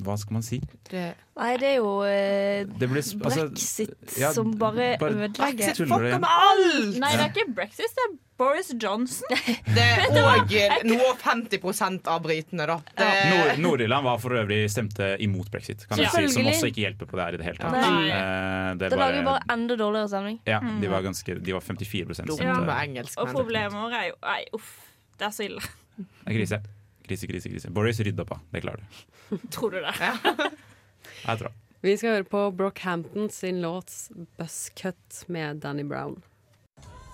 hva 0.03 0.17
skal 0.19 0.34
man 0.36 0.43
si? 0.43 0.57
Nei, 0.91 1.51
det 1.61 1.67
er 1.69 1.78
jo 1.78 1.91
eh, 2.03 2.65
Det 2.67 2.88
blir 2.91 2.99
altså, 2.99 3.45
brexit 3.47 4.17
ja, 4.19 4.32
som 4.36 4.49
bare, 4.59 4.95
bare- 4.99 5.13
ødelegger. 5.30 5.55
Brexit 5.55 5.78
fucker 5.88 6.19
med 6.19 6.28
alt! 6.28 6.97
Nei, 6.99 7.11
det 7.15 7.21
er 7.23 7.32
ikke 7.32 7.53
brexit, 7.55 7.93
det 7.95 8.03
er 8.09 8.15
Boris 8.36 8.73
Johnson. 8.76 9.32
Det 9.71 9.86
er 9.95 10.17
òg 10.19 10.51
noe 10.89 11.13
50% 11.21 12.09
av 12.11 12.19
britene, 12.26 12.65
da. 12.67 12.76
Det, 12.99 13.07
Nord- 13.32 13.61
Nord-Irland 13.63 14.03
var 14.09 14.19
for 14.19 14.36
øvrig 14.41 14.65
stemte 14.73 15.13
imot 15.23 15.47
brexit, 15.53 15.86
kan 15.88 16.01
jeg 16.03 16.11
si, 16.11 16.26
som 16.36 16.49
også 16.51 16.67
ikke 16.73 16.84
hjelper 16.84 17.07
på 17.07 17.15
det 17.15 17.30
her 17.30 17.38
i 17.38 17.39
det 17.39 17.47
hele 17.47 17.61
tatt. 17.63 17.78
Nei. 17.80 18.09
Eh, 18.09 18.73
det 18.76 18.89
Det 18.89 18.91
er 18.91 19.03
lager 19.05 19.21
jo 19.21 19.30
bare 19.30 19.47
enda 19.55 19.80
dårligere 19.80 20.11
stemning. 20.11 20.41
ja, 20.49 20.59
de 20.59 20.91
var, 20.91 21.05
ganske, 21.07 21.39
de 21.39 21.55
var 21.55 21.63
54 21.63 22.03
Dumme 22.26 22.36
stemte. 22.36 22.78
engelskmenn. 22.84 23.23
Og 23.32 23.34
problemet 23.39 23.80
vårt 23.80 23.95
er 24.01 24.09
jo 24.11 24.19
Nei, 24.28 24.41
uff. 24.59 24.73
Det 25.15 25.30
er 25.30 25.32
så 25.39 25.47
ille. 25.47 25.63
Det 25.96 26.08
er 26.26 26.38
krise. 26.38 26.62
Krise, 27.06 27.30
krise, 27.30 27.52
krise. 27.52 27.72
Boris 27.74 28.00
rydda 28.00 28.26
på. 28.26 28.39
Det 28.52 28.64
klarer 28.66 28.82
du. 28.82 29.38
Tror 29.54 29.76
du 29.76 29.82
det? 29.84 29.93
Jeg 30.00 31.38
tror 31.38 31.50
det. 31.50 31.56
Vi 31.86 31.93
skal 32.02 32.16
høre 32.16 32.26
på 32.26 32.39
Brockhampton 32.58 33.28
sin 33.30 33.60
låt 33.62 33.91
'Buzzcut' 34.39 35.26
med 35.30 35.62
Danny 35.62 35.84
Brown. 35.86 36.18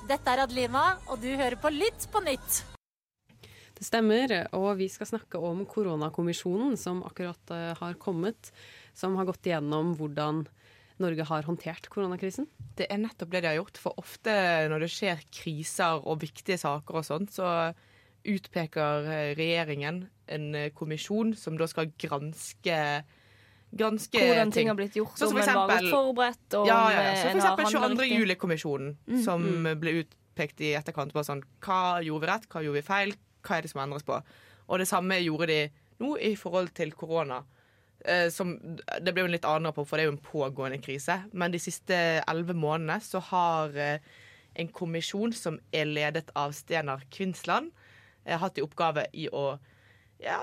Dette 0.08 0.32
er 0.32 0.46
Adelina, 0.46 0.96
og 1.12 1.20
du 1.20 1.28
hører 1.28 1.58
på 1.60 1.70
Lytt 1.74 2.08
på 2.14 2.22
nytt. 2.24 2.62
Det 3.76 3.84
stemmer, 3.84 4.32
og 4.56 4.78
vi 4.80 4.88
skal 4.94 5.10
snakke 5.10 5.42
om 5.42 5.66
koronakommisjonen 5.68 6.78
som 6.80 7.02
akkurat 7.04 7.52
eh, 7.52 7.74
har 7.80 8.00
kommet. 8.00 8.54
Som 8.94 9.18
har 9.20 9.28
gått 9.28 9.48
igjennom 9.50 9.96
hvordan 10.00 10.46
Norge 11.02 11.26
har 11.26 11.48
håndtert 11.50 11.90
koronakrisen. 11.92 12.48
Det 12.78 12.88
er 12.88 13.02
nettopp 13.02 13.32
det 13.34 13.42
de 13.44 13.52
har 13.52 13.60
gjort. 13.60 13.80
For 13.82 13.98
ofte 14.00 14.36
når 14.72 14.86
det 14.86 14.92
skjer 14.94 15.24
kriser 15.34 16.06
og 16.06 16.22
viktige 16.24 16.62
saker 16.62 17.02
og 17.02 17.08
sånt, 17.08 17.34
så 17.34 17.74
utpeker 18.28 19.08
eh, 19.08 19.32
regjeringen 19.38 20.06
en 20.32 20.56
eh, 20.56 20.70
kommisjon 20.76 21.34
som 21.38 21.58
da 21.60 21.68
skal 21.70 21.92
granske 22.00 22.78
Granske 23.72 24.20
Hvordan 24.20 24.50
ting 24.52 24.68
har 24.68 24.76
blitt 24.76 24.98
gjort, 25.00 25.16
om 25.24 25.38
en 25.40 25.54
var 25.56 25.86
forberedt, 25.88 26.56
om 26.60 26.66
ja, 26.68 26.80
ja, 26.92 27.04
ja. 27.06 27.12
Så 27.16 27.30
en 27.30 27.38
for 27.40 27.62
eksempel 27.64 28.02
22. 28.04 28.08
juli-kommisjonen, 28.20 28.98
Mm, 29.08 29.22
som 29.24 29.46
mm. 29.46 29.70
ble 29.80 29.94
utpekt 30.02 30.60
i 30.60 30.74
etterkant. 30.76 31.14
På 31.16 31.24
sånn, 31.24 31.40
hva 31.64 32.02
gjorde 32.04 32.26
vi 32.26 32.30
rett, 32.34 32.50
hva 32.52 32.64
gjorde 32.66 32.82
vi 32.82 32.84
feil, 32.84 33.14
hva 33.48 33.56
er 33.56 33.64
det 33.64 33.72
som 33.72 33.80
endres 33.80 34.04
på? 34.04 34.18
Og 34.68 34.82
det 34.84 34.90
samme 34.90 35.22
gjorde 35.24 35.48
de 35.48 35.62
nå 36.04 36.18
i 36.20 36.34
forhold 36.36 36.74
til 36.76 36.92
korona. 36.92 37.40
Eh, 38.04 38.28
som, 38.34 38.58
det 38.60 39.14
ble 39.14 39.24
jo 39.24 39.30
en 39.30 39.36
litt 39.38 39.48
annen 39.48 39.70
rapport, 39.70 39.88
for 39.88 39.96
det 39.96 40.04
er 40.04 40.10
jo 40.10 40.18
en 40.18 40.26
pågående 40.26 40.82
krise. 40.84 41.22
Men 41.32 41.56
de 41.56 41.62
siste 41.62 41.96
elleve 42.26 42.58
månedene 42.58 43.00
så 43.06 43.24
har 43.32 43.78
eh, 43.80 44.04
en 44.60 44.72
kommisjon 44.76 45.32
som 45.32 45.60
er 45.72 45.88
ledet 45.88 46.28
av 46.36 46.52
Stenar 46.58 47.06
Kvinsland, 47.14 47.72
eh, 47.72 47.81
hatt 48.26 48.58
i 48.60 48.66
oppgave 48.66 49.08
i 49.18 49.28
å 49.32 49.56
ja, 50.22 50.40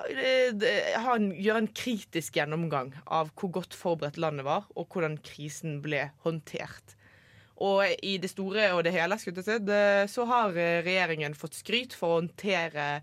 ha 0.99 1.15
en, 1.15 1.31
gjøre 1.39 1.63
en 1.63 1.71
kritisk 1.71 2.39
gjennomgang 2.39 2.93
av 3.07 3.31
hvor 3.39 3.53
godt 3.61 3.77
forberedt 3.79 4.19
landet 4.21 4.47
var, 4.49 4.67
og 4.75 4.91
hvordan 4.91 5.19
krisen 5.25 5.79
ble 5.85 6.09
håndtert. 6.25 6.97
Og 7.63 7.83
i 8.07 8.17
det 8.23 8.31
store 8.31 8.71
og 8.77 8.85
det 8.87 8.95
hele 8.95 9.19
det, 9.19 10.11
så 10.11 10.27
har 10.31 10.55
eh, 10.55 10.83
regjeringen 10.87 11.35
fått 11.35 11.59
skryt 11.59 11.95
for 11.97 12.15
å 12.15 12.21
håndtere, 12.21 13.03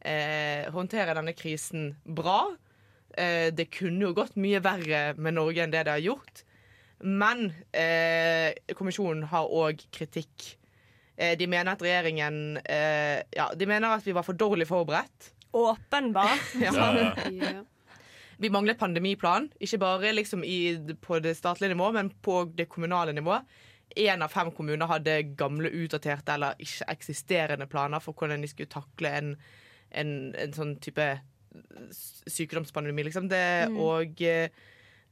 eh, 0.00 0.66
håndtere 0.74 1.14
denne 1.14 1.34
krisen 1.38 1.92
bra. 2.02 2.50
Eh, 3.14 3.52
det 3.54 3.70
kunne 3.70 4.08
jo 4.08 4.16
gått 4.16 4.34
mye 4.40 4.62
verre 4.64 5.12
med 5.18 5.38
Norge 5.38 5.62
enn 5.62 5.74
det 5.74 5.84
det 5.86 5.94
har 5.94 6.02
gjort. 6.02 6.42
Men 7.02 7.50
eh, 7.74 8.54
kommisjonen 8.78 9.26
har 9.30 9.50
òg 9.50 9.86
kritikk. 9.94 10.56
Eh, 11.22 11.36
de 11.38 11.46
mener 11.46 11.72
at 11.72 11.82
regjeringen 11.84 12.58
eh, 12.64 13.20
Ja, 13.36 13.50
de 13.54 13.68
mener 13.70 13.94
at 13.94 14.06
vi 14.06 14.14
var 14.16 14.26
for 14.26 14.38
dårlig 14.38 14.66
forberedt. 14.70 15.32
Åpenbart. 15.52 16.54
ja. 16.64 17.62
Vi 18.42 18.50
manglet 18.50 18.78
pandemiplan, 18.78 19.50
ikke 19.60 19.78
bare 19.78 20.12
liksom 20.16 20.42
i, 20.44 20.74
på 21.00 21.20
det 21.22 21.36
statlige 21.38 21.74
nivå, 21.74 21.92
men 21.94 22.10
på 22.10 22.44
det 22.56 22.66
kommunale 22.72 23.12
nivå. 23.14 23.36
Én 23.96 24.24
av 24.24 24.32
fem 24.32 24.50
kommuner 24.50 24.88
hadde 24.88 25.18
gamle, 25.38 25.68
utdaterte 25.68 26.34
eller 26.34 26.58
ikke 26.58 26.88
eksisterende 26.90 27.68
planer 27.70 28.00
for 28.02 28.16
hvordan 28.18 28.42
de 28.42 28.50
skulle 28.50 28.72
takle 28.72 29.12
en, 29.18 29.34
en, 29.92 30.12
en 30.34 30.56
sånn 30.56 30.74
type 30.82 31.06
sykdomspandemi, 32.26 33.04
liksom. 33.10 33.28
Det, 33.28 33.44
Mm. 33.68 33.78
Og 33.78 34.22
eh, 34.26 34.48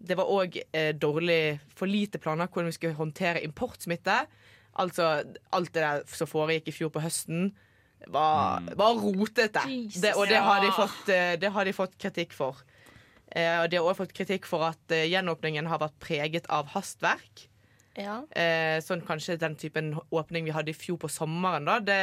det 0.01 0.17
var 0.17 0.33
òg 0.33 0.57
eh, 0.73 0.95
dårlig, 0.97 1.61
for 1.77 1.87
lite 1.87 2.19
planer 2.19 2.49
hvordan 2.49 2.73
vi 2.73 2.79
skulle 2.79 2.99
håndtere 2.99 3.45
importsmitte. 3.45 4.25
Altså 4.81 5.11
alt 5.53 5.75
det 5.75 5.83
der 5.85 6.07
som 6.09 6.31
foregikk 6.31 6.71
i 6.71 6.75
fjor 6.75 6.93
på 6.95 7.03
høsten, 7.05 7.51
var, 8.09 8.65
var 8.81 8.97
rotete. 8.97 9.61
Det, 9.93 10.15
og 10.17 10.25
det 10.31 10.41
har, 10.41 10.63
de 10.65 10.73
fått, 10.73 11.11
eh, 11.13 11.35
det 11.41 11.51
har 11.53 11.69
de 11.69 11.75
fått 11.77 11.99
kritikk 12.01 12.33
for. 12.33 12.63
Eh, 13.29 13.61
og 13.61 13.69
de 13.71 13.77
har 13.79 13.85
også 13.85 14.07
fått 14.07 14.17
kritikk 14.17 14.49
for 14.49 14.65
at 14.71 14.95
eh, 14.95 15.05
gjenåpningen 15.13 15.69
har 15.71 15.83
vært 15.83 15.99
preget 16.03 16.49
av 16.51 16.73
hastverk. 16.73 17.47
Ja. 17.99 18.23
Eh, 18.39 18.79
sånn 18.85 19.03
kanskje 19.07 19.37
den 19.41 19.57
typen 19.61 19.93
åpning 20.11 20.47
vi 20.47 20.55
hadde 20.55 20.73
i 20.73 20.77
fjor 20.77 20.99
på 21.03 21.11
sommeren, 21.13 21.69
da. 21.69 21.79
Det, 21.85 22.01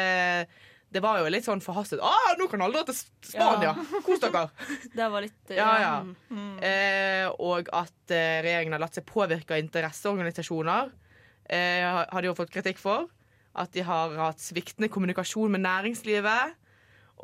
det 0.93 1.03
var 1.03 1.19
jo 1.19 1.31
litt 1.31 1.47
sånn 1.47 1.63
forhastet. 1.63 1.99
Å, 2.03 2.13
nå 2.39 2.47
kan 2.51 2.63
alle 2.63 2.79
dra 2.79 2.87
til 2.87 2.97
Spania! 3.31 3.73
Kos 4.05 4.21
dere! 4.23 4.45
Det 4.93 5.09
var 5.11 5.25
litt 5.25 5.51
eh, 5.51 5.59
Ja, 5.59 5.71
ja. 5.83 5.95
mm. 6.31 6.53
Eh, 6.63 7.25
og 7.43 7.71
at 7.75 8.13
eh, 8.15 8.39
regjeringen 8.45 8.77
har 8.77 8.85
latt 8.85 8.99
seg 8.99 9.07
påvirke 9.07 9.57
av 9.57 9.63
interesseorganisasjoner. 9.65 10.93
Eh, 11.49 12.05
har 12.11 12.21
de 12.21 12.27
jo 12.27 12.33
fått 12.37 12.51
kritikk 12.51 12.77
for. 12.77 13.07
At 13.57 13.71
de 13.73 13.81
har 13.81 14.13
hatt 14.19 14.37
sviktende 14.43 14.85
kommunikasjon 14.89 15.49
med 15.51 15.61
næringslivet. 15.65 16.53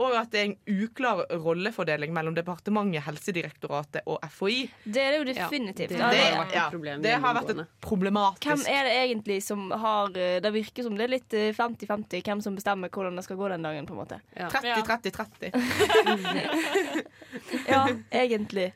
Og 0.02 0.16
at 0.18 0.32
det 0.34 0.40
er 0.40 0.46
en 0.48 0.56
uklar 0.88 1.20
rollefordeling 1.30 2.10
mellom 2.16 2.34
departementet, 2.34 3.04
Helsedirektoratet 3.06 4.02
og 4.10 4.18
FHI. 4.26 4.64
Det 4.90 4.98
er 5.04 5.12
det 5.14 5.20
jo 5.20 5.26
definitivt. 5.28 5.90
det, 5.94 6.00
Ja, 6.00 6.10
det- 6.10 6.18
det, 6.50 6.56
ja, 6.56 6.70
det 7.04 7.14
har 7.22 7.34
vært 7.38 7.50
et 7.54 7.68
problematisk 7.80 8.48
Hvem 8.50 8.66
er 8.74 8.84
det 8.90 8.96
egentlig 9.04 9.38
som 9.44 9.70
har 9.70 10.10
eh, 10.18 10.40
Det 10.42 10.50
virker 10.52 10.82
som 10.84 10.96
det 10.98 11.04
er 11.06 11.10
litt 11.14 11.34
eh, 11.38 11.54
50-50 11.54 12.24
hvem 12.26 12.42
som 12.42 12.56
bestemmer 12.58 12.90
hvordan 12.90 13.14
det 13.16 13.24
skal 13.28 13.38
gå 13.38 13.50
den 13.54 13.62
dagen. 13.62 13.86
på 13.86 13.94
en 13.94 14.02
måte 14.02 14.18
30-30-30. 14.36 15.54
Ja, 17.68 17.88
egentlig. 18.12 18.74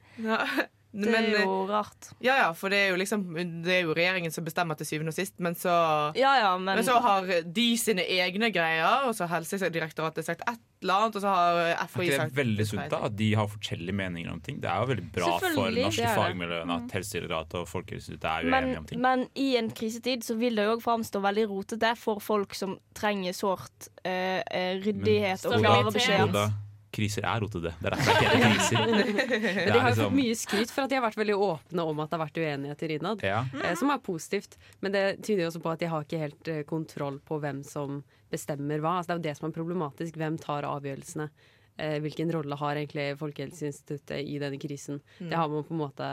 Det 0.91 1.11
er 1.11 1.25
jo 1.43 1.65
rart. 1.67 2.09
Ja, 2.23 2.37
ja, 2.39 2.47
for 2.55 2.71
det 2.71 2.77
er 2.79 2.93
jo 2.93 2.97
liksom 2.97 3.25
Det 3.65 3.73
er 3.75 3.81
jo 3.83 3.93
regjeringen 3.97 4.31
som 4.33 4.45
bestemmer 4.47 4.77
til 4.79 4.87
syvende 4.87 5.11
og 5.11 5.17
sist, 5.17 5.35
men 5.43 5.57
så 5.57 5.73
Ja, 6.17 6.31
ja, 6.39 6.53
men, 6.57 6.79
så 6.85 6.97
har 7.03 7.27
de 7.43 7.67
sine 7.77 8.05
egne 8.07 8.49
greier, 8.55 9.05
og 9.09 9.15
så 9.17 9.27
har 9.27 9.43
Helsedirektoratet 9.43 10.25
sagt 10.25 10.45
et 10.47 10.63
eller 10.81 10.93
annet, 10.93 11.17
og 11.17 11.21
så 11.21 11.33
har 11.33 11.87
FHI 11.89 12.07
sagt 12.13 12.21
det 12.21 12.23
er 12.23 12.33
veldig 12.37 12.67
sunt 12.69 12.91
da, 12.93 13.01
at 13.09 13.17
de 13.17 13.29
har 13.35 13.49
forskjellige 13.51 13.97
meninger 13.97 14.31
om 14.31 14.39
ting? 14.41 14.61
Det 14.63 14.69
er 14.71 14.83
jo 14.83 14.91
veldig 14.93 15.07
bra 15.15 15.31
for 15.41 15.79
norske 15.79 16.13
fagmiljøene 16.21 16.77
at 16.77 16.95
Helsedirektoratet 16.97 17.59
og 17.61 17.71
Folkehelseinstituttet 17.71 18.29
er 18.31 18.47
men, 18.47 18.69
uenige 18.69 18.83
om 18.83 18.87
ting. 18.91 19.01
men 19.03 19.25
i 19.35 19.49
en 19.59 19.71
krisetid 19.73 20.23
så 20.25 20.37
vil 20.39 20.57
det 20.57 20.67
jo 20.69 20.77
òg 20.77 20.85
framstå 20.85 21.21
veldig 21.25 21.49
rotete 21.51 21.93
for 21.99 22.23
folk 22.23 22.55
som 22.57 22.77
trenger 22.97 23.35
sårt 23.37 23.91
uh, 24.05 24.39
eh, 24.39 24.77
ryddighet 24.85 25.45
og 25.49 25.59
klare 25.59 25.91
beskjeder. 25.91 26.55
Kriser 26.97 27.25
er 27.29 27.41
rotete. 27.43 27.71
Det 27.77 27.91
er 27.91 27.95
derfor 27.95 28.17
det 28.17 28.27
er 28.27 28.43
kriser. 28.43 28.77
Det 28.97 29.33
De 29.37 29.63
er 29.63 29.71
har 29.71 29.77
jo 29.77 29.89
liksom- 29.91 30.03
fått 30.07 30.17
mye 30.17 30.37
skryt 30.39 30.71
for 30.73 30.83
at 30.87 30.89
de 30.89 30.97
har 30.97 31.03
vært 31.05 31.19
veldig 31.21 31.35
åpne 31.47 31.85
om 31.91 31.99
at 32.01 32.09
det 32.09 32.17
har 32.17 32.25
vært 32.25 32.39
uenigheter 32.41 32.93
innad. 32.97 33.21
Ja. 33.27 33.43
Eh, 33.63 33.75
som 33.77 33.91
er 33.93 34.01
positivt. 34.01 34.57
Men 34.81 34.95
det 34.97 35.03
tyder 35.21 35.43
jo 35.45 35.51
også 35.51 35.61
på 35.61 35.71
at 35.75 35.79
de 35.83 35.91
har 35.93 36.03
ikke 36.07 36.21
helt 36.25 36.47
eh, 36.53 36.63
kontroll 36.65 37.19
på 37.21 37.37
hvem 37.43 37.61
som 37.67 38.01
bestemmer 38.33 38.81
hva. 38.81 38.97
Altså, 38.99 39.13
det 39.13 39.13
er 39.15 39.21
jo 39.21 39.27
det 39.29 39.37
som 39.37 39.47
er 39.51 39.55
problematisk. 39.59 40.17
Hvem 40.17 40.39
tar 40.41 40.65
avgjørelsene? 40.67 41.29
Eh, 41.77 41.99
hvilken 42.01 42.31
rolle 42.33 42.55
har 42.57 42.73
egentlig 42.79 43.11
Folkehelseinstituttet 43.19 44.25
i 44.25 44.39
denne 44.41 44.57
krisen? 44.57 44.97
Mm. 45.19 45.29
Det 45.29 45.37
har 45.37 45.47
man 45.53 45.63
på 45.67 45.75
en 45.75 45.81
måte 45.83 46.07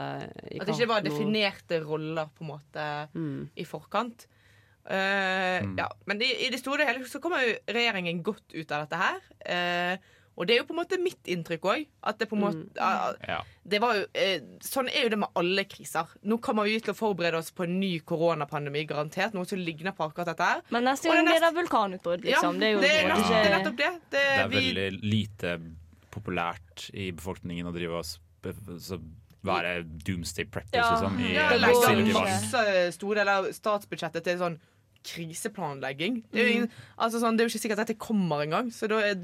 ikke 0.53 0.61
At 0.61 0.67
det 0.69 0.75
ikke 0.77 0.87
var 0.91 1.01
noe- 1.01 1.09
definerte 1.09 1.79
roller 1.81 2.29
på 2.37 2.45
en 2.45 2.51
måte 2.53 2.85
i 3.57 3.65
forkant. 3.65 4.27
Eh, 4.85 5.65
ja. 5.77 5.87
Men 6.05 6.21
i, 6.21 6.27
i 6.45 6.51
det 6.53 6.59
store 6.61 6.85
og 6.85 6.91
hele 6.91 7.07
så 7.09 7.17
kommer 7.23 7.41
jo 7.41 7.55
regjeringen 7.73 8.19
godt 8.25 8.53
ut 8.53 8.71
av 8.75 8.83
dette 8.85 8.99
her. 9.01 9.23
Eh, 9.41 9.97
og 10.35 10.47
det 10.47 10.55
er 10.55 10.59
jo 10.61 10.67
på 10.67 10.75
en 10.75 10.81
måte 10.81 10.97
mitt 10.99 11.29
inntrykk 11.31 11.67
òg. 11.71 11.85
At 12.03 12.19
det 12.19 12.27
på 12.27 12.35
en 12.35 12.43
måte 12.43 12.81
ah, 12.83 13.13
Ja. 13.23 13.37
det 13.63 13.79
jo, 13.79 13.91
eh, 14.13 14.41
Sånn 14.61 14.89
er 14.91 15.05
jo 15.05 15.09
det 15.13 15.19
med 15.21 15.29
alle 15.39 15.63
kriser. 15.63 16.11
Nå 16.27 16.37
kommer 16.43 16.67
vi 16.67 16.79
til 16.83 16.91
å 16.93 16.97
forberede 16.97 17.39
oss 17.39 17.51
på 17.55 17.63
en 17.63 17.79
ny 17.79 17.99
koronapandemi, 17.99 18.85
garantert. 18.89 19.33
Noe 19.33 19.47
som 19.47 19.59
ligner 19.59 19.95
på 19.95 20.09
akkurat 20.09 20.33
dette 20.33 20.43
her. 20.43 20.61
Men 20.75 20.83
neste 20.89 21.07
gang 21.07 21.23
det 21.25 21.37
blir 21.37 21.45
det 21.47 21.53
vulkanutbrudd, 21.61 22.27
liksom. 22.27 22.59
Ja, 22.59 22.59
det 22.59 22.67
er 22.67 22.73
jo 22.73 22.81
det 22.83 22.91
er 22.91 23.07
nett- 23.07 23.27
det 23.29 23.41
er 23.45 23.57
nettopp 23.57 23.77
det. 23.77 23.91
Det, 24.11 24.11
Det 24.11 24.39
er 24.43 24.47
vi, 24.47 24.63
veldig 24.73 25.03
lite 25.03 25.57
populært 26.11 26.89
i 26.93 27.11
befolkningen 27.11 27.67
å 27.67 27.75
drive 27.75 27.93
oss 28.03 28.19
være 29.45 29.83
doomsday 30.05 30.45
preppers 30.49 30.79
ja, 30.79 30.91
liksom. 30.91 31.19
I 31.21 31.33
ja, 31.35 31.49
det 31.51 31.59
legge 31.61 32.13
masse 32.15 32.63
store 32.95 33.21
deler 33.21 33.41
av 33.43 33.49
statsbudsjettet 33.53 34.25
til 34.25 34.39
sånn 34.41 34.57
kriseplanlegging. 35.05 36.21
Det 36.31 36.41
er 36.41 36.47
jo, 36.47 36.55
ingen, 36.59 36.71
altså 36.97 37.21
sånn, 37.21 37.37
det 37.37 37.45
er 37.45 37.49
jo 37.49 37.53
ikke 37.53 37.63
sikkert 37.63 37.83
at 37.83 37.91
dette 37.91 38.01
kommer 38.01 38.43
engang, 38.45 38.71
så 38.73 38.89
da 38.91 39.01
er, 39.05 39.15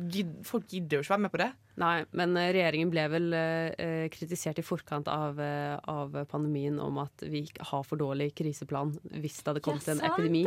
folk 0.48 0.68
gidder 0.72 1.00
jo 1.00 1.06
ikke 1.06 1.16
være 1.16 1.26
med 1.26 1.34
på 1.34 1.42
det. 1.42 1.52
Nei, 1.80 2.03
men 2.11 2.36
eh, 2.38 2.49
regjeringen 2.53 2.89
ble 2.91 3.05
vel 3.13 3.34
eh, 3.34 4.07
kritisert 4.11 4.59
i 4.59 4.63
forkant 4.65 5.07
av, 5.07 5.39
eh, 5.39 5.78
av 5.88 6.11
pandemien 6.32 6.80
om 6.84 6.97
at 7.03 7.24
vi 7.32 7.45
har 7.72 7.84
for 7.88 7.95
dårlig 8.01 8.32
kriseplan 8.36 8.91
hvis 9.22 9.38
det 9.39 9.47
hadde 9.53 9.63
kommet 9.63 9.88
Ja, 9.88 9.93
en 9.95 10.01
epidemi. 10.11 10.43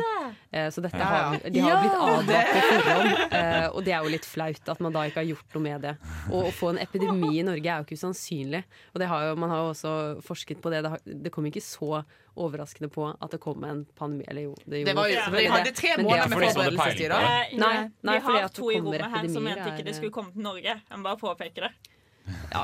Eh, 0.51 0.67
så 0.69 0.83
dette 0.85 0.97
Ja, 1.01 1.05
har, 1.05 1.39
de 1.49 1.59
har 1.59 1.71
Ja, 1.73 1.79
blitt 1.81 1.97
advart 1.97 2.51
i 2.55 2.61
på 2.61 2.75
forhånd, 2.75 3.33
eh, 3.39 3.67
og 3.73 3.83
det 3.87 3.93
er 3.97 4.03
jo 4.05 4.13
litt 4.13 4.25
flaut 4.29 4.69
at 4.75 4.79
man 4.85 4.93
da 4.93 5.05
ikke 5.09 5.23
har 5.23 5.31
gjort 5.33 5.55
noe 5.57 5.63
med 5.65 5.81
det. 5.89 5.95
Og 6.31 6.45
å 6.49 6.51
få 6.53 6.69
en 6.75 6.81
epidemi 6.85 7.39
i 7.39 7.47
Norge 7.47 7.65
er 7.73 7.81
jo 7.81 7.87
ikke 7.89 7.97
usannsynlig, 7.99 8.63
og 8.93 9.01
det 9.01 9.09
har 9.11 9.25
jo, 9.31 9.35
man 9.41 9.49
har 9.49 9.63
jo 9.65 9.73
også 9.73 9.95
forsket 10.25 10.61
på 10.61 10.69
det. 10.73 10.83
Det, 10.85 10.93
har, 10.93 11.03
det 11.25 11.31
kom 11.33 11.45
ikke 11.49 11.61
så 11.65 12.03
overraskende 12.35 12.89
på 12.91 13.05
at 13.15 13.31
det 13.31 13.37
kom 13.39 13.63
en 13.63 13.85
pandemi. 13.95 14.25
Eller 14.27 14.49
jo, 14.49 14.55
det, 14.67 14.81
Det 14.85 14.95
var 14.97 15.07
jo- 15.07 15.21
vi 15.31 15.45
hadde 15.47 15.71
tre 15.71 15.93
måneder 16.01 16.23
er 16.25 16.27
med 16.27 16.41
forberedelsestid, 16.43 17.09
da. 17.13 17.19
Eh, 17.23 17.53
Nei, 17.57 17.89
nei, 18.03 18.17
vi 18.19 18.25
har 18.41 18.49
to 18.51 18.69
i 18.71 18.79
rommet 18.81 19.05
her 19.07 19.27
som 19.31 19.43
mente 19.47 19.69
ikke 19.71 19.85
det 19.87 19.95
skulle 19.95 20.11
komme 20.11 20.33
til 20.33 20.43
Norge. 20.43 20.73
Jeg 20.89 20.99
må 20.99 21.14
bare 21.15 21.35
påpeke 21.35 21.61
det. 21.67 21.71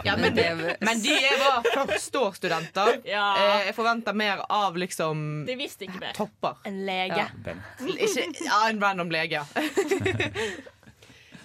Ja, 0.03 0.17
men, 0.17 0.33
men 0.81 1.01
de 1.03 1.09
var 1.39 1.63
førsteårsstudenter. 1.85 3.01
Ja. 3.05 3.25
Eh, 3.37 3.65
jeg 3.67 3.75
forventer 3.77 4.13
mer 4.17 4.41
av 4.49 4.77
liksom 4.77 5.43
De 5.45 5.55
visste 5.59 5.85
ikke 5.85 5.99
mer. 6.01 6.13
topper. 6.17 6.55
En 6.65 6.79
lege. 6.85 7.27
Ja. 7.45 7.53
Ikke, 7.85 8.25
ja, 8.45 8.61
en 8.69 8.81
random 8.81 9.11
lege, 9.13 9.41
ja. 9.41 9.45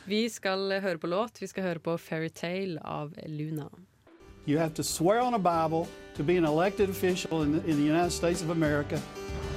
Vi 0.07 0.28
skal 0.30 0.70
høre 0.80 0.98
på 1.02 1.07
låt. 1.11 1.40
Vi 1.42 1.46
skal 1.50 1.64
høre 1.66 1.78
på 1.82 1.96
'Fairytale' 1.98 2.78
av 2.84 3.12
Luna. 3.26 3.68
You 4.46 4.59
have 4.59 4.74
to 4.74 4.82
swear 4.84 5.20
on 5.20 5.34
a 5.34 5.38
Bible 5.38 5.88
to 6.16 6.22
be 6.22 6.36
an 6.38 6.44
elected 6.44 6.88
official 6.88 7.42
in 7.42 7.52
the, 7.52 7.70
in 7.70 7.76
the 7.76 7.82
United 7.92 8.12
States 8.12 8.42
of 8.42 8.50
America. 8.50 9.00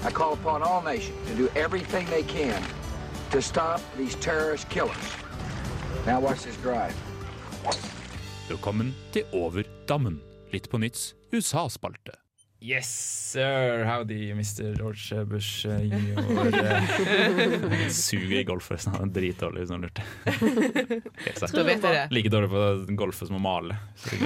I 0.03 0.09
call 0.11 0.33
upon 0.33 0.63
all 0.63 0.81
nations 0.81 1.15
to 1.29 1.35
do 1.35 1.47
everything 1.55 2.07
they 2.09 2.23
can 2.23 2.61
to 3.31 3.41
stop 3.41 3.79
these 3.97 4.15
terrorist 4.15 4.67
killers. 4.69 5.15
Now 6.07 6.19
watch 6.19 6.41
this 6.41 6.57
drive. 6.57 6.95
Velkommen 7.59 8.93
til 9.11 9.27
Over 9.35 9.67
dammen. 9.89 10.19
Litt 10.53 10.69
på 10.71 10.79
nytts 10.79 11.11
USA-spalte. 11.35 12.15
Yes, 12.59 12.87
sir. 13.31 13.85
Howdy, 13.87 14.33
Mr. 14.35 14.73
George 14.75 15.25
Bush 15.25 15.65
jr. 15.67 16.19
Eh, 16.19 17.87
Suger 17.89 18.39
i 18.39 18.43
golf, 18.43 18.65
forresten. 18.67 18.95
Han 18.95 19.07
er 19.07 19.13
dritdårlig, 19.15 19.63
hvis 19.63 19.71
noen 19.71 19.85
lurte. 19.87 20.03
Like 22.15 22.31
dårlig 22.31 22.49
på 22.51 22.65
golfe 22.99 23.27
som 23.29 23.39
å 23.39 23.43
male. 23.43 23.79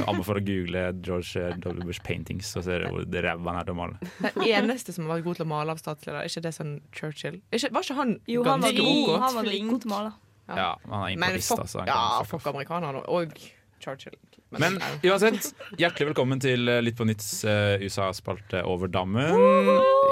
Anbefaler 0.07 0.41
å 0.41 0.47
google 0.49 0.85
George 1.05 1.45
W. 1.61 1.85
Bush 1.85 2.01
paintings, 2.05 2.49
så 2.53 2.65
ser 2.65 2.85
du 2.85 2.89
hvor 2.95 3.05
ræva 3.05 3.53
han 3.53 3.61
er 3.61 3.69
til 3.69 3.77
å 3.77 3.81
male. 3.83 4.11
Den 4.23 4.49
eneste 4.49 4.93
som 4.97 5.05
har 5.05 5.17
vært 5.19 5.29
god 5.29 5.41
til 5.41 5.45
å 5.45 5.51
male 5.53 5.77
av 5.77 5.81
statsleder, 5.81 6.21
er 6.21 6.29
ikke 6.29 6.45
det 6.47 6.53
sånn 6.57 6.75
Churchill? 6.93 7.41
Ikke, 7.53 7.69
var 7.73 7.85
ikke 7.85 8.01
han 8.01 8.17
Jo, 8.29 8.45
han 8.49 8.65
var 8.65 8.73
ganske 8.73 8.85
god, 8.89 9.17
han 9.27 9.41
var 9.41 9.51
god 9.53 9.81
til 9.85 9.89
å 9.89 9.93
male. 9.97 10.13
Ja, 10.47 10.73
han 10.89 11.05
er 11.05 11.15
imperialist, 11.15 11.55
altså. 11.55 11.83
Ja, 11.87 12.21
fuck 12.27 12.47
amerikanerne 12.51 13.03
og 13.07 13.35
Churchill. 13.83 14.17
Men 14.53 14.77
uansett, 15.01 15.49
hjertelig 15.79 16.11
velkommen 16.11 16.41
til 16.43 16.69
eh, 16.69 16.81
Litt 16.83 16.97
på 16.99 17.07
nytts 17.09 17.29
uh, 17.47 17.81
USA-spalte 17.81 18.61
over 18.69 18.91
dammen. 18.91 19.33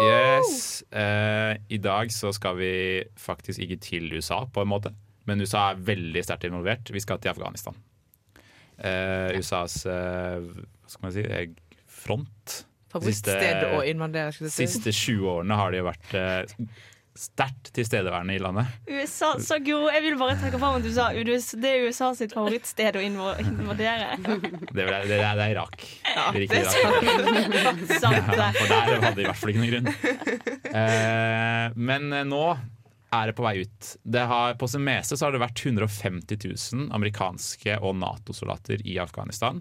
Yes. 0.01 0.81
Uh, 0.89 1.53
I 1.69 1.77
dag 1.83 2.09
så 2.15 2.33
skal 2.33 2.57
vi 2.57 2.73
faktisk 3.21 3.61
ikke 3.61 3.77
til 3.85 4.09
USA, 4.17 4.41
på 4.49 4.65
en 4.65 4.71
måte. 4.71 4.95
Men 5.29 5.43
USA 5.43 5.69
er 5.71 5.85
veldig 5.91 6.25
sterkt 6.25 6.49
involvert. 6.49 6.89
Vi 6.89 7.03
skal 7.03 7.21
til 7.21 7.35
Afghanistan. 7.35 7.77
Uh, 8.81 9.29
USAs 9.37 9.83
eh, 9.85 10.41
hva 10.41 10.89
skal 10.89 11.05
man 11.05 11.13
si, 11.13 11.23
eh, 11.23 11.51
front. 11.85 12.55
Favorittsted 12.91 13.61
å 13.69 13.83
si. 14.35 14.49
siste 14.51 14.91
20 14.91 15.27
årene 15.31 15.55
har 15.55 15.71
det 15.71 15.79
jo 15.79 15.85
vært 15.87 16.15
eh, 16.17 16.55
sterkt 17.17 17.73
tilstedeværende 17.75 18.35
i 18.35 18.39
landet. 18.41 18.69
USA, 18.87 19.33
så 19.43 19.57
god. 19.59 19.89
Jeg 19.93 20.03
vil 20.05 20.17
bare 20.19 20.37
trekke 20.39 20.59
fram 20.61 20.77
at 20.79 20.85
du 20.85 20.91
sa 20.95 21.09
det 21.11 21.71
er 21.71 21.85
USA 21.87 22.11
sitt 22.15 22.33
favorittsted 22.35 22.97
å 22.99 23.03
invadere. 23.03 24.15
Det 24.71 24.85
er, 24.85 25.07
det 25.09 25.17
er, 25.19 25.35
det 25.37 25.45
er 25.45 25.53
Irak. 25.55 25.83
Ja, 26.07 26.29
Det 26.31 26.47
er 26.47 26.61
Irak. 26.61 26.71
sant. 27.99 28.31
Det. 28.31 28.37
Ja, 28.41 28.51
for 28.55 28.71
der 28.71 29.01
hadde 29.03 29.15
de 29.17 29.23
i 29.23 29.27
hvert 29.27 29.39
fall 29.41 29.51
ikke 29.51 29.61
noen 29.61 29.73
grunn. 29.73 29.91
Eh, 30.71 31.65
men 31.75 32.07
eh, 32.15 32.25
nå 32.27 32.43
er 33.11 33.27
det 33.27 33.35
på 33.35 33.43
vei 33.43 33.57
ut. 33.65 33.91
Det 34.07 34.23
har, 34.31 34.55
på 34.59 34.69
sin 34.71 34.83
meste 34.87 35.17
så 35.19 35.27
har 35.27 35.35
det 35.35 35.43
vært 35.43 35.61
150 35.67 36.39
000 36.47 36.87
amerikanske 36.95 37.75
og 37.83 37.97
Nato-soldater 37.99 38.83
i 38.87 38.95
Afghanistan. 39.03 39.59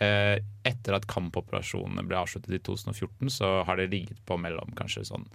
Eh, 0.00 0.36
etter 0.68 0.96
at 0.96 1.08
kampoperasjonene 1.08 2.04
ble 2.08 2.20
avsluttet 2.20 2.56
i 2.56 2.60
2014, 2.64 3.32
så 3.32 3.54
har 3.68 3.80
det 3.80 3.90
ligget 3.92 4.20
på 4.28 4.36
mellom 4.40 4.72
kanskje 4.78 5.06
sånn 5.08 5.26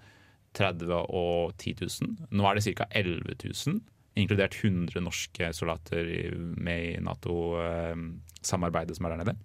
30 0.55 0.93
og 0.95 1.53
10 1.61 1.75
000. 1.81 2.29
Nå 2.31 2.47
er 2.49 2.57
det 2.59 2.63
ca. 2.67 2.87
11 2.91 3.35
000, 3.43 3.81
inkludert 4.15 4.55
100 4.63 5.01
norske 5.03 5.51
soldater 5.53 6.07
med 6.55 6.85
i 6.95 7.03
Nato-samarbeidet 7.03 8.95
som 8.97 9.05
er 9.07 9.15
der 9.15 9.23
nede. 9.23 9.35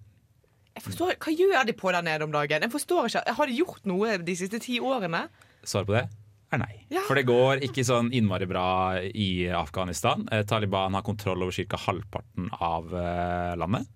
Jeg 0.71 0.85
forstår, 0.85 1.17
hva 1.19 1.33
gjør 1.35 1.65
de 1.67 1.75
på 1.75 1.91
der 1.91 2.05
nede 2.07 2.23
om 2.23 2.31
dagen? 2.31 2.63
Jeg 2.63 2.71
forstår 2.71 3.09
ikke, 3.09 3.23
Har 3.35 3.47
de 3.49 3.57
gjort 3.59 3.85
noe 3.89 4.17
de 4.23 4.35
siste 4.39 4.59
ti 4.63 4.79
årene? 4.79 5.25
Svaret 5.67 5.89
på 5.89 5.97
det 5.97 6.05
er 6.51 6.59
nei. 6.59 6.73
Ja. 6.91 7.03
For 7.07 7.15
det 7.15 7.25
går 7.27 7.61
ikke 7.67 7.83
sånn 7.87 8.09
innmari 8.15 8.47
bra 8.49 8.99
i 8.99 9.47
Afghanistan. 9.55 10.25
Eh, 10.31 10.43
Taliban 10.47 10.95
har 10.97 11.03
kontroll 11.07 11.43
over 11.45 11.55
ca. 11.55 11.79
halvparten 11.85 12.49
av 12.59 12.91
eh, 12.91 13.53
landet. 13.59 13.87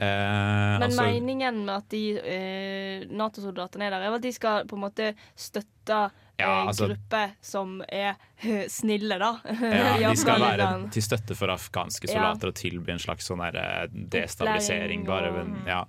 Eh, 0.00 0.78
Men 0.80 0.82
altså- 0.88 1.04
meningen 1.04 1.64
med 1.64 1.74
at 1.76 1.88
de 1.92 2.02
eh, 2.18 3.06
Nato-soldatene 3.08 3.84
er 3.88 3.90
der, 3.96 4.02
er 4.08 4.14
at 4.16 4.22
de 4.24 4.32
skal 4.32 4.64
på 4.68 4.76
en 4.76 4.84
måte 4.88 5.14
støtte 5.36 6.10
Ja, 6.40 6.50
eh, 6.62 6.70
altså- 6.72 6.88
gruppe 6.90 7.22
som 7.44 7.78
er 7.86 8.16
eh, 8.42 8.66
snille, 8.72 9.18
da. 9.20 9.32
ja, 9.44 9.94
de 10.10 10.16
skal 10.18 10.42
være 10.42 10.68
til 10.94 11.04
støtte 11.04 11.36
for 11.38 11.52
afghanske 11.52 12.10
soldater 12.10 12.52
og 12.52 12.58
tilby 12.58 12.94
en 12.96 13.02
slags 13.02 13.28
sånn 13.30 13.42
der, 13.44 13.60
eh, 13.60 13.86
destabilisering. 14.16 15.06
Bare, 15.08 15.32
men, 15.36 15.56
ja. 15.68 15.84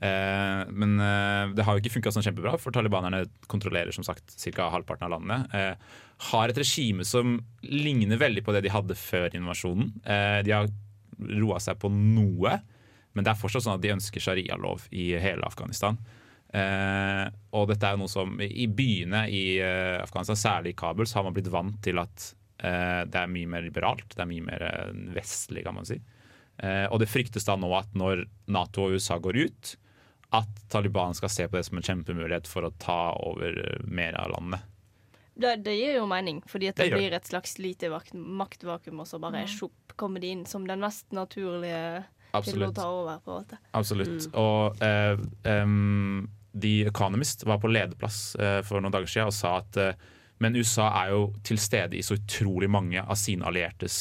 Eh, 0.00 0.62
men 0.72 0.96
eh, 1.04 1.54
det 1.54 1.64
har 1.66 1.76
jo 1.76 1.82
ikke 1.82 1.92
funka 1.98 2.12
sånn 2.14 2.24
kjempebra, 2.24 2.54
for 2.60 2.72
talibanerne 2.72 3.26
kontrollerer 3.52 3.92
som 3.92 4.06
sagt 4.06 4.32
ca. 4.56 4.70
halvparten 4.72 5.04
av 5.08 5.12
landet. 5.18 5.54
Eh, 5.54 5.74
har 6.30 6.48
et 6.48 6.60
regime 6.60 7.04
som 7.04 7.38
ligner 7.62 8.20
veldig 8.20 8.44
på 8.44 8.54
det 8.56 8.64
de 8.64 8.72
hadde 8.72 8.96
før 8.96 9.28
invasjonen. 9.36 9.92
Eh, 10.04 10.40
de 10.46 10.56
har 10.56 10.70
roa 11.20 11.60
seg 11.60 11.76
på 11.82 11.90
noe, 11.92 12.60
men 13.12 13.26
det 13.26 13.32
er 13.32 13.40
fortsatt 13.40 13.66
sånn 13.66 13.76
at 13.76 13.84
de 13.84 13.92
ønsker 13.92 14.22
sharialov 14.24 14.86
i 14.94 15.10
hele 15.20 15.44
Afghanistan. 15.44 15.98
Eh, 16.52 17.26
og 17.54 17.68
dette 17.70 17.86
er 17.86 17.94
jo 17.94 18.00
noe 18.02 18.10
som 18.10 18.32
I 18.42 18.66
byene 18.66 19.24
i 19.30 19.42
eh, 19.62 19.98
Afghanistan, 20.02 20.38
særlig 20.38 20.72
i 20.74 20.78
Kabul, 20.80 21.06
så 21.06 21.20
har 21.20 21.28
man 21.28 21.36
blitt 21.36 21.50
vant 21.52 21.76
til 21.84 22.00
at 22.02 22.24
eh, 22.62 23.04
det 23.06 23.20
er 23.22 23.30
mye 23.30 23.50
mer 23.52 23.62
liberalt. 23.66 24.08
Det 24.16 24.24
er 24.24 24.30
mye 24.32 24.46
mer 24.48 24.64
eh, 24.66 24.90
vestlig, 25.14 25.62
kan 25.66 25.76
man 25.78 25.86
si. 25.86 26.00
Eh, 26.60 26.86
og 26.90 26.98
det 27.00 27.08
fryktes 27.10 27.46
da 27.46 27.54
nå 27.56 27.70
at 27.78 27.94
når 27.96 28.24
Nato 28.52 28.88
og 28.88 28.98
USA 28.98 29.18
går 29.22 29.38
ut, 29.46 29.76
at 30.36 30.60
Taliban 30.70 31.14
skal 31.18 31.30
se 31.32 31.46
på 31.50 31.56
det 31.58 31.64
som 31.66 31.78
en 31.80 31.86
kjempemulighet 31.86 32.46
for 32.50 32.66
å 32.68 32.74
ta 32.78 32.98
over 33.26 33.56
mer 33.90 34.14
av 34.20 34.30
landet. 34.34 34.66
Det, 35.40 35.54
det 35.64 35.72
gir 35.78 35.94
jo 35.96 36.04
mening, 36.10 36.42
fordi 36.50 36.68
at 36.68 36.76
det, 36.76 36.90
Det 36.90 36.98
blir 36.98 37.14
et 37.16 37.26
slags 37.30 37.54
lite 37.62 37.88
vak- 37.88 38.12
maktvakuum, 38.14 39.00
og 39.00 39.08
så 39.08 39.18
bare 39.22 39.46
sjopp 39.48 39.94
kommer 39.98 40.20
de 40.20 40.34
inn 40.34 40.42
som 40.46 40.66
den 40.68 40.82
mest 40.82 41.06
naturlige 41.16 42.04
til 42.44 42.62
å 42.66 42.68
ta 42.76 42.84
over. 42.92 43.22
på 43.24 43.32
en 43.32 43.38
måte. 43.40 43.58
Absolutt. 43.74 44.26
Og 44.38 44.82
eh, 44.84 45.16
em, 45.48 46.28
The 46.52 46.88
Economist 46.90 47.44
var 47.46 47.60
på 47.62 47.70
lederplass 47.70 48.34
eh, 48.36 48.60
for 48.66 48.82
noen 48.82 48.94
dager 48.94 49.10
siden 49.10 49.30
og 49.30 49.36
sa 49.36 49.58
at 49.60 49.78
eh, 49.80 50.08
men 50.40 50.56
USA 50.56 50.88
er 51.02 51.12
jo 51.12 51.28
til 51.44 51.60
stede 51.60 51.98
i 51.98 52.04
så 52.04 52.16
utrolig 52.16 52.70
mange 52.72 53.00
av 53.02 53.18
sine 53.20 53.44
alliertes 53.48 53.96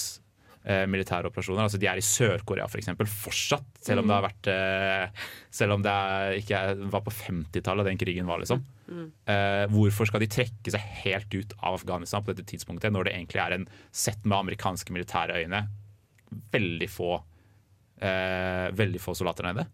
eh, 0.64 0.86
militære 0.88 1.28
operasjoner. 1.28 1.66
Altså 1.66 1.80
De 1.82 1.90
er 1.92 2.00
i 2.00 2.06
Sør-Korea 2.06 2.68
for 2.72 2.80
eksempel, 2.80 3.10
fortsatt, 3.12 3.68
selv 3.84 4.04
om 4.04 4.08
det 4.08 4.16
har 4.16 4.24
vært 4.24 4.50
eh, 4.54 5.26
Selv 5.60 5.76
om 5.76 5.84
det 5.84 5.96
ikke 6.40 6.62
var 6.96 7.04
på 7.04 7.16
50-tallet 7.18 7.92
den 7.92 8.00
krigen 8.00 8.30
var, 8.30 8.40
liksom. 8.44 8.64
Uh, 8.90 9.68
hvorfor 9.70 10.08
skal 10.10 10.24
de 10.24 10.28
trekke 10.34 10.72
seg 10.74 10.82
helt 11.04 11.36
ut 11.36 11.52
av 11.60 11.76
Afghanistan 11.78 12.24
på 12.26 12.34
dette 12.34 12.48
tidspunktet, 12.50 12.90
når 12.90 13.06
det 13.06 13.12
egentlig 13.14 13.42
er 13.44 13.54
en 13.54 13.68
sett 13.94 14.24
med 14.26 14.40
amerikanske 14.40 14.96
militære 14.96 15.44
øyne 15.44 15.60
veldig 16.50 16.88
få 16.90 17.12
uh, 17.20 18.66
veldig 18.74 19.04
få 19.04 19.14
soldater 19.20 19.46
nede? 19.46 19.68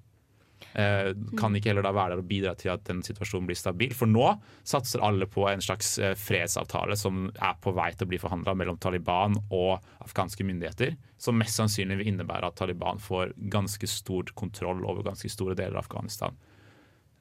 Eh, 0.76 1.14
kan 1.40 1.56
ikke 1.56 1.72
heller 1.72 1.86
da 1.86 1.94
være 1.96 2.16
der 2.16 2.22
og 2.24 2.28
bidra 2.28 2.52
til 2.60 2.74
at 2.74 2.84
den 2.90 3.00
situasjonen 3.06 3.48
blir 3.48 3.56
stabil? 3.56 3.94
For 3.96 4.12
nå 4.12 4.26
satser 4.68 5.04
alle 5.08 5.28
på 5.32 5.46
en 5.48 5.64
slags 5.64 5.94
eh, 6.04 6.18
fredsavtale 6.20 6.98
som 7.00 7.30
er 7.32 7.56
på 7.64 7.72
vei 7.78 7.94
til 7.94 8.08
å 8.08 8.12
bli 8.12 8.20
forhandla 8.20 8.58
mellom 8.60 8.80
Taliban 8.84 9.38
og 9.56 9.86
afghanske 10.04 10.44
myndigheter, 10.48 10.98
som 11.22 11.40
mest 11.40 11.56
sannsynlig 11.62 12.02
vil 12.02 12.12
innebære 12.12 12.52
at 12.52 12.60
Taliban 12.60 13.00
får 13.00 13.32
ganske 13.54 13.88
stor 13.88 14.36
kontroll 14.36 14.84
over 14.84 15.08
ganske 15.08 15.32
store 15.32 15.56
deler 15.56 15.80
av 15.80 15.86
Afghanistan. 15.86 16.36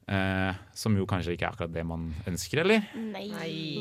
Eh, 0.05 0.59
som 0.75 0.99
jo 0.99 1.07
kanskje 1.09 1.33
ikke 1.33 1.47
er 1.47 1.55
akkurat 1.55 1.73
det 1.73 1.85
man 1.87 2.11
ønsker, 2.29 2.61
eller? 2.61 2.83
Nei. 2.99 3.29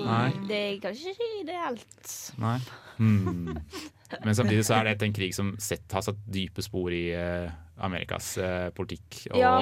Nei. 0.07 0.31
Det 0.49 0.61
er 0.61 0.79
kanskje 0.87 1.16
ikke 1.16 1.33
ideelt. 1.43 2.14
Nei. 2.41 2.57
Hmm. 2.97 3.59
Men 4.25 4.35
samtidig 4.35 4.65
så 4.67 4.75
er 4.81 4.85
dette 4.93 5.07
en 5.07 5.13
krig 5.17 5.35
som 5.35 5.55
sett, 5.59 5.87
har 5.93 6.03
satt 6.03 6.19
dype 6.31 6.63
spor 6.63 6.93
i 6.93 7.07
uh, 7.17 7.51
Amerikas 7.83 8.37
uh, 8.39 8.69
politikk. 8.77 9.27
Og, 9.33 9.39
Ja. 9.41 9.55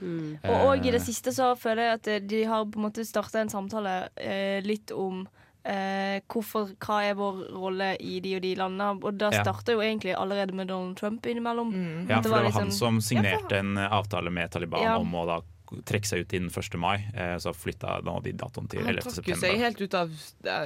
eh, 0.00 0.50
Og, 0.50 0.56
og 0.66 0.86
i 0.86 0.90
det 0.90 1.02
siste 1.04 1.30
så 1.36 1.52
føler 1.58 1.82
jeg 1.82 2.00
at 2.00 2.28
de 2.28 2.44
har 2.44 2.64
på 2.64 2.80
en 2.80 2.86
måte 2.88 3.04
starta 3.06 3.40
en 3.44 3.52
samtale 3.52 4.08
uh, 4.16 4.58
litt 4.66 4.90
om 4.96 5.26
eh, 5.62 6.22
hvorfor, 6.32 6.70
hva 6.80 7.02
er 7.04 7.14
vår 7.18 7.42
rolle 7.52 7.90
i 8.00 8.18
de 8.24 8.30
og 8.38 8.42
de 8.42 8.54
landene. 8.56 8.94
Og 9.04 9.18
da 9.20 9.28
Ja. 9.30 9.42
starta 9.44 9.72
jo 9.76 9.82
egentlig 9.84 10.14
allerede 10.16 10.54
med 10.56 10.68
Donald 10.72 10.96
Trump 10.96 11.26
innimellom. 11.26 11.70
Ja, 12.08 12.16
for 12.16 12.22
det 12.22 12.30
var 12.32 12.42
liksom- 12.48 12.62
han 12.62 12.72
som 12.72 13.00
signerte 13.00 13.58
en 13.58 13.76
eh, 13.76 13.92
avtale 13.92 14.30
med 14.32 14.50
Taliban 14.50 14.82
Ja. 14.82 14.96
om 14.98 15.12
å 15.14 15.26
da 15.26 15.40
trekke 15.86 16.06
seg 16.08 16.24
ut 16.24 16.32
innen 16.36 16.50
1. 16.50 16.76
mai. 16.80 16.96
Eh, 17.14 17.36
så 17.38 17.52
flytta 17.54 18.00
nå 18.06 18.16
de 18.24 18.32
datoen 18.32 18.68
til 18.70 18.82
Han 18.82 18.94
11. 18.94 19.02
trakk 19.14 19.28
jo 19.30 19.36
seg 19.40 19.58
helt 19.60 19.80
ut 19.80 19.94
av 19.94 20.10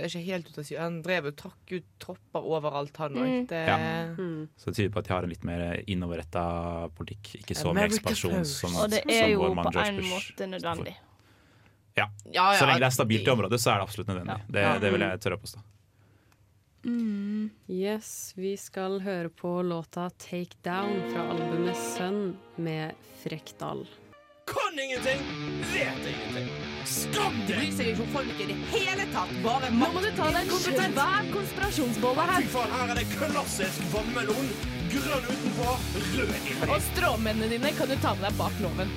Ikke 0.09 0.22
helt 0.24 0.48
ut 0.50 0.59
av 0.59 0.64
Syria, 0.64 0.82
han 0.82 1.02
drev 1.05 1.26
og 1.30 1.36
trakk 1.36 1.72
ut 1.76 1.84
tropper 2.00 2.48
overalt, 2.57 2.96
han 2.96 3.14
òg. 3.14 3.26
Mm. 3.28 3.46
Det 3.50 3.62
Ja. 3.66 3.78
Så 4.57 4.70
det 4.70 4.76
tyder 4.76 4.90
på 4.94 4.98
at 4.98 5.05
de 5.09 5.12
har 5.12 5.22
en 5.22 5.28
litt 5.34 5.44
mer 5.44 5.82
innoverretta 5.86 6.44
politikk. 6.96 7.34
Ikke 7.42 7.55
så 7.55 7.72
mye 7.72 7.84
America 7.84 8.11
ekspansjon 8.11 8.44
som, 8.44 8.76
Og 8.76 8.90
det 8.90 9.05
er 9.09 9.28
jo 9.28 9.44
på 9.44 9.52
en 9.52 10.02
måte 10.11 10.46
nødvendig. 10.48 10.96
Ja. 11.96 12.09
Ja, 12.32 12.52
ja, 12.52 12.59
Så 12.59 12.66
lenge 12.66 12.80
det 12.80 12.86
er 12.90 12.90
stabilt 12.90 13.26
i 13.28 13.30
området, 13.30 13.61
så 13.61 13.70
er 13.70 13.78
det 13.78 13.88
absolutt 13.88 14.09
nødvendig. 14.09 14.40
Det, 14.50 14.62
Ja. 14.62 14.78
det 14.78 14.92
vil 14.92 15.00
jeg 15.00 15.20
tørre 15.20 15.36
å 15.38 15.42
påstå. 15.44 15.62
Yes, 17.68 18.34
vi 18.36 18.57
skal 18.57 19.00
høre 19.00 19.30
på 19.30 19.62
låta 19.62 20.11
'Take 20.11 20.57
Down' 20.62 21.12
fra 21.12 21.22
albumet 21.30 21.76
'Sønn' 21.76 22.36
med 22.59 22.94
Frekdal. 23.22 23.86
Kan 24.47 24.78
ingenting, 24.78 25.20
vet 25.72 26.07
ingenting. 26.12 26.49
Skam 26.84 27.32
De 27.47 27.47
deg! 27.49 27.57
bryr 27.57 27.70
seg 27.72 27.86
ikke 27.95 28.05
om 28.05 28.11
folk 28.12 28.40
i 28.45 28.47
det 28.51 28.57
hele 28.74 29.07
tatt. 29.14 29.30
Bare 29.45 29.70
Nå 29.72 29.88
må 29.95 30.03
du 30.05 30.11
ta 30.16 30.26
deg 30.34 30.42
en 30.42 30.51
Kompetent. 30.53 30.99
svær 30.99 31.30
konspirasjonsbolle 31.32 32.26
Fy 32.28 32.34
her. 32.34 32.49
faen, 32.53 32.74
her 32.76 32.92
er 32.92 32.99
det 33.01 33.07
klassisk 33.14 33.86
vannmelon. 33.95 34.51
Grønn 34.92 35.28
utenpå, 35.30 35.70
rød 36.18 36.34
inni. 36.38 36.59
Og 36.68 36.82
stråmennene 36.90 37.49
dine 37.55 37.72
kan 37.78 37.88
du 37.88 37.97
ta 38.05 38.12
med 38.18 38.26
deg 38.28 38.36
bak 38.42 38.61
loven. 38.62 38.92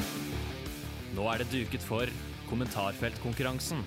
Nå 1.15 1.29
er 1.31 1.41
det 1.45 1.49
duket 1.55 1.81
for 1.87 2.11
kommentarfeltkonkurransen. 2.51 3.79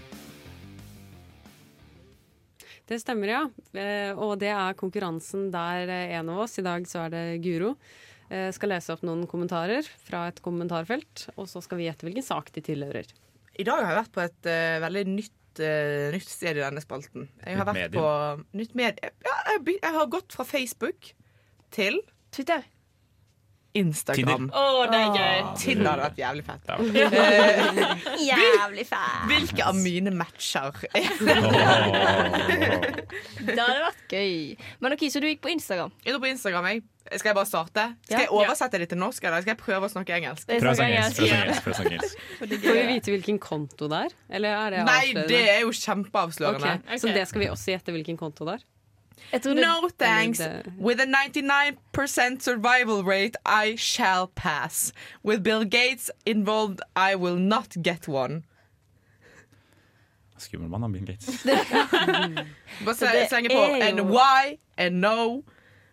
Det 2.91 2.99
stemmer, 2.99 3.29
ja. 3.31 3.43
Eh, 3.79 4.17
Og 4.19 4.39
det 4.41 4.49
er 4.51 4.75
konkurransen 4.75 5.51
der 5.53 5.87
eh, 5.89 6.17
en 6.19 6.33
av 6.33 6.41
oss, 6.43 6.57
i 6.59 6.65
dag 6.67 6.89
så 6.91 7.05
er 7.05 7.13
det 7.13 7.27
Guro, 7.45 7.77
eh, 8.31 8.49
skal 8.55 8.72
lese 8.74 8.95
opp 8.95 9.05
noen 9.07 9.26
kommentarer 9.31 9.87
fra 10.07 10.26
et 10.31 10.41
kommentarfelt. 10.45 11.28
Og 11.37 11.51
så 11.51 11.62
skal 11.64 11.81
vi 11.81 11.89
gjette 11.89 12.07
hvilken 12.09 12.26
sak 12.26 12.51
de 12.55 12.64
tilhører. 12.64 13.11
I 13.61 13.66
dag 13.66 13.83
har 13.83 13.93
jeg 13.93 14.01
vært 14.01 14.16
på 14.16 14.24
et 14.24 14.49
uh, 14.49 14.81
veldig 14.87 15.05
nytt, 15.11 15.62
eh, 15.66 16.09
nytt 16.14 16.31
sted 16.31 16.57
i 16.57 16.64
denne 16.64 16.83
spalten. 16.85 17.28
Jeg 17.43 17.59
har 17.61 17.68
Nytt 17.68 17.81
vært 17.91 17.97
på 17.99 18.59
nytt 18.61 18.76
medie. 18.78 19.14
Ja, 19.26 19.37
jeg, 19.53 19.76
jeg 19.76 19.97
har 19.99 20.12
gått 20.12 20.37
fra 20.39 20.47
Facebook 20.49 21.12
til 21.74 22.01
Twitter. 22.33 22.64
Instagram. 23.79 24.49
Tinder. 24.51 24.57
Oh, 24.59 24.83
det 24.91 24.99
er 24.99 25.11
gøy. 25.14 25.43
Tinder 25.61 25.91
hadde 25.93 26.03
vært 26.09 26.18
jævlig 26.18 26.45
fett. 26.47 26.64
Ja. 28.27 28.39
Jævlig 28.59 28.87
fett. 28.89 29.27
Hvilke 29.31 29.66
av 29.71 29.77
mine 29.79 30.11
matcher? 30.14 30.75
Det 33.41 33.59
hadde 33.59 33.83
vært 33.85 34.14
gøy. 34.14 34.57
Men 34.83 34.97
ok, 34.97 35.05
Så 35.12 35.23
du 35.23 35.29
gikk 35.31 35.43
på 35.45 35.53
Instagram? 35.55 35.93
Jeg 36.05 36.16
går 36.16 36.23
på 36.25 36.31
Instagram, 36.33 36.64
jeg. 36.73 36.83
Skal 37.11 37.31
jeg 37.31 37.37
bare 37.41 37.49
starte? 37.49 37.85
Skal 38.07 38.25
jeg 38.27 38.33
oversette 38.35 38.79
det 38.83 38.89
til 38.93 39.01
norsk, 39.01 39.25
eller 39.27 39.43
skal 39.43 39.55
jeg 39.55 39.61
prøve 39.62 39.89
å 39.89 39.91
snakke 39.91 40.14
engelsk? 40.18 40.45
Er 40.51 40.61
Prøv 40.62 40.71
å 40.71 40.77
snakke 40.79 40.99
engelsk, 40.99 41.16
prøv 41.16 41.25
å 41.25 41.31
snakke 41.31 41.47
engelsk, 41.47 41.62
prøv 41.64 41.73
å 41.73 41.79
snakke 41.79 41.95
engelsk. 41.97 42.14
Får 42.66 42.77
vi 42.77 42.85
vite 42.91 43.14
hvilken 43.14 43.39
konto 43.43 43.89
det 43.91 44.03
er? 44.07 44.18
Eller 44.39 44.59
er 44.59 44.77
det 44.77 44.85
Nei, 44.87 45.07
det 45.31 45.41
er 45.57 45.61
jo 45.64 45.73
kjempeavslørende. 45.75 46.75
Ok, 46.85 47.01
Så 47.03 47.14
det 47.16 47.25
skal 47.31 47.43
vi 47.47 47.49
også 47.51 47.75
gjette 47.75 47.95
hvilken 47.97 48.21
konto 48.21 48.47
det 48.51 48.59
er? 48.61 48.66
No 49.45 49.89
thanks. 49.99 50.41
With 50.79 51.01
a 51.01 51.07
99% 51.07 52.43
survival 52.43 53.05
rate, 53.05 53.37
I 53.47 53.77
shall 53.77 54.27
pass. 54.27 54.93
With 55.23 55.43
Bill 55.43 55.64
Gates 55.64 56.11
involved, 56.27 56.81
I 56.97 57.14
will 57.14 57.37
not 57.37 57.77
get 57.83 58.09
one. 58.09 58.43
Skummel 60.39 60.68
mann, 60.68 60.83
han 60.83 60.93
Bill 60.93 61.05
Gates. 61.05 61.45
Bare 62.85 62.95
Så 62.97 63.07
det 63.12 63.29
slenge 63.29 63.49
på 63.53 63.61
er 63.61 63.83
and 63.89 64.01
why 64.01 64.59
and 64.77 65.01
no. 65.01 65.43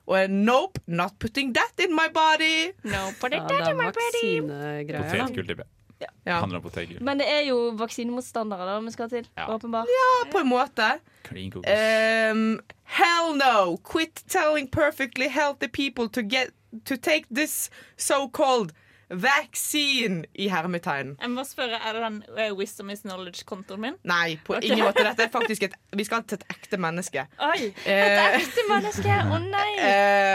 Og 0.08 0.24
en 0.24 0.46
nope, 0.46 0.80
not 0.88 1.20
putting 1.20 1.54
that 1.54 1.86
in 1.86 1.92
my 1.96 2.08
body. 2.14 2.72
No, 2.84 3.12
Ja, 3.24 3.48
det 3.48 3.58
er 3.60 3.74
vaksinegreier, 3.76 4.88
da. 4.88 5.02
Potetgull, 5.10 5.48
tipper 5.48 5.64
jeg. 5.64 5.72
Ja. 6.00 6.40
Handler 6.40 6.60
om 6.60 6.64
potetgull. 6.64 7.02
Men 7.04 7.22
det 7.22 7.28
er 7.32 7.46
jo 7.48 7.58
vaksinemotstandere 7.80 8.68
da 8.70 8.80
vi 8.86 8.92
skal 8.94 9.10
til. 9.10 9.28
Ja. 9.38 9.48
Åpenbart. 9.56 9.90
Ja, 9.90 10.10
på 10.32 10.42
en 10.44 10.50
måte. 10.52 10.90
Kokos. 11.26 11.64
Um, 11.66 12.60
hell 12.98 13.34
no! 13.40 13.78
Quit 13.92 14.24
telling 14.28 14.70
perfectly 14.72 15.28
healthy 15.28 15.68
people 15.68 16.10
to 16.10 16.22
get 16.22 16.54
to 16.86 16.98
take 16.98 17.26
this 17.34 17.70
so-called 17.98 18.74
vaccine 19.10 20.26
i 20.36 20.50
hermetegn. 20.52 21.14
Jeg 21.22 21.30
må 21.32 21.44
spørre, 21.48 21.80
Er 21.88 21.94
det 21.96 22.02
den 22.04 22.24
uh, 22.52 22.58
Wisdom 22.58 22.90
is 22.92 23.02
knowledge-kontoen 23.06 23.80
min? 23.82 23.94
Nei, 24.04 24.36
på 24.44 24.54
okay. 24.58 24.68
ingen 24.68 24.84
måte. 24.86 25.04
Dette 25.08 25.24
er 25.24 25.30
faktisk 25.40 25.64
et 25.64 25.74
Vi 25.96 26.04
skal 26.04 26.24
til 26.28 26.36
et 26.42 26.46
ekte 26.52 26.78
menneske. 26.82 27.24
Oi! 27.40 27.72
Et 27.86 27.88
Et 27.88 28.36
ekte 28.42 28.62
menneske! 28.72 29.08
Å 29.08 29.40
nei! 29.46 29.72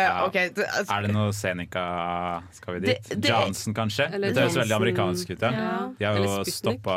Uh, 0.02 0.24
okay. 0.26 0.48
det, 0.54 0.64
altså, 0.66 0.94
Er 0.94 1.00
det 1.04 1.10
noe 1.14 1.32
Seneca 1.36 1.82
Skal 2.56 2.74
vi 2.74 2.80
dit? 2.86 3.08
Det- 3.08 3.22
det- 3.22 3.30
Johnson, 3.30 3.74
kanskje? 3.74 4.08
Eller 4.14 4.28
Det 4.32 4.42
høres 4.42 4.56
veldig 4.56 4.74
amerikansk 4.76 5.30
ut. 5.30 5.42
Ja. 5.42 5.50
Ja. 5.52 5.88
De 5.98 6.04
har 6.06 6.14
jo 6.18 6.44
stoppa, 6.48 6.96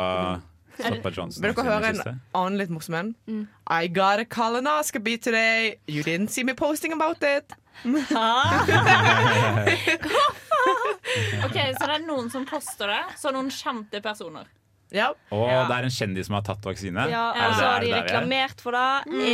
stoppa 0.78 1.10
Johnson. 1.16 1.42
Vil 1.44 1.54
dere 1.54 1.64
høre 1.68 1.88
en 1.92 2.00
annen 2.34 2.58
litt 2.60 2.70
morsom 2.72 2.94
en? 2.98 3.14
Mm. 3.28 3.46
I 3.70 3.86
got 3.88 4.18
a 4.20 4.24
colonoscopy 4.24 5.16
today. 5.20 5.74
You 5.86 6.02
didn't 6.02 6.28
see 6.30 6.44
me 6.44 6.54
posting 6.54 6.92
about 6.92 7.22
it. 7.22 7.52
Ok, 11.46 11.56
Så 11.56 11.86
det 11.86 11.94
er 11.94 12.04
noen 12.06 12.28
som 12.32 12.44
poster 12.48 12.90
det, 12.92 13.02
så 13.20 13.32
noen 13.34 13.48
kjente 13.52 14.02
personer. 14.04 14.48
Ja. 14.94 15.12
Og 15.34 15.46
det 15.46 15.76
er 15.76 15.86
en 15.88 15.92
kjendis 15.94 16.28
som 16.28 16.36
har 16.38 16.44
tatt 16.46 16.66
vaksine. 16.66 17.06
Ja, 17.10 17.28
og 17.34 17.56
så 17.58 17.70
har 17.72 17.80
de 17.82 17.90
er? 17.90 18.04
reklamert 18.04 18.62
for 18.62 18.76
det. 18.76 18.84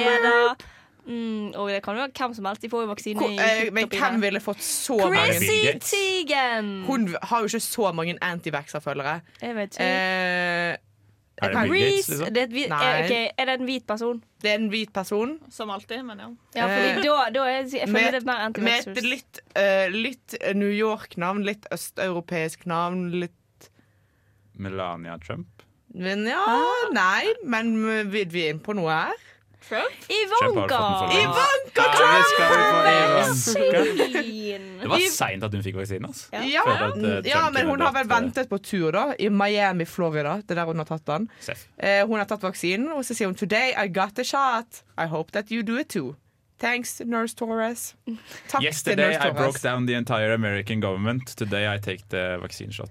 Er 0.00 0.22
det 0.24 0.38
mm, 1.06 1.52
Og 1.60 1.68
det 1.68 1.82
kan 1.84 1.98
jo 1.98 2.04
være 2.06 2.14
hvem 2.16 2.36
som 2.38 2.48
helst. 2.48 2.62
De 2.64 2.70
får 2.72 2.86
jo 2.86 2.92
vaksine 2.92 3.20
Hvor, 3.20 3.34
eh, 3.36 3.66
men 3.74 3.90
hvem 3.92 4.22
ville 4.22 4.40
fått 4.40 4.62
så 4.64 4.96
Chrissy 5.02 5.18
mange 5.18 5.66
Chrissy 5.66 5.90
Teigen! 5.90 6.72
Hun 6.88 7.10
har 7.20 7.44
jo 7.44 7.52
ikke 7.52 7.60
så 7.66 7.92
mange 7.96 8.16
antivaxer-følgere. 8.22 9.20
Jeg 9.42 9.58
vet 9.58 9.76
ikke. 9.76 9.90
Eh, 9.90 10.76
Er 11.42 11.48
det 11.54 11.62
Reese, 11.70 12.10
liksom? 12.12 12.34
det 12.34 12.42
er, 12.42 12.50
et 12.52 13.10
er, 13.16 13.30
er 13.38 13.48
det 13.48 13.54
en 13.60 13.64
hvit 13.66 13.86
person? 13.88 14.18
Det 14.42 14.50
er 14.50 14.58
en 14.60 14.68
hvit 14.70 14.92
person. 14.92 15.38
Som 15.50 15.70
alltid, 15.70 16.02
men 16.04 16.18
ja. 16.20 16.28
Ja, 16.54 16.66
fordi 16.68 16.90
Eh, 16.90 17.02
da, 17.06 17.30
da 17.34 17.46
er, 17.48 17.62
jeg 17.72 17.88
føler 17.88 17.94
med, 17.94 18.12
det 18.12 18.22
er 18.22 18.60
mer 18.62 18.66
med 18.68 18.98
et 18.98 19.08
litt, 19.08 19.40
uh, 19.56 19.86
litt 19.94 20.36
New 20.54 20.70
York-navn, 20.70 21.42
litt 21.48 21.66
østeuropeisk 21.72 22.66
navn, 22.70 23.08
litt 23.24 23.70
Melania 24.54 25.18
Trump. 25.18 25.62
Men 25.94 26.26
ja, 26.26 26.40
Ah. 26.46 26.88
nei, 26.92 27.34
men 27.44 27.74
vi, 28.10 28.24
vi 28.24 28.46
er 28.46 28.54
inne 28.54 28.64
på 28.64 28.76
noe 28.76 28.92
her. 28.92 29.26
Trump 29.68 29.94
Ivanka! 30.08 31.08
Ivanka 31.12 31.84
Trump! 31.96 32.26
Det 34.80 34.88
var 34.88 34.98
seint 35.10 35.44
at 35.44 35.54
hun 35.54 35.62
fikk 35.64 35.76
vaksinen. 35.78 36.08
Altså. 36.10 36.28
Ja, 36.32 36.64
eh, 36.96 37.28
ja, 37.30 37.44
men 37.54 37.70
hun 37.70 37.80
har 37.80 37.94
vel 37.94 38.06
eh, 38.06 38.10
ventet 38.10 38.50
på 38.50 38.58
tur, 38.58 38.90
da. 38.94 39.04
I 39.18 39.30
Miami, 39.30 39.86
Florida. 39.88 40.38
Det 40.42 40.56
er 40.56 40.62
der 40.62 40.72
hun 40.72 40.82
har 40.82 40.90
tatt 40.90 41.06
den. 41.06 41.28
Eh, 41.78 42.02
hun 42.06 42.18
har 42.18 42.26
tatt 42.30 42.42
vaksinen, 42.42 42.90
og 42.96 43.04
så 43.06 43.14
sier 43.14 43.30
hun 43.30 43.38
'Today 43.38 43.72
I 43.76 43.88
got 43.88 44.16
the 44.18 44.24
shot. 44.24 44.82
I 44.98 45.06
hope 45.06 45.32
that 45.32 45.50
you 45.52 45.62
do 45.62 45.78
it 45.78 45.88
too'. 45.94 46.14
Thanks, 46.62 47.00
Nurse 47.04 47.34
Torres. 47.34 47.96
Takk 48.48 48.60
til 48.60 48.68
Yesterday 48.68 49.16
I 49.18 49.32
broke 49.34 49.58
down 49.58 49.86
the 49.86 49.96
entire 49.98 50.34
American 50.34 50.80
government. 50.80 51.36
Today 51.36 51.74
I 51.74 51.78
take 51.78 52.04
the 52.10 52.38
vaccine 52.40 52.72
shot. 52.72 52.90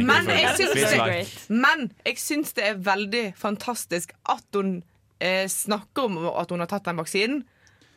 Men 0.00 0.28
jeg, 0.28 0.54
syns 0.56 0.72
det, 0.72 1.48
men 1.48 1.92
jeg 2.06 2.16
syns 2.16 2.52
det 2.56 2.64
er 2.66 2.74
veldig 2.80 3.34
fantastisk 3.36 4.12
at 4.28 4.44
hun 4.54 4.82
eh, 5.22 5.46
snakker 5.48 6.08
om 6.10 6.18
at 6.34 6.50
hun 6.50 6.62
har 6.64 6.70
tatt 6.72 6.88
den 6.90 6.98
vaksinen. 7.00 7.42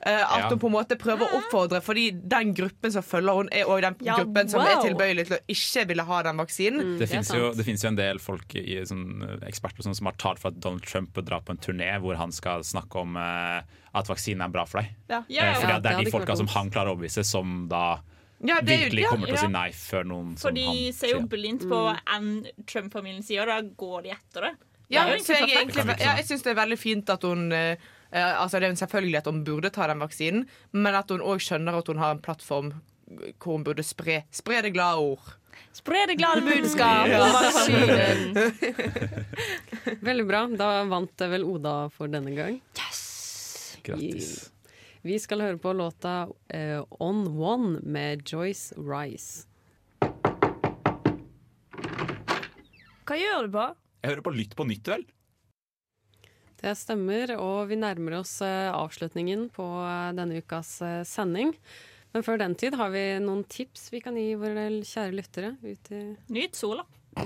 Eh, 0.06 0.22
at 0.22 0.38
Ja. 0.44 0.50
hun 0.52 0.60
på 0.62 0.68
en 0.68 0.74
måte 0.76 0.98
prøver 1.02 1.26
å 1.26 1.38
oppfordre, 1.40 1.80
fordi 1.82 2.12
den 2.30 2.52
gruppen 2.54 2.92
som 2.94 3.02
følger 3.02 3.34
hun 3.40 3.48
er 3.52 3.64
også 3.66 3.82
den 3.82 3.96
Ja, 4.06 4.18
gruppen 4.20 4.50
som 4.52 4.62
er 4.62 4.76
tilbøyelig 4.84 5.24
til 5.32 5.38
å 5.38 5.40
ikke 5.50 5.86
ville 5.90 6.04
ha 6.06 6.20
den 6.28 6.38
vaksinen. 6.38 6.82
Mm, 6.84 7.00
Det 7.00 7.10
jo, 7.34 7.48
det 7.56 7.66
finnes 7.66 7.82
jo 7.82 7.88
en 7.90 7.96
del 7.98 8.20
folk 8.22 8.54
i, 8.60 8.76
sånn, 8.86 9.24
eh, 9.24 9.48
eksperter 9.50 9.82
sånn, 9.88 9.96
som 9.96 10.06
har 10.06 10.14
talt 10.22 10.38
for 10.38 10.50
at 10.50 10.60
Donald 10.60 10.84
Trump 10.86 11.14
bør 11.16 11.26
dra 11.26 11.40
på 11.40 11.56
en 11.56 11.58
turné 11.58 11.90
hvor 12.04 12.16
han 12.18 12.32
skal 12.32 12.62
snakke 12.62 13.02
om 13.02 13.18
eh, 13.18 13.62
at 13.96 14.06
vaksinen 14.12 14.44
er 14.46 14.50
bra 14.54 14.66
for 14.66 14.82
deg. 14.84 14.92
Ja. 15.10 15.24
Yeah, 15.30 15.56
fordi 15.56 15.74
at 15.74 15.82
det 15.88 15.92
er 15.96 16.04
de 16.04 16.12
folka 16.12 16.38
som 16.38 16.48
han 16.54 16.70
klarer 16.70 16.92
å 16.94 16.98
overbevise, 17.00 17.26
som 17.26 17.68
da 17.68 18.02
Ja, 18.44 18.60
det 18.62 18.78
jo- 18.78 18.86
virkelig 18.90 19.02
ja, 19.02 19.10
kommer 19.10 19.26
til 19.28 19.36
å 19.36 19.40
si 19.40 19.48
nei 19.48 19.70
før 19.72 20.04
noen 20.06 20.38
For 20.38 20.52
de 20.52 20.92
ser 20.92 21.16
jo 21.16 21.22
blindt 21.26 21.64
på 21.66 21.98
enn 22.14 22.46
Trump-familien 22.68 23.24
sier, 23.24 23.42
og 23.42 23.48
da 23.48 23.62
går 23.64 24.04
de 24.04 24.10
etter 24.12 24.42
det. 24.42 24.54
Ja, 24.90 25.06
jeg, 25.10 25.22
egentlig 25.26 25.58
egentlig, 25.58 25.86
ja, 26.00 26.16
jeg 26.20 26.28
syns 26.28 26.44
det 26.46 26.52
er 26.54 26.60
veldig 26.60 26.78
fint 26.78 27.10
at 27.10 27.24
hun 27.26 27.48
eh, 27.56 27.78
eh, 28.12 28.34
Altså 28.42 28.60
Det 28.62 28.68
er 28.68 28.76
selvfølgelig 28.78 29.18
at 29.18 29.30
hun 29.32 29.40
burde 29.48 29.72
ta 29.74 29.88
den 29.90 30.04
vaksinen, 30.04 30.44
men 30.78 30.98
at 30.98 31.10
hun 31.10 31.24
òg 31.26 31.42
skjønner 31.42 31.80
at 31.80 31.90
hun 31.90 32.02
har 32.02 32.14
en 32.16 32.22
plattform 32.22 32.76
hvor 33.06 33.58
hun 33.60 33.66
burde 33.66 33.84
spre, 33.86 34.24
spre 34.34 34.64
det 34.66 34.72
glade 34.74 34.98
ord. 34.98 35.36
Spre 35.76 36.06
det 36.10 36.18
glade 36.18 36.42
budskap 36.42 37.08
Yes. 37.08 37.70
Veldig 40.08 40.26
bra. 40.26 40.42
Da 40.58 40.70
vant 40.90 41.26
vel 41.30 41.46
Oda 41.46 41.76
for 41.94 42.10
denne 42.12 42.34
gang. 42.36 42.58
Grattis. 43.86 44.50
Vi 45.06 45.20
skal 45.22 45.44
høre 45.46 45.60
på 45.62 45.74
låta 45.78 46.26
uh, 46.26 46.82
On 46.98 47.28
One 47.38 47.84
med 47.84 48.26
Joyce 48.26 48.74
Rice. 48.74 49.46
Hva 53.06 53.18
gjør 53.22 53.46
du 53.46 53.54
på? 53.54 53.68
Jeg 54.06 54.12
hører 54.12 54.26
på 54.28 54.36
Lytt 54.38 54.52
på 54.54 54.68
nytt, 54.70 54.86
vel? 54.86 55.04
Det 56.62 56.76
stemmer, 56.78 57.32
og 57.42 57.72
vi 57.72 57.78
nærmer 57.82 58.20
oss 58.20 58.36
eh, 58.46 58.70
avslutningen 58.70 59.48
på 59.54 59.66
eh, 59.82 60.12
denne 60.14 60.38
ukas 60.46 60.76
eh, 60.86 61.00
sending. 61.10 61.56
Men 62.14 62.26
før 62.26 62.38
den 62.38 62.54
tid 62.54 62.78
har 62.78 62.94
vi 62.94 63.02
noen 63.24 63.42
tips 63.50 63.90
vi 63.90 64.04
kan 64.06 64.14
gi 64.14 64.36
våre 64.38 64.68
kjære 64.86 65.18
lyttere 65.18 65.56
ut 65.66 65.90
i 65.90 66.04
Nyt 66.38 66.54
sola. 66.54 66.86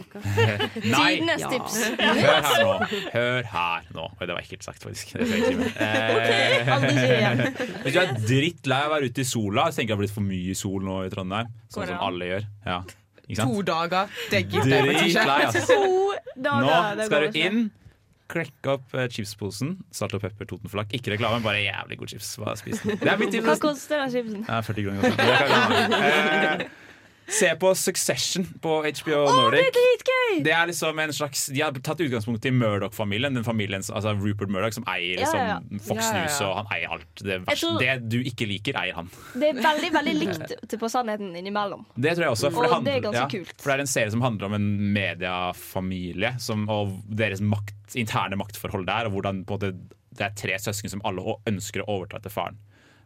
Tidenes 0.79 1.43
tips. 1.51 1.75
Hør 1.99 2.47
her 2.47 2.63
nå. 2.63 2.71
Hør 3.11 3.51
her 3.51 3.91
nå. 3.97 4.07
Oi, 4.15 4.23
det 4.23 4.37
var 4.37 4.39
ekkelt 4.39 4.63
sagt, 4.69 4.85
faktisk. 4.87 5.11
Igjen. 5.19 5.65
Hvis 7.83 7.97
du 7.97 7.99
er 8.05 8.15
drittlei 8.23 8.79
av 8.85 8.93
å 8.93 8.95
være 8.95 9.11
ute 9.11 9.25
i 9.25 9.27
sola, 9.27 9.67
så 9.67 9.81
tenker 9.81 9.83
jeg 9.83 9.91
det 9.91 9.97
har 9.97 10.03
blitt 10.05 10.15
for 10.15 10.29
mye 10.31 10.55
sol 10.55 10.87
nå 10.87 11.01
i 11.09 11.11
Trondheim. 11.11 11.51
Sånn 11.73 11.91
som 11.91 12.07
alle 12.07 12.31
gjør. 12.31 12.49
Ja. 12.69 12.79
Ikke 13.29 13.45
To 13.45 13.61
dager. 13.61 14.09
Det 14.31 14.41
gidder 14.49 14.89
jeg 14.89 15.09
ikke. 15.11 15.25
altså. 15.31 15.77
Nå 16.39 17.05
skal 17.05 17.27
du 17.29 17.37
inn, 17.39 17.61
klekke 18.29 18.73
opp 18.75 18.93
eh, 18.97 19.07
chipsposen. 19.13 19.77
Salt 19.93 20.13
og 20.17 20.21
pepper, 20.25 20.45
Totenflak. 20.49 20.91
Ikke 20.97 21.13
reklame, 21.15 21.41
bare 21.45 21.61
jævlig 21.63 21.97
god 22.01 22.07
chips. 22.15 22.35
Er. 22.37 22.43
Hva 23.45 23.55
koster 23.61 24.01
den 24.03 24.13
chipsen? 24.13 24.45
Ja, 24.49 24.59
40 24.65 24.83
kroner. 24.89 26.67
Det 27.29 27.35
Se 27.37 27.49
på 27.61 27.69
Succession 27.77 28.45
på 28.61 28.79
HBO 28.81 29.19
det 29.27 29.35
Nordic. 29.37 29.67
er! 29.69 30.43
Det 30.43 30.53
er 30.53 30.69
liksom 30.69 30.99
en 30.99 31.13
slags 31.13 31.45
De 31.53 31.61
har 31.61 31.75
tatt 31.85 32.01
utgangspunkt 32.01 32.45
i 32.45 32.51
Murdoch-familien. 32.51 33.37
Den 33.37 33.45
familien, 33.45 33.83
altså 33.85 34.13
Rupert 34.17 34.49
Murdoch 34.49 34.73
som 34.79 34.87
eier 34.89 35.21
liksom, 35.21 35.37
ja, 35.37 35.59
ja. 35.59 35.81
Fox 35.85 36.01
Ja, 36.03 36.09
ja, 36.09 36.23
News, 36.23 36.39
og 36.45 36.55
han 36.57 36.71
eier 36.73 36.95
alt. 36.95 37.07
Det, 37.21 37.37
verste, 37.45 37.73
det 37.81 37.95
du 38.09 38.17
ikke 38.25 38.47
liker, 38.49 38.79
eier 38.81 38.97
han. 38.97 39.11
Det 39.35 39.51
er 39.51 39.61
veldig 39.61 39.91
veldig 39.93 40.15
likt 40.23 40.75
på 40.81 40.89
sannheten 40.89 41.29
innimellom. 41.37 41.85
Det 41.95 42.15
tror 42.15 42.27
jeg 42.27 42.37
også. 42.37 42.51
For 42.55 42.63
Og 42.63 42.67
det, 42.67 42.73
handler, 42.73 42.89
det 42.89 42.97
er 42.97 43.05
ganske 43.05 43.29
kult. 43.37 43.53
For 43.61 43.71
det 43.71 43.77
er 43.77 43.85
en 43.85 43.93
serie 43.93 44.15
som 44.15 44.25
handler 44.25 44.49
om 44.49 44.57
en 44.57 44.69
mediefamilie 44.97 46.33
som, 46.41 46.65
og 46.71 46.97
deres 47.21 47.43
makt, 47.45 47.77
interne 47.99 48.39
maktforhold 48.39 48.87
der, 48.89 49.09
og 49.09 49.17
hvordan 49.17 49.43
måte, 49.49 49.73
det 50.17 50.25
er 50.31 50.35
tre 50.37 50.57
søsken 50.61 50.97
som 50.97 51.05
alle 51.07 51.37
ønsker 51.49 51.85
å 51.85 51.91
overta 51.99 52.19
etter 52.19 52.33
faren. 52.33 52.57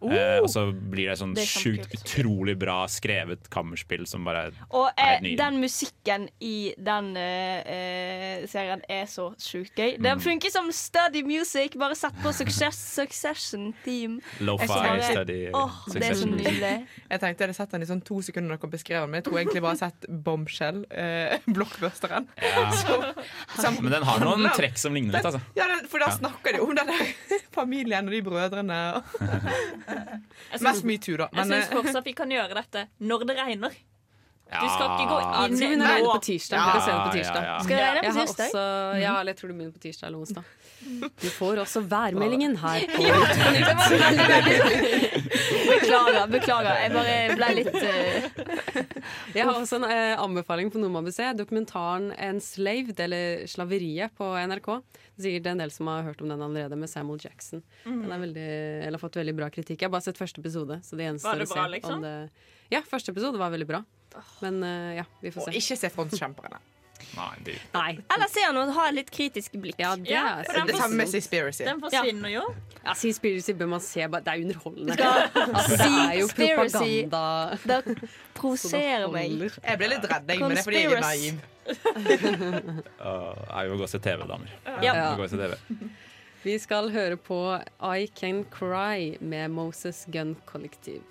Oh. 0.04 0.12
Eh, 0.14 0.40
og 0.44 0.50
så 0.52 0.66
blir 0.74 1.08
det 1.08 1.18
sånn 1.20 1.32
Det 1.38 1.44
er 1.46 1.48
sjukt 1.48 1.94
utrolig 1.96 2.58
bra 2.60 2.82
skrevet 2.92 3.46
kammerspill 3.54 4.04
som 4.10 4.26
bare 4.28 4.50
Og 4.72 4.90
er 4.98 5.14
eh, 5.16 5.22
nydelig. 5.24 5.38
den 5.40 5.60
musikken 5.62 6.26
i 6.44 6.74
den 6.78 7.14
eh, 7.18 8.44
serien 8.52 8.82
er 8.92 9.06
så 9.08 9.30
sjukt 9.40 9.76
gøy. 9.80 9.96
Den 10.02 10.18
Mm. 10.18 10.24
funker 10.26 10.52
som 10.52 10.68
study 10.72 11.24
music. 11.24 11.78
Bare 11.80 11.96
sett 11.96 12.14
på 12.22 12.34
Success, 12.36 12.78
Succession 12.78 13.74
Team. 13.86 14.20
Lo-fi 14.42 14.68
study 14.68 15.50
Åh, 15.54 15.72
det 15.94 16.04
er 16.04 16.14
så 16.20 16.28
nydelig. 16.28 16.74
Jeg 17.10 17.20
tenkte 17.22 17.44
jeg 17.44 17.48
hadde 17.48 17.56
sett 17.56 17.72
den 17.72 17.82
i 17.82 17.86
sånn 17.86 18.04
to 18.04 18.22
sekunder 18.22 18.58
dere 18.58 18.70
beskrev 18.70 19.02
den, 19.06 19.12
men 19.12 19.22
jeg 19.22 19.26
tror 19.30 19.40
egentlig 19.40 19.62
bare 19.64 19.78
jeg 19.78 19.80
har 19.80 19.90
sett 19.90 20.24
Bombshell, 20.24 20.84
eh, 20.92 21.38
blockbusteren. 21.56 22.28
Ja. 22.42 23.72
Men 23.82 23.92
den 23.92 24.04
har 24.04 24.20
noen 24.20 24.50
trekk 24.56 24.78
som 24.78 24.94
ligner 24.94 25.14
litt, 25.18 25.26
altså. 25.26 25.42
Ja, 25.56 25.68
den, 25.72 25.88
for 25.88 26.00
da 26.04 26.12
snakker 26.18 26.54
de 26.58 26.62
om 26.62 26.76
den 26.76 26.88
der 26.92 27.14
familien 27.58 28.08
og 28.10 28.12
de 28.12 28.22
brødrene. 28.26 28.82
og- 28.98 29.04
Mest 30.62 30.84
metoo, 30.88 31.18
da. 31.18 31.28
Jeg 31.32 31.36
Men, 31.40 31.48
syns 31.52 31.66
eh, 31.70 31.76
fortsatt 31.78 32.06
vi 32.06 32.14
kan 32.18 32.30
gjøre 32.32 32.54
dette 32.60 32.88
når 33.00 33.20
det 33.30 33.36
regner. 33.40 33.70
Du 34.54 34.68
skal 34.70 34.86
ikke 34.94 35.08
gå 35.10 35.18
inn 35.24 35.26
å 35.26 35.28
nå. 35.82 35.86
regne 35.88 36.10
på 36.12 36.20
tirsdag. 36.28 36.58
Ja, 36.60 36.64
Vi 36.68 36.72
kan 36.74 36.82
det 36.86 36.94
på 36.94 36.96
ja, 37.00 37.00
tirsdag. 37.16 37.44
ja. 37.48 37.56
Skal 37.64 37.76
det 37.78 37.84
regne 37.84 38.00
på 38.00 38.04
Jeg 38.06 38.14
har 38.14 38.18
tirsdag? 38.28 38.48
Også, 38.52 38.64
ja, 39.02 39.14
eller 39.20 39.30
jeg 39.34 39.38
tror 39.40 39.48
det 39.50 39.56
begynner 39.58 39.74
på 39.74 39.80
tirsdag 39.88 40.06
eller 40.08 40.20
onsdag. 40.20 40.44
Du 41.24 41.30
får 41.32 41.54
også 41.64 41.80
værmeldingen 41.90 42.54
her 42.60 42.80
på 42.94 43.00
Ja, 43.08 43.18
Beklager, 45.74 46.28
beklager. 46.32 46.76
Jeg 46.84 46.92
bare 46.94 47.36
ble 47.38 47.48
litt 47.58 47.74
uh... 47.74 47.80
Jeg 49.38 49.44
har 49.48 49.54
også 49.56 49.76
en 49.80 49.86
uh, 49.88 50.22
anbefaling 50.24 50.68
på 50.74 50.80
noe 50.82 50.92
man 50.94 51.06
bør 51.08 51.16
se. 51.16 51.26
Dokumentaren 51.40 52.06
'Enslaved', 52.14 53.00
eller 53.04 53.24
'Slaveriet', 53.50 54.14
på 54.18 54.26
NRK. 54.38 54.70
Er 55.14 55.22
sikkert 55.28 55.48
en 55.52 55.60
del 55.62 55.70
som 55.72 55.88
har 55.92 56.04
hørt 56.08 56.22
om 56.26 56.30
den 56.34 56.42
allerede, 56.42 56.76
med 56.80 56.90
Samuel 56.90 57.20
Jackson. 57.22 57.62
Mm. 57.86 58.02
Den 58.02 58.12
er 58.16 58.22
veldig, 58.24 58.48
eller 58.88 58.98
har 58.98 59.04
fått 59.04 59.20
veldig 59.22 59.36
bra 59.38 59.50
kritikk. 59.54 59.80
Jeg 59.82 59.88
har 59.90 59.94
bare 59.94 60.02
sett 60.08 60.18
første 60.18 60.42
episode. 60.42 60.80
Så 60.84 60.98
det 60.98 61.06
gjenstår 61.06 61.44
å 61.44 61.48
se 61.48 61.54
bra, 61.54 61.68
liksom? 61.70 62.00
om 62.00 62.02
det 62.02 62.30
Ja, 62.74 62.82
første 62.82 63.14
episode 63.14 63.38
var 63.38 63.52
veldig 63.54 63.68
bra. 63.70 63.84
Men 64.42 64.62
uh, 64.66 64.94
ja, 64.98 65.04
vi 65.22 65.30
får 65.34 65.42
Og 65.48 65.52
se. 65.54 65.58
ikke 65.62 65.78
se 65.78 65.90
frontkjemperne. 65.94 66.58
Nei, 67.18 67.30
det 67.46 67.54
Nei. 67.74 67.98
Eller 68.16 68.30
se 68.32 68.42
han 68.46 68.58
og 68.58 68.70
ha 68.74 68.84
et 68.90 68.96
litt 68.96 69.10
kritisk 69.14 69.54
blikk. 69.62 69.76
Ja, 69.82 69.94
det 70.00 70.10
Ja, 70.10 70.40
er 70.42 70.54
den 70.62 70.68
Det 70.72 70.78
samme 70.80 70.96
med. 71.02 71.10
Seaspiracy. 71.12 71.66
Den 71.68 71.82
forsvinner 71.84 72.32
jo. 72.32 72.44
Ja, 72.84 72.94
Seaspiracy 72.98 73.54
bør 73.60 73.70
man 73.74 73.82
se. 73.86 74.08
bare- 74.08 74.24
Det 74.24 74.34
er 74.34 74.46
underholdende. 74.46 74.98
Altså, 75.54 75.78
det 75.78 75.90
er 75.94 76.14
jo 76.22 76.28
propaganda. 76.34 77.24
Det 77.70 77.98
provoserer 78.38 79.10
meg. 79.14 79.50
Jeg 79.62 79.78
ble 79.82 79.90
litt 79.94 80.06
redd, 80.10 80.30
men 80.40 80.50
det 80.56 80.62
er 80.62 80.64
fordi 80.70 80.84
jeg 80.86 80.94
er 80.98 81.04
naiv. 81.06 81.42
Jeg 83.54 83.70
vil 83.70 83.78
gå 83.78 83.86
og 83.86 83.92
se 83.92 84.00
TV, 84.04 84.26
damer. 84.28 84.52
Ja. 84.66 84.82
ja. 84.84 85.16
gå 85.16 85.24
og 85.24 85.32
se 85.32 85.40
TV. 85.40 85.54
Vi 86.44 86.58
skal 86.60 86.92
høre 86.92 87.18
på 87.18 87.40
I 87.80 88.08
Can 88.20 88.44
Cry 88.52 89.16
med 89.22 89.48
Moses 89.48 90.06
Gun 90.12 90.36
Kollektiv. 90.46 91.02